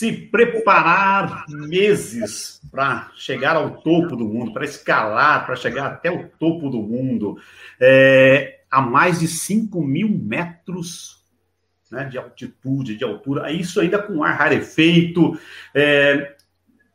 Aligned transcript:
se 0.00 0.12
preparar 0.12 1.44
meses 1.46 2.58
para 2.70 3.10
chegar 3.16 3.54
ao 3.54 3.82
topo 3.82 4.16
do 4.16 4.24
mundo, 4.24 4.50
para 4.50 4.64
escalar, 4.64 5.44
para 5.44 5.54
chegar 5.54 5.88
até 5.88 6.10
o 6.10 6.26
topo 6.26 6.70
do 6.70 6.80
mundo, 6.80 7.38
é, 7.78 8.60
a 8.70 8.80
mais 8.80 9.20
de 9.20 9.28
5 9.28 9.82
mil 9.82 10.08
metros 10.08 11.22
né, 11.90 12.04
de 12.04 12.16
altitude, 12.16 12.96
de 12.96 13.04
altura, 13.04 13.52
isso 13.52 13.78
ainda 13.78 13.98
com 13.98 14.24
ar 14.24 14.38
rarefeito. 14.38 15.38
É, 15.74 16.34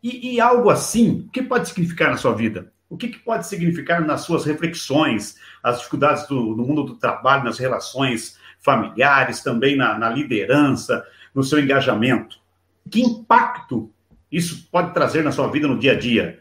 e, 0.01 0.33
e, 0.33 0.41
algo 0.41 0.71
assim, 0.71 1.27
o 1.27 1.29
que 1.29 1.43
pode 1.43 1.69
significar 1.69 2.09
na 2.09 2.17
sua 2.17 2.33
vida? 2.33 2.73
O 2.89 2.97
que, 2.97 3.09
que 3.09 3.19
pode 3.19 3.45
significar 3.45 4.01
nas 4.01 4.21
suas 4.21 4.45
reflexões, 4.45 5.35
as 5.61 5.77
dificuldades 5.77 6.27
do, 6.27 6.55
do 6.55 6.63
mundo 6.63 6.83
do 6.83 6.95
trabalho, 6.95 7.43
nas 7.43 7.59
relações 7.59 8.35
familiares, 8.59 9.43
também 9.43 9.75
na, 9.75 9.95
na 9.95 10.09
liderança, 10.09 11.05
no 11.35 11.43
seu 11.43 11.59
engajamento? 11.59 12.43
Que 12.89 13.01
impacto 13.01 13.91
isso 14.31 14.67
pode 14.71 14.93
trazer 14.93 15.23
na 15.23 15.31
sua 15.31 15.47
vida 15.47 15.67
no 15.67 15.79
dia 15.79 15.93
a 15.93 15.99
dia? 15.99 16.39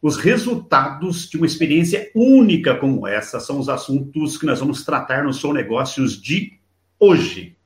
Os 0.00 0.16
resultados 0.16 1.28
de 1.28 1.36
uma 1.36 1.46
experiência 1.46 2.10
única 2.14 2.76
como 2.76 3.06
essa 3.06 3.40
são 3.40 3.58
os 3.58 3.68
assuntos 3.68 4.38
que 4.38 4.46
nós 4.46 4.60
vamos 4.60 4.84
tratar 4.84 5.24
no 5.24 5.32
Sou 5.32 5.52
Negócios 5.52 6.20
de 6.20 6.58
hoje. 6.98 7.56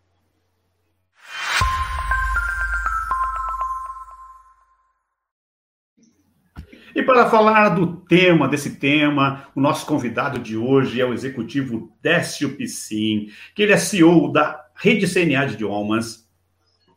E 6.94 7.02
para 7.02 7.30
falar 7.30 7.70
do 7.70 7.96
tema, 7.96 8.48
desse 8.48 8.76
tema, 8.76 9.48
o 9.54 9.60
nosso 9.60 9.86
convidado 9.86 10.38
de 10.40 10.56
hoje 10.56 11.00
é 11.00 11.04
o 11.04 11.14
executivo 11.14 11.92
Décio 12.02 12.56
Piscin, 12.56 13.30
que 13.54 13.62
ele 13.62 13.72
é 13.72 13.76
CEO 13.76 14.32
da 14.32 14.66
Rede 14.74 15.06
CNA 15.06 15.46
de 15.46 15.54
Idiomas, 15.54 16.28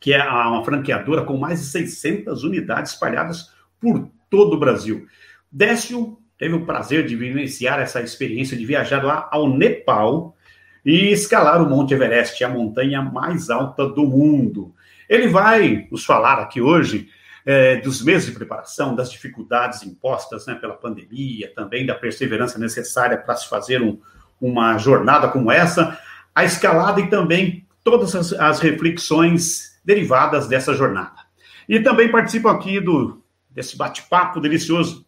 que 0.04 0.12
é 0.12 0.22
uma 0.22 0.62
franqueadora 0.62 1.24
com 1.24 1.38
mais 1.38 1.60
de 1.60 1.66
600 1.68 2.44
unidades 2.44 2.92
espalhadas 2.92 3.50
por 3.80 4.06
todo 4.28 4.52
o 4.52 4.58
Brasil. 4.58 5.06
Décio 5.50 6.18
teve 6.36 6.54
o 6.54 6.66
prazer 6.66 7.06
de 7.06 7.16
vivenciar 7.16 7.80
essa 7.80 8.02
experiência 8.02 8.54
de 8.54 8.66
viajar 8.66 9.02
lá 9.02 9.26
ao 9.32 9.48
Nepal 9.48 10.36
e 10.84 11.10
escalar 11.10 11.62
o 11.62 11.70
Monte 11.70 11.94
Everest, 11.94 12.44
a 12.44 12.50
montanha 12.50 13.00
mais 13.00 13.48
alta 13.48 13.88
do 13.88 14.04
mundo. 14.04 14.74
Ele 15.08 15.26
vai 15.28 15.88
nos 15.90 16.04
falar 16.04 16.38
aqui 16.38 16.60
hoje 16.60 17.08
é, 17.46 17.76
dos 17.76 18.04
meses 18.04 18.26
de 18.26 18.32
preparação, 18.32 18.94
das 18.94 19.10
dificuldades 19.10 19.82
impostas 19.84 20.44
né, 20.44 20.54
pela 20.54 20.74
pandemia, 20.74 21.50
também 21.54 21.86
da 21.86 21.94
perseverança 21.94 22.58
necessária 22.58 23.16
para 23.16 23.36
se 23.36 23.48
fazer 23.48 23.80
um, 23.80 23.98
uma 24.38 24.76
jornada 24.76 25.28
como 25.28 25.50
essa, 25.50 25.98
a 26.34 26.44
escalada 26.44 27.00
e 27.00 27.08
também 27.08 27.66
todas 27.82 28.14
as, 28.14 28.34
as 28.34 28.60
reflexões 28.60 29.72
derivadas 29.84 30.48
dessa 30.48 30.74
jornada. 30.74 31.22
E 31.68 31.80
também 31.80 32.10
participam 32.10 32.50
aqui 32.50 32.80
do, 32.80 33.22
desse 33.50 33.76
bate-papo 33.76 34.40
delicioso 34.40 35.06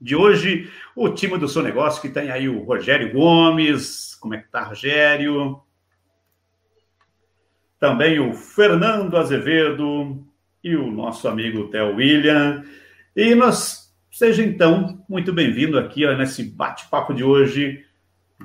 de 0.00 0.16
hoje 0.16 0.70
o 0.96 1.10
time 1.10 1.36
do 1.36 1.48
seu 1.48 1.62
negócio, 1.62 2.00
que 2.00 2.08
tem 2.08 2.30
aí 2.30 2.48
o 2.48 2.62
Rogério 2.62 3.12
Gomes. 3.12 4.16
Como 4.16 4.34
é 4.34 4.38
que 4.38 4.48
tá, 4.48 4.62
Rogério? 4.64 5.60
Também 7.78 8.18
o 8.18 8.32
Fernando 8.34 9.16
Azevedo 9.16 10.26
e 10.62 10.76
o 10.76 10.90
nosso 10.90 11.28
amigo 11.28 11.68
Theo 11.68 11.96
William. 11.96 12.64
E 13.14 13.34
nós, 13.34 13.94
seja 14.10 14.42
então 14.42 15.04
muito 15.08 15.32
bem-vindo 15.32 15.78
aqui 15.78 16.06
ó, 16.06 16.14
nesse 16.14 16.44
bate-papo 16.44 17.14
de 17.14 17.24
hoje, 17.24 17.84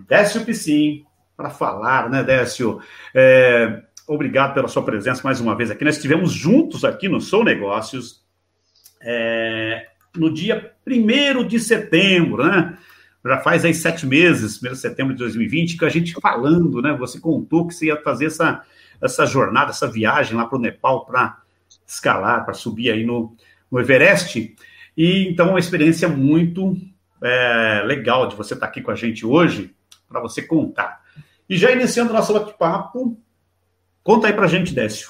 Décio 0.08 0.45
Piscin, 0.45 1.05
para 1.36 1.49
falar, 1.49 2.09
né, 2.09 2.23
Décio? 2.23 2.81
É, 3.13 3.83
obrigado 4.08 4.53
pela 4.53 4.67
sua 4.67 4.84
presença 4.84 5.22
mais 5.23 5.39
uma 5.39 5.56
vez 5.56 5.72
aqui. 5.72 5.84
Nós 5.84 5.95
estivemos 5.95 6.31
juntos 6.31 6.84
aqui 6.86 7.09
no 7.09 7.20
Sou 7.20 7.44
Negócios 7.44 8.23
é, 9.02 9.88
no 10.16 10.33
dia 10.33 10.73
1 10.88 11.48
de 11.48 11.60
setembro, 11.60 12.45
né? 12.45 12.77
Já 13.26 13.39
faz 13.39 13.66
aí 13.66 13.73
sete 13.73 14.05
meses, 14.05 14.61
1 14.61 14.70
de 14.70 14.77
setembro 14.77 15.14
de 15.14 15.20
2020, 15.20 15.77
que 15.77 15.86
a 15.86 15.89
gente 15.89 16.14
falando, 16.21 16.82
né? 16.82 16.93
Você 16.93 17.20
contou 17.20 17.67
que 17.67 17.73
você 17.73 17.88
ia 17.88 18.02
fazer 18.02 18.27
essa, 18.27 18.64
essa 19.02 19.26
jornada, 19.26 19.71
essa 19.71 19.88
viagem 19.88 20.37
lá 20.37 20.45
para 20.45 20.58
o 20.58 20.61
Nepal 20.61 21.05
para 21.05 21.42
escalar, 21.87 22.45
para 22.45 22.54
subir 22.54 22.92
aí 22.92 23.04
no, 23.04 23.36
no 23.72 23.80
Everest. 23.80 24.55
E 24.95 25.27
então, 25.27 25.49
uma 25.49 25.60
experiência 25.60 26.08
muito 26.08 26.77
é, 27.22 27.82
legal 27.86 28.27
de 28.27 28.36
você 28.36 28.54
estar 28.54 28.67
aqui 28.67 28.82
com 28.82 28.92
a 28.92 28.95
gente 28.95 29.26
hoje, 29.26 29.73
para 30.08 30.20
você 30.20 30.42
contar. 30.42 31.02
E 31.49 31.58
já 31.58 31.72
iniciando 31.72 32.14
nosso 32.14 32.33
bate-papo, 32.33 33.20
Conta 34.05 34.27
aí 34.27 34.33
pra 34.33 34.45
gente, 34.45 34.71
Décio, 34.71 35.10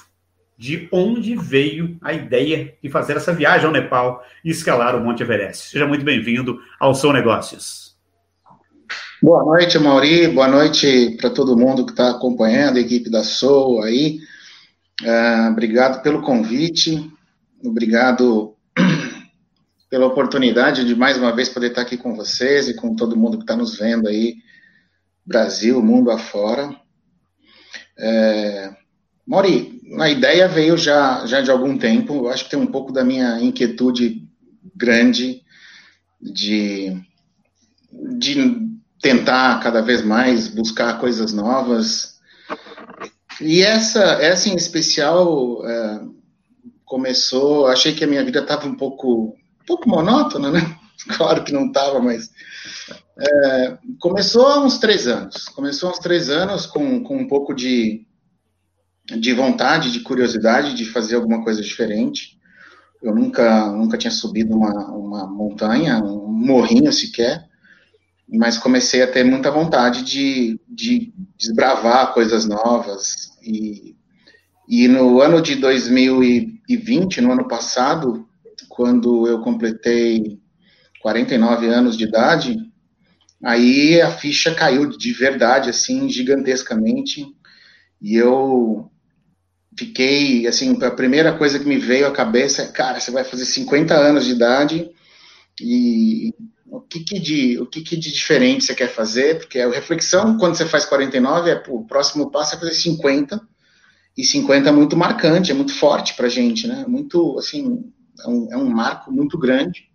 de 0.56 0.88
onde 0.90 1.36
veio 1.36 1.98
a 2.00 2.14
ideia 2.14 2.74
de 2.82 2.88
fazer 2.88 3.14
essa 3.14 3.30
viagem 3.30 3.66
ao 3.66 3.72
Nepal 3.72 4.24
e 4.42 4.48
escalar 4.48 4.96
o 4.96 5.04
Monte 5.04 5.22
Everest. 5.22 5.68
Seja 5.68 5.86
muito 5.86 6.02
bem-vindo 6.02 6.58
ao 6.80 6.94
São 6.94 7.12
Negócios. 7.12 7.94
Boa 9.22 9.44
noite, 9.44 9.78
Mauri. 9.78 10.28
Boa 10.28 10.48
noite 10.48 11.14
para 11.20 11.28
todo 11.28 11.58
mundo 11.58 11.84
que 11.84 11.92
está 11.92 12.12
acompanhando, 12.12 12.78
a 12.78 12.80
equipe 12.80 13.10
da 13.10 13.22
Soul 13.22 13.82
aí. 13.82 14.18
Uh, 15.02 15.50
obrigado 15.52 16.02
pelo 16.02 16.22
convite. 16.22 17.12
Obrigado 17.62 18.56
pela 19.90 20.06
oportunidade 20.06 20.86
de 20.86 20.94
mais 20.94 21.18
uma 21.18 21.36
vez 21.36 21.50
poder 21.50 21.66
estar 21.66 21.82
aqui 21.82 21.98
com 21.98 22.14
vocês 22.14 22.66
e 22.66 22.74
com 22.74 22.96
todo 22.96 23.14
mundo 23.14 23.36
que 23.36 23.42
está 23.42 23.54
nos 23.54 23.78
vendo 23.78 24.08
aí, 24.08 24.36
Brasil, 25.22 25.82
mundo 25.82 26.10
afora. 26.10 26.74
É, 27.98 28.85
Mori, 29.26 29.82
a 29.98 30.08
ideia 30.08 30.46
veio 30.46 30.76
já, 30.76 31.26
já 31.26 31.40
de 31.40 31.50
algum 31.50 31.76
tempo, 31.76 32.14
eu 32.14 32.28
acho 32.28 32.44
que 32.44 32.50
tem 32.50 32.58
um 32.58 32.66
pouco 32.66 32.92
da 32.92 33.04
minha 33.04 33.40
inquietude 33.40 34.26
grande 34.74 35.42
de, 36.20 36.96
de 37.92 38.68
tentar 39.00 39.60
cada 39.60 39.80
vez 39.80 40.02
mais 40.02 40.48
buscar 40.48 40.98
coisas 41.00 41.32
novas. 41.32 42.18
E 43.40 43.62
essa, 43.62 44.02
essa 44.22 44.48
em 44.48 44.54
especial 44.54 45.66
é, 45.66 46.00
começou, 46.84 47.66
achei 47.66 47.94
que 47.94 48.04
a 48.04 48.06
minha 48.06 48.24
vida 48.24 48.40
estava 48.40 48.66
um 48.66 48.76
pouco, 48.76 49.36
um 49.60 49.66
pouco 49.66 49.88
monótona, 49.88 50.50
né? 50.50 50.60
Claro 51.14 51.44
que 51.44 51.52
não 51.52 51.66
estava, 51.66 52.00
mas 52.00 52.30
é, 53.18 53.78
começou 54.00 54.46
há 54.46 54.64
uns 54.64 54.78
três 54.78 55.06
anos. 55.06 55.44
Começou 55.50 55.90
há 55.90 55.92
uns 55.92 55.98
três 55.98 56.30
anos 56.30 56.64
com, 56.64 57.04
com 57.04 57.18
um 57.18 57.28
pouco 57.28 57.54
de 57.54 58.06
de 59.06 59.32
vontade, 59.32 59.92
de 59.92 60.00
curiosidade 60.00 60.74
de 60.74 60.84
fazer 60.84 61.16
alguma 61.16 61.44
coisa 61.44 61.62
diferente. 61.62 62.38
Eu 63.02 63.14
nunca, 63.14 63.70
nunca 63.72 63.96
tinha 63.96 64.10
subido 64.10 64.56
uma, 64.56 64.90
uma 64.90 65.26
montanha, 65.26 66.02
um 66.02 66.32
morrinho 66.32 66.92
sequer, 66.92 67.46
mas 68.28 68.58
comecei 68.58 69.02
a 69.02 69.06
ter 69.06 69.24
muita 69.24 69.50
vontade 69.50 70.02
de, 70.02 70.60
de 70.68 71.12
desbravar 71.38 72.12
coisas 72.12 72.46
novas. 72.46 73.30
E, 73.42 73.94
e 74.68 74.88
no 74.88 75.20
ano 75.20 75.40
de 75.40 75.54
2020, 75.54 77.20
no 77.20 77.32
ano 77.32 77.46
passado, 77.46 78.26
quando 78.68 79.28
eu 79.28 79.40
completei 79.40 80.40
49 81.00 81.68
anos 81.68 81.96
de 81.96 82.04
idade, 82.04 82.58
aí 83.44 84.00
a 84.00 84.10
ficha 84.10 84.52
caiu 84.52 84.88
de 84.88 85.12
verdade, 85.12 85.70
assim, 85.70 86.08
gigantescamente. 86.08 87.24
E 88.02 88.16
eu 88.16 88.90
fiquei, 89.78 90.46
assim, 90.46 90.76
a 90.82 90.90
primeira 90.90 91.36
coisa 91.36 91.58
que 91.58 91.66
me 91.66 91.78
veio 91.78 92.06
à 92.06 92.10
cabeça 92.10 92.62
é, 92.62 92.66
cara, 92.66 92.98
você 92.98 93.10
vai 93.10 93.24
fazer 93.24 93.44
50 93.44 93.94
anos 93.94 94.24
de 94.24 94.32
idade 94.32 94.90
e 95.60 96.34
o 96.66 96.80
que, 96.80 97.00
que 97.00 97.18
de 97.18 97.58
o 97.58 97.66
que, 97.66 97.80
que 97.82 97.96
de 97.96 98.12
diferente 98.12 98.64
você 98.64 98.74
quer 98.74 98.88
fazer? 98.88 99.38
Porque 99.38 99.60
a 99.60 99.70
reflexão 99.70 100.36
quando 100.38 100.56
você 100.56 100.66
faz 100.66 100.84
49 100.84 101.50
é 101.50 101.62
o 101.68 101.84
próximo 101.84 102.30
passo 102.30 102.54
é 102.54 102.58
fazer 102.58 102.74
50 102.74 103.40
e 104.16 104.24
50 104.24 104.68
é 104.68 104.72
muito 104.72 104.96
marcante, 104.96 105.50
é 105.50 105.54
muito 105.54 105.74
forte 105.74 106.14
para 106.14 106.28
gente, 106.28 106.66
né? 106.66 106.84
Muito 106.88 107.38
assim 107.38 107.92
é 108.24 108.28
um, 108.28 108.52
é 108.52 108.56
um 108.56 108.68
marco 108.68 109.12
muito 109.12 109.38
grande. 109.38 109.88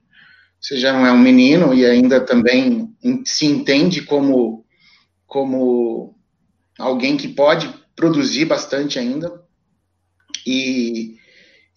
Você 0.60 0.78
já 0.78 0.94
não 0.94 1.06
é 1.06 1.12
um 1.12 1.18
menino 1.18 1.74
e 1.74 1.86
ainda 1.86 2.22
também 2.22 2.96
se 3.26 3.46
entende 3.46 4.02
como 4.04 4.64
como 5.26 6.16
alguém 6.78 7.16
que 7.16 7.28
pode 7.28 7.74
produzir 7.96 8.46
bastante 8.46 9.00
ainda. 9.00 9.41
E, 10.46 11.16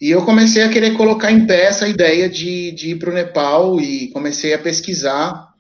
e 0.00 0.10
eu 0.10 0.24
comecei 0.24 0.62
a 0.62 0.68
querer 0.68 0.96
colocar 0.96 1.30
em 1.30 1.46
pé 1.46 1.64
essa 1.64 1.88
ideia 1.88 2.28
de, 2.28 2.72
de 2.72 2.90
ir 2.90 2.98
para 2.98 3.10
o 3.10 3.14
Nepal 3.14 3.80
e 3.80 4.08
comecei 4.08 4.54
a 4.54 4.58
pesquisar 4.58 5.54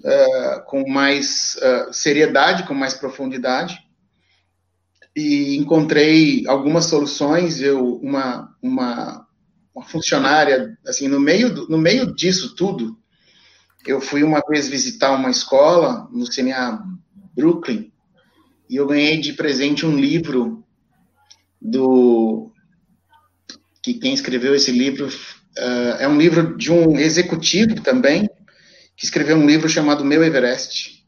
uh, 0.00 0.64
com 0.66 0.88
mais 0.88 1.56
uh, 1.56 1.92
seriedade, 1.92 2.66
com 2.66 2.74
mais 2.74 2.94
profundidade. 2.94 3.78
E 5.16 5.56
encontrei 5.56 6.44
algumas 6.46 6.86
soluções. 6.86 7.60
Eu, 7.60 7.96
uma, 7.96 8.54
uma, 8.62 9.26
uma 9.74 9.84
funcionária, 9.84 10.78
assim, 10.86 11.08
no 11.08 11.20
meio, 11.20 11.52
do, 11.52 11.68
no 11.68 11.78
meio 11.78 12.14
disso 12.14 12.54
tudo, 12.54 12.96
eu 13.86 14.00
fui 14.00 14.22
uma 14.22 14.42
vez 14.48 14.68
visitar 14.68 15.12
uma 15.12 15.30
escola 15.30 16.08
no 16.12 16.28
CNA 16.28 16.82
Brooklyn 17.34 17.90
e 18.68 18.76
eu 18.76 18.86
ganhei 18.86 19.18
de 19.18 19.32
presente 19.32 19.86
um 19.86 19.96
livro 19.96 20.64
do 21.60 22.52
que 23.82 23.94
quem 23.94 24.12
escreveu 24.12 24.54
esse 24.54 24.70
livro 24.70 25.06
uh, 25.06 25.96
é 25.98 26.08
um 26.08 26.18
livro 26.18 26.56
de 26.56 26.72
um 26.72 26.98
executivo 26.98 27.80
também, 27.80 28.28
que 28.96 29.04
escreveu 29.04 29.36
um 29.36 29.46
livro 29.46 29.68
chamado 29.68 30.04
Meu 30.04 30.24
Everest. 30.24 31.04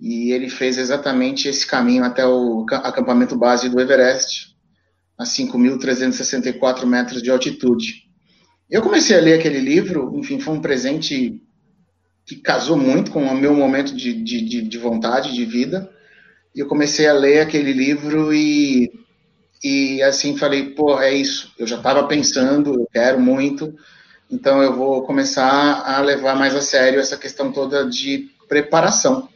E 0.00 0.32
ele 0.32 0.48
fez 0.48 0.78
exatamente 0.78 1.48
esse 1.48 1.66
caminho 1.66 2.04
até 2.04 2.26
o 2.26 2.64
acampamento 2.70 3.36
base 3.36 3.68
do 3.68 3.80
Everest, 3.80 4.56
a 5.18 5.24
5.364 5.24 6.86
metros 6.86 7.22
de 7.22 7.30
altitude. 7.30 8.08
Eu 8.70 8.82
comecei 8.82 9.16
a 9.16 9.20
ler 9.20 9.38
aquele 9.38 9.60
livro, 9.60 10.12
enfim, 10.16 10.38
foi 10.38 10.54
um 10.54 10.60
presente 10.60 11.42
que 12.26 12.36
casou 12.36 12.76
muito 12.76 13.10
com 13.10 13.24
o 13.24 13.34
meu 13.34 13.54
momento 13.54 13.96
de, 13.96 14.12
de, 14.22 14.62
de 14.62 14.78
vontade, 14.78 15.34
de 15.34 15.44
vida. 15.44 15.90
E 16.54 16.60
eu 16.60 16.68
comecei 16.68 17.08
a 17.08 17.12
ler 17.12 17.40
aquele 17.40 17.72
livro 17.72 18.32
e, 18.32 18.90
e 19.62 20.02
assim 20.02 20.36
falei, 20.36 20.70
pô, 20.70 21.00
é 21.00 21.12
isso. 21.12 21.52
Eu 21.58 21.66
já 21.66 21.76
estava 21.76 22.06
pensando, 22.06 22.74
eu 22.74 22.88
quero 22.92 23.20
muito, 23.20 23.74
então 24.30 24.62
eu 24.62 24.74
vou 24.74 25.02
começar 25.02 25.82
a 25.84 26.00
levar 26.00 26.36
mais 26.36 26.54
a 26.54 26.60
sério 26.60 27.00
essa 27.00 27.16
questão 27.16 27.52
toda 27.52 27.88
de 27.88 28.30
preparação. 28.48 29.28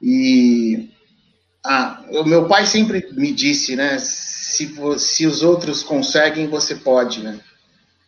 E 0.00 0.90
ah, 1.64 2.02
o 2.10 2.24
meu 2.24 2.48
pai 2.48 2.66
sempre 2.66 3.06
me 3.12 3.32
disse, 3.32 3.76
né? 3.76 3.98
Se, 3.98 4.74
se 4.98 5.26
os 5.26 5.42
outros 5.42 5.82
conseguem, 5.82 6.48
você 6.48 6.74
pode, 6.74 7.22
né? 7.22 7.38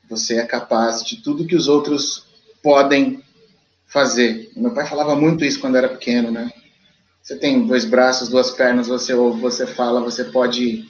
Você 0.09 0.37
é 0.37 0.47
capaz 0.47 1.05
de 1.05 1.17
tudo 1.17 1.47
que 1.47 1.57
os 1.57 1.69
outros 1.69 2.27
podem 2.63 3.23
fazer. 3.87 4.51
Meu 4.57 4.73
pai 4.73 4.87
falava 4.87 5.15
muito 5.15 5.45
isso 5.45 5.61
quando 5.61 5.77
era 5.77 5.89
pequeno, 5.89 6.31
né? 6.31 6.51
Você 7.23 7.37
tem 7.37 7.65
dois 7.67 7.85
braços, 7.85 8.29
duas 8.29 8.51
pernas, 8.51 8.89
você 8.89 9.15
ouve, 9.15 9.41
você 9.41 9.65
fala, 9.65 10.01
você 10.01 10.25
pode 10.25 10.89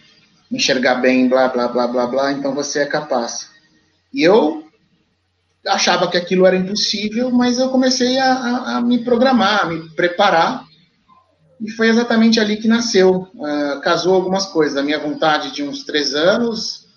enxergar 0.51 0.97
bem, 0.97 1.29
blá, 1.29 1.49
blá, 1.49 1.69
blá, 1.69 1.87
blá, 1.87 2.07
blá, 2.07 2.33
então 2.33 2.55
você 2.55 2.81
é 2.81 2.87
capaz. 2.87 3.51
E 4.13 4.23
eu 4.23 4.65
achava 5.67 6.11
que 6.11 6.17
aquilo 6.17 6.47
era 6.47 6.57
impossível, 6.57 7.31
mas 7.31 7.59
eu 7.59 7.69
comecei 7.69 8.19
a, 8.19 8.33
a, 8.33 8.77
a 8.77 8.81
me 8.81 9.05
programar, 9.05 9.63
a 9.63 9.67
me 9.67 9.91
preparar, 9.91 10.65
e 11.61 11.71
foi 11.71 11.89
exatamente 11.89 12.41
ali 12.41 12.57
que 12.57 12.67
nasceu. 12.67 13.29
Uh, 13.35 13.81
casou 13.83 14.15
algumas 14.15 14.47
coisas, 14.47 14.77
a 14.77 14.83
minha 14.83 14.99
vontade 14.99 15.53
de 15.53 15.63
uns 15.63 15.85
três 15.85 16.15
anos, 16.15 16.89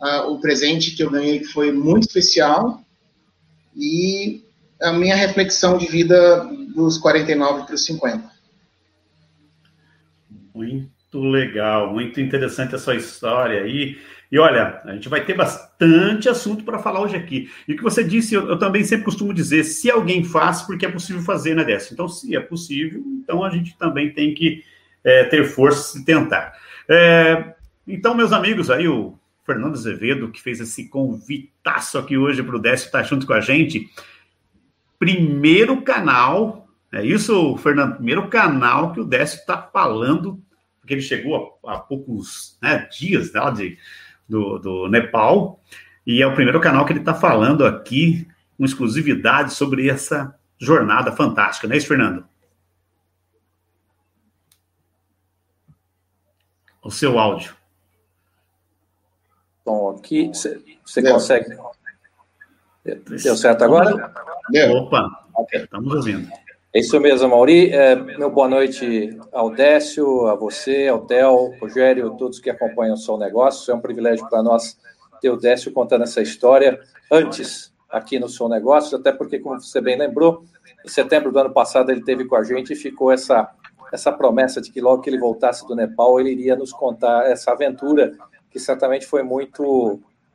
uh, 0.00 0.30
o 0.30 0.40
presente 0.40 0.92
que 0.92 1.02
eu 1.02 1.10
ganhei 1.10 1.40
que 1.40 1.46
foi 1.46 1.72
muito 1.72 2.06
especial, 2.06 2.80
e 3.76 4.44
a 4.80 4.92
minha 4.92 5.16
reflexão 5.16 5.76
de 5.76 5.86
vida 5.86 6.48
dos 6.74 6.98
49 6.98 7.64
para 7.64 7.74
os 7.74 7.84
50. 7.84 8.35
Muito 10.56 11.20
legal, 11.20 11.92
muito 11.92 12.18
interessante 12.18 12.74
a 12.74 12.78
sua 12.78 12.94
história 12.94 13.62
aí. 13.62 13.98
E 14.32 14.38
olha, 14.38 14.80
a 14.84 14.94
gente 14.94 15.06
vai 15.06 15.22
ter 15.22 15.34
bastante 15.34 16.30
assunto 16.30 16.64
para 16.64 16.78
falar 16.78 17.02
hoje 17.02 17.14
aqui. 17.14 17.50
E 17.68 17.74
o 17.74 17.76
que 17.76 17.82
você 17.82 18.02
disse, 18.02 18.34
eu, 18.34 18.48
eu, 18.48 18.58
também 18.58 18.82
sempre 18.82 19.04
costumo 19.04 19.34
dizer: 19.34 19.64
se 19.64 19.90
alguém 19.90 20.24
faz, 20.24 20.62
porque 20.62 20.86
é 20.86 20.90
possível 20.90 21.20
fazer, 21.20 21.54
né, 21.54 21.62
Décio? 21.62 21.92
Então, 21.92 22.08
se 22.08 22.34
é 22.34 22.40
possível, 22.40 23.02
então 23.22 23.44
a 23.44 23.50
gente 23.50 23.76
também 23.76 24.10
tem 24.10 24.32
que 24.32 24.64
é, 25.04 25.24
ter 25.24 25.44
força 25.44 25.98
e 25.98 26.04
tentar. 26.04 26.54
É, 26.88 27.54
então, 27.86 28.14
meus 28.14 28.32
amigos, 28.32 28.70
aí 28.70 28.88
o 28.88 29.14
Fernando 29.44 29.74
Azevedo, 29.74 30.30
que 30.30 30.40
fez 30.40 30.58
esse 30.58 30.88
convitaço 30.88 31.98
aqui 31.98 32.16
hoje 32.16 32.42
para 32.42 32.56
o 32.56 32.58
Décio 32.58 32.86
estar 32.86 33.02
junto 33.02 33.26
com 33.26 33.34
a 33.34 33.40
gente. 33.40 33.90
Primeiro 34.98 35.82
canal, 35.82 36.66
é 36.90 37.04
isso, 37.04 37.56
Fernando? 37.58 37.96
Primeiro 37.96 38.26
canal 38.28 38.94
que 38.94 39.00
o 39.00 39.04
Décio 39.04 39.38
está 39.38 39.60
falando, 39.60 40.40
porque 40.86 40.94
ele 40.94 41.02
chegou 41.02 41.58
há, 41.66 41.74
há 41.74 41.78
poucos 41.80 42.56
né, 42.62 42.88
dias 42.96 43.32
lá 43.32 43.50
de 43.50 43.76
do, 44.28 44.58
do 44.58 44.88
Nepal, 44.88 45.60
e 46.06 46.22
é 46.22 46.26
o 46.26 46.34
primeiro 46.34 46.60
canal 46.60 46.84
que 46.84 46.92
ele 46.92 47.00
está 47.00 47.14
falando 47.14 47.64
aqui, 47.64 48.26
com 48.56 48.64
exclusividade, 48.64 49.52
sobre 49.52 49.88
essa 49.88 50.36
jornada 50.58 51.12
fantástica, 51.12 51.66
não 51.66 51.74
é 51.74 51.78
isso, 51.78 51.88
Fernando? 51.88 52.26
O 56.82 56.90
seu 56.90 57.18
áudio. 57.18 57.54
Bom, 59.64 59.96
aqui 59.96 60.28
você 60.28 61.02
consegue. 61.02 61.56
Deu 62.84 63.36
certo 63.36 63.62
agora? 63.64 64.12
Deu. 64.50 64.72
Opa, 64.72 65.26
okay. 65.34 65.62
estamos 65.62 65.92
ouvindo. 65.92 66.30
É 66.76 66.78
isso 66.78 67.00
mesmo, 67.00 67.26
Mauri. 67.30 67.70
É, 67.70 67.96
meu 67.96 68.30
boa 68.30 68.46
noite 68.46 69.18
ao 69.32 69.48
Décio, 69.48 70.26
a 70.26 70.34
você, 70.34 70.88
ao 70.88 71.06
Theo, 71.06 71.54
Rogério, 71.58 72.14
todos 72.18 72.38
que 72.38 72.50
acompanham 72.50 72.92
o 72.92 72.98
Som 72.98 73.16
Negócio. 73.16 73.72
É 73.72 73.74
um 73.74 73.80
privilégio 73.80 74.28
para 74.28 74.42
nós 74.42 74.76
ter 75.18 75.30
o 75.30 75.38
Décio 75.38 75.72
contando 75.72 76.04
essa 76.04 76.20
história 76.20 76.78
antes 77.10 77.72
aqui 77.88 78.18
no 78.18 78.28
Som 78.28 78.50
Negócios, 78.50 78.92
até 78.92 79.10
porque, 79.10 79.38
como 79.38 79.58
você 79.58 79.80
bem 79.80 79.96
lembrou, 79.96 80.44
em 80.84 80.88
setembro 80.90 81.32
do 81.32 81.38
ano 81.38 81.50
passado 81.50 81.90
ele 81.90 82.04
teve 82.04 82.26
com 82.26 82.36
a 82.36 82.44
gente 82.44 82.74
e 82.74 82.76
ficou 82.76 83.10
essa, 83.10 83.50
essa 83.90 84.12
promessa 84.12 84.60
de 84.60 84.70
que 84.70 84.78
logo 84.78 85.00
que 85.00 85.08
ele 85.08 85.18
voltasse 85.18 85.66
do 85.66 85.74
Nepal, 85.74 86.20
ele 86.20 86.32
iria 86.32 86.56
nos 86.56 86.74
contar 86.74 87.26
essa 87.26 87.52
aventura, 87.52 88.12
que 88.50 88.58
certamente 88.58 89.06
foi 89.06 89.22
muito 89.22 89.64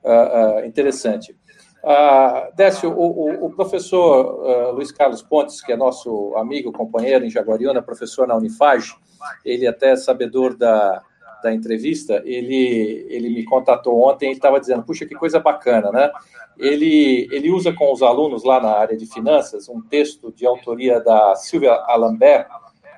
uh, 0.03 0.63
uh, 0.63 0.65
interessante. 0.65 1.35
Uh, 1.83 2.55
Décio, 2.55 2.91
o, 2.91 3.05
o, 3.05 3.45
o 3.45 3.49
professor 3.49 4.43
uh, 4.43 4.71
Luiz 4.71 4.91
Carlos 4.91 5.23
Pontes, 5.23 5.61
que 5.61 5.71
é 5.71 5.75
nosso 5.75 6.35
amigo, 6.37 6.71
companheiro 6.71 7.25
em 7.25 7.29
Jaguariúna, 7.29 7.81
professor 7.81 8.27
na 8.27 8.35
Unifage, 8.35 8.95
ele 9.43 9.65
até 9.65 9.91
é 9.91 9.95
sabedor 9.95 10.55
da, 10.55 11.01
da 11.41 11.51
entrevista, 11.51 12.21
ele, 12.23 13.05
ele 13.09 13.29
me 13.29 13.43
contatou 13.43 13.99
ontem 13.99 14.29
e 14.29 14.33
estava 14.33 14.59
dizendo, 14.59 14.83
puxa, 14.83 15.05
que 15.05 15.15
coisa 15.15 15.39
bacana, 15.39 15.91
né? 15.91 16.11
Ele, 16.57 17.27
ele 17.31 17.49
usa 17.49 17.73
com 17.73 17.91
os 17.91 18.03
alunos 18.03 18.43
lá 18.43 18.59
na 18.59 18.71
área 18.71 18.95
de 18.95 19.07
finanças 19.07 19.67
um 19.67 19.81
texto 19.81 20.31
de 20.31 20.45
autoria 20.45 20.99
da 20.99 21.35
Silvia 21.35 21.73
Alambert, 21.87 22.47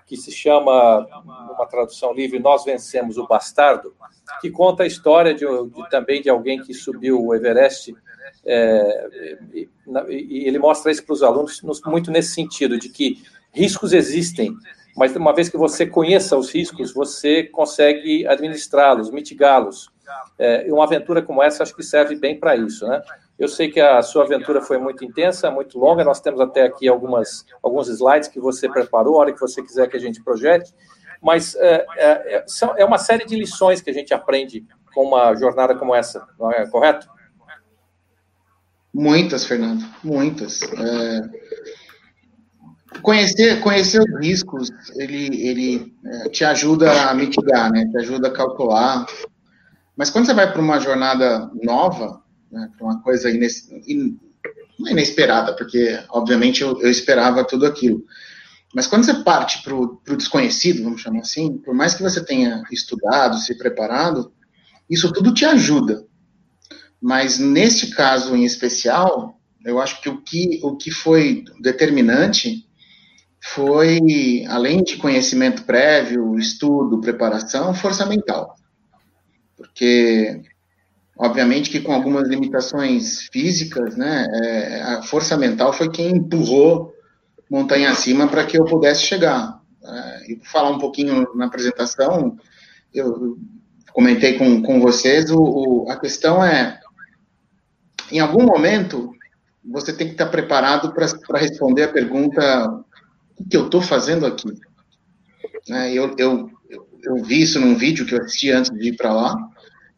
que 0.06 0.18
se 0.18 0.31
chama, 0.31 1.07
numa 1.25 1.65
tradução 1.65 2.13
livre, 2.13 2.38
Nós 2.39 2.65
Vencemos 2.65 3.18
o 3.18 3.25
Bastardo, 3.25 3.95
que 4.41 4.51
conta 4.51 4.83
a 4.83 4.88
história 4.88 5.33
de, 5.33 5.45
de 5.45 5.89
também 5.89 6.21
de 6.21 6.30
alguém 6.30 6.62
que 6.62 6.74
subiu 6.74 7.24
o 7.24 7.33
Everest 7.33 7.95
é, 8.45 9.38
e, 9.54 10.48
ele 10.48 10.60
mostra 10.60 10.92
isso 10.92 11.06
para 11.06 11.13
os 11.13 11.24
alunos 11.24 11.62
muito 11.86 12.12
nesse 12.12 12.34
sentido, 12.34 12.78
de 12.78 12.90
que 12.90 13.22
riscos 13.51 13.94
existem, 13.94 14.56
mas 14.95 15.16
uma 15.16 15.34
vez 15.34 15.50
que 15.50 15.57
você 15.57 15.86
conheça 15.86 16.38
os 16.38 16.51
riscos, 16.51 16.94
você 16.94 17.44
consegue 17.44 18.28
administrá-los, 18.28 19.09
mitigá-los. 19.09 19.92
É, 20.38 20.66
uma 20.69 20.83
aventura 20.83 21.21
como 21.21 21.42
essa 21.42 21.64
acho 21.64 21.76
que 21.76 21.83
serve 21.83 22.16
bem 22.16 22.40
para 22.40 22.56
isso, 22.56 22.85
né? 22.88 23.02
Eu 23.40 23.47
sei 23.47 23.71
que 23.71 23.80
a 23.80 24.02
sua 24.02 24.26
aventura 24.26 24.62
foi 24.62 24.78
muito 24.78 25.04
intensa, 25.04 25.50
muito 25.50 25.80
longa. 25.80 26.04
Nós 26.04 26.19
temos 26.19 26.40
até 26.40 26.64
aqui 26.64 26.88
algumas, 26.88 27.45
alguns 27.64 27.88
slides 27.88 28.30
que 28.30 28.40
você 28.40 28.69
preparou, 28.69 29.16
a 29.16 29.21
hora 29.21 29.33
que 29.33 29.40
você 29.40 29.62
quiser 29.64 29.88
que 29.88 29.97
a 29.97 30.00
gente 30.00 30.23
projete. 30.23 30.73
Mas 31.21 31.56
é, 31.56 31.85
é, 31.97 32.35
é, 32.35 32.45
é 32.78 32.85
uma 32.85 32.97
série 33.00 33.26
de 33.26 33.35
lições 33.35 33.81
que 33.81 33.90
a 33.90 33.94
gente 33.94 34.14
aprende 34.14 34.66
com 34.94 35.04
uma 35.04 35.33
jornada 35.35 35.73
como 35.73 35.95
essa, 35.95 36.28
não 36.38 36.52
é 36.52 36.68
correto? 36.68 37.07
Muitas, 38.94 39.45
Fernando, 39.45 39.83
muitas. 40.04 40.62
É... 40.62 41.21
Conhecer, 43.02 43.59
conhecer 43.62 44.00
os 44.00 44.19
riscos, 44.19 44.69
ele, 44.95 45.47
ele 45.47 45.95
é, 46.06 46.30
te 46.30 46.45
ajuda 46.45 47.09
a 47.09 47.14
mitigar, 47.16 47.71
né? 47.71 47.88
Te 47.90 47.97
ajuda 47.97 48.28
a 48.28 48.31
calcular. 48.31 49.07
Mas 49.97 50.12
quando 50.12 50.28
você 50.28 50.33
vai 50.33 50.52
para 50.52 50.62
uma 50.62 50.80
jornada 50.80 51.50
nova, 51.64 52.21
né, 52.52 52.69
para 52.78 52.85
uma 52.85 53.02
coisa 53.02 53.31
ines, 53.31 53.68
in, 53.88 54.19
é 54.88 54.92
inesperada, 54.92 55.56
porque 55.56 56.00
obviamente 56.09 56.62
eu, 56.62 56.80
eu, 56.81 56.90
esperava 56.90 57.44
tudo 57.44 57.66
aquilo. 57.66 58.04
Mas 58.76 58.85
quando 58.85 59.06
você 59.06 59.14
parte 59.23 59.64
para 59.64 59.76
o 59.76 60.00
desconhecido, 60.16 60.83
vamos 60.83 61.02
chamar 61.02 61.21
assim, 61.21 61.57
por 61.57 61.73
mais 61.73 61.95
que 61.95 62.04
você 62.04 62.23
tenha 62.23 62.64
estudado, 62.71 63.38
se 63.38 63.57
preparado, 63.57 64.31
isso 64.90 65.12
tudo 65.12 65.33
te 65.33 65.45
ajuda. 65.45 66.06
Mas 67.04 67.38
neste 67.38 67.88
caso 67.88 68.33
em 68.33 68.45
especial, 68.45 69.38
eu 69.66 69.81
acho 69.81 70.02
que 70.02 70.07
o 70.07 70.22
que, 70.22 70.62
o 70.64 70.78
que 70.78 70.90
foi 70.90 71.44
determinante 71.60 72.66
foi, 73.42 74.45
além 74.48 74.81
de 74.81 74.95
conhecimento 74.95 75.64
prévio, 75.64 76.40
estudo, 76.40 77.02
preparação, 77.02 77.74
força 77.74 78.06
mental. 78.06 78.56
Porque, 79.57 80.44
obviamente, 81.19 81.69
que 81.69 81.81
com 81.81 81.92
algumas 81.92 82.30
limitações 82.30 83.28
físicas, 83.33 83.98
né, 83.98 84.26
é, 84.42 84.81
a 84.83 85.02
força 85.04 85.36
mental 85.36 85.74
foi 85.74 85.92
quem 85.92 86.10
empurrou 86.10 86.94
montanha 87.52 87.92
acima 87.92 88.30
para 88.30 88.45
que 88.45 88.57
eu 88.57 88.64
pudesse 88.64 89.04
chegar. 89.04 89.60
É, 89.83 90.31
e 90.31 90.40
falar 90.42 90.69
um 90.69 90.80
pouquinho 90.80 91.28
na 91.36 91.48
apresentação, 91.48 92.38
eu 92.94 93.38
comentei 93.92 94.38
com, 94.38 94.62
com 94.62 94.80
vocês, 94.80 95.30
o, 95.30 95.42
o 95.42 95.92
a 95.92 96.00
questão 96.00 96.42
é 96.42 96.80
em 98.13 98.19
algum 98.19 98.43
momento, 98.43 99.11
você 99.65 99.91
tem 99.91 100.07
que 100.07 100.13
estar 100.13 100.27
preparado 100.27 100.93
para 100.93 101.39
responder 101.39 101.83
a 101.83 101.91
pergunta: 101.91 102.83
o 103.39 103.43
que 103.43 103.57
eu 103.57 103.65
estou 103.65 103.81
fazendo 103.81 104.25
aqui? 104.25 104.49
É, 105.69 105.91
eu, 105.91 106.13
eu, 106.17 106.49
eu, 107.03 107.23
vi 107.23 107.41
isso 107.41 107.59
num 107.59 107.75
vídeo 107.75 108.05
que 108.05 108.13
eu 108.13 108.19
assisti 108.19 108.51
antes 108.51 108.71
de 108.71 108.89
ir 108.89 108.95
para 108.95 109.13
lá, 109.13 109.35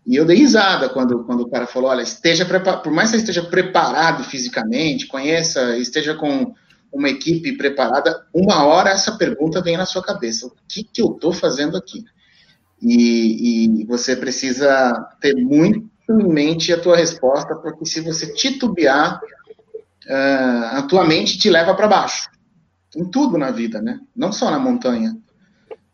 E 0.06 0.16
eu 0.16 0.26
dei 0.26 0.38
risada 0.38 0.88
quando, 0.90 1.24
quando 1.26 1.42
o 1.42 1.50
cara 1.50 1.68
falou: 1.68 1.90
olha, 1.90 2.04
esteja 2.04 2.46
por 2.46 2.92
mais 2.92 3.10
que 3.10 3.18
você 3.18 3.24
esteja 3.24 3.44
preparado 3.50 4.24
fisicamente, 4.24 5.08
conheça, 5.08 5.78
esteja 5.78 6.16
com 6.16 6.54
uma 6.92 7.10
equipe 7.10 7.58
preparada, 7.58 8.26
uma 8.34 8.64
hora 8.64 8.92
essa 8.92 9.18
pergunta 9.18 9.62
vem 9.62 9.76
na 9.76 9.86
sua 9.86 10.02
cabeça: 10.02 10.48
o 10.48 10.54
que, 10.70 10.84
que 10.84 11.02
eu 11.02 11.08
estou 11.08 11.34
fazendo 11.34 11.76
aqui? 11.76 12.06
E, 12.82 13.82
e, 13.82 13.86
você 13.86 14.16
precisa 14.16 14.94
ter 15.20 15.36
muito 15.36 15.90
em 16.10 16.28
mente 16.28 16.72
a 16.72 16.80
tua 16.80 16.98
resposta, 16.98 17.56
porque 17.56 17.86
se 17.86 18.02
você 18.02 18.34
titubear, 18.34 19.20
uh, 20.08 20.78
a 20.78 20.82
tua 20.84 21.04
mente 21.04 21.38
te 21.38 21.50
leva 21.50 21.74
para 21.74 21.88
baixo. 21.88 22.30
Em 22.96 23.06
tudo 23.06 23.38
na 23.38 23.52
vida, 23.52 23.82
né? 23.82 24.00
Não 24.16 24.32
só 24.32 24.50
na 24.52 24.60
montanha. 24.60 25.18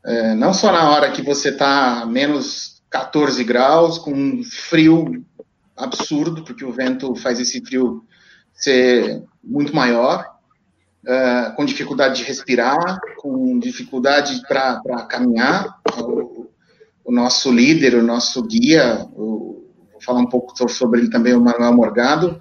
Uh, 0.06 0.36
não 0.36 0.54
só 0.54 0.72
na 0.72 0.90
hora 0.90 1.12
que 1.12 1.22
você 1.22 1.50
está 1.50 2.06
menos 2.06 2.82
14 2.90 3.44
graus, 3.44 3.98
com 3.98 4.12
um 4.12 4.44
frio 4.44 5.24
absurdo, 5.76 6.44
porque 6.44 6.66
o 6.66 6.72
vento 6.72 7.16
faz 7.16 7.40
esse 7.40 7.64
frio 7.66 8.04
ser 8.54 9.24
muito 9.44 9.76
maior, 9.76 10.26
uh, 11.06 11.56
com 11.56 11.66
dificuldade 11.66 12.18
de 12.18 12.24
respirar, 12.24 13.00
com 13.18 13.58
dificuldade 13.58 14.42
para 14.48 15.06
caminhar. 15.06 15.80
O, 15.98 16.48
o, 17.06 17.12
nosso 17.12 17.52
líder, 17.52 17.96
o 17.96 18.04
nosso 18.04 18.44
guia, 18.44 19.08
o, 19.14 19.61
vou 20.02 20.06
falar 20.06 20.20
um 20.20 20.30
pouco 20.30 20.54
sobre 20.70 21.02
ele 21.02 21.10
também, 21.10 21.34
o 21.34 21.42
Manuel 21.42 21.74
Morgado, 21.74 22.40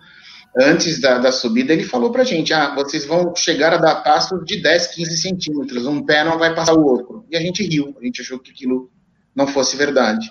antes 0.59 1.00
da, 1.00 1.19
da 1.19 1.31
subida, 1.31 1.73
ele 1.73 1.85
falou 1.85 2.11
para 2.11 2.23
a 2.23 2.25
gente, 2.25 2.52
ah, 2.52 2.75
vocês 2.75 3.05
vão 3.05 3.35
chegar 3.37 3.73
a 3.73 3.79
dar 3.79 3.97
passos 3.97 4.45
de 4.45 4.61
10, 4.61 4.88
15 4.88 5.17
centímetros, 5.17 5.87
um 5.87 6.05
pé 6.05 6.25
não 6.25 6.38
vai 6.38 6.55
passar 6.55 6.75
o 6.75 6.85
outro. 6.85 7.25
E 7.31 7.37
a 7.37 7.40
gente 7.40 7.62
riu, 7.62 7.95
a 8.00 8.05
gente 8.05 8.21
achou 8.21 8.38
que 8.38 8.50
aquilo 8.50 8.90
não 9.35 9.47
fosse 9.47 9.76
verdade. 9.76 10.31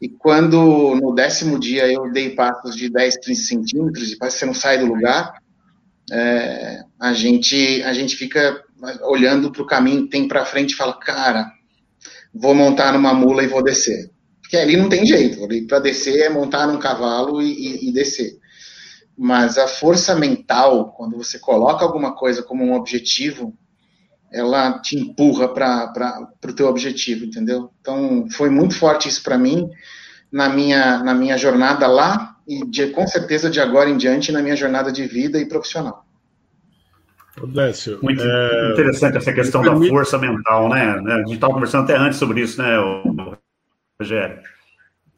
E 0.00 0.08
quando 0.08 0.96
no 0.96 1.14
décimo 1.14 1.58
dia 1.58 1.86
eu 1.90 2.10
dei 2.10 2.30
passos 2.30 2.74
de 2.74 2.88
10, 2.88 3.18
15 3.18 3.44
centímetros 3.44 4.12
e 4.12 4.16
parece 4.16 4.36
que 4.36 4.40
você 4.40 4.46
não 4.46 4.54
sai 4.54 4.78
do 4.78 4.86
lugar, 4.86 5.34
é, 6.10 6.82
a, 6.98 7.12
gente, 7.12 7.82
a 7.84 7.92
gente 7.92 8.16
fica 8.16 8.64
olhando 9.02 9.52
para 9.52 9.62
o 9.62 9.66
caminho 9.66 10.04
que 10.04 10.10
tem 10.10 10.26
para 10.26 10.44
frente 10.44 10.72
e 10.72 10.76
fala, 10.76 10.98
cara, 10.98 11.52
vou 12.34 12.54
montar 12.54 12.92
numa 12.92 13.14
mula 13.14 13.44
e 13.44 13.48
vou 13.48 13.62
descer. 13.62 14.10
Porque 14.52 14.62
ali 14.62 14.76
não 14.76 14.90
tem 14.90 15.06
jeito, 15.06 15.48
para 15.66 15.78
descer 15.78 16.26
é 16.26 16.28
montar 16.28 16.66
num 16.66 16.78
cavalo 16.78 17.40
e, 17.40 17.52
e, 17.52 17.88
e 17.88 17.92
descer. 17.92 18.38
Mas 19.16 19.56
a 19.56 19.66
força 19.66 20.14
mental, 20.14 20.92
quando 20.92 21.16
você 21.16 21.38
coloca 21.38 21.82
alguma 21.82 22.14
coisa 22.14 22.42
como 22.42 22.62
um 22.62 22.74
objetivo, 22.74 23.56
ela 24.30 24.78
te 24.80 24.94
empurra 24.94 25.48
para 25.48 26.28
o 26.46 26.52
teu 26.52 26.66
objetivo, 26.66 27.24
entendeu? 27.24 27.70
Então, 27.80 28.26
foi 28.30 28.50
muito 28.50 28.74
forte 28.74 29.08
isso 29.08 29.22
para 29.22 29.38
mim 29.38 29.70
na 30.30 30.50
minha, 30.50 31.02
na 31.02 31.14
minha 31.14 31.38
jornada 31.38 31.86
lá 31.86 32.36
e 32.46 32.62
de, 32.66 32.88
com 32.88 33.06
certeza 33.06 33.48
de 33.48 33.58
agora 33.58 33.88
em 33.88 33.96
diante 33.96 34.30
na 34.32 34.42
minha 34.42 34.56
jornada 34.56 34.92
de 34.92 35.06
vida 35.06 35.38
e 35.38 35.48
profissional. 35.48 36.04
Décio, 37.54 37.98
muito 38.02 38.22
é... 38.22 38.72
interessante 38.72 39.16
essa 39.16 39.32
questão 39.32 39.62
da 39.62 39.74
força 39.88 40.18
mental, 40.18 40.68
né? 40.68 41.00
A 41.06 41.18
gente 41.20 41.36
estava 41.36 41.54
conversando 41.54 41.84
até 41.84 41.96
antes 41.96 42.18
sobre 42.18 42.42
isso, 42.42 42.60
né, 42.60 42.76
Rogério? 44.02 44.38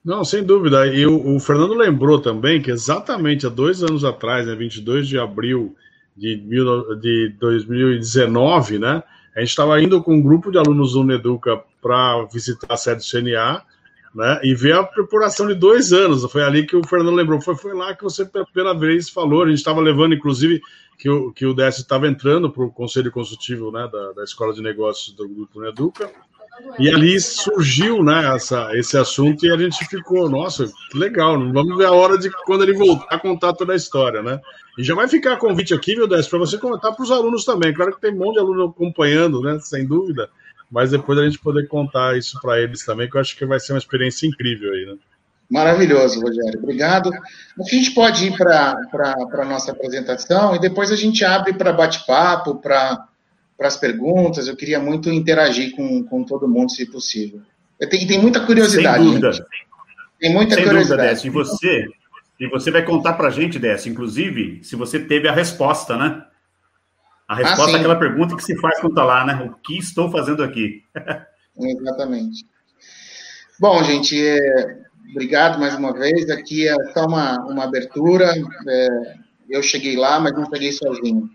Não, 0.04 0.22
sem 0.22 0.44
dúvida. 0.44 0.86
E 0.86 1.06
o, 1.06 1.34
o, 1.34 1.40
Fernando 1.40 1.72
lembrou 1.72 2.20
também 2.20 2.60
que 2.60 2.70
exatamente 2.70 3.46
há 3.46 3.48
dois 3.48 3.82
anos 3.82 4.04
atrás, 4.04 4.46
né, 4.46 4.54
22 4.54 5.08
de 5.08 5.18
abril 5.18 5.74
de, 6.14 6.36
mil, 6.36 6.94
de 6.96 7.34
2019, 7.40 8.78
né? 8.78 9.02
A 9.34 9.40
gente 9.40 9.48
estava 9.48 9.82
indo 9.82 10.02
com 10.02 10.14
um 10.14 10.22
grupo 10.22 10.52
de 10.52 10.58
alunos 10.58 10.92
do 10.92 11.00
Uneduca 11.00 11.60
para 11.82 12.24
visitar 12.32 12.72
a 12.72 12.76
sede 12.76 12.98
do 12.98 13.10
CNA, 13.10 13.62
né? 14.14 14.40
E 14.44 14.54
ver 14.54 14.74
a 14.74 14.84
preparação 14.84 15.48
de 15.48 15.54
dois 15.54 15.92
anos. 15.92 16.30
Foi 16.30 16.42
ali 16.42 16.66
que 16.66 16.76
o 16.76 16.86
Fernando 16.86 17.16
lembrou. 17.16 17.40
Foi, 17.40 17.56
foi 17.56 17.74
lá 17.74 17.96
que 17.96 18.04
você 18.04 18.24
pela 18.26 18.44
primeira 18.44 18.78
vez 18.78 19.08
falou. 19.08 19.42
A 19.42 19.48
gente 19.48 19.58
estava 19.58 19.80
levando, 19.80 20.14
inclusive, 20.14 20.60
que 20.98 21.08
o, 21.08 21.32
que 21.32 21.46
o 21.46 21.54
Décio 21.54 21.80
estava 21.80 22.06
entrando 22.06 22.50
para 22.50 22.62
o 22.62 22.70
conselho 22.70 23.10
consultivo 23.10 23.72
né, 23.72 23.88
da, 23.90 24.12
da 24.12 24.22
Escola 24.22 24.52
de 24.52 24.62
Negócios 24.62 25.16
do 25.16 25.28
Grupo 25.28 25.58
Uneduca. 25.58 26.12
E 26.78 26.88
ali 26.88 27.20
surgiu 27.20 28.02
né, 28.02 28.34
essa, 28.34 28.70
esse 28.74 28.96
assunto 28.96 29.44
e 29.44 29.50
a 29.50 29.56
gente 29.56 29.84
ficou, 29.86 30.28
nossa, 30.28 30.66
que 30.90 30.98
legal, 30.98 31.38
vamos 31.52 31.76
ver 31.76 31.86
a 31.86 31.92
hora 31.92 32.18
de 32.18 32.30
quando 32.44 32.62
ele 32.62 32.74
voltar 32.74 33.18
contar 33.18 33.52
toda 33.52 33.72
a 33.72 33.76
história, 33.76 34.22
né? 34.22 34.40
E 34.78 34.82
já 34.82 34.94
vai 34.94 35.06
ficar 35.06 35.36
convite 35.36 35.72
aqui, 35.72 35.94
viu, 35.94 36.08
Décio, 36.08 36.30
para 36.30 36.38
você 36.40 36.58
contar 36.58 36.92
para 36.92 37.02
os 37.02 37.10
alunos 37.10 37.44
também. 37.44 37.72
Claro 37.72 37.94
que 37.94 38.00
tem 38.00 38.12
um 38.12 38.18
monte 38.18 38.34
de 38.34 38.40
aluno 38.40 38.64
acompanhando, 38.64 39.40
né? 39.40 39.58
Sem 39.60 39.86
dúvida. 39.86 40.28
Mas 40.70 40.90
depois 40.90 41.18
a 41.18 41.24
gente 41.24 41.38
poder 41.38 41.68
contar 41.68 42.16
isso 42.16 42.40
para 42.40 42.60
eles 42.60 42.84
também, 42.84 43.08
que 43.08 43.16
eu 43.16 43.20
acho 43.20 43.36
que 43.36 43.46
vai 43.46 43.60
ser 43.60 43.72
uma 43.72 43.78
experiência 43.78 44.26
incrível 44.26 44.72
aí, 44.72 44.86
né? 44.86 44.96
Maravilhoso, 45.48 46.20
Rogério. 46.20 46.58
Obrigado. 46.60 47.10
A 47.12 47.62
gente 47.70 47.92
pode 47.92 48.26
ir 48.26 48.36
para 48.36 48.76
a 49.32 49.44
nossa 49.44 49.72
apresentação 49.72 50.56
e 50.56 50.58
depois 50.58 50.90
a 50.90 50.96
gente 50.96 51.24
abre 51.24 51.52
para 51.52 51.72
bate-papo, 51.72 52.56
para 52.56 53.06
as 53.60 53.76
perguntas. 53.76 54.46
Eu 54.48 54.56
queria 54.56 54.80
muito 54.80 55.10
interagir 55.10 55.74
com, 55.74 56.02
com 56.04 56.24
todo 56.24 56.48
mundo, 56.48 56.70
se 56.70 56.86
possível. 56.86 57.40
Tem, 57.78 58.06
tem 58.06 58.20
muita 58.20 58.40
curiosidade. 58.40 59.02
Sem 59.02 59.06
dúvida. 59.06 59.32
Gente. 59.32 59.64
Tem 60.18 60.32
muita 60.32 60.54
Sem 60.54 60.64
curiosidade. 60.64 61.00
Dúvida, 61.00 61.14
Décio. 61.14 61.26
E 61.26 61.30
você, 61.30 61.86
e 62.40 62.48
você 62.48 62.70
vai 62.70 62.84
contar 62.84 63.14
para 63.14 63.28
a 63.28 63.30
gente, 63.30 63.58
Décio, 63.58 63.90
inclusive, 63.90 64.60
se 64.62 64.76
você 64.76 64.98
teve 64.98 65.28
a 65.28 65.32
resposta, 65.32 65.96
né? 65.96 66.24
A 67.26 67.34
resposta 67.34 67.76
ah, 67.76 67.80
àquela 67.80 67.96
pergunta 67.96 68.36
que 68.36 68.44
se 68.44 68.56
faz 68.56 68.80
quando 68.80 68.92
está 68.92 69.04
lá, 69.04 69.24
né? 69.24 69.34
O 69.44 69.54
que 69.54 69.78
estou 69.78 70.10
fazendo 70.10 70.42
aqui? 70.42 70.82
Exatamente. 71.56 72.46
Bom, 73.58 73.82
gente, 73.82 74.20
é, 74.20 74.82
obrigado 75.10 75.58
mais 75.58 75.74
uma 75.74 75.92
vez. 75.92 76.28
Aqui 76.28 76.68
é 76.68 76.74
só 76.92 77.06
uma, 77.06 77.38
uma 77.46 77.64
abertura. 77.64 78.34
É, 78.68 78.88
eu 79.48 79.62
cheguei 79.62 79.96
lá, 79.96 80.20
mas 80.20 80.32
não 80.32 80.44
cheguei 80.46 80.72
sozinho. 80.72 81.30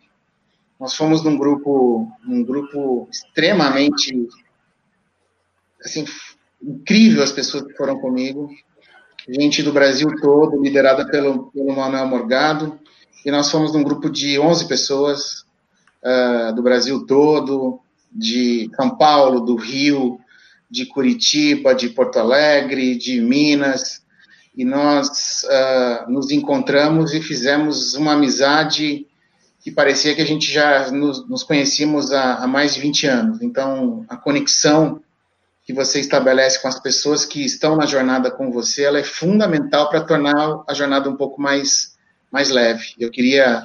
Nós 0.79 0.93
fomos 0.95 1.23
num 1.23 1.37
grupo, 1.37 2.09
num 2.23 2.43
grupo 2.43 3.07
extremamente 3.11 4.27
assim, 5.83 6.05
incrível 6.61 7.23
as 7.23 7.31
pessoas 7.31 7.63
que 7.63 7.73
foram 7.73 7.99
comigo. 7.99 8.49
Gente 9.27 9.61
do 9.61 9.73
Brasil 9.73 10.09
todo, 10.21 10.61
liderada 10.61 11.05
pelo, 11.05 11.51
pelo 11.51 11.75
Manuel 11.75 12.07
Morgado, 12.07 12.79
e 13.25 13.31
nós 13.31 13.51
fomos 13.51 13.73
num 13.73 13.83
grupo 13.83 14.09
de 14.09 14.39
11 14.39 14.67
pessoas 14.67 15.45
uh, 16.03 16.55
do 16.55 16.63
Brasil 16.63 17.05
todo, 17.05 17.79
de 18.11 18.71
São 18.75 18.95
Paulo, 18.97 19.41
do 19.41 19.55
Rio, 19.55 20.19
de 20.69 20.85
Curitiba, 20.85 21.75
de 21.75 21.89
Porto 21.89 22.17
Alegre, 22.17 22.95
de 22.95 23.19
Minas, 23.19 24.01
e 24.55 24.63
nós 24.63 25.43
uh, 25.43 26.09
nos 26.11 26.31
encontramos 26.31 27.13
e 27.13 27.21
fizemos 27.21 27.93
uma 27.95 28.13
amizade 28.13 29.05
que 29.61 29.71
parecia 29.71 30.15
que 30.15 30.21
a 30.21 30.25
gente 30.25 30.51
já 30.51 30.89
nos, 30.91 31.27
nos 31.27 31.43
conhecíamos 31.43 32.11
há, 32.11 32.35
há 32.35 32.47
mais 32.47 32.75
de 32.75 32.81
20 32.81 33.07
anos. 33.07 33.41
Então, 33.41 34.05
a 34.07 34.15
conexão 34.15 35.01
que 35.63 35.73
você 35.73 35.99
estabelece 35.99 36.61
com 36.61 36.67
as 36.67 36.79
pessoas 36.79 37.25
que 37.25 37.45
estão 37.45 37.75
na 37.75 37.85
jornada 37.85 38.31
com 38.31 38.51
você, 38.51 38.83
ela 38.83 38.99
é 38.99 39.03
fundamental 39.03 39.89
para 39.89 40.01
tornar 40.01 40.63
a 40.67 40.73
jornada 40.73 41.09
um 41.09 41.15
pouco 41.15 41.39
mais, 41.41 41.95
mais 42.31 42.49
leve. 42.49 42.95
Eu 42.99 43.11
queria 43.11 43.63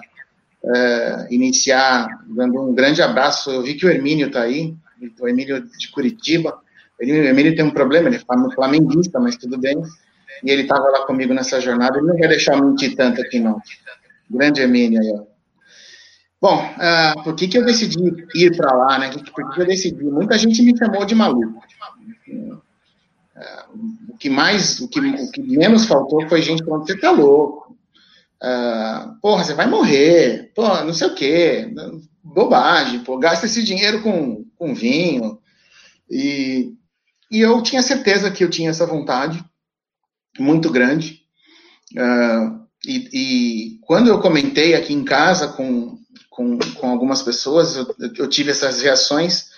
uh, 0.62 1.26
iniciar 1.32 2.08
dando 2.26 2.60
um 2.60 2.74
grande 2.74 3.00
abraço. 3.00 3.50
Eu 3.50 3.62
vi 3.62 3.74
que 3.74 3.86
o 3.86 3.88
Hermínio 3.88 4.26
está 4.26 4.42
aí, 4.42 4.74
o 5.18 5.28
Hermínio 5.28 5.66
de 5.78 5.88
Curitiba. 5.90 6.58
O 7.00 7.04
Hermínio 7.04 7.56
tem 7.56 7.64
um 7.64 7.70
problema, 7.70 8.08
ele 8.08 8.16
é 8.16 8.54
flamenguista, 8.54 9.18
mas 9.18 9.36
tudo 9.36 9.58
bem. 9.58 9.80
E 10.42 10.50
ele 10.50 10.62
estava 10.62 10.86
lá 10.90 11.06
comigo 11.06 11.32
nessa 11.32 11.60
jornada. 11.60 11.96
Ele 11.96 12.08
não 12.08 12.18
vai 12.18 12.28
deixar 12.28 12.60
mentir 12.60 12.96
tanto 12.96 13.22
aqui, 13.22 13.38
não. 13.40 13.62
Grande 14.28 14.60
Hermínio 14.60 15.00
aí, 15.00 15.10
ó. 15.10 15.33
Bom, 16.40 16.62
uh, 16.62 17.22
por 17.22 17.34
que, 17.34 17.48
que 17.48 17.58
eu 17.58 17.64
decidi 17.64 17.98
ir 18.34 18.56
para 18.56 18.74
lá, 18.76 18.98
né? 18.98 19.10
Por 19.10 19.22
que, 19.22 19.54
que 19.54 19.60
eu 19.60 19.66
decidi? 19.66 20.04
Muita 20.04 20.36
gente 20.36 20.62
me 20.62 20.76
chamou 20.76 21.04
de 21.04 21.14
maluco. 21.14 21.62
Uh, 22.28 24.10
o 24.10 24.16
que 24.18 24.28
mais, 24.28 24.80
o 24.80 24.88
que, 24.88 25.00
o 25.00 25.30
que 25.30 25.42
menos 25.42 25.86
faltou 25.86 26.28
foi 26.28 26.42
gente 26.42 26.64
falando, 26.64 26.86
você 26.86 26.98
tá 26.98 27.10
louco. 27.10 27.76
Uh, 28.42 29.18
porra, 29.20 29.44
você 29.44 29.54
vai 29.54 29.66
morrer. 29.66 30.52
Pô, 30.54 30.68
não 30.82 30.92
sei 30.92 31.08
o 31.08 31.14
quê. 31.14 31.72
Bobagem, 32.22 33.00
pô, 33.00 33.18
gasta 33.18 33.46
esse 33.46 33.62
dinheiro 33.62 34.02
com, 34.02 34.44
com 34.56 34.74
vinho. 34.74 35.38
E, 36.10 36.74
e 37.30 37.40
eu 37.40 37.62
tinha 37.62 37.82
certeza 37.82 38.30
que 38.30 38.44
eu 38.44 38.50
tinha 38.50 38.70
essa 38.70 38.86
vontade 38.86 39.42
muito 40.38 40.70
grande. 40.70 41.20
Uh, 41.92 42.64
e, 42.86 43.08
e, 43.12 43.78
quando 43.82 44.08
eu 44.08 44.20
comentei 44.20 44.74
aqui 44.74 44.92
em 44.92 45.04
casa 45.04 45.48
com, 45.48 45.98
com, 46.34 46.58
com 46.58 46.90
algumas 46.90 47.22
pessoas, 47.22 47.76
eu, 47.76 47.94
eu, 48.16 48.28
tive 48.28 48.50
essas 48.50 48.82
reações, 48.82 49.50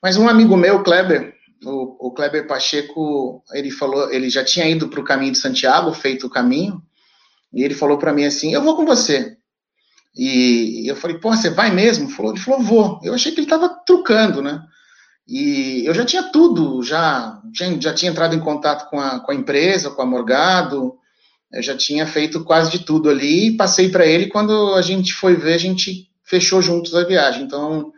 mas 0.00 0.16
um 0.16 0.28
amigo 0.28 0.56
meu, 0.56 0.82
Kleber, 0.82 1.34
o, 1.64 2.08
o 2.08 2.10
Kleber 2.12 2.46
Pacheco, 2.46 3.42
ele 3.52 3.70
falou, 3.70 4.10
ele 4.12 4.30
já 4.30 4.44
tinha 4.44 4.68
ido 4.68 4.88
para 4.88 5.00
o 5.00 5.04
caminho 5.04 5.32
de 5.32 5.38
Santiago, 5.38 5.92
feito 5.92 6.28
o 6.28 6.30
caminho, 6.30 6.80
e 7.52 7.64
ele 7.64 7.74
falou 7.74 7.98
para 7.98 8.12
mim 8.12 8.24
assim, 8.24 8.54
eu 8.54 8.62
vou 8.62 8.76
com 8.76 8.86
você. 8.86 9.36
E 10.14 10.88
eu 10.88 10.94
falei, 10.94 11.18
pô, 11.18 11.30
você 11.30 11.50
vai 11.50 11.70
mesmo? 11.70 12.06
Ele 12.06 12.14
falou, 12.14 12.32
ele 12.32 12.40
falou, 12.40 12.60
vou. 12.60 13.00
Eu 13.02 13.14
achei 13.14 13.32
que 13.32 13.40
ele 13.40 13.46
estava 13.46 13.68
trucando, 13.68 14.42
né? 14.42 14.62
E 15.26 15.84
eu 15.84 15.94
já 15.94 16.04
tinha 16.04 16.24
tudo, 16.24 16.82
já, 16.82 17.40
já, 17.52 17.66
já 17.80 17.94
tinha 17.94 18.10
entrado 18.10 18.34
em 18.34 18.40
contato 18.40 18.88
com 18.88 19.00
a, 19.00 19.20
com 19.20 19.32
a 19.32 19.34
empresa, 19.34 19.90
com 19.90 20.02
a 20.02 20.06
Morgado, 20.06 20.94
eu 21.52 21.62
já 21.62 21.76
tinha 21.76 22.06
feito 22.06 22.44
quase 22.44 22.70
de 22.70 22.80
tudo 22.80 23.08
ali, 23.08 23.56
passei 23.56 23.88
para 23.88 24.06
ele, 24.06 24.28
quando 24.28 24.74
a 24.74 24.82
gente 24.82 25.12
foi 25.12 25.34
ver, 25.34 25.54
a 25.54 25.58
gente 25.58 26.09
fechou 26.30 26.62
juntos 26.62 26.94
a 26.94 27.04
viagem. 27.04 27.42
Então, 27.42 27.92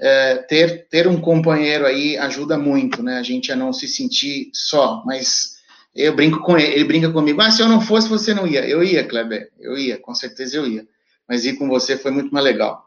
é, 0.00 0.36
ter, 0.36 0.86
ter 0.88 1.08
um 1.08 1.20
companheiro 1.20 1.84
aí 1.84 2.16
ajuda 2.16 2.56
muito, 2.56 3.02
né? 3.02 3.18
A 3.18 3.22
gente 3.24 3.50
a 3.50 3.56
não 3.56 3.72
se 3.72 3.88
sentir 3.88 4.50
só, 4.54 5.02
mas 5.04 5.56
eu 5.94 6.14
brinco 6.14 6.38
com 6.38 6.56
ele, 6.56 6.74
ele 6.74 6.84
brinca 6.84 7.10
comigo, 7.10 7.40
ah, 7.42 7.50
se 7.50 7.60
eu 7.60 7.68
não 7.68 7.80
fosse, 7.80 8.08
você 8.08 8.32
não 8.32 8.46
ia. 8.46 8.64
Eu 8.66 8.84
ia, 8.84 9.04
Kleber, 9.04 9.50
eu 9.58 9.76
ia, 9.76 9.98
com 9.98 10.14
certeza 10.14 10.56
eu 10.56 10.66
ia. 10.66 10.86
Mas 11.28 11.44
ir 11.44 11.54
com 11.54 11.68
você 11.68 11.98
foi 11.98 12.12
muito 12.12 12.32
mais 12.32 12.44
legal. 12.44 12.84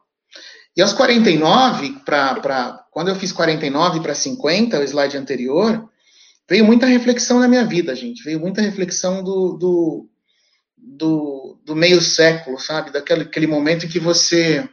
E 0.77 0.81
aos 0.81 0.93
49, 0.93 2.01
para 2.05 2.85
quando 2.91 3.09
eu 3.09 3.15
fiz 3.15 3.31
49 3.31 3.99
para 3.99 4.15
50, 4.15 4.79
o 4.79 4.83
slide 4.83 5.17
anterior, 5.17 5.89
veio 6.49 6.65
muita 6.65 6.85
reflexão 6.85 7.39
na 7.39 7.47
minha 7.47 7.65
vida, 7.65 7.95
gente. 7.95 8.23
Veio 8.23 8.39
muita 8.39 8.61
reflexão 8.61 9.23
do, 9.23 9.53
do, 9.53 10.09
do, 10.77 11.57
do 11.63 11.75
meio 11.75 12.01
século, 12.01 12.59
sabe? 12.59 12.91
Daquele 12.91 13.23
aquele 13.23 13.47
momento 13.47 13.85
em 13.85 13.89
que 13.89 13.99
você 13.99 14.67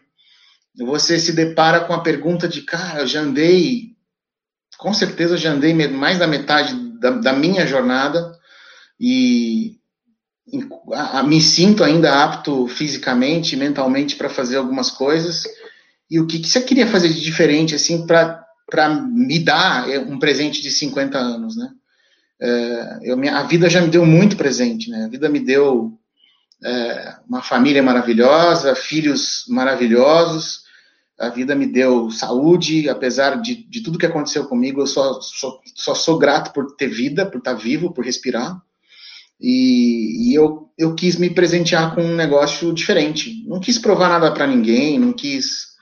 você 0.76 1.18
se 1.18 1.32
depara 1.32 1.80
com 1.80 1.92
a 1.92 2.00
pergunta 2.00 2.48
de, 2.48 2.62
cara, 2.62 3.00
eu 3.00 3.06
já 3.06 3.20
andei, 3.20 3.94
com 4.78 4.92
certeza 4.94 5.34
eu 5.34 5.38
já 5.38 5.52
andei 5.52 5.74
mais 5.88 6.18
da 6.18 6.26
metade 6.26 6.74
da, 6.98 7.10
da 7.10 7.32
minha 7.32 7.66
jornada 7.66 8.32
e 8.98 9.76
a, 10.92 11.22
me 11.22 11.40
sinto 11.40 11.84
ainda 11.84 12.22
apto 12.24 12.66
fisicamente, 12.68 13.56
mentalmente 13.56 14.16
para 14.16 14.28
fazer 14.28 14.56
algumas 14.56 14.90
coisas. 14.90 15.44
E 16.10 16.20
o 16.20 16.26
que, 16.26 16.38
que 16.38 16.48
você 16.48 16.60
queria 16.60 16.86
fazer 16.86 17.08
de 17.08 17.20
diferente, 17.20 17.74
assim, 17.74 18.06
para 18.06 18.44
me 19.10 19.38
dar 19.38 19.88
um 20.06 20.18
presente 20.18 20.62
de 20.62 20.70
50 20.70 21.18
anos, 21.18 21.56
né? 21.56 21.70
É, 22.40 22.98
eu, 23.02 23.18
a 23.34 23.42
vida 23.44 23.70
já 23.70 23.80
me 23.80 23.88
deu 23.88 24.04
muito 24.04 24.36
presente, 24.36 24.90
né? 24.90 25.04
A 25.04 25.08
vida 25.08 25.28
me 25.28 25.38
deu 25.38 25.96
é, 26.64 27.16
uma 27.28 27.42
família 27.42 27.82
maravilhosa, 27.82 28.74
filhos 28.74 29.44
maravilhosos, 29.48 30.61
a 31.18 31.28
vida 31.28 31.54
me 31.54 31.66
deu 31.66 32.10
saúde, 32.10 32.88
apesar 32.88 33.40
de, 33.40 33.54
de 33.68 33.82
tudo 33.82 33.98
que 33.98 34.06
aconteceu 34.06 34.46
comigo, 34.46 34.80
eu 34.80 34.86
só, 34.86 35.20
só, 35.20 35.60
só 35.74 35.94
sou 35.94 36.18
grato 36.18 36.52
por 36.52 36.74
ter 36.74 36.88
vida, 36.88 37.26
por 37.26 37.38
estar 37.38 37.54
vivo, 37.54 37.92
por 37.92 38.04
respirar. 38.04 38.60
E, 39.40 40.30
e, 40.30 40.34
eu, 40.34 40.70
eu 40.78 40.94
quis 40.94 41.16
me 41.16 41.28
presentear 41.28 41.94
com 41.94 42.02
um 42.02 42.14
negócio 42.14 42.72
diferente. 42.72 43.44
Não 43.46 43.60
quis 43.60 43.78
provar 43.78 44.08
nada 44.08 44.30
para 44.32 44.46
ninguém, 44.46 44.98
não 44.98 45.12
quis 45.12 45.72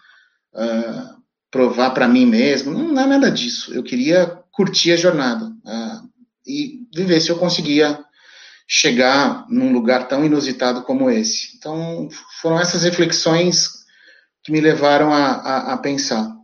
uh, 0.54 1.20
provar 1.50 1.90
para 1.90 2.08
mim 2.08 2.26
mesmo, 2.26 2.72
não, 2.72 2.88
não, 2.88 3.02
é 3.02 3.06
nada 3.06 3.30
disso. 3.30 3.72
Eu 3.74 3.82
queria 3.82 4.26
curtir 4.50 4.92
a 4.92 4.96
jornada 4.96 5.46
uh, 5.46 6.08
e 6.46 6.86
viver 6.94 7.20
se 7.20 7.30
eu 7.30 7.38
conseguia 7.38 8.02
chegar 8.66 9.46
num 9.48 9.72
lugar 9.72 10.06
tão 10.06 10.24
inusitado 10.24 10.82
como 10.82 11.10
esse. 11.10 11.56
Então, 11.56 12.08
foram 12.40 12.60
essas 12.60 12.82
reflexões 12.84 13.79
que 14.42 14.52
me 14.52 14.60
levaram 14.60 15.12
a, 15.12 15.32
a, 15.32 15.72
a, 15.74 15.78
pensar. 15.78 16.34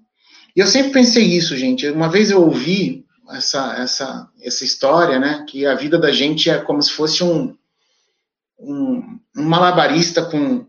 E 0.54 0.60
eu 0.60 0.66
sempre 0.66 0.92
pensei 0.92 1.24
isso, 1.24 1.56
gente. 1.56 1.88
Uma 1.88 2.08
vez 2.08 2.30
eu 2.30 2.42
ouvi 2.42 3.04
essa, 3.30 3.74
essa, 3.74 4.28
essa 4.42 4.64
história, 4.64 5.18
né, 5.18 5.44
que 5.48 5.66
a 5.66 5.74
vida 5.74 5.98
da 5.98 6.12
gente 6.12 6.48
é 6.48 6.58
como 6.58 6.80
se 6.82 6.92
fosse 6.92 7.24
um, 7.24 7.56
um, 8.58 9.18
um 9.36 9.44
malabarista 9.44 10.24
com, 10.24 10.66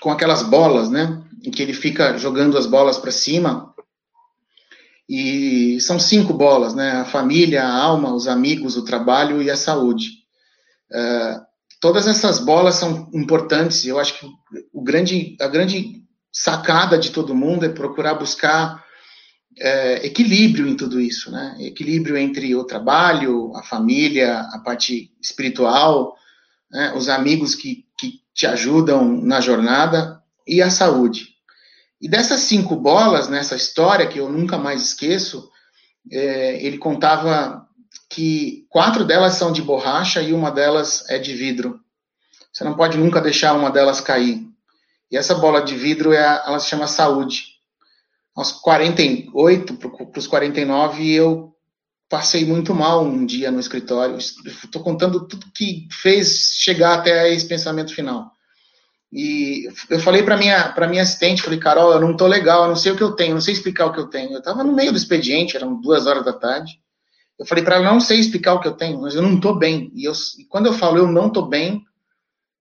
com 0.00 0.10
aquelas 0.10 0.42
bolas, 0.42 0.90
né, 0.90 1.22
em 1.44 1.50
que 1.50 1.62
ele 1.62 1.74
fica 1.74 2.16
jogando 2.18 2.56
as 2.56 2.66
bolas 2.66 2.98
para 2.98 3.10
cima. 3.10 3.72
E 5.06 5.78
são 5.80 6.00
cinco 6.00 6.32
bolas, 6.32 6.74
né? 6.74 6.92
A 6.92 7.04
família, 7.04 7.62
a 7.62 7.70
alma, 7.70 8.14
os 8.14 8.26
amigos, 8.26 8.74
o 8.74 8.86
trabalho 8.86 9.42
e 9.42 9.50
a 9.50 9.56
saúde. 9.56 10.24
Uh, 10.90 11.44
todas 11.78 12.06
essas 12.06 12.38
bolas 12.38 12.76
são 12.76 13.10
importantes. 13.12 13.84
Eu 13.84 14.00
acho 14.00 14.18
que 14.18 14.26
o 14.72 14.82
grande, 14.82 15.36
a 15.38 15.46
grande 15.46 16.03
sacada 16.34 16.98
de 16.98 17.10
todo 17.10 17.34
mundo 17.34 17.64
é 17.64 17.68
procurar 17.68 18.14
buscar 18.14 18.84
é, 19.56 20.04
equilíbrio 20.04 20.66
em 20.66 20.76
tudo 20.76 21.00
isso, 21.00 21.30
né? 21.30 21.56
Equilíbrio 21.60 22.16
entre 22.16 22.56
o 22.56 22.64
trabalho, 22.64 23.54
a 23.54 23.62
família, 23.62 24.40
a 24.40 24.58
parte 24.58 25.12
espiritual, 25.22 26.16
né? 26.68 26.92
os 26.96 27.08
amigos 27.08 27.54
que, 27.54 27.86
que 27.96 28.20
te 28.34 28.46
ajudam 28.48 29.22
na 29.22 29.40
jornada 29.40 30.20
e 30.44 30.60
a 30.60 30.70
saúde. 30.70 31.28
E 32.00 32.08
dessas 32.08 32.40
cinco 32.40 32.74
bolas, 32.74 33.28
nessa 33.28 33.54
história 33.54 34.08
que 34.08 34.18
eu 34.18 34.28
nunca 34.28 34.58
mais 34.58 34.82
esqueço, 34.82 35.48
é, 36.10 36.62
ele 36.64 36.78
contava 36.78 37.64
que 38.10 38.66
quatro 38.68 39.04
delas 39.04 39.34
são 39.34 39.52
de 39.52 39.62
borracha 39.62 40.20
e 40.20 40.32
uma 40.32 40.50
delas 40.50 41.08
é 41.08 41.16
de 41.16 41.32
vidro. 41.32 41.80
Você 42.52 42.64
não 42.64 42.74
pode 42.74 42.98
nunca 42.98 43.20
deixar 43.20 43.54
uma 43.54 43.70
delas 43.70 44.00
cair. 44.00 44.53
E 45.14 45.16
essa 45.16 45.36
bola 45.36 45.62
de 45.62 45.76
vidro, 45.76 46.12
é 46.12 46.18
a, 46.18 46.42
ela 46.44 46.58
se 46.58 46.68
chama 46.68 46.88
saúde. 46.88 47.44
Aos 48.34 48.50
48 48.50 49.74
para 49.74 50.18
os 50.18 50.26
49, 50.26 51.08
eu 51.08 51.54
passei 52.08 52.44
muito 52.44 52.74
mal 52.74 53.04
um 53.04 53.24
dia 53.24 53.48
no 53.52 53.60
escritório. 53.60 54.18
Estou 54.18 54.82
contando 54.82 55.24
tudo 55.28 55.46
que 55.54 55.86
fez 55.88 56.54
chegar 56.56 56.94
até 56.94 57.32
esse 57.32 57.46
pensamento 57.46 57.94
final. 57.94 58.32
E 59.12 59.68
eu 59.88 60.00
falei 60.00 60.24
para 60.24 60.36
minha 60.36 60.72
para 60.72 60.88
minha 60.88 61.02
assistente, 61.02 61.42
falei, 61.42 61.60
Carol, 61.60 61.92
eu 61.92 62.00
não 62.00 62.10
estou 62.10 62.26
legal, 62.26 62.64
eu 62.64 62.70
não 62.70 62.76
sei 62.76 62.90
o 62.90 62.96
que 62.96 63.02
eu 63.04 63.12
tenho, 63.12 63.34
não 63.34 63.40
sei 63.40 63.54
explicar 63.54 63.86
o 63.86 63.92
que 63.92 64.00
eu 64.00 64.08
tenho. 64.08 64.32
Eu 64.32 64.40
estava 64.40 64.64
no 64.64 64.72
meio 64.72 64.90
do 64.90 64.98
expediente, 64.98 65.56
eram 65.56 65.80
duas 65.80 66.08
horas 66.08 66.24
da 66.24 66.32
tarde. 66.32 66.80
Eu 67.38 67.46
falei 67.46 67.62
para 67.62 67.76
ela, 67.76 67.92
não 67.92 68.00
sei 68.00 68.18
explicar 68.18 68.54
o 68.54 68.60
que 68.60 68.66
eu 68.66 68.74
tenho, 68.74 69.00
mas 69.00 69.14
eu 69.14 69.22
não 69.22 69.36
estou 69.36 69.56
bem. 69.56 69.92
E, 69.94 70.06
eu, 70.06 70.12
e 70.40 70.44
quando 70.46 70.66
eu 70.66 70.72
falo 70.72 70.98
eu 70.98 71.06
não 71.06 71.28
estou 71.28 71.46
bem, 71.46 71.84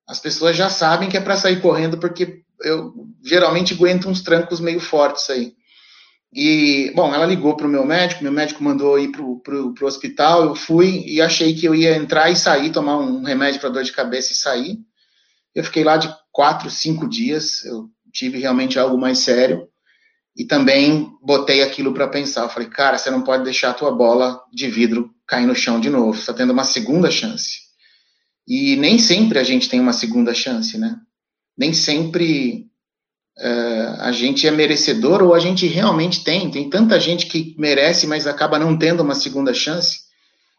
as 0.07 0.19
pessoas 0.19 0.55
já 0.55 0.69
sabem 0.69 1.09
que 1.09 1.17
é 1.17 1.21
para 1.21 1.35
sair 1.35 1.59
correndo, 1.59 1.97
porque 1.97 2.42
eu 2.61 2.93
geralmente 3.23 3.73
aguento 3.73 4.07
uns 4.07 4.21
trancos 4.21 4.59
meio 4.59 4.79
fortes 4.79 5.29
aí. 5.29 5.53
E, 6.35 6.91
bom, 6.95 7.13
ela 7.13 7.25
ligou 7.25 7.55
para 7.55 7.67
o 7.67 7.69
meu 7.69 7.85
médico, 7.85 8.23
meu 8.23 8.31
médico 8.31 8.63
mandou 8.63 8.97
ir 8.97 9.11
para 9.11 9.21
o 9.21 9.85
hospital, 9.85 10.45
eu 10.45 10.55
fui 10.55 11.03
e 11.05 11.21
achei 11.21 11.53
que 11.53 11.65
eu 11.65 11.75
ia 11.75 11.95
entrar 11.95 12.31
e 12.31 12.35
sair, 12.35 12.71
tomar 12.71 12.97
um 12.97 13.23
remédio 13.23 13.59
para 13.59 13.69
dor 13.69 13.83
de 13.83 13.91
cabeça 13.91 14.33
e 14.33 14.35
sair. 14.35 14.79
Eu 15.53 15.63
fiquei 15.63 15.83
lá 15.83 15.95
de 15.97 16.11
quatro, 16.31 16.71
cinco 16.71 17.07
dias, 17.07 17.63
eu 17.65 17.87
tive 18.11 18.39
realmente 18.39 18.79
algo 18.79 18.97
mais 18.97 19.19
sério. 19.19 19.67
E 20.35 20.43
também 20.43 21.11
botei 21.21 21.61
aquilo 21.61 21.93
para 21.93 22.07
pensar. 22.07 22.41
Eu 22.41 22.49
falei, 22.49 22.67
cara, 22.67 22.97
você 22.97 23.11
não 23.11 23.21
pode 23.21 23.43
deixar 23.43 23.69
a 23.69 23.75
tua 23.75 23.91
bola 23.91 24.41
de 24.51 24.67
vidro 24.67 25.13
cair 25.27 25.45
no 25.45 25.55
chão 25.55 25.79
de 25.79 25.91
novo, 25.91 26.15
você 26.15 26.21
está 26.21 26.33
tendo 26.33 26.51
uma 26.51 26.63
segunda 26.63 27.11
chance. 27.11 27.59
E 28.47 28.75
nem 28.75 28.97
sempre 28.97 29.37
a 29.37 29.43
gente 29.43 29.69
tem 29.69 29.79
uma 29.79 29.93
segunda 29.93 30.33
chance, 30.33 30.77
né? 30.77 30.97
Nem 31.57 31.73
sempre 31.73 32.67
uh, 33.37 34.01
a 34.01 34.11
gente 34.11 34.47
é 34.47 34.51
merecedor 34.51 35.21
ou 35.21 35.33
a 35.33 35.39
gente 35.39 35.67
realmente 35.67 36.23
tem. 36.23 36.49
Tem 36.49 36.69
tanta 36.69 36.99
gente 36.99 37.27
que 37.27 37.55
merece, 37.57 38.07
mas 38.07 38.27
acaba 38.27 38.59
não 38.59 38.77
tendo 38.77 39.01
uma 39.01 39.15
segunda 39.15 39.53
chance. 39.53 40.01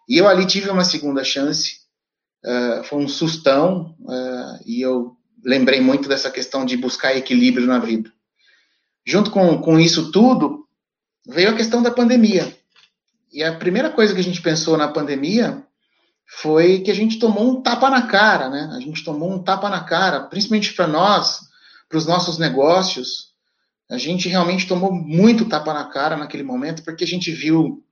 E 0.09 0.19
eu 0.19 0.29
ali 0.29 0.47
tive 0.47 0.71
uma 0.71 0.85
segunda 0.85 1.25
chance. 1.25 1.83
Uh, 2.45 2.85
foi 2.85 2.99
um 2.99 3.09
sustão 3.09 3.97
uh, 4.01 4.63
e 4.67 4.81
eu 4.81 5.17
lembrei 5.45 5.81
muito 5.81 6.09
dessa 6.09 6.31
questão 6.31 6.65
de 6.65 6.77
buscar 6.77 7.17
equilíbrio 7.17 7.67
na 7.67 7.79
vida. 7.79 8.13
Junto 9.07 9.31
com, 9.31 9.59
com 9.61 9.79
isso 9.79 10.11
tudo, 10.11 10.67
veio 11.27 11.51
a 11.51 11.55
questão 11.55 11.83
da 11.83 11.91
pandemia. 11.91 12.57
E 13.33 13.43
a 13.43 13.57
primeira 13.57 13.91
coisa 13.91 14.15
que 14.15 14.21
a 14.21 14.25
gente 14.25 14.41
pensou 14.41 14.77
na 14.77 14.89
pandemia 14.89 15.63
foi 16.27 16.81
que 16.81 16.91
a 16.91 16.95
gente 16.95 17.19
tomou 17.19 17.51
um 17.51 17.63
tapa 17.63 17.91
na 17.91 18.07
cara, 18.07 18.49
né? 18.49 18.71
A 18.73 18.81
gente 18.81 19.05
tomou 19.05 19.33
um 19.33 19.43
tapa 19.43 19.69
na 19.69 19.85
cara, 19.85 20.23
principalmente 20.23 20.75
para 20.75 20.87
nós, 20.87 21.41
para 21.89 21.99
os 21.99 22.07
nossos 22.07 22.39
negócios. 22.39 23.33
A 23.91 23.99
gente 23.99 24.29
realmente 24.29 24.67
tomou 24.67 24.93
muito 24.93 25.49
tapa 25.49 25.73
na 25.73 25.85
cara 25.85 26.17
naquele 26.17 26.43
momento, 26.43 26.83
porque 26.83 27.05
a 27.05 27.07
gente 27.07 27.31
viu, 27.31 27.85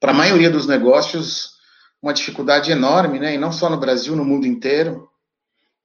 para 0.00 0.12
a 0.12 0.14
maioria 0.14 0.50
dos 0.50 0.66
negócios, 0.66 1.56
uma 2.00 2.14
dificuldade 2.14 2.70
enorme, 2.70 3.18
né? 3.18 3.34
E 3.34 3.38
não 3.38 3.52
só 3.52 3.68
no 3.68 3.78
Brasil, 3.78 4.14
no 4.14 4.24
mundo 4.24 4.46
inteiro. 4.46 5.08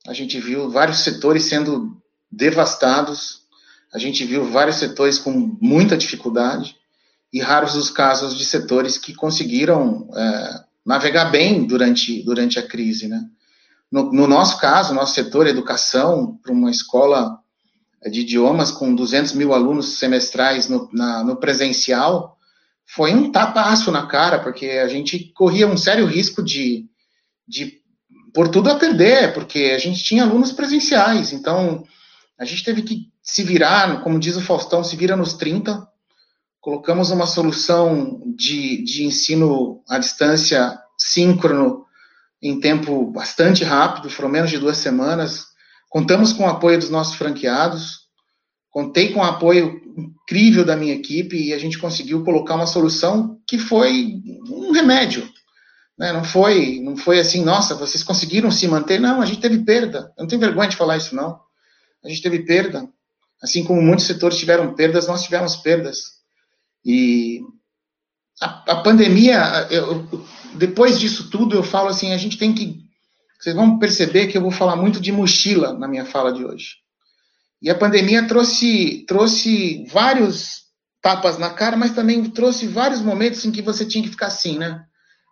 A 0.08 0.13
gente 0.13 0.39
viu 0.39 0.69
vários 0.69 0.99
setores 0.99 1.45
sendo 1.45 2.01
devastados. 2.32 3.41
A 3.93 3.97
gente 3.97 4.23
viu 4.23 4.45
vários 4.45 4.77
setores 4.77 5.17
com 5.17 5.58
muita 5.60 5.97
dificuldade 5.97 6.77
e 7.34 7.39
raros 7.39 7.75
os 7.75 7.89
casos 7.89 8.38
de 8.38 8.45
setores 8.45 8.97
que 8.97 9.13
conseguiram 9.13 10.10
é, 10.13 10.63
navegar 10.86 11.26
bem 11.26 11.65
durante, 11.65 12.24
durante 12.24 12.60
a 12.60 12.67
crise, 12.67 13.08
né? 13.08 13.22
No, 13.91 14.12
no 14.12 14.28
nosso 14.28 14.60
caso, 14.60 14.94
nosso 14.94 15.13
setor 15.13 15.48
educação, 15.48 16.39
para 16.41 16.52
uma 16.52 16.72
escola 16.72 17.38
de 18.10 18.22
idiomas 18.22 18.72
com 18.72 18.96
200 18.96 19.34
mil 19.34 19.54
alunos 19.54 20.00
semestrais 20.00 20.67
no, 20.67 20.89
na, 20.94 21.24
no 21.24 21.36
presencial, 21.36 22.38
foi 22.86 23.13
um 23.13 23.32
tapaço 23.32 23.91
na 23.91 24.08
cara, 24.08 24.39
porque 24.39 24.65
a 24.65 24.88
gente 24.88 25.32
corria 25.34 25.67
um 25.67 25.78
sério 25.78 26.06
risco 26.06 26.41
de, 26.41 26.86
de 27.48 27.82
por 28.34 28.48
tudo 28.48 28.70
a 28.70 28.76
perder, 28.76 29.34
porque 29.34 29.74
a 29.76 29.78
gente 29.78 30.04
tinha 30.04 30.24
alunos 30.24 30.52
presenciais, 30.52 31.32
então 31.32 31.84
a 32.39 32.46
gente 32.46 32.63
teve 32.63 32.82
que 32.82 33.12
se 33.22 33.44
virar, 33.44 34.02
como 34.02 34.20
diz 34.20 34.36
o 34.36 34.41
Faustão, 34.41 34.84
se 34.84 34.96
vira 34.96 35.15
nos 35.15 35.34
30, 35.34 35.88
colocamos 36.62 37.10
uma 37.10 37.26
solução 37.26 38.21
de, 38.38 38.84
de 38.84 39.04
ensino 39.04 39.84
à 39.89 39.97
distância 39.97 40.80
síncrono 40.97 41.86
em 42.41 42.60
tempo 42.60 43.12
bastante 43.12 43.63
rápido, 43.63 44.10
foram 44.10 44.30
menos 44.30 44.50
de 44.50 44.60
duas 44.60 44.78
semanas. 44.78 45.47
Contamos 45.89 46.32
com 46.32 46.43
o 46.43 46.50
apoio 46.50 46.80
dos 46.80 46.89
nossos 46.89 47.15
franqueados, 47.15 48.02
contei 48.69 49.12
com 49.12 49.19
o 49.19 49.24
apoio 49.24 49.82
incrível 49.97 50.63
da 50.63 50.76
minha 50.76 50.93
equipe 50.93 51.36
e 51.36 51.54
a 51.54 51.60
gente 51.60 51.78
conseguiu 51.78 52.24
colocar 52.24 52.56
uma 52.56 52.65
solução 52.65 53.39
que 53.45 53.58
foi 53.58 54.21
um 54.50 54.71
remédio. 54.71 55.28
Né? 55.97 56.13
Não 56.13 56.24
foi, 56.24 56.80
não 56.82 56.95
foi 56.95 57.19
assim, 57.19 57.43
nossa, 57.43 57.76
vocês 57.76 58.04
conseguiram 58.04 58.50
se 58.50 58.67
manter? 58.67 59.00
Não, 59.00 59.21
a 59.21 59.26
gente 59.26 59.41
teve 59.41 59.60
perda. 59.60 60.13
Eu 60.17 60.21
não 60.21 60.28
tenho 60.28 60.41
vergonha 60.41 60.69
de 60.69 60.78
falar 60.78 60.97
isso, 60.97 61.15
não. 61.15 61.39
A 62.04 62.08
gente 62.08 62.21
teve 62.21 62.39
perda. 62.39 62.88
Assim 63.41 63.63
como 63.63 63.82
muitos 63.82 64.06
setores 64.06 64.38
tiveram 64.38 64.74
perdas, 64.74 65.08
nós 65.08 65.24
tivemos 65.24 65.58
perdas. 65.58 66.20
E 66.86 67.41
a, 68.41 68.74
a 68.74 68.82
pandemia, 68.82 69.67
eu, 69.70 70.08
depois 70.56 71.00
disso 71.00 71.30
tudo, 71.30 71.56
eu 71.56 71.63
falo 71.63 71.89
assim, 71.89 72.12
a 72.12 72.17
gente 72.17 72.38
tem 72.38 72.54
que. 72.54 72.82
Vocês 73.39 73.56
vão 73.56 73.80
perceber 73.80 74.28
que 74.28 74.38
eu 74.38 74.41
vou 74.41 74.52
falar 74.52 74.76
muito 74.76 75.00
de 75.00 75.12
mochila 75.12 75.74
na 75.74 75.88
minha 75.88 76.06
fala 76.06 76.32
de 76.32 76.46
hoje. 76.46 76.76
E 77.62 77.70
a 77.70 77.78
pandemia 77.78 78.28
trouxe, 78.28 79.06
trouxe 79.08 79.86
vários 79.88 80.62
tapas 81.02 81.38
na 81.38 81.50
cara, 81.52 81.78
mas 81.78 81.94
também 81.94 82.30
trouxe 82.30 82.67
vários 82.67 83.02
momentos 83.02 83.46
em 83.46 83.52
que 83.52 83.62
você 83.62 83.86
tinha 83.86 84.04
que 84.04 84.10
ficar 84.10 84.28
assim, 84.28 84.58
né? 84.58 84.84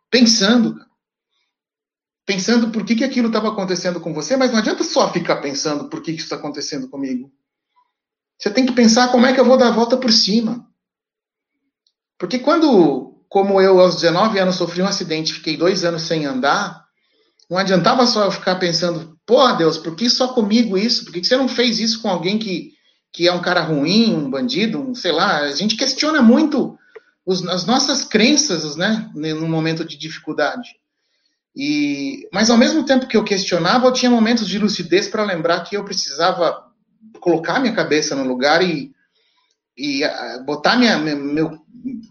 Pensando. 0.09 0.75
Pensando 2.25 2.69
por 2.69 2.85
que, 2.85 2.95
que 2.95 3.03
aquilo 3.03 3.27
estava 3.27 3.49
acontecendo 3.49 3.99
com 3.99 4.13
você, 4.13 4.37
mas 4.37 4.51
não 4.51 4.59
adianta 4.59 4.83
só 4.83 5.11
ficar 5.11 5.37
pensando 5.37 5.89
por 5.89 6.01
que, 6.01 6.11
que 6.11 6.17
isso 6.17 6.25
está 6.25 6.35
acontecendo 6.35 6.87
comigo. 6.87 7.31
Você 8.37 8.51
tem 8.51 8.65
que 8.65 8.73
pensar 8.73 9.11
como 9.11 9.25
é 9.25 9.33
que 9.33 9.39
eu 9.39 9.45
vou 9.45 9.57
dar 9.57 9.69
a 9.69 9.75
volta 9.75 9.97
por 9.97 10.11
cima. 10.11 10.68
Porque 12.19 12.37
quando, 12.37 13.15
como 13.29 13.61
eu 13.61 13.79
aos 13.79 13.95
19 13.95 14.37
anos 14.37 14.57
sofri 14.57 14.81
um 14.81 14.87
acidente, 14.87 15.33
fiquei 15.33 15.55
dois 15.55 15.85
anos 15.85 16.01
sem 16.01 16.25
andar, 16.25 16.83
não 17.49 17.57
adiantava 17.57 18.05
só 18.05 18.25
eu 18.25 18.31
ficar 18.31 18.57
pensando, 18.57 19.17
pô, 19.25 19.51
Deus, 19.53 19.77
por 19.77 19.95
que 19.95 20.09
só 20.09 20.27
comigo 20.27 20.77
isso? 20.77 21.05
Por 21.05 21.13
que 21.13 21.23
você 21.23 21.37
não 21.37 21.47
fez 21.47 21.79
isso 21.79 22.01
com 22.01 22.09
alguém 22.09 22.37
que, 22.37 22.73
que 23.11 23.27
é 23.27 23.31
um 23.31 23.41
cara 23.41 23.61
ruim, 23.61 24.13
um 24.13 24.29
bandido, 24.29 24.79
um, 24.79 24.93
sei 24.93 25.13
lá? 25.13 25.39
A 25.39 25.55
gente 25.55 25.77
questiona 25.77 26.21
muito 26.21 26.77
os, 27.25 27.47
as 27.47 27.65
nossas 27.65 28.03
crenças, 28.03 28.75
né, 28.75 29.09
no 29.15 29.47
momento 29.47 29.85
de 29.85 29.97
dificuldade. 29.97 30.75
E, 31.55 32.27
mas 32.33 32.49
ao 32.49 32.57
mesmo 32.57 32.85
tempo 32.85 33.07
que 33.07 33.17
eu 33.17 33.23
questionava, 33.23 33.87
eu 33.87 33.93
tinha 33.93 34.11
momentos 34.11 34.47
de 34.47 34.59
lucidez 34.59 35.07
para 35.07 35.23
lembrar 35.23 35.61
que 35.61 35.75
eu 35.75 35.85
precisava 35.85 36.65
colocar 37.19 37.59
minha 37.59 37.73
cabeça 37.73 38.15
no 38.15 38.27
lugar 38.27 38.61
e, 38.61 38.91
e 39.79 40.01
botar 40.45 40.75
minha, 40.75 40.97
meu, 40.97 41.57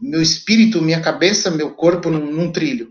meu 0.00 0.22
espírito, 0.22 0.80
minha 0.80 1.00
cabeça, 1.00 1.50
meu 1.50 1.74
corpo 1.74 2.08
num, 2.08 2.32
num 2.32 2.50
trilho. 2.50 2.90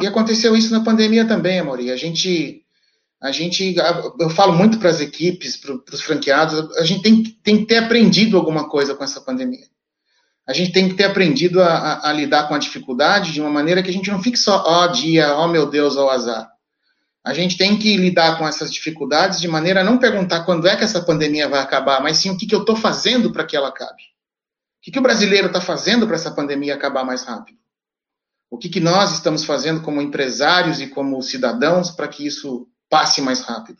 E 0.00 0.06
aconteceu 0.06 0.56
isso 0.56 0.72
na 0.72 0.84
pandemia 0.84 1.26
também, 1.26 1.58
Amori. 1.58 1.90
A 1.90 1.96
gente, 1.96 2.62
a 3.20 3.32
gente, 3.32 3.74
eu 4.20 4.30
falo 4.30 4.52
muito 4.52 4.78
para 4.78 4.90
as 4.90 5.00
equipes, 5.00 5.56
para 5.56 5.74
os 5.92 6.00
franqueados, 6.00 6.76
a 6.78 6.84
gente 6.84 7.02
tem, 7.02 7.22
tem 7.42 7.58
que 7.58 7.66
ter 7.66 7.78
aprendido 7.78 8.36
alguma 8.36 8.68
coisa 8.68 8.94
com 8.94 9.02
essa 9.02 9.20
pandemia. 9.20 9.66
A 10.46 10.52
gente 10.52 10.72
tem 10.72 10.88
que 10.88 10.94
ter 10.94 11.04
aprendido 11.04 11.60
a, 11.60 11.68
a, 11.68 12.10
a 12.10 12.12
lidar 12.12 12.46
com 12.46 12.54
a 12.54 12.58
dificuldade 12.58 13.32
de 13.32 13.40
uma 13.40 13.50
maneira 13.50 13.82
que 13.82 13.90
a 13.90 13.92
gente 13.92 14.10
não 14.10 14.22
fique 14.22 14.36
só, 14.36 14.62
ó 14.64 14.84
oh, 14.84 14.88
dia, 14.88 15.34
ó 15.34 15.44
oh, 15.44 15.48
meu 15.48 15.66
Deus, 15.66 15.96
ó 15.96 16.06
oh, 16.06 16.10
azar. 16.10 16.53
A 17.24 17.32
gente 17.32 17.56
tem 17.56 17.78
que 17.78 17.96
lidar 17.96 18.36
com 18.36 18.46
essas 18.46 18.70
dificuldades 18.70 19.40
de 19.40 19.48
maneira 19.48 19.80
a 19.80 19.84
não 19.84 19.98
perguntar 19.98 20.44
quando 20.44 20.68
é 20.68 20.76
que 20.76 20.84
essa 20.84 21.02
pandemia 21.02 21.48
vai 21.48 21.60
acabar, 21.60 22.02
mas 22.02 22.18
sim 22.18 22.30
o 22.30 22.36
que, 22.36 22.46
que 22.46 22.54
eu 22.54 22.60
estou 22.60 22.76
fazendo 22.76 23.32
para 23.32 23.46
que 23.46 23.56
ela 23.56 23.68
acabe. 23.68 24.02
O 24.02 24.82
que, 24.82 24.90
que 24.90 24.98
o 24.98 25.02
brasileiro 25.02 25.46
está 25.46 25.60
fazendo 25.60 26.06
para 26.06 26.16
essa 26.16 26.30
pandemia 26.30 26.74
acabar 26.74 27.02
mais 27.02 27.24
rápido? 27.24 27.56
O 28.50 28.58
que, 28.58 28.68
que 28.68 28.78
nós 28.78 29.14
estamos 29.14 29.42
fazendo 29.42 29.80
como 29.80 30.02
empresários 30.02 30.80
e 30.80 30.86
como 30.86 31.20
cidadãos 31.22 31.90
para 31.90 32.06
que 32.08 32.26
isso 32.26 32.68
passe 32.90 33.22
mais 33.22 33.40
rápido? 33.40 33.78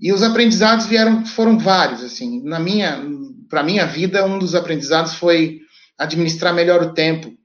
E 0.00 0.10
os 0.10 0.22
aprendizados 0.22 0.86
vieram, 0.86 1.26
foram 1.26 1.58
vários, 1.58 2.02
assim. 2.02 2.42
Na 2.42 2.58
minha, 2.58 3.04
para 3.50 3.62
minha 3.62 3.84
vida, 3.84 4.24
um 4.24 4.38
dos 4.38 4.54
aprendizados 4.54 5.14
foi 5.14 5.60
administrar 5.98 6.54
melhor 6.54 6.82
o 6.82 6.94
tempo, 6.94 7.36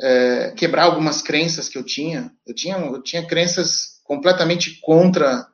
é, 0.00 0.54
quebrar 0.56 0.84
algumas 0.84 1.20
crenças 1.20 1.68
que 1.68 1.76
eu 1.76 1.84
tinha. 1.84 2.32
Eu 2.46 2.54
tinha, 2.54 2.76
eu 2.76 3.02
tinha 3.02 3.26
crenças 3.26 3.93
completamente 4.04 4.78
contra 4.80 5.48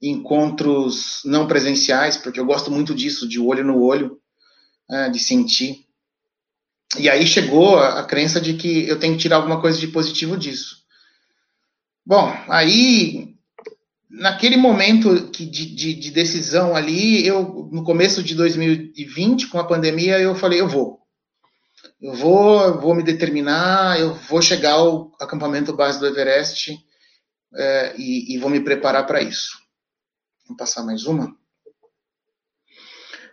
encontros 0.00 1.20
não 1.24 1.46
presenciais, 1.46 2.16
porque 2.16 2.38
eu 2.38 2.46
gosto 2.46 2.70
muito 2.70 2.94
disso, 2.94 3.28
de 3.28 3.40
olho 3.40 3.64
no 3.64 3.82
olho, 3.82 4.18
é, 4.88 5.10
de 5.10 5.18
sentir. 5.18 5.84
E 6.96 7.10
aí 7.10 7.26
chegou 7.26 7.78
a, 7.78 8.00
a, 8.00 8.04
crença 8.04 8.40
de 8.40 8.54
que 8.54 8.88
eu 8.88 8.98
tenho 8.98 9.14
que 9.14 9.20
tirar 9.20 9.36
alguma 9.36 9.60
coisa 9.60 9.78
de 9.78 9.88
positivo 9.88 10.36
disso. 10.36 10.78
Bom, 12.06 12.32
aí, 12.48 13.34
naquele 14.08 14.56
momento 14.56 15.28
que, 15.30 15.44
de, 15.44 15.66
de, 15.66 15.92
de 15.92 16.10
decisão 16.10 16.74
ali, 16.74 17.26
eu, 17.26 17.68
no 17.70 17.84
começo 17.84 18.22
de 18.22 18.34
2020, 18.34 19.48
com 19.48 19.58
a 19.58 19.66
pandemia, 19.66 20.18
eu 20.18 20.34
falei, 20.34 20.60
eu 20.60 20.68
vou. 20.68 20.98
Eu 22.00 22.14
vou, 22.14 22.62
eu 22.62 22.80
vou 22.80 22.94
me 22.94 23.02
determinar, 23.02 24.00
eu 24.00 24.14
vou 24.14 24.40
chegar 24.40 24.74
ao 24.74 25.12
acampamento 25.20 25.76
base 25.76 25.98
do 25.98 26.06
Everest, 26.06 26.78
é, 27.54 27.94
e, 27.96 28.34
e 28.34 28.38
vou 28.38 28.50
me 28.50 28.60
preparar 28.60 29.06
para 29.06 29.22
isso. 29.22 29.58
Vamos 30.44 30.58
passar 30.58 30.82
mais 30.82 31.04
uma? 31.04 31.36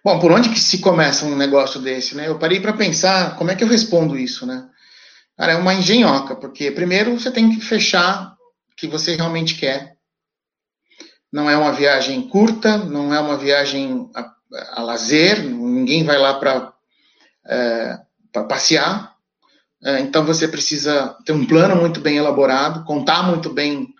Bom, 0.04 0.19
por 0.19 0.32
onde 0.32 0.49
que 0.49 0.60
se 0.60 0.80
começa 0.80 1.25
um 1.25 1.36
negócio 1.36 1.82
desse, 1.82 2.15
né? 2.15 2.28
Eu 2.28 2.38
parei 2.38 2.60
para 2.60 2.73
pensar 2.73 3.36
como 3.38 3.49
é 3.49 3.56
que 3.56 3.63
eu 3.63 3.67
respondo 3.67 4.17
isso, 4.17 4.45
né? 4.45 4.69
Cara, 5.36 5.54
é 5.54 5.56
uma 5.56 5.73
engenhoca, 5.73 6.36
porque 6.36 6.69
primeiro 6.71 7.19
você 7.19 7.32
tem 7.32 7.49
que 7.49 7.60
fechar 7.60 8.36
o 8.71 8.75
que 8.75 8.88
você 8.88 9.15
realmente 9.15 9.56
quer. 9.56 9.95
Não 11.32 11.49
é 11.49 11.58
uma 11.58 11.73
viagem 11.73 12.21
curta, 12.30 12.78
não 12.78 13.13
é 13.13 13.19
uma 13.19 13.36
viagem 13.36 14.10
a, 14.15 14.32
a 14.73 14.82
lazer, 14.84 15.43
ninguém 15.43 16.04
vai 16.04 16.17
lá 16.17 16.36
para 16.36 16.71
é, 17.47 17.99
passear. 18.47 19.15
É, 19.84 19.99
então 19.99 20.25
você 20.25 20.47
precisa 20.47 21.17
ter 21.25 21.32
um 21.32 21.45
plano 21.45 21.75
muito 21.75 21.99
bem 21.99 22.17
elaborado, 22.17 22.86
contar 22.86 23.23
muito 23.23 23.51
bem 23.51 23.93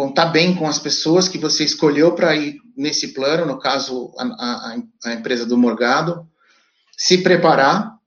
contar 0.00 0.28
bem 0.28 0.54
com 0.54 0.66
as 0.66 0.78
pessoas 0.78 1.28
que 1.28 1.36
você 1.36 1.62
escolheu 1.62 2.14
para 2.14 2.34
ir 2.34 2.58
nesse 2.74 3.08
plano, 3.08 3.44
no 3.44 3.58
caso, 3.58 4.10
a, 4.16 4.24
a, 4.24 4.76
a, 5.04 5.12
empresa 5.12 5.44
do 5.44 5.58
Morgado, 5.58 6.26
se 6.96 7.18
preparar 7.18 7.98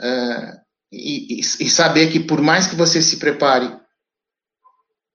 é, 0.00 0.56
e, 0.90 1.38
e, 1.38 1.70
saber 1.70 2.10
que 2.10 2.18
por 2.18 2.42
mais 2.42 2.66
que 2.66 2.74
você 2.74 3.00
se 3.00 3.18
prepare, 3.18 3.72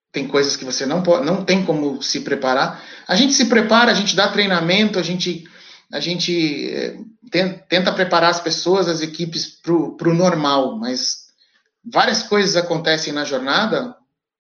tem 0.10 0.26
coisas 0.26 0.56
que 0.56 0.64
você 0.64 0.86
não 0.86 1.04
pode, 1.04 1.26
não 1.26 1.44
tem 1.44 1.66
como 1.66 2.02
se 2.02 2.22
preparar. 2.22 2.82
A 3.06 3.18
gente 3.18 3.34
se 3.34 3.48
prepara, 3.48 3.92
a 3.92 3.96
gente 3.96 4.16
dá 4.16 4.32
treinamento, 4.32 4.98
a 4.98 5.04
gente 5.04 5.44
a 5.92 6.00
gente 6.00 6.70
é, 6.70 6.98
tenta 7.68 7.92
preparar 7.92 8.30
as 8.30 8.40
pessoas, 8.40 8.88
as 8.88 9.02
equipes 9.02 9.60
para 9.62 9.74
o 9.74 10.14
normal, 10.14 10.78
mas 10.78 11.26
várias 11.84 12.24
coisas 12.24 12.56
acontecem 12.56 13.12
na 13.12 13.26
jornada 13.26 13.97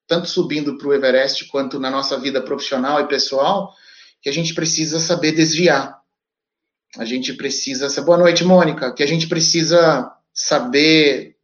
tanto 0.07 0.27
subindo 0.27 0.77
para 0.77 0.87
o 0.87 0.93
Everest 0.93 1.45
quanto 1.45 1.79
na 1.79 1.91
nossa 1.91 2.17
vida 2.17 2.41
profissional 2.41 3.01
e 3.01 3.07
pessoal, 3.07 3.73
que 4.21 4.29
a 4.29 4.33
gente 4.33 4.53
precisa 4.53 4.99
saber 4.99 5.33
desviar. 5.33 5.97
A 6.97 7.05
gente 7.05 7.33
precisa. 7.33 8.01
Boa 8.01 8.17
noite, 8.17 8.43
Mônica. 8.43 8.93
Que 8.93 9.03
a 9.03 9.07
gente 9.07 9.27
precisa 9.27 10.11
saber 10.33 11.35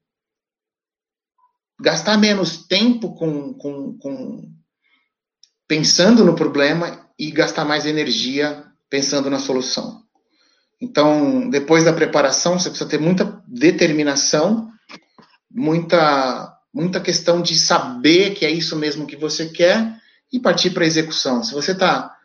gastar 1.79 2.17
menos 2.17 2.65
tempo 2.65 3.13
com, 3.13 3.53
com, 3.53 3.97
com 3.97 4.53
pensando 5.67 6.23
no 6.23 6.35
problema 6.35 7.09
e 7.19 7.29
gastar 7.29 7.65
mais 7.65 7.85
energia 7.85 8.65
pensando 8.89 9.29
na 9.29 9.39
solução. 9.39 10.01
Então, 10.81 11.49
depois 11.49 11.83
da 11.83 11.93
preparação, 11.93 12.57
você 12.59 12.69
precisa 12.69 12.89
ter 12.89 12.99
muita 12.99 13.41
determinação, 13.47 14.69
muita 15.49 16.52
muita 16.73 16.99
questão 16.99 17.41
de 17.41 17.55
saber 17.55 18.33
que 18.33 18.45
é 18.45 18.49
isso 18.49 18.75
mesmo 18.75 19.05
que 19.05 19.15
você 19.15 19.49
quer 19.49 19.95
e 20.31 20.39
partir 20.39 20.71
para 20.71 20.83
a 20.83 20.87
execução. 20.87 21.43
Se 21.43 21.53
você 21.53 21.73
está 21.73 22.17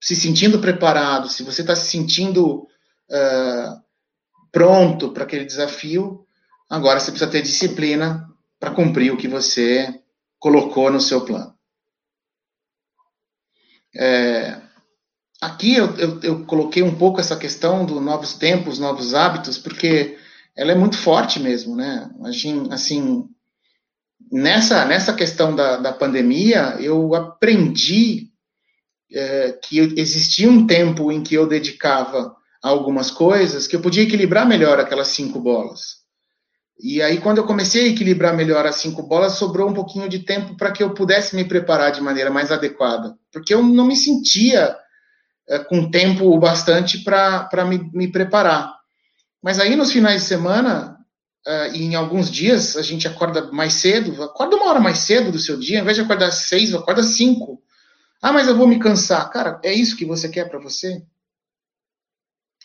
se 0.00 0.14
sentindo 0.14 0.60
preparado, 0.60 1.30
se 1.30 1.42
você 1.42 1.62
está 1.62 1.74
se 1.74 1.90
sentindo 1.90 2.68
uh, 3.10 3.82
pronto 4.52 5.10
para 5.12 5.24
aquele 5.24 5.46
desafio, 5.46 6.26
agora 6.68 7.00
você 7.00 7.10
precisa 7.10 7.30
ter 7.30 7.40
disciplina 7.40 8.28
para 8.60 8.70
cumprir 8.70 9.12
o 9.12 9.16
que 9.16 9.26
você 9.26 9.98
colocou 10.38 10.90
no 10.90 11.00
seu 11.00 11.24
plano. 11.24 11.54
É, 13.94 14.60
aqui 15.40 15.74
eu, 15.74 15.96
eu, 15.96 16.20
eu, 16.20 16.44
coloquei 16.44 16.82
um 16.82 16.94
pouco 16.94 17.18
essa 17.18 17.36
questão 17.36 17.86
dos 17.86 18.02
novos 18.02 18.34
tempos, 18.34 18.78
novos 18.78 19.14
hábitos, 19.14 19.56
porque 19.56 20.18
ela 20.54 20.72
é 20.72 20.74
muito 20.74 20.98
forte 20.98 21.40
mesmo, 21.40 21.74
né? 21.74 22.10
Assim 22.70 23.28
nessa, 24.30 24.84
nessa 24.84 25.12
questão 25.12 25.54
da, 25.54 25.76
da 25.76 25.92
pandemia, 25.92 26.76
eu 26.80 27.14
aprendi 27.14 28.30
é, 29.12 29.52
que 29.52 29.78
existia 29.96 30.50
um 30.50 30.66
tempo 30.66 31.12
em 31.12 31.22
que 31.22 31.34
eu 31.34 31.46
dedicava 31.46 32.34
algumas 32.62 33.10
coisas 33.10 33.66
que 33.66 33.76
eu 33.76 33.80
podia 33.80 34.02
equilibrar 34.02 34.46
melhor 34.46 34.80
aquelas 34.80 35.08
cinco 35.08 35.38
bolas. 35.38 36.04
E 36.78 37.00
aí, 37.00 37.18
quando 37.18 37.38
eu 37.38 37.46
comecei 37.46 37.84
a 37.84 37.88
equilibrar 37.88 38.36
melhor 38.36 38.66
as 38.66 38.76
cinco 38.76 39.02
bolas, 39.02 39.34
sobrou 39.34 39.70
um 39.70 39.72
pouquinho 39.72 40.08
de 40.08 40.18
tempo 40.20 40.56
para 40.56 40.70
que 40.70 40.82
eu 40.82 40.92
pudesse 40.92 41.34
me 41.34 41.44
preparar 41.44 41.90
de 41.90 42.02
maneira 42.02 42.30
mais 42.30 42.52
adequada. 42.52 43.16
Porque 43.32 43.54
eu 43.54 43.62
não 43.62 43.86
me 43.86 43.96
sentia 43.96 44.76
é, 45.48 45.58
com 45.58 45.90
tempo 45.90 46.38
bastante 46.38 46.98
para 47.02 47.64
me, 47.66 47.90
me 47.94 48.08
preparar. 48.08 48.74
Mas 49.42 49.58
aí, 49.58 49.74
nos 49.74 49.90
finais 49.90 50.22
de 50.22 50.28
semana, 50.28 50.95
uh, 51.46 51.74
e 51.74 51.84
em 51.84 51.94
alguns 51.94 52.30
dias, 52.30 52.76
a 52.76 52.82
gente 52.82 53.06
acorda 53.06 53.50
mais 53.52 53.74
cedo, 53.74 54.22
acorda 54.22 54.56
uma 54.56 54.66
hora 54.66 54.80
mais 54.80 54.98
cedo 54.98 55.30
do 55.30 55.38
seu 55.38 55.58
dia, 55.58 55.78
ao 55.78 55.82
invés 55.82 55.96
de 55.96 56.02
acordar 56.02 56.28
às 56.28 56.46
seis, 56.48 56.74
acorda 56.74 57.00
às 57.00 57.08
cinco. 57.08 57.62
Ah, 58.20 58.32
mas 58.32 58.48
eu 58.48 58.56
vou 58.56 58.66
me 58.66 58.78
cansar. 58.78 59.30
Cara, 59.30 59.60
é 59.62 59.72
isso 59.72 59.96
que 59.96 60.04
você 60.04 60.28
quer 60.28 60.48
para 60.48 60.58
você? 60.58 61.02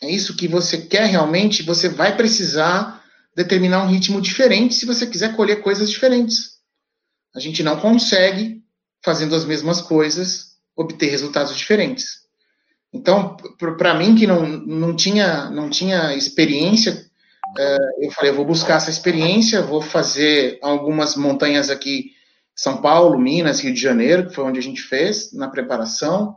É 0.02 0.10
isso 0.10 0.36
que 0.36 0.48
você 0.48 0.78
quer 0.78 1.06
realmente? 1.06 1.62
Você 1.62 1.88
vai 1.88 2.16
precisar 2.16 3.02
determinar 3.36 3.84
um 3.84 3.88
ritmo 3.88 4.20
diferente 4.20 4.74
se 4.74 4.84
você 4.84 5.06
quiser 5.06 5.36
colher 5.36 5.62
coisas 5.62 5.90
diferentes. 5.90 6.58
A 7.34 7.40
gente 7.40 7.62
não 7.62 7.78
consegue, 7.78 8.62
fazendo 9.04 9.34
as 9.34 9.44
mesmas 9.44 9.80
coisas, 9.80 10.56
obter 10.76 11.08
resultados 11.08 11.56
diferentes. 11.56 12.22
Então, 12.92 13.36
para 13.78 13.94
mim 13.94 14.14
que 14.14 14.26
não, 14.26 14.46
não, 14.46 14.94
tinha, 14.94 15.48
não 15.48 15.70
tinha 15.70 16.14
experiência, 16.14 17.10
eu 17.98 18.10
falei, 18.10 18.32
vou 18.32 18.44
buscar 18.44 18.76
essa 18.76 18.90
experiência, 18.90 19.62
vou 19.62 19.82
fazer 19.82 20.58
algumas 20.62 21.16
montanhas 21.16 21.70
aqui, 21.70 22.12
São 22.54 22.78
Paulo, 22.78 23.18
Minas, 23.18 23.60
Rio 23.60 23.74
de 23.74 23.80
Janeiro, 23.80 24.26
que 24.26 24.34
foi 24.34 24.44
onde 24.44 24.58
a 24.58 24.62
gente 24.62 24.82
fez, 24.82 25.32
na 25.32 25.48
preparação. 25.48 26.36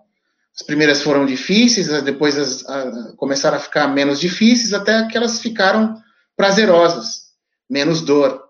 As 0.55 0.65
primeiras 0.65 1.01
foram 1.01 1.25
difíceis, 1.25 1.87
depois 2.03 2.37
as, 2.37 2.65
a, 2.67 3.13
começaram 3.17 3.57
a 3.57 3.59
ficar 3.59 3.87
menos 3.87 4.19
difíceis, 4.19 4.73
até 4.73 5.05
que 5.07 5.17
elas 5.17 5.39
ficaram 5.39 5.95
prazerosas, 6.35 7.25
menos 7.69 8.01
dor. 8.01 8.43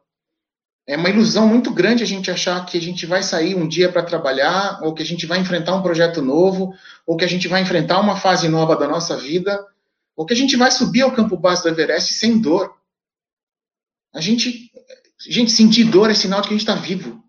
É 0.87 0.95
uma 0.95 1.09
ilusão 1.09 1.47
muito 1.47 1.73
grande 1.73 2.03
a 2.03 2.07
gente 2.07 2.29
achar 2.29 2.63
que 2.63 2.77
a 2.77 2.81
gente 2.81 3.07
vai 3.07 3.23
sair 3.23 3.55
um 3.55 3.67
dia 3.67 3.91
para 3.91 4.03
trabalhar, 4.03 4.79
ou 4.83 4.93
que 4.93 5.01
a 5.01 5.05
gente 5.05 5.25
vai 5.25 5.39
enfrentar 5.39 5.73
um 5.75 5.81
projeto 5.81 6.21
novo, 6.21 6.73
ou 7.07 7.17
que 7.17 7.25
a 7.25 7.27
gente 7.27 7.47
vai 7.47 7.61
enfrentar 7.61 7.99
uma 7.99 8.15
fase 8.15 8.47
nova 8.47 8.75
da 8.75 8.87
nossa 8.87 9.17
vida, 9.17 9.65
ou 10.15 10.25
que 10.25 10.33
a 10.33 10.37
gente 10.37 10.55
vai 10.55 10.71
subir 10.71 11.01
ao 11.01 11.13
campo 11.13 11.37
base 11.37 11.63
do 11.63 11.69
Everest 11.69 12.13
sem 12.13 12.39
dor. 12.39 12.75
A 14.13 14.21
gente, 14.21 14.71
gente 15.19 15.51
sentir 15.51 15.85
dor 15.85 16.09
é 16.09 16.13
sinal 16.13 16.41
de 16.41 16.47
que 16.47 16.53
a 16.53 16.57
gente 16.57 16.67
está 16.67 16.75
vivo. 16.75 17.23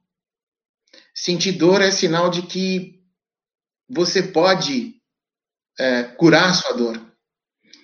Sentir 1.14 1.52
dor 1.52 1.80
é 1.80 1.90
sinal 1.90 2.30
de 2.30 2.42
que 2.42 3.02
você 3.88 4.22
pode 4.22 5.00
é, 5.78 6.04
curar 6.04 6.50
a 6.50 6.54
sua 6.54 6.72
dor. 6.72 7.00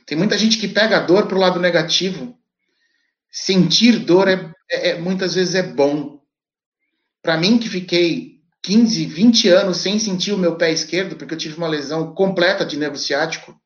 Tem 0.07 0.17
muita 0.17 0.37
gente 0.38 0.59
que 0.59 0.69
pega 0.69 0.99
a 0.99 1.01
dor 1.01 1.27
para 1.27 1.37
o 1.37 1.41
lado 1.41 1.59
negativo 1.59 2.38
sentir 3.33 3.99
dor 4.01 4.29
é, 4.29 4.53
é, 4.71 4.91
é 4.91 4.99
muitas 5.01 5.35
vezes 5.35 5.55
é 5.55 5.62
bom. 5.62 6.21
Para 7.23 7.38
mim, 7.38 7.59
que 7.59 7.69
fiquei 7.69 8.43
15, 8.62 9.07
20 9.07 9.49
anos 9.49 9.79
sem 9.79 9.99
sentir 9.99 10.33
o 10.33 10.38
meu 10.38 10.57
pé 10.57 10.71
esquerdo, 10.71 11.17
porque 11.17 11.33
eu 11.33 11.38
tive 11.38 11.57
uma 11.57 11.69
lesão 11.69 12.15
completa 12.15 12.67
de 12.67 12.77
nervo 12.77 12.99
ciático, 12.99 13.59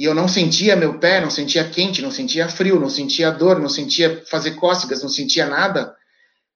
e 0.00 0.04
eu 0.04 0.14
não 0.14 0.26
sentia 0.26 0.74
meu 0.74 0.98
pé, 0.98 1.20
não 1.20 1.28
sentia 1.28 1.68
quente, 1.68 2.00
não 2.00 2.10
sentia 2.10 2.48
frio, 2.48 2.80
não 2.80 2.88
sentia 2.88 3.30
dor, 3.30 3.60
não 3.60 3.68
sentia 3.68 4.24
fazer 4.30 4.52
cócegas, 4.52 5.02
não 5.02 5.10
sentia 5.10 5.44
nada. 5.46 5.94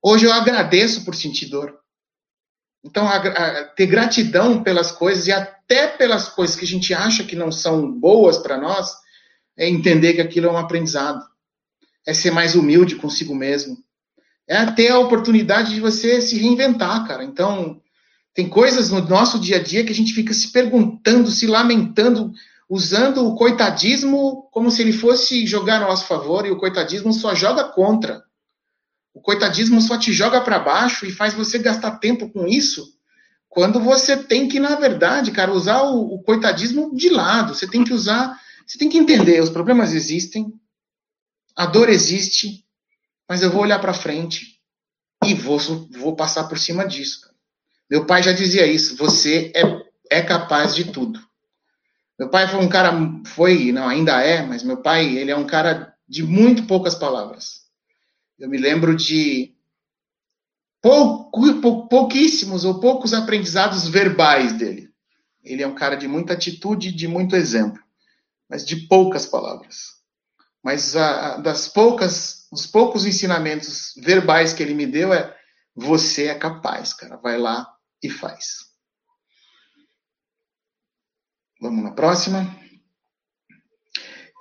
Hoje 0.02 0.24
eu 0.24 0.32
agradeço 0.32 1.04
por 1.04 1.14
sentir 1.14 1.50
dor. 1.50 1.78
Então, 2.82 3.06
a, 3.06 3.16
a, 3.16 3.64
ter 3.64 3.84
gratidão 3.84 4.62
pelas 4.62 4.90
coisas 4.90 5.26
e 5.26 5.32
até 5.32 5.86
pelas 5.86 6.26
coisas 6.26 6.56
que 6.56 6.64
a 6.64 6.68
gente 6.68 6.94
acha 6.94 7.22
que 7.22 7.36
não 7.36 7.52
são 7.52 7.92
boas 7.92 8.38
para 8.38 8.56
nós, 8.56 8.94
é 9.58 9.68
entender 9.68 10.14
que 10.14 10.22
aquilo 10.22 10.46
é 10.46 10.50
um 10.50 10.56
aprendizado 10.56 11.22
é 12.06 12.12
ser 12.12 12.30
mais 12.30 12.54
humilde 12.54 12.96
consigo 12.96 13.34
mesmo. 13.34 13.76
É 14.46 14.64
ter 14.72 14.88
a 14.88 14.98
oportunidade 14.98 15.74
de 15.74 15.80
você 15.80 16.20
se 16.22 16.38
reinventar, 16.38 17.06
cara. 17.06 17.22
Então, 17.22 17.78
tem 18.34 18.48
coisas 18.48 18.90
no 18.90 19.00
nosso 19.06 19.38
dia 19.38 19.56
a 19.56 19.62
dia 19.62 19.84
que 19.84 19.92
a 19.92 19.94
gente 19.94 20.12
fica 20.14 20.32
se 20.32 20.50
perguntando, 20.50 21.30
se 21.30 21.46
lamentando, 21.46 22.32
usando 22.68 23.26
o 23.26 23.34
coitadismo 23.34 24.48
como 24.50 24.70
se 24.70 24.82
ele 24.82 24.92
fosse 24.92 25.46
jogar 25.46 25.82
a 25.82 25.86
nosso 25.86 26.06
favor, 26.06 26.46
e 26.46 26.50
o 26.50 26.58
coitadismo 26.58 27.12
só 27.12 27.34
joga 27.34 27.64
contra. 27.64 28.22
O 29.12 29.20
coitadismo 29.20 29.80
só 29.80 29.98
te 29.98 30.12
joga 30.12 30.40
para 30.40 30.58
baixo 30.58 31.06
e 31.06 31.12
faz 31.12 31.34
você 31.34 31.58
gastar 31.58 31.98
tempo 31.98 32.30
com 32.30 32.46
isso, 32.46 32.94
quando 33.48 33.78
você 33.78 34.16
tem 34.16 34.48
que, 34.48 34.58
na 34.58 34.74
verdade, 34.74 35.30
cara, 35.30 35.52
usar 35.52 35.82
o, 35.82 36.14
o 36.14 36.22
coitadismo 36.22 36.94
de 36.94 37.08
lado. 37.08 37.54
Você 37.54 37.68
tem 37.68 37.84
que 37.84 37.92
usar, 37.92 38.36
você 38.66 38.76
tem 38.76 38.88
que 38.88 38.98
entender, 38.98 39.40
os 39.40 39.50
problemas 39.50 39.92
existem, 39.92 40.52
a 41.54 41.64
dor 41.64 41.88
existe, 41.88 42.64
mas 43.28 43.42
eu 43.42 43.50
vou 43.50 43.62
olhar 43.62 43.78
para 43.78 43.94
frente 43.94 44.60
e 45.24 45.34
vou, 45.34 45.58
vou 45.90 46.16
passar 46.16 46.44
por 46.44 46.58
cima 46.58 46.84
disso. 46.84 47.20
Meu 47.88 48.04
pai 48.04 48.24
já 48.24 48.32
dizia 48.32 48.66
isso: 48.66 48.96
você 48.96 49.52
é, 49.54 50.18
é 50.18 50.22
capaz 50.22 50.74
de 50.74 50.90
tudo. 50.90 51.23
Meu 52.18 52.28
pai 52.28 52.48
foi 52.48 52.60
um 52.60 52.68
cara, 52.68 52.92
foi, 53.26 53.72
não, 53.72 53.88
ainda 53.88 54.20
é, 54.20 54.42
mas 54.42 54.62
meu 54.62 54.76
pai, 54.76 55.16
ele 55.16 55.30
é 55.30 55.36
um 55.36 55.46
cara 55.46 55.94
de 56.08 56.22
muito 56.22 56.66
poucas 56.66 56.94
palavras. 56.94 57.62
Eu 58.38 58.48
me 58.48 58.56
lembro 58.56 58.94
de 58.94 59.54
pouco, 60.80 61.60
pou, 61.60 61.88
pouquíssimos 61.88 62.64
ou 62.64 62.78
poucos 62.78 63.12
aprendizados 63.12 63.88
verbais 63.88 64.52
dele. 64.52 64.90
Ele 65.42 65.62
é 65.62 65.66
um 65.66 65.74
cara 65.74 65.96
de 65.96 66.06
muita 66.06 66.34
atitude, 66.34 66.92
de 66.92 67.08
muito 67.08 67.34
exemplo, 67.36 67.82
mas 68.48 68.64
de 68.64 68.86
poucas 68.86 69.26
palavras. 69.26 69.94
Mas 70.62 70.96
a, 70.96 71.36
das 71.38 71.68
poucas, 71.68 72.46
os 72.50 72.66
poucos 72.66 73.04
ensinamentos 73.04 73.92
verbais 74.02 74.52
que 74.52 74.62
ele 74.62 74.74
me 74.74 74.86
deu 74.86 75.12
é: 75.12 75.36
você 75.74 76.26
é 76.26 76.34
capaz, 76.34 76.94
cara, 76.94 77.16
vai 77.16 77.36
lá 77.36 77.66
e 78.02 78.08
faz. 78.08 78.63
Vamos 81.64 81.82
na 81.82 81.92
próxima. 81.92 82.54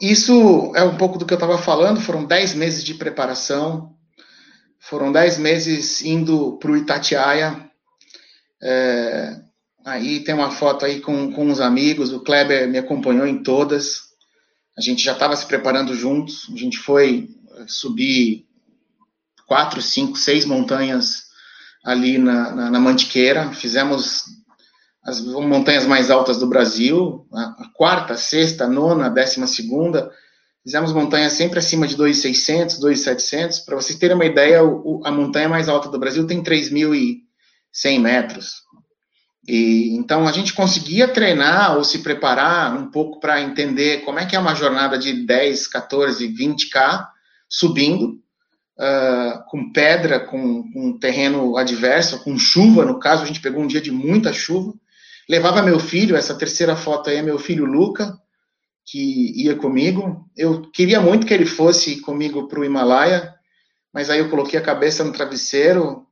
Isso 0.02 0.74
é 0.76 0.84
um 0.84 0.98
pouco 0.98 1.18
do 1.18 1.26
que 1.26 1.32
eu 1.32 1.38
estava 1.38 1.58
falando. 1.58 2.02
Foram 2.02 2.26
10 2.26 2.54
meses 2.56 2.84
de 2.84 2.96
preparação, 2.96 3.96
foram 4.78 5.10
10 5.10 5.38
meses 5.38 6.02
indo 6.02 6.58
para 6.58 6.70
o 6.70 6.76
Itatiaia. 6.76 7.72
É, 8.62 9.40
aí 9.86 10.20
tem 10.20 10.36
uma 10.36 10.52
foto 10.52 10.84
aí 10.84 11.00
com, 11.00 11.32
com 11.32 11.50
os 11.50 11.62
amigos. 11.62 12.12
O 12.12 12.20
Kleber 12.20 12.68
me 12.68 12.78
acompanhou 12.78 13.26
em 13.26 13.42
todas. 13.42 14.02
A 14.78 14.82
gente 14.82 15.02
já 15.02 15.14
estava 15.14 15.34
se 15.38 15.46
preparando 15.46 15.96
juntos, 15.96 16.50
a 16.54 16.58
gente 16.58 16.78
foi 16.78 17.30
eh, 17.56 17.66
subir 17.70 18.46
quatro, 19.48 19.82
cinco, 19.82 20.18
seis 20.18 20.44
montanhas 20.44 21.28
ali 21.86 22.18
na, 22.18 22.54
na, 22.54 22.70
na 22.70 22.80
Mantiqueira, 22.82 23.50
fizemos 23.54 24.26
as 25.06 25.20
montanhas 25.22 25.86
mais 25.86 26.10
altas 26.10 26.38
do 26.38 26.48
Brasil, 26.48 27.28
a, 27.34 27.70
quarta, 27.74 28.14
a 28.14 28.18
sexta, 28.18 28.66
a 28.66 28.70
nona, 28.70 29.08
a 29.08 29.10
décima 29.10 29.48
segunda, 29.48 30.10
fizemos 30.64 30.94
montanhas 30.94 31.34
sempre 31.34 31.60
acima 31.60 31.86
de 31.86 31.98
2.600, 31.98 32.80
2.700, 32.80 33.66
para 33.66 33.76
vocês 33.76 34.00
terem 34.00 34.16
uma 34.16 34.26
ideia, 34.26 34.62
a 35.04 35.12
montanha 35.12 35.50
mais 35.50 35.68
alta 35.68 35.90
do 35.90 36.00
Brasil 36.00 36.26
tem 36.26 36.42
3.100 36.42 38.00
metros, 38.00 38.64
e 39.46 39.94
então 39.98 40.26
a 40.26 40.32
gente 40.32 40.54
conseguia 40.54 41.08
treinar 41.08 41.76
ou 41.76 41.84
se 41.84 42.00
preparar 42.00 42.74
um 42.78 42.90
pouco 42.90 43.20
para 43.20 43.42
entender 43.42 44.06
como 44.06 44.20
é 44.20 44.26
que 44.26 44.36
é 44.36 44.40
uma 44.40 44.56
jornada 44.56 44.98
de 44.98 45.26
10, 45.26 45.68
14, 45.68 46.30
20k 46.30 47.08
subindo, 47.50 48.22
uh, 48.80 49.44
com 49.50 49.72
pedra, 49.72 50.20
com, 50.22 50.72
com 50.72 50.98
terreno 50.98 51.58
adverso, 51.58 52.24
com 52.24 52.38
chuva, 52.38 52.86
no 52.86 53.00
caso 53.00 53.24
a 53.24 53.26
gente 53.26 53.42
pegou 53.42 53.62
um 53.62 53.68
dia 53.68 53.82
de 53.82 53.92
muita 53.92 54.32
chuva. 54.32 54.74
Levava 55.30 55.62
meu 55.62 55.80
filho, 55.80 56.16
essa 56.16 56.36
terceira 56.36 56.76
foto 56.76 57.10
aí 57.10 57.18
é 57.18 57.22
meu 57.22 57.40
filho 57.40 57.66
Luca, 57.66 58.18
que 58.86 59.32
ia 59.42 59.56
comigo. 59.56 60.30
Eu 60.36 60.70
queria 60.72 61.00
muito 61.00 61.26
que 61.26 61.34
ele 61.34 61.46
fosse 61.46 62.02
comigo 62.02 62.48
para 62.48 62.60
o 62.60 62.66
Himalaia, 62.66 63.34
mas 63.94 64.10
aí 64.10 64.20
eu 64.20 64.30
coloquei 64.30 64.60
a 64.60 64.64
cabeça 64.64 65.04
no 65.04 65.14
travesseiro, 65.14 66.06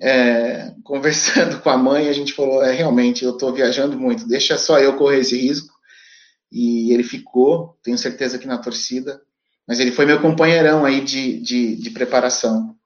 é, 0.00 0.74
conversando 0.84 1.60
com 1.60 1.70
a 1.70 1.76
mãe, 1.76 2.08
a 2.08 2.12
gente 2.12 2.32
falou: 2.32 2.62
é, 2.62 2.72
realmente, 2.72 3.24
eu 3.24 3.32
estou 3.32 3.52
viajando 3.52 3.98
muito, 3.98 4.28
deixa 4.28 4.58
só 4.58 4.78
eu 4.78 4.96
correr 4.96 5.20
esse 5.20 5.36
risco. 5.36 5.72
E 6.50 6.92
ele 6.92 7.02
ficou, 7.02 7.78
tenho 7.82 7.96
certeza 7.96 8.38
que 8.38 8.46
na 8.46 8.58
torcida, 8.58 9.22
mas 9.66 9.80
ele 9.80 9.90
foi 9.90 10.04
meu 10.04 10.20
companheirão 10.20 10.84
aí 10.84 11.00
de, 11.00 11.40
de, 11.40 11.76
de 11.76 11.90
preparação. 11.90 12.76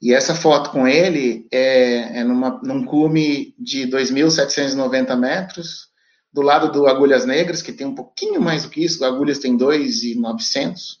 E 0.00 0.12
essa 0.12 0.34
foto 0.34 0.70
com 0.70 0.86
ele 0.86 1.46
é, 1.50 2.20
é 2.20 2.24
numa, 2.24 2.60
num 2.62 2.84
cume 2.84 3.54
de 3.58 3.86
2.790 3.86 5.16
metros, 5.16 5.88
do 6.32 6.42
lado 6.42 6.70
do 6.70 6.86
Agulhas 6.86 7.24
Negras, 7.24 7.62
que 7.62 7.72
tem 7.72 7.86
um 7.86 7.94
pouquinho 7.94 8.40
mais 8.40 8.64
do 8.64 8.68
que 8.68 8.84
isso, 8.84 9.04
Agulhas 9.04 9.38
tem 9.38 9.56
2.900. 9.56 10.98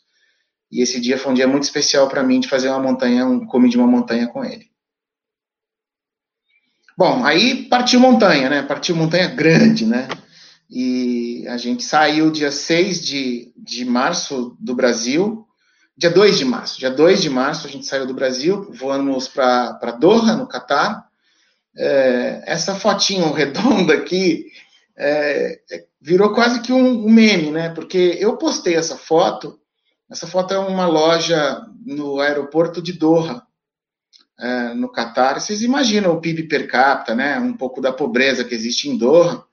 E 0.72 0.80
esse 0.80 1.00
dia 1.00 1.18
foi 1.18 1.32
um 1.32 1.34
dia 1.34 1.46
muito 1.46 1.64
especial 1.64 2.08
para 2.08 2.22
mim 2.22 2.40
de 2.40 2.48
fazer 2.48 2.68
uma 2.68 2.80
montanha, 2.80 3.26
um 3.26 3.46
cume 3.46 3.68
de 3.68 3.76
uma 3.76 3.86
montanha 3.86 4.26
com 4.28 4.44
ele. 4.44 4.70
Bom, 6.96 7.24
aí 7.24 7.64
partiu 7.68 8.00
montanha, 8.00 8.48
né? 8.48 8.62
Partiu 8.62 8.96
montanha 8.96 9.28
grande, 9.28 9.84
né? 9.84 10.08
E 10.68 11.46
a 11.48 11.58
gente 11.58 11.84
saiu 11.84 12.30
dia 12.30 12.50
6 12.50 13.04
de, 13.04 13.52
de 13.56 13.84
março 13.84 14.56
do 14.58 14.74
Brasil, 14.74 15.45
dia 15.96 16.10
2 16.10 16.38
de 16.38 16.44
março. 16.44 16.78
Dia 16.78 16.90
2 16.90 17.22
de 17.22 17.30
março 17.30 17.66
a 17.66 17.70
gente 17.70 17.86
saiu 17.86 18.06
do 18.06 18.14
Brasil, 18.14 18.70
voamos 18.72 19.28
para 19.28 19.96
Doha, 19.98 20.34
no 20.34 20.46
Catar. 20.46 21.06
É, 21.76 22.42
essa 22.46 22.74
fotinho 22.74 23.32
redonda 23.34 23.94
aqui 23.94 24.46
é, 24.96 25.60
virou 26.00 26.32
quase 26.32 26.60
que 26.60 26.72
um, 26.72 27.06
um 27.06 27.10
meme, 27.10 27.50
né? 27.50 27.68
Porque 27.70 28.16
eu 28.18 28.36
postei 28.36 28.74
essa 28.74 28.96
foto. 28.96 29.58
Essa 30.10 30.26
foto 30.26 30.54
é 30.54 30.58
uma 30.58 30.86
loja 30.86 31.66
no 31.84 32.20
aeroporto 32.20 32.80
de 32.80 32.92
Doha, 32.92 33.42
é, 34.38 34.74
no 34.74 34.90
Catar. 34.90 35.40
Vocês 35.40 35.62
imaginam 35.62 36.12
o 36.12 36.20
PIB 36.20 36.44
per 36.44 36.68
capita, 36.68 37.14
né? 37.14 37.38
Um 37.38 37.54
pouco 37.54 37.80
da 37.80 37.92
pobreza 37.92 38.44
que 38.44 38.54
existe 38.54 38.88
em 38.88 38.96
Doha. 38.96 39.44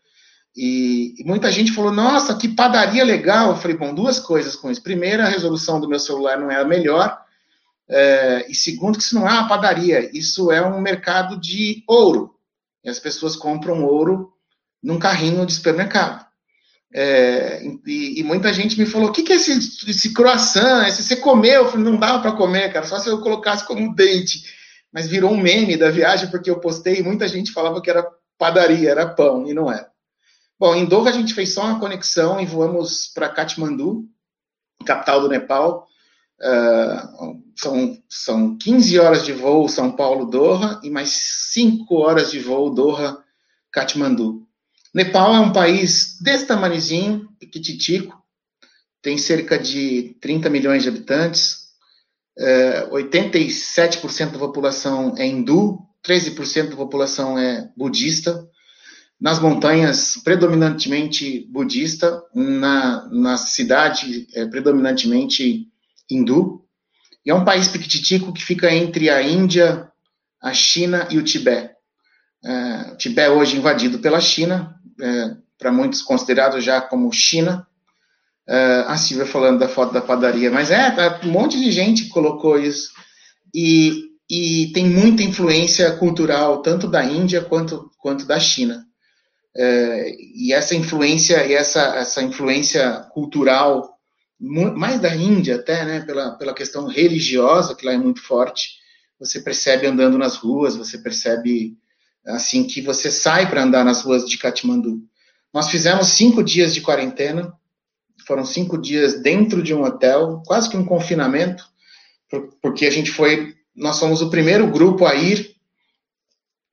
E, 0.55 1.15
e, 1.17 1.23
muita 1.23 1.51
gente 1.51 1.71
falou: 1.71 1.91
Nossa, 1.91 2.37
que 2.37 2.47
padaria 2.47 3.03
legal. 3.03 3.51
Eu 3.51 3.57
falei: 3.57 3.75
Bom, 3.75 3.93
duas 3.93 4.19
coisas 4.19 4.55
com 4.55 4.69
isso. 4.69 4.81
Primeiro, 4.81 5.23
a 5.23 5.27
resolução 5.27 5.79
do 5.79 5.89
meu 5.89 5.99
celular 5.99 6.37
não 6.37 6.51
é 6.51 6.57
a 6.57 6.65
melhor. 6.65 7.19
É, 7.89 8.45
e 8.49 8.55
segundo, 8.55 8.97
que 8.97 9.03
isso 9.03 9.15
não 9.15 9.27
é 9.27 9.31
uma 9.31 9.47
padaria, 9.47 10.09
isso 10.17 10.51
é 10.51 10.65
um 10.65 10.79
mercado 10.79 11.39
de 11.39 11.83
ouro. 11.87 12.35
E 12.83 12.89
as 12.89 12.99
pessoas 12.99 13.35
compram 13.35 13.83
ouro 13.83 14.31
num 14.81 14.99
carrinho 14.99 15.45
de 15.45 15.53
supermercado. 15.53 16.25
É, 16.93 17.63
e, 17.87 18.19
e, 18.19 18.23
muita 18.23 18.53
gente 18.53 18.77
me 18.77 18.85
falou: 18.85 19.09
o 19.09 19.11
que, 19.11 19.23
que 19.23 19.33
é 19.33 19.37
esse, 19.37 19.51
esse 19.89 20.13
croissant? 20.13 20.87
Esse 20.87 21.03
você 21.03 21.15
comeu? 21.15 21.63
Eu 21.63 21.69
falei: 21.69 21.83
não 21.83 21.97
dava 21.97 22.21
para 22.21 22.33
comer, 22.33 22.71
cara, 22.71 22.85
só 22.85 22.99
se 22.99 23.09
eu 23.09 23.19
colocasse 23.21 23.65
como 23.65 23.95
dente. 23.95 24.43
Mas 24.91 25.07
virou 25.07 25.31
um 25.31 25.37
meme 25.37 25.75
da 25.75 25.89
viagem 25.89 26.29
porque 26.29 26.51
eu 26.51 26.59
postei 26.59 26.99
e 26.99 27.03
muita 27.03 27.27
gente 27.27 27.51
falava 27.51 27.81
que 27.81 27.89
era 27.89 28.07
padaria, 28.37 28.91
era 28.91 29.07
pão, 29.07 29.47
e 29.47 29.53
não 29.53 29.71
era. 29.71 29.92
Bom, 30.63 30.73
em 30.76 30.86
Doha 30.86 31.10
a 31.10 31.12
gente 31.12 31.34
fez 31.34 31.54
só 31.54 31.65
uma 31.65 31.78
conexão 31.78 32.39
e 32.39 32.45
voamos 32.45 33.08
para 33.13 33.28
Katmandu, 33.28 34.08
capital 34.86 35.19
do 35.19 35.28
Nepal. 35.28 35.86
Uh, 36.39 37.43
são, 37.54 38.02
são 38.08 38.58
15 38.58 38.97
horas 38.97 39.26
de 39.26 39.34
voo 39.34 39.67
São 39.67 39.91
Paulo-Doha 39.91 40.80
e 40.82 40.89
mais 40.89 41.10
5 41.52 41.93
horas 41.95 42.32
de 42.32 42.39
voo 42.39 42.69
Doha-Katmandu. 42.69 44.47
Nepal 44.93 45.36
é 45.36 45.39
um 45.41 45.52
país 45.52 46.17
desse 46.21 46.45
tamanhozinho, 46.45 47.28
pequititico, 47.38 48.23
tem 49.02 49.17
cerca 49.17 49.60
de 49.60 50.15
30 50.21 50.49
milhões 50.49 50.84
de 50.84 50.88
habitantes, 50.88 51.58
é, 52.39 52.88
87% 52.88 54.32
da 54.32 54.39
população 54.39 55.13
é 55.17 55.26
hindu, 55.26 55.78
13% 56.08 56.69
da 56.69 56.78
população 56.78 57.38
é 57.38 57.69
budista, 57.76 58.49
nas 59.23 59.39
montanhas, 59.39 60.17
predominantemente 60.21 61.47
budista, 61.49 62.21
na, 62.36 63.07
na 63.09 63.38
cidade, 63.38 64.27
é 64.33 64.45
predominantemente 64.45 65.69
hindu, 66.12 66.65
e 67.25 67.31
é 67.31 67.33
um 67.33 67.45
país 67.45 67.69
pequititico 67.69 68.33
que 68.33 68.43
fica 68.43 68.69
entre 68.69 69.09
a 69.09 69.21
Índia, 69.21 69.89
a 70.41 70.53
China 70.53 71.07
e 71.09 71.17
o 71.17 71.23
Tibete. 71.23 71.73
É, 72.43 72.91
o 72.91 72.97
Tibete 72.97 73.27
é 73.27 73.29
hoje 73.29 73.55
invadido 73.55 73.99
pela 73.99 74.19
China, 74.19 74.75
é, 74.99 75.38
para 75.57 75.71
muitos 75.71 76.01
considerado 76.01 76.59
já 76.59 76.81
como 76.81 77.09
China. 77.13 77.65
É, 78.45 78.83
a 78.88 78.97
Silvia 78.97 79.25
falando 79.25 79.59
da 79.59 79.69
foto 79.69 79.93
da 79.93 80.01
padaria, 80.01 80.51
mas 80.51 80.69
é, 80.69 80.91
tá, 80.91 81.21
um 81.23 81.31
monte 81.31 81.57
de 81.57 81.71
gente 81.71 82.09
colocou 82.09 82.59
isso. 82.59 82.89
E, 83.55 84.03
e 84.29 84.69
tem 84.73 84.86
muita 84.86 85.23
influência 85.23 85.89
cultural, 85.95 86.62
tanto 86.62 86.89
da 86.89 87.05
Índia 87.05 87.39
quanto, 87.39 87.89
quanto 87.99 88.25
da 88.25 88.38
China. 88.38 88.86
É, 89.55 90.15
e 90.35 90.51
essa 90.51 90.75
influência, 90.75 91.45
e 91.45 91.53
essa, 91.53 91.95
essa 91.95 92.21
influência 92.21 93.07
cultural, 93.13 93.97
mais 94.39 94.99
da 94.99 95.15
Índia 95.15 95.55
até, 95.55 95.85
né, 95.85 96.01
pela, 96.01 96.31
pela 96.31 96.53
questão 96.53 96.87
religiosa, 96.87 97.75
que 97.75 97.85
lá 97.85 97.93
é 97.93 97.97
muito 97.97 98.21
forte, 98.21 98.79
você 99.19 99.39
percebe 99.39 99.87
andando 99.87 100.17
nas 100.17 100.35
ruas, 100.35 100.75
você 100.75 100.97
percebe 100.97 101.77
assim 102.25 102.65
que 102.65 102.81
você 102.81 103.11
sai 103.11 103.49
para 103.49 103.63
andar 103.63 103.85
nas 103.85 104.01
ruas 104.01 104.27
de 104.27 104.37
Katmandu. 104.37 105.01
Nós 105.53 105.69
fizemos 105.69 106.07
cinco 106.07 106.43
dias 106.43 106.73
de 106.73 106.81
quarentena, 106.81 107.53
foram 108.25 108.45
cinco 108.45 108.77
dias 108.77 109.21
dentro 109.21 109.61
de 109.61 109.73
um 109.73 109.83
hotel, 109.83 110.41
quase 110.45 110.69
que 110.69 110.77
um 110.77 110.85
confinamento, 110.85 111.63
porque 112.61 112.85
a 112.85 112.89
gente 112.89 113.11
foi, 113.11 113.55
nós 113.75 113.97
somos 113.97 114.21
o 114.21 114.29
primeiro 114.29 114.69
grupo 114.71 115.05
a 115.05 115.13
ir 115.15 115.55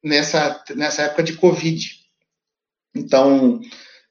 nessa, 0.02 0.64
nessa 0.74 1.02
época 1.02 1.22
de 1.22 1.34
Covid. 1.34 1.99
Então, 2.94 3.60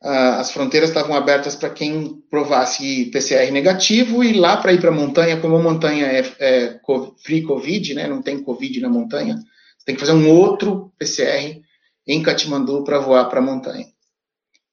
as 0.02 0.52
fronteiras 0.52 0.90
estavam 0.90 1.16
abertas 1.16 1.56
para 1.56 1.70
quem 1.70 2.22
provasse 2.30 3.06
PCR 3.12 3.52
negativo 3.52 4.24
e 4.24 4.34
lá 4.34 4.58
para 4.58 4.72
ir 4.72 4.80
para 4.80 4.90
a 4.90 4.94
montanha, 4.94 5.40
como 5.40 5.58
a 5.58 5.62
montanha 5.62 6.06
é, 6.06 6.36
é 6.40 6.80
free 7.24 7.44
Covid, 7.44 7.94
né, 7.94 8.08
não 8.08 8.22
tem 8.22 8.42
Covid 8.42 8.80
na 8.80 8.90
montanha, 8.90 9.38
tem 9.86 9.96
que 9.96 10.02
fazer 10.02 10.14
um 10.14 10.30
outro 10.30 10.94
PCR 10.98 11.62
em 12.08 12.24
Katmandu 12.24 12.84
para 12.84 13.00
voar 13.00 13.26
para 13.26 13.40
a 13.40 13.44
montanha. 13.44 13.88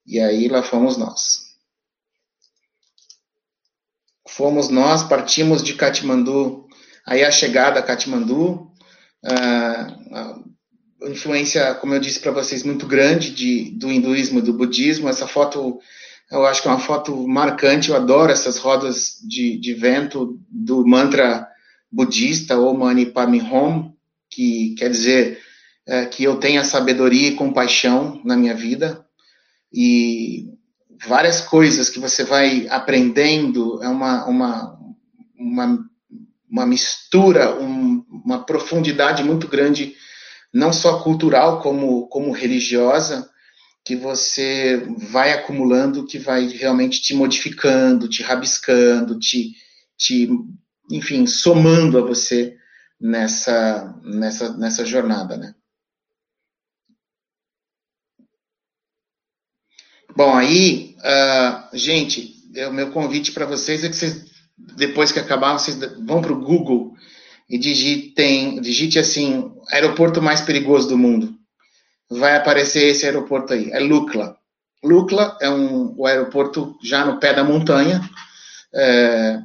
E 0.07 0.21
aí 0.21 0.47
lá 0.47 0.63
fomos 0.63 0.97
nós. 0.97 1.47
Fomos 4.29 4.69
nós, 4.69 5.03
partimos 5.03 5.63
de 5.63 5.75
Katmandu, 5.75 6.67
aí 7.05 7.25
a 7.25 7.31
chegada 7.31 7.81
a 7.81 7.83
Katmandu, 7.83 8.71
a 9.25 10.39
influência, 11.09 11.75
como 11.75 11.95
eu 11.95 12.01
disse 12.01 12.21
para 12.21 12.33
vocês, 12.33 12.63
muito 12.63 12.87
grande 12.87 13.31
de, 13.31 13.71
do 13.73 13.91
hinduísmo 13.91 14.41
do 14.41 14.53
budismo. 14.53 15.09
Essa 15.09 15.27
foto, 15.27 15.79
eu 16.31 16.47
acho 16.47 16.63
que 16.63 16.69
é 16.69 16.71
uma 16.71 16.81
foto 16.81 17.27
marcante, 17.27 17.91
eu 17.91 17.97
adoro 17.97 18.33
essas 18.33 18.59
rodas 18.59 19.17
de, 19.27 19.59
de 19.59 19.75
vento 19.75 20.39
do 20.51 20.87
mantra 20.87 21.47
budista, 21.91 22.59
Om 22.59 22.79
Mani 22.79 23.07
Padme 23.07 23.41
Hum, 23.41 23.93
que 24.31 24.75
quer 24.77 24.91
dizer 24.91 25.41
é, 25.87 26.05
que 26.05 26.25
eu 26.25 26.37
tenha 26.37 26.65
sabedoria 26.65 27.29
e 27.29 27.37
compaixão 27.37 28.21
na 28.25 28.37
minha 28.37 28.55
vida 28.55 29.05
e 29.73 30.49
várias 31.07 31.41
coisas 31.41 31.89
que 31.89 32.01
você 32.01 32.25
vai 32.25 32.67
aprendendo 32.69 33.83
é 33.83 33.89
uma 33.89 34.27
uma 34.27 34.79
uma, 35.39 35.89
uma 36.51 36.67
mistura 36.67 37.55
um, 37.61 38.05
uma 38.11 38.43
profundidade 38.45 39.23
muito 39.23 39.47
grande 39.47 39.95
não 40.57 40.73
só 40.73 41.03
cultural 41.03 41.61
como 41.61 42.09
como 42.09 42.33
religiosa 42.33 43.29
que 43.85 43.95
você 43.95 44.85
vai 45.11 45.33
acumulando 45.33 46.07
que 46.07 46.19
vai 46.19 46.47
realmente 46.49 47.01
te 47.01 47.15
modificando 47.15 48.09
te 48.09 48.23
rabiscando 48.23 49.19
te 49.19 49.53
te 49.97 50.29
enfim 50.91 51.27
somando 51.27 51.99
a 51.99 52.03
você 52.03 52.57
nessa, 53.01 53.95
nessa, 54.03 54.57
nessa 54.57 54.85
jornada, 54.85 55.37
né? 55.37 55.55
Bom, 60.15 60.35
aí, 60.35 60.97
uh, 61.01 61.77
gente, 61.77 62.35
o 62.69 62.73
meu 62.73 62.91
convite 62.91 63.33
para 63.33 63.45
vocês 63.45 63.85
é 63.85 63.89
que 63.89 63.97
vocês, 63.97 64.31
depois 64.57 65.13
que 65.13 65.19
acabar, 65.19 65.53
vocês 65.53 65.77
vão 66.07 66.23
para 66.23 66.33
o 66.33 66.41
Google 66.41 66.96
e 67.49 67.59
digitem, 67.59 68.61
digite 68.61 68.99
assim, 68.99 69.53
aeroporto 69.71 70.21
mais 70.21 70.41
perigoso 70.41 70.89
do 70.89 70.99
mundo. 70.99 71.35
Vai 72.09 72.37
aparecer 72.37 72.89
esse 72.89 73.05
aeroporto 73.05 73.53
aí, 73.53 73.71
é 73.73 73.79
Lukla. 73.79 74.37
Lukla 74.83 75.37
é 75.41 75.49
um, 75.49 75.95
o 75.97 76.07
aeroporto 76.07 76.77
já 76.83 77.05
no 77.05 77.19
pé 77.19 77.33
da 77.33 77.45
montanha, 77.45 78.01
é, 78.75 79.43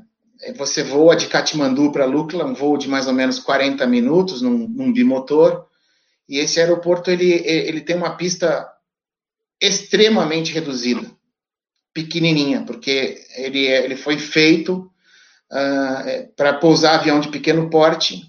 você 0.55 0.83
voa 0.83 1.15
de 1.15 1.27
Katmandu 1.27 1.91
para 1.91 2.05
Lukla, 2.05 2.45
um 2.45 2.53
voo 2.53 2.77
de 2.77 2.87
mais 2.87 3.07
ou 3.07 3.13
menos 3.13 3.39
40 3.39 3.85
minutos 3.87 4.41
num, 4.41 4.67
num 4.67 4.91
bimotor. 4.91 5.65
E 6.27 6.39
esse 6.39 6.59
aeroporto 6.59 7.11
ele, 7.11 7.31
ele 7.31 7.81
tem 7.81 7.95
uma 7.95 8.15
pista 8.15 8.67
extremamente 9.59 10.51
reduzida, 10.51 11.09
pequenininha, 11.93 12.63
porque 12.65 13.23
ele, 13.35 13.67
é, 13.67 13.83
ele 13.83 13.95
foi 13.95 14.17
feito 14.17 14.90
uh, 15.51 16.33
para 16.35 16.53
pousar 16.53 16.95
avião 16.95 17.19
de 17.19 17.29
pequeno 17.29 17.69
porte. 17.69 18.23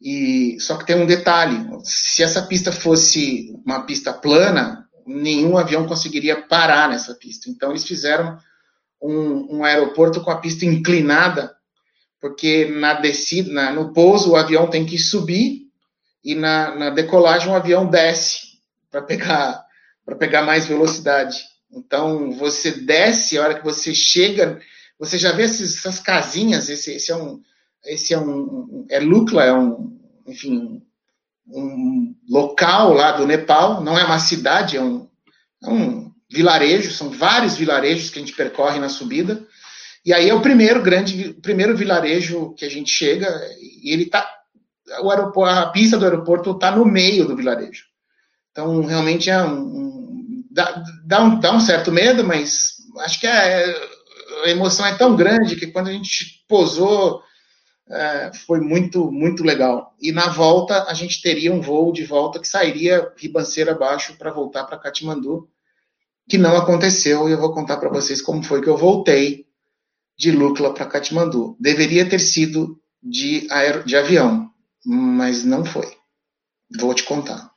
E 0.00 0.56
só 0.60 0.76
que 0.76 0.86
tem 0.86 0.96
um 0.96 1.06
detalhe: 1.06 1.66
se 1.84 2.22
essa 2.22 2.42
pista 2.42 2.72
fosse 2.72 3.54
uma 3.64 3.82
pista 3.82 4.12
plana, 4.12 4.88
nenhum 5.06 5.56
avião 5.56 5.86
conseguiria 5.86 6.42
parar 6.42 6.88
nessa 6.88 7.14
pista. 7.14 7.48
Então 7.48 7.70
eles 7.70 7.84
fizeram 7.84 8.38
um, 9.00 9.58
um 9.58 9.64
aeroporto 9.64 10.20
com 10.20 10.30
a 10.30 10.38
pista 10.38 10.64
inclinada, 10.64 11.54
porque 12.20 12.66
na 12.66 12.94
descida, 12.94 13.52
na, 13.52 13.72
no 13.72 13.92
pouso, 13.92 14.32
o 14.32 14.36
avião 14.36 14.68
tem 14.68 14.84
que 14.84 14.98
subir 14.98 15.68
e 16.24 16.34
na, 16.34 16.74
na 16.74 16.90
decolagem 16.90 17.48
o 17.48 17.54
avião 17.54 17.86
desce 17.86 18.60
para 18.90 19.02
pegar 19.02 19.64
para 20.04 20.16
pegar 20.16 20.42
mais 20.42 20.66
velocidade. 20.66 21.38
Então 21.70 22.32
você 22.32 22.72
desce, 22.72 23.38
a 23.38 23.42
hora 23.42 23.54
que 23.54 23.64
você 23.64 23.94
chega, 23.94 24.60
você 25.00 25.16
já 25.16 25.32
vê 25.32 25.44
esses, 25.44 25.78
essas 25.78 25.98
casinhas. 25.98 26.68
Esse, 26.68 26.92
esse, 26.92 27.10
é 27.10 27.16
um, 27.16 27.40
esse 27.86 28.12
é 28.12 28.18
um, 28.20 28.86
é 28.90 29.00
Lukla, 29.00 29.44
é 29.44 29.52
um, 29.52 29.98
enfim, 30.26 30.82
um 31.48 32.14
local 32.28 32.92
lá 32.92 33.12
do 33.12 33.26
Nepal. 33.26 33.82
Não 33.82 33.98
é 33.98 34.04
uma 34.04 34.18
cidade, 34.18 34.76
é 34.76 34.82
um, 34.82 35.08
é 35.64 35.70
um 35.70 36.12
vilarejo, 36.30 36.92
são 36.92 37.10
vários 37.10 37.56
vilarejos 37.56 38.10
que 38.10 38.18
a 38.18 38.22
gente 38.22 38.36
percorre 38.36 38.78
na 38.78 38.90
subida. 38.90 39.44
E 40.04 40.12
aí 40.12 40.28
é 40.28 40.34
o 40.34 40.42
primeiro 40.42 40.82
grande, 40.82 41.34
primeiro 41.42 41.76
vilarejo 41.76 42.54
que 42.54 42.64
a 42.64 42.70
gente 42.70 42.90
chega, 42.90 43.28
e 43.58 43.92
ele 43.92 44.06
tá, 44.06 44.26
o 45.02 45.10
aeroporto, 45.10 45.54
a 45.54 45.66
pista 45.70 45.96
do 45.96 46.04
aeroporto 46.04 46.50
está 46.52 46.70
no 46.70 46.84
meio 46.84 47.26
do 47.26 47.36
vilarejo. 47.36 47.84
Então, 48.50 48.82
realmente 48.82 49.30
é 49.30 49.42
um, 49.42 49.60
um 49.60 50.44
dá, 50.50 50.82
dá, 51.04 51.22
um, 51.22 51.40
dá 51.40 51.52
um 51.52 51.60
certo 51.60 51.92
medo, 51.92 52.24
mas 52.24 52.76
acho 53.00 53.20
que 53.20 53.26
é, 53.26 53.74
a 54.44 54.50
emoção 54.50 54.86
é 54.86 54.96
tão 54.96 55.16
grande 55.16 55.56
que 55.56 55.66
quando 55.66 55.88
a 55.88 55.92
gente 55.92 56.44
posou, 56.48 57.22
é, 57.88 58.30
foi 58.46 58.60
muito, 58.60 59.10
muito 59.10 59.42
legal. 59.42 59.94
E 60.00 60.12
na 60.12 60.28
volta, 60.28 60.84
a 60.84 60.94
gente 60.94 61.20
teria 61.20 61.52
um 61.52 61.60
voo 61.60 61.92
de 61.92 62.04
volta 62.04 62.38
que 62.38 62.46
sairia 62.46 63.12
ribanceira 63.16 63.72
abaixo 63.72 64.16
para 64.16 64.32
voltar 64.32 64.64
para 64.64 64.78
Katmandu, 64.78 65.48
que 66.28 66.38
não 66.38 66.56
aconteceu, 66.56 67.28
e 67.28 67.32
eu 67.32 67.40
vou 67.40 67.52
contar 67.52 67.78
para 67.78 67.88
vocês 67.88 68.22
como 68.22 68.42
foi 68.42 68.62
que 68.62 68.68
eu 68.68 68.76
voltei 68.76 69.46
de 70.16 70.30
Lukla 70.30 70.72
para 70.72 70.86
Katmandu. 70.86 71.56
Deveria 71.58 72.08
ter 72.08 72.20
sido 72.20 72.80
de, 73.02 73.48
aer... 73.50 73.82
de 73.84 73.96
avião, 73.96 74.48
mas 74.84 75.44
não 75.44 75.64
foi. 75.64 75.90
Vou 76.78 76.94
te 76.94 77.02
contar. 77.02 77.50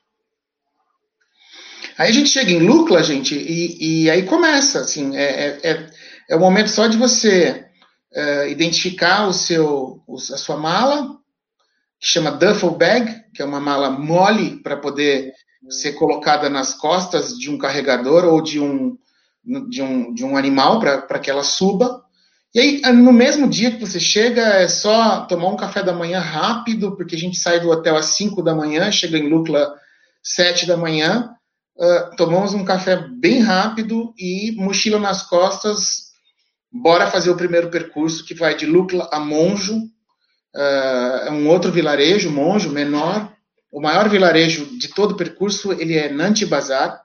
Aí 1.97 2.09
a 2.09 2.13
gente 2.13 2.29
chega 2.29 2.51
em 2.51 2.65
Lukla, 2.65 3.03
gente, 3.03 3.35
e, 3.35 4.05
e 4.05 4.09
aí 4.09 4.23
começa, 4.23 4.79
assim, 4.79 5.15
é, 5.15 5.23
é, 5.23 5.59
é, 5.63 5.89
é 6.29 6.35
o 6.35 6.39
momento 6.39 6.69
só 6.69 6.87
de 6.87 6.97
você 6.97 7.65
uh, 8.15 8.47
identificar 8.47 9.27
o 9.27 9.33
seu, 9.33 10.01
a 10.33 10.37
sua 10.37 10.57
mala, 10.57 11.17
que 11.99 12.07
chama 12.07 12.31
duffel 12.31 12.71
bag, 12.71 13.23
que 13.33 13.41
é 13.41 13.45
uma 13.45 13.59
mala 13.59 13.89
mole 13.89 14.61
para 14.61 14.77
poder 14.77 15.33
ser 15.69 15.93
colocada 15.93 16.49
nas 16.49 16.73
costas 16.73 17.37
de 17.37 17.49
um 17.49 17.57
carregador 17.57 18.25
ou 18.25 18.41
de 18.41 18.59
um, 18.59 18.97
de 19.69 19.81
um, 19.81 20.13
de 20.13 20.25
um 20.25 20.35
animal 20.35 20.79
para 20.79 21.19
que 21.19 21.29
ela 21.29 21.43
suba. 21.43 22.03
E 22.53 22.59
aí, 22.59 22.81
no 22.93 23.11
mesmo 23.11 23.49
dia 23.49 23.71
que 23.71 23.79
você 23.79 23.99
chega, 23.99 24.41
é 24.41 24.67
só 24.67 25.21
tomar 25.21 25.47
um 25.47 25.57
café 25.57 25.81
da 25.81 25.93
manhã 25.93 26.19
rápido, 26.19 26.95
porque 26.95 27.15
a 27.15 27.17
gente 27.17 27.37
sai 27.37 27.59
do 27.59 27.69
hotel 27.69 27.95
às 27.95 28.05
5 28.07 28.43
da 28.43 28.53
manhã, 28.53 28.91
chega 28.91 29.17
em 29.17 29.27
Lukla 29.27 29.73
7 30.21 30.67
da 30.67 30.77
manhã, 30.77 31.33
uh, 31.75 32.15
tomamos 32.15 32.53
um 32.53 32.63
café 32.63 32.95
bem 32.95 33.39
rápido 33.39 34.13
e 34.17 34.53
mochila 34.55 34.99
nas 34.99 35.23
costas, 35.23 36.12
bora 36.73 37.11
fazer 37.11 37.29
o 37.29 37.37
primeiro 37.37 37.69
percurso 37.69 38.25
que 38.25 38.33
vai 38.33 38.55
de 38.55 38.65
Lukla 38.65 39.07
a 39.11 39.19
Monjo, 39.19 39.75
uh, 39.75 41.31
um 41.31 41.47
outro 41.47 41.71
vilarejo, 41.71 42.31
Monjo, 42.31 42.71
menor. 42.71 43.31
O 43.71 43.79
maior 43.79 44.09
vilarejo 44.09 44.77
de 44.77 44.87
todo 44.87 45.11
o 45.11 45.17
percurso, 45.17 45.71
ele 45.73 45.95
é 45.95 46.11
Nanti 46.11 46.45
Bazar, 46.45 46.99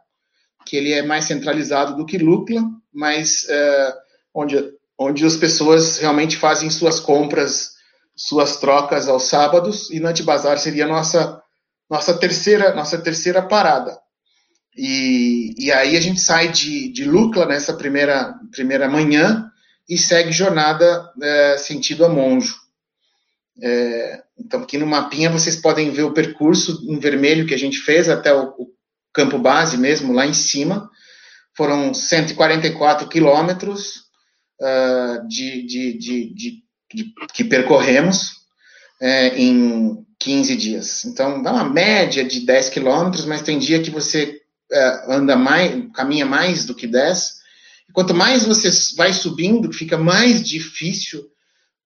que 0.65 0.77
ele 0.77 0.93
é 0.93 1.03
mais 1.03 1.27
centralizado 1.27 1.97
do 1.97 2.07
que 2.07 2.17
Lukla, 2.17 2.63
mas 2.93 3.45
uh, 3.45 3.95
onde, 4.35 4.73
onde 4.99 5.25
as 5.25 5.37
pessoas 5.37 5.99
realmente 5.99 6.37
fazem 6.37 6.71
suas 6.71 6.99
compras, 6.99 7.73
suas 8.17 8.57
trocas 8.57 9.09
aos 9.09 9.25
sábados, 9.25 9.91
e 9.91 10.01
Nanti 10.01 10.23
Bazar 10.23 10.59
seria 10.59 10.87
a 10.87 10.89
nossa, 10.89 11.43
nossa, 11.91 12.15
terceira, 12.19 12.75
nossa 12.75 12.99
terceira 12.99 13.43
parada. 13.43 13.99
E, 14.77 15.55
e 15.59 15.73
aí 15.73 15.97
a 15.97 16.01
gente 16.01 16.21
sai 16.21 16.49
de, 16.49 16.91
de 16.93 17.05
Lukla 17.05 17.47
nessa 17.47 17.75
primeira, 17.75 18.35
primeira 18.53 18.89
manhã, 18.89 19.48
e 19.89 19.97
segue 19.97 20.33
jornada 20.33 21.11
é, 21.21 21.57
sentido 21.57 22.05
a 22.05 22.09
Monjo. 22.09 22.57
É, 23.61 24.23
então, 24.39 24.63
aqui 24.63 24.79
no 24.79 24.87
mapinha 24.87 25.31
vocês 25.31 25.57
podem 25.57 25.91
ver 25.91 26.05
o 26.05 26.13
percurso 26.13 26.85
em 26.89 26.99
vermelho 26.99 27.47
que 27.47 27.55
a 27.55 27.59
gente 27.59 27.79
fez 27.79 28.09
até 28.09 28.33
o, 28.33 28.49
o 28.59 28.69
campo 29.13 29.39
base 29.39 29.77
mesmo, 29.77 30.13
lá 30.13 30.27
em 30.27 30.35
cima. 30.35 30.89
Foram 31.57 31.93
144 31.93 33.09
quilômetros 33.09 34.05
uh, 34.61 35.27
de, 35.27 35.67
de, 35.67 35.99
de, 35.99 36.35
de, 36.35 36.63
que 37.33 37.43
percorremos 37.43 38.39
é, 39.01 39.37
em 39.37 40.07
15 40.21 40.57
dias. 40.57 41.05
Então, 41.05 41.43
dá 41.43 41.53
uma 41.53 41.69
média 41.69 42.25
de 42.25 42.47
10 42.47 42.69
quilômetros, 42.71 43.25
mas 43.25 43.43
tem 43.43 43.59
dia 43.59 43.83
que 43.83 43.91
você 43.91 44.41
uh, 44.73 45.13
anda 45.13 45.37
mais, 45.37 45.91
caminha 45.95 46.27
mais 46.27 46.65
do 46.65 46.75
que 46.75 46.87
10, 46.87 47.38
quanto 47.93 48.15
mais 48.15 48.45
você 48.45 48.71
vai 48.97 49.13
subindo, 49.13 49.73
fica 49.73 49.97
mais 49.97 50.43
difícil 50.43 51.25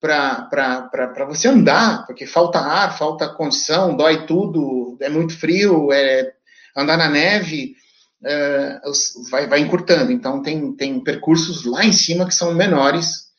para 0.01 1.27
você 1.29 1.49
andar, 1.49 2.05
porque 2.07 2.27
falta 2.27 2.59
ar, 2.59 2.99
falta 2.99 3.29
condição, 3.29 3.97
dói 3.97 4.27
tudo, 4.27 4.97
é 5.01 5.09
muito 5.09 5.39
frio, 5.39 5.93
é, 5.93 6.33
andar 6.77 6.97
na 6.97 7.09
neve 7.09 7.77
é, 8.25 8.81
vai, 9.31 9.47
vai 9.49 9.61
encurtando. 9.61 10.13
Então, 10.13 10.43
tem, 10.43 10.73
tem 10.75 11.01
percursos 11.03 11.65
lá 11.65 11.85
em 11.85 11.93
cima 11.93 12.27
que 12.27 12.35
são 12.35 12.55
menores 12.55 13.31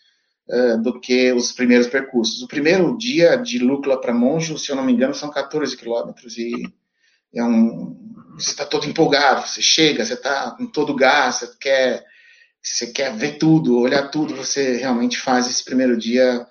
é, 0.49 0.77
do 0.77 0.99
que 0.99 1.31
os 1.33 1.51
primeiros 1.51 1.87
percursos. 1.87 2.41
O 2.41 2.47
primeiro 2.47 2.97
dia 2.97 3.35
de 3.35 3.59
Lúcula 3.59 3.99
para 3.99 4.13
Monjo, 4.13 4.57
se 4.57 4.71
eu 4.71 4.75
não 4.75 4.83
me 4.83 4.93
engano, 4.93 5.13
são 5.13 5.29
14 5.29 5.75
quilômetros 5.75 6.37
e 6.37 6.63
é 7.35 7.43
um, 7.43 7.97
você 8.37 8.51
está 8.51 8.65
todo 8.65 8.87
empolgado, 8.87 9.47
você 9.47 9.61
chega, 9.61 10.05
você 10.05 10.13
está 10.13 10.51
com 10.51 10.67
todo 10.67 10.95
gás, 10.95 11.35
você 11.35 11.49
quer 11.59 12.05
você 12.63 12.87
quer 12.87 13.15
ver 13.15 13.37
tudo, 13.37 13.79
olhar 13.79 14.09
tudo, 14.09 14.35
você 14.35 14.77
realmente 14.77 15.17
faz 15.17 15.47
esse 15.47 15.63
primeiro 15.63 15.97
dia 15.97 16.47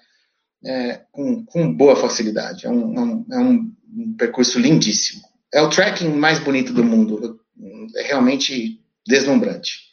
é, 0.64 1.00
com, 1.10 1.44
com, 1.46 1.74
boa 1.74 1.96
facilidade. 1.96 2.66
É 2.66 2.70
um, 2.70 2.94
é 2.94 3.00
um, 3.00 3.26
é 3.32 3.38
um 3.38 4.14
percurso 4.16 4.58
lindíssimo. 4.58 5.22
É 5.52 5.62
o 5.62 5.70
trekking 5.70 6.10
mais 6.10 6.38
bonito 6.38 6.72
do 6.72 6.84
mundo. 6.84 7.40
É 7.96 8.02
realmente 8.02 8.80
deslumbrante. 9.06 9.92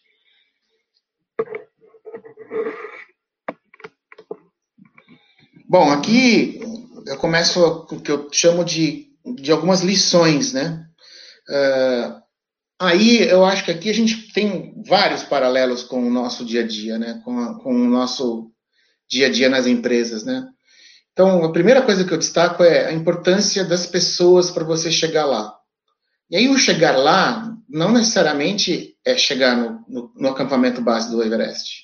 Bom, 5.67 5.91
aqui 5.91 6.59
eu 7.05 7.17
começo 7.17 7.85
com 7.85 7.95
o 7.95 8.01
que 8.01 8.11
eu 8.11 8.27
chamo 8.31 8.65
de, 8.65 9.07
de 9.35 9.51
algumas 9.51 9.81
lições, 9.81 10.51
né? 10.51 10.85
Uh, 11.47 12.18
Aí 12.79 13.27
eu 13.29 13.43
acho 13.43 13.65
que 13.65 13.71
aqui 13.71 13.89
a 13.89 13.93
gente 13.93 14.31
tem 14.31 14.81
vários 14.87 15.23
paralelos 15.23 15.83
com 15.83 16.07
o 16.07 16.09
nosso 16.09 16.45
dia 16.45 16.61
a 16.61 16.67
dia, 16.67 16.97
né? 16.97 17.21
Com, 17.25 17.37
a, 17.37 17.59
com 17.59 17.75
o 17.75 17.89
nosso 17.89 18.51
dia 19.09 19.27
a 19.27 19.29
dia 19.29 19.49
nas 19.49 19.67
empresas, 19.67 20.23
né? 20.23 20.47
Então, 21.11 21.43
a 21.43 21.51
primeira 21.51 21.81
coisa 21.81 22.05
que 22.05 22.13
eu 22.13 22.17
destaco 22.17 22.63
é 22.63 22.87
a 22.87 22.93
importância 22.93 23.65
das 23.65 23.85
pessoas 23.85 24.49
para 24.49 24.63
você 24.63 24.89
chegar 24.89 25.25
lá. 25.25 25.53
E 26.29 26.37
aí, 26.37 26.47
o 26.47 26.57
chegar 26.57 26.95
lá, 26.95 27.53
não 27.67 27.91
necessariamente 27.91 28.95
é 29.03 29.17
chegar 29.17 29.57
no, 29.57 29.83
no, 29.89 30.13
no 30.15 30.29
acampamento 30.29 30.81
base 30.81 31.11
do 31.11 31.21
Everest. 31.21 31.83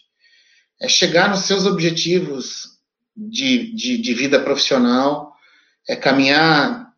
É 0.79 0.87
chegar 0.87 1.29
nos 1.29 1.41
seus 1.41 1.65
objetivos 1.65 2.77
de, 3.15 3.73
de, 3.75 3.97
de 3.97 4.13
vida 4.13 4.39
profissional, 4.39 5.33
é 5.89 5.95
caminhar 5.95 6.93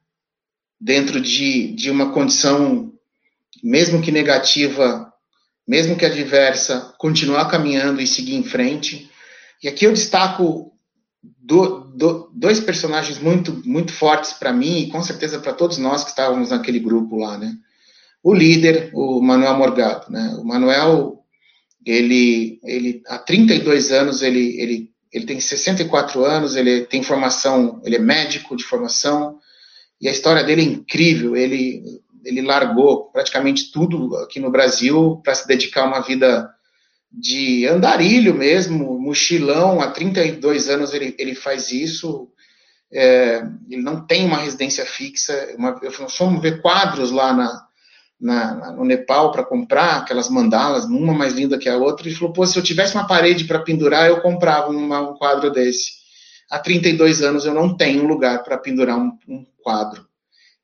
dentro 0.80 1.20
de, 1.20 1.74
de 1.74 1.90
uma 1.90 2.12
condição 2.12 2.94
mesmo 3.64 4.02
que 4.02 4.12
negativa, 4.12 5.12
mesmo 5.68 5.98
que 5.98 6.06
adversa, 6.06 6.94
continuar 6.98 7.50
caminhando 7.50 8.02
e 8.02 8.08
seguir 8.08 8.36
em 8.36 8.44
frente. 8.44 9.10
E 9.62 9.68
aqui 9.68 9.86
eu 9.86 9.94
destaco 9.94 10.72
do, 11.22 11.80
do, 11.96 12.32
dois 12.34 12.60
personagens 12.60 13.20
muito, 13.20 13.62
muito 13.66 13.92
fortes 13.92 14.34
para 14.34 14.54
mim 14.54 14.80
e 14.80 14.90
com 14.90 15.02
certeza 15.02 15.40
para 15.40 15.54
todos 15.54 15.78
nós 15.78 16.04
que 16.04 16.10
estávamos 16.10 16.50
naquele 16.50 16.80
grupo 16.80 17.18
lá, 17.18 17.38
né? 17.38 17.56
O 18.24 18.34
líder, 18.34 18.92
o 18.94 19.22
Manuel 19.22 19.58
Morgado, 19.58 20.12
né? 20.12 20.36
O 20.40 20.44
Manuel, 20.44 21.24
ele, 21.86 22.60
ele 22.64 23.02
há 23.08 23.18
32 23.18 23.92
anos, 23.92 24.22
ele, 24.22 24.60
ele, 24.60 24.92
ele 25.12 25.26
tem 25.26 25.40
64 25.40 26.24
anos, 26.26 26.56
ele 26.56 26.82
tem 26.82 27.04
formação, 27.04 27.82
ele 27.86 27.96
é 27.96 28.00
médico 28.00 28.56
de 28.56 28.64
formação, 28.64 29.40
e 30.00 30.08
a 30.08 30.12
história 30.12 30.44
dele 30.44 30.62
é 30.62 30.66
incrível. 30.66 31.36
Ele 31.36 31.84
ele 32.28 32.42
largou 32.42 33.06
praticamente 33.12 33.72
tudo 33.72 34.16
aqui 34.18 34.40
no 34.40 34.52
Brasil 34.52 35.22
para 35.24 35.34
se 35.34 35.48
dedicar 35.48 35.84
a 35.84 35.88
uma 35.88 36.02
vida 36.02 36.50
de 37.12 37.66
andarilho 37.66 38.34
mesmo, 38.34 39.00
mochilão. 39.00 39.82
Há 39.82 39.92
32 39.92 40.70
anos 40.70 40.94
ele, 40.94 41.16
ele 41.18 41.34
faz 41.34 41.72
isso. 41.72 42.30
É, 42.92 43.44
ele 43.70 43.82
não 43.82 44.06
tem 44.06 44.26
uma 44.26 44.38
residência 44.38 44.86
fixa. 44.86 45.56
Uma, 45.58 45.80
nós 46.00 46.16
fomos 46.16 46.42
ver 46.42 46.62
quadros 46.62 47.12
lá 47.12 47.34
na, 47.34 47.68
na, 48.20 48.72
no 48.72 48.84
Nepal 48.84 49.32
para 49.32 49.46
comprar 49.46 49.98
aquelas 49.98 50.30
mandalas, 50.30 50.86
uma 50.86 51.14
mais 51.14 51.34
linda 51.34 51.58
que 51.58 51.70
a 51.70 51.78
outra. 51.78 52.08
Ele 52.08 52.16
falou: 52.16 52.34
pô, 52.34 52.46
se 52.46 52.58
eu 52.58 52.64
tivesse 52.64 52.96
uma 52.96 53.08
parede 53.08 53.46
para 53.46 53.60
pendurar, 53.60 54.08
eu 54.08 54.22
comprava 54.22 54.70
uma, 54.70 55.02
um 55.02 55.16
quadro 55.16 55.52
desse. 55.52 55.98
Há 56.50 56.60
32 56.60 57.22
anos 57.22 57.46
eu 57.46 57.54
não 57.54 57.76
tenho 57.76 58.08
lugar 58.08 58.44
para 58.44 58.58
pendurar 58.58 58.98
um, 58.98 59.18
um 59.28 59.46
quadro. 59.62 60.07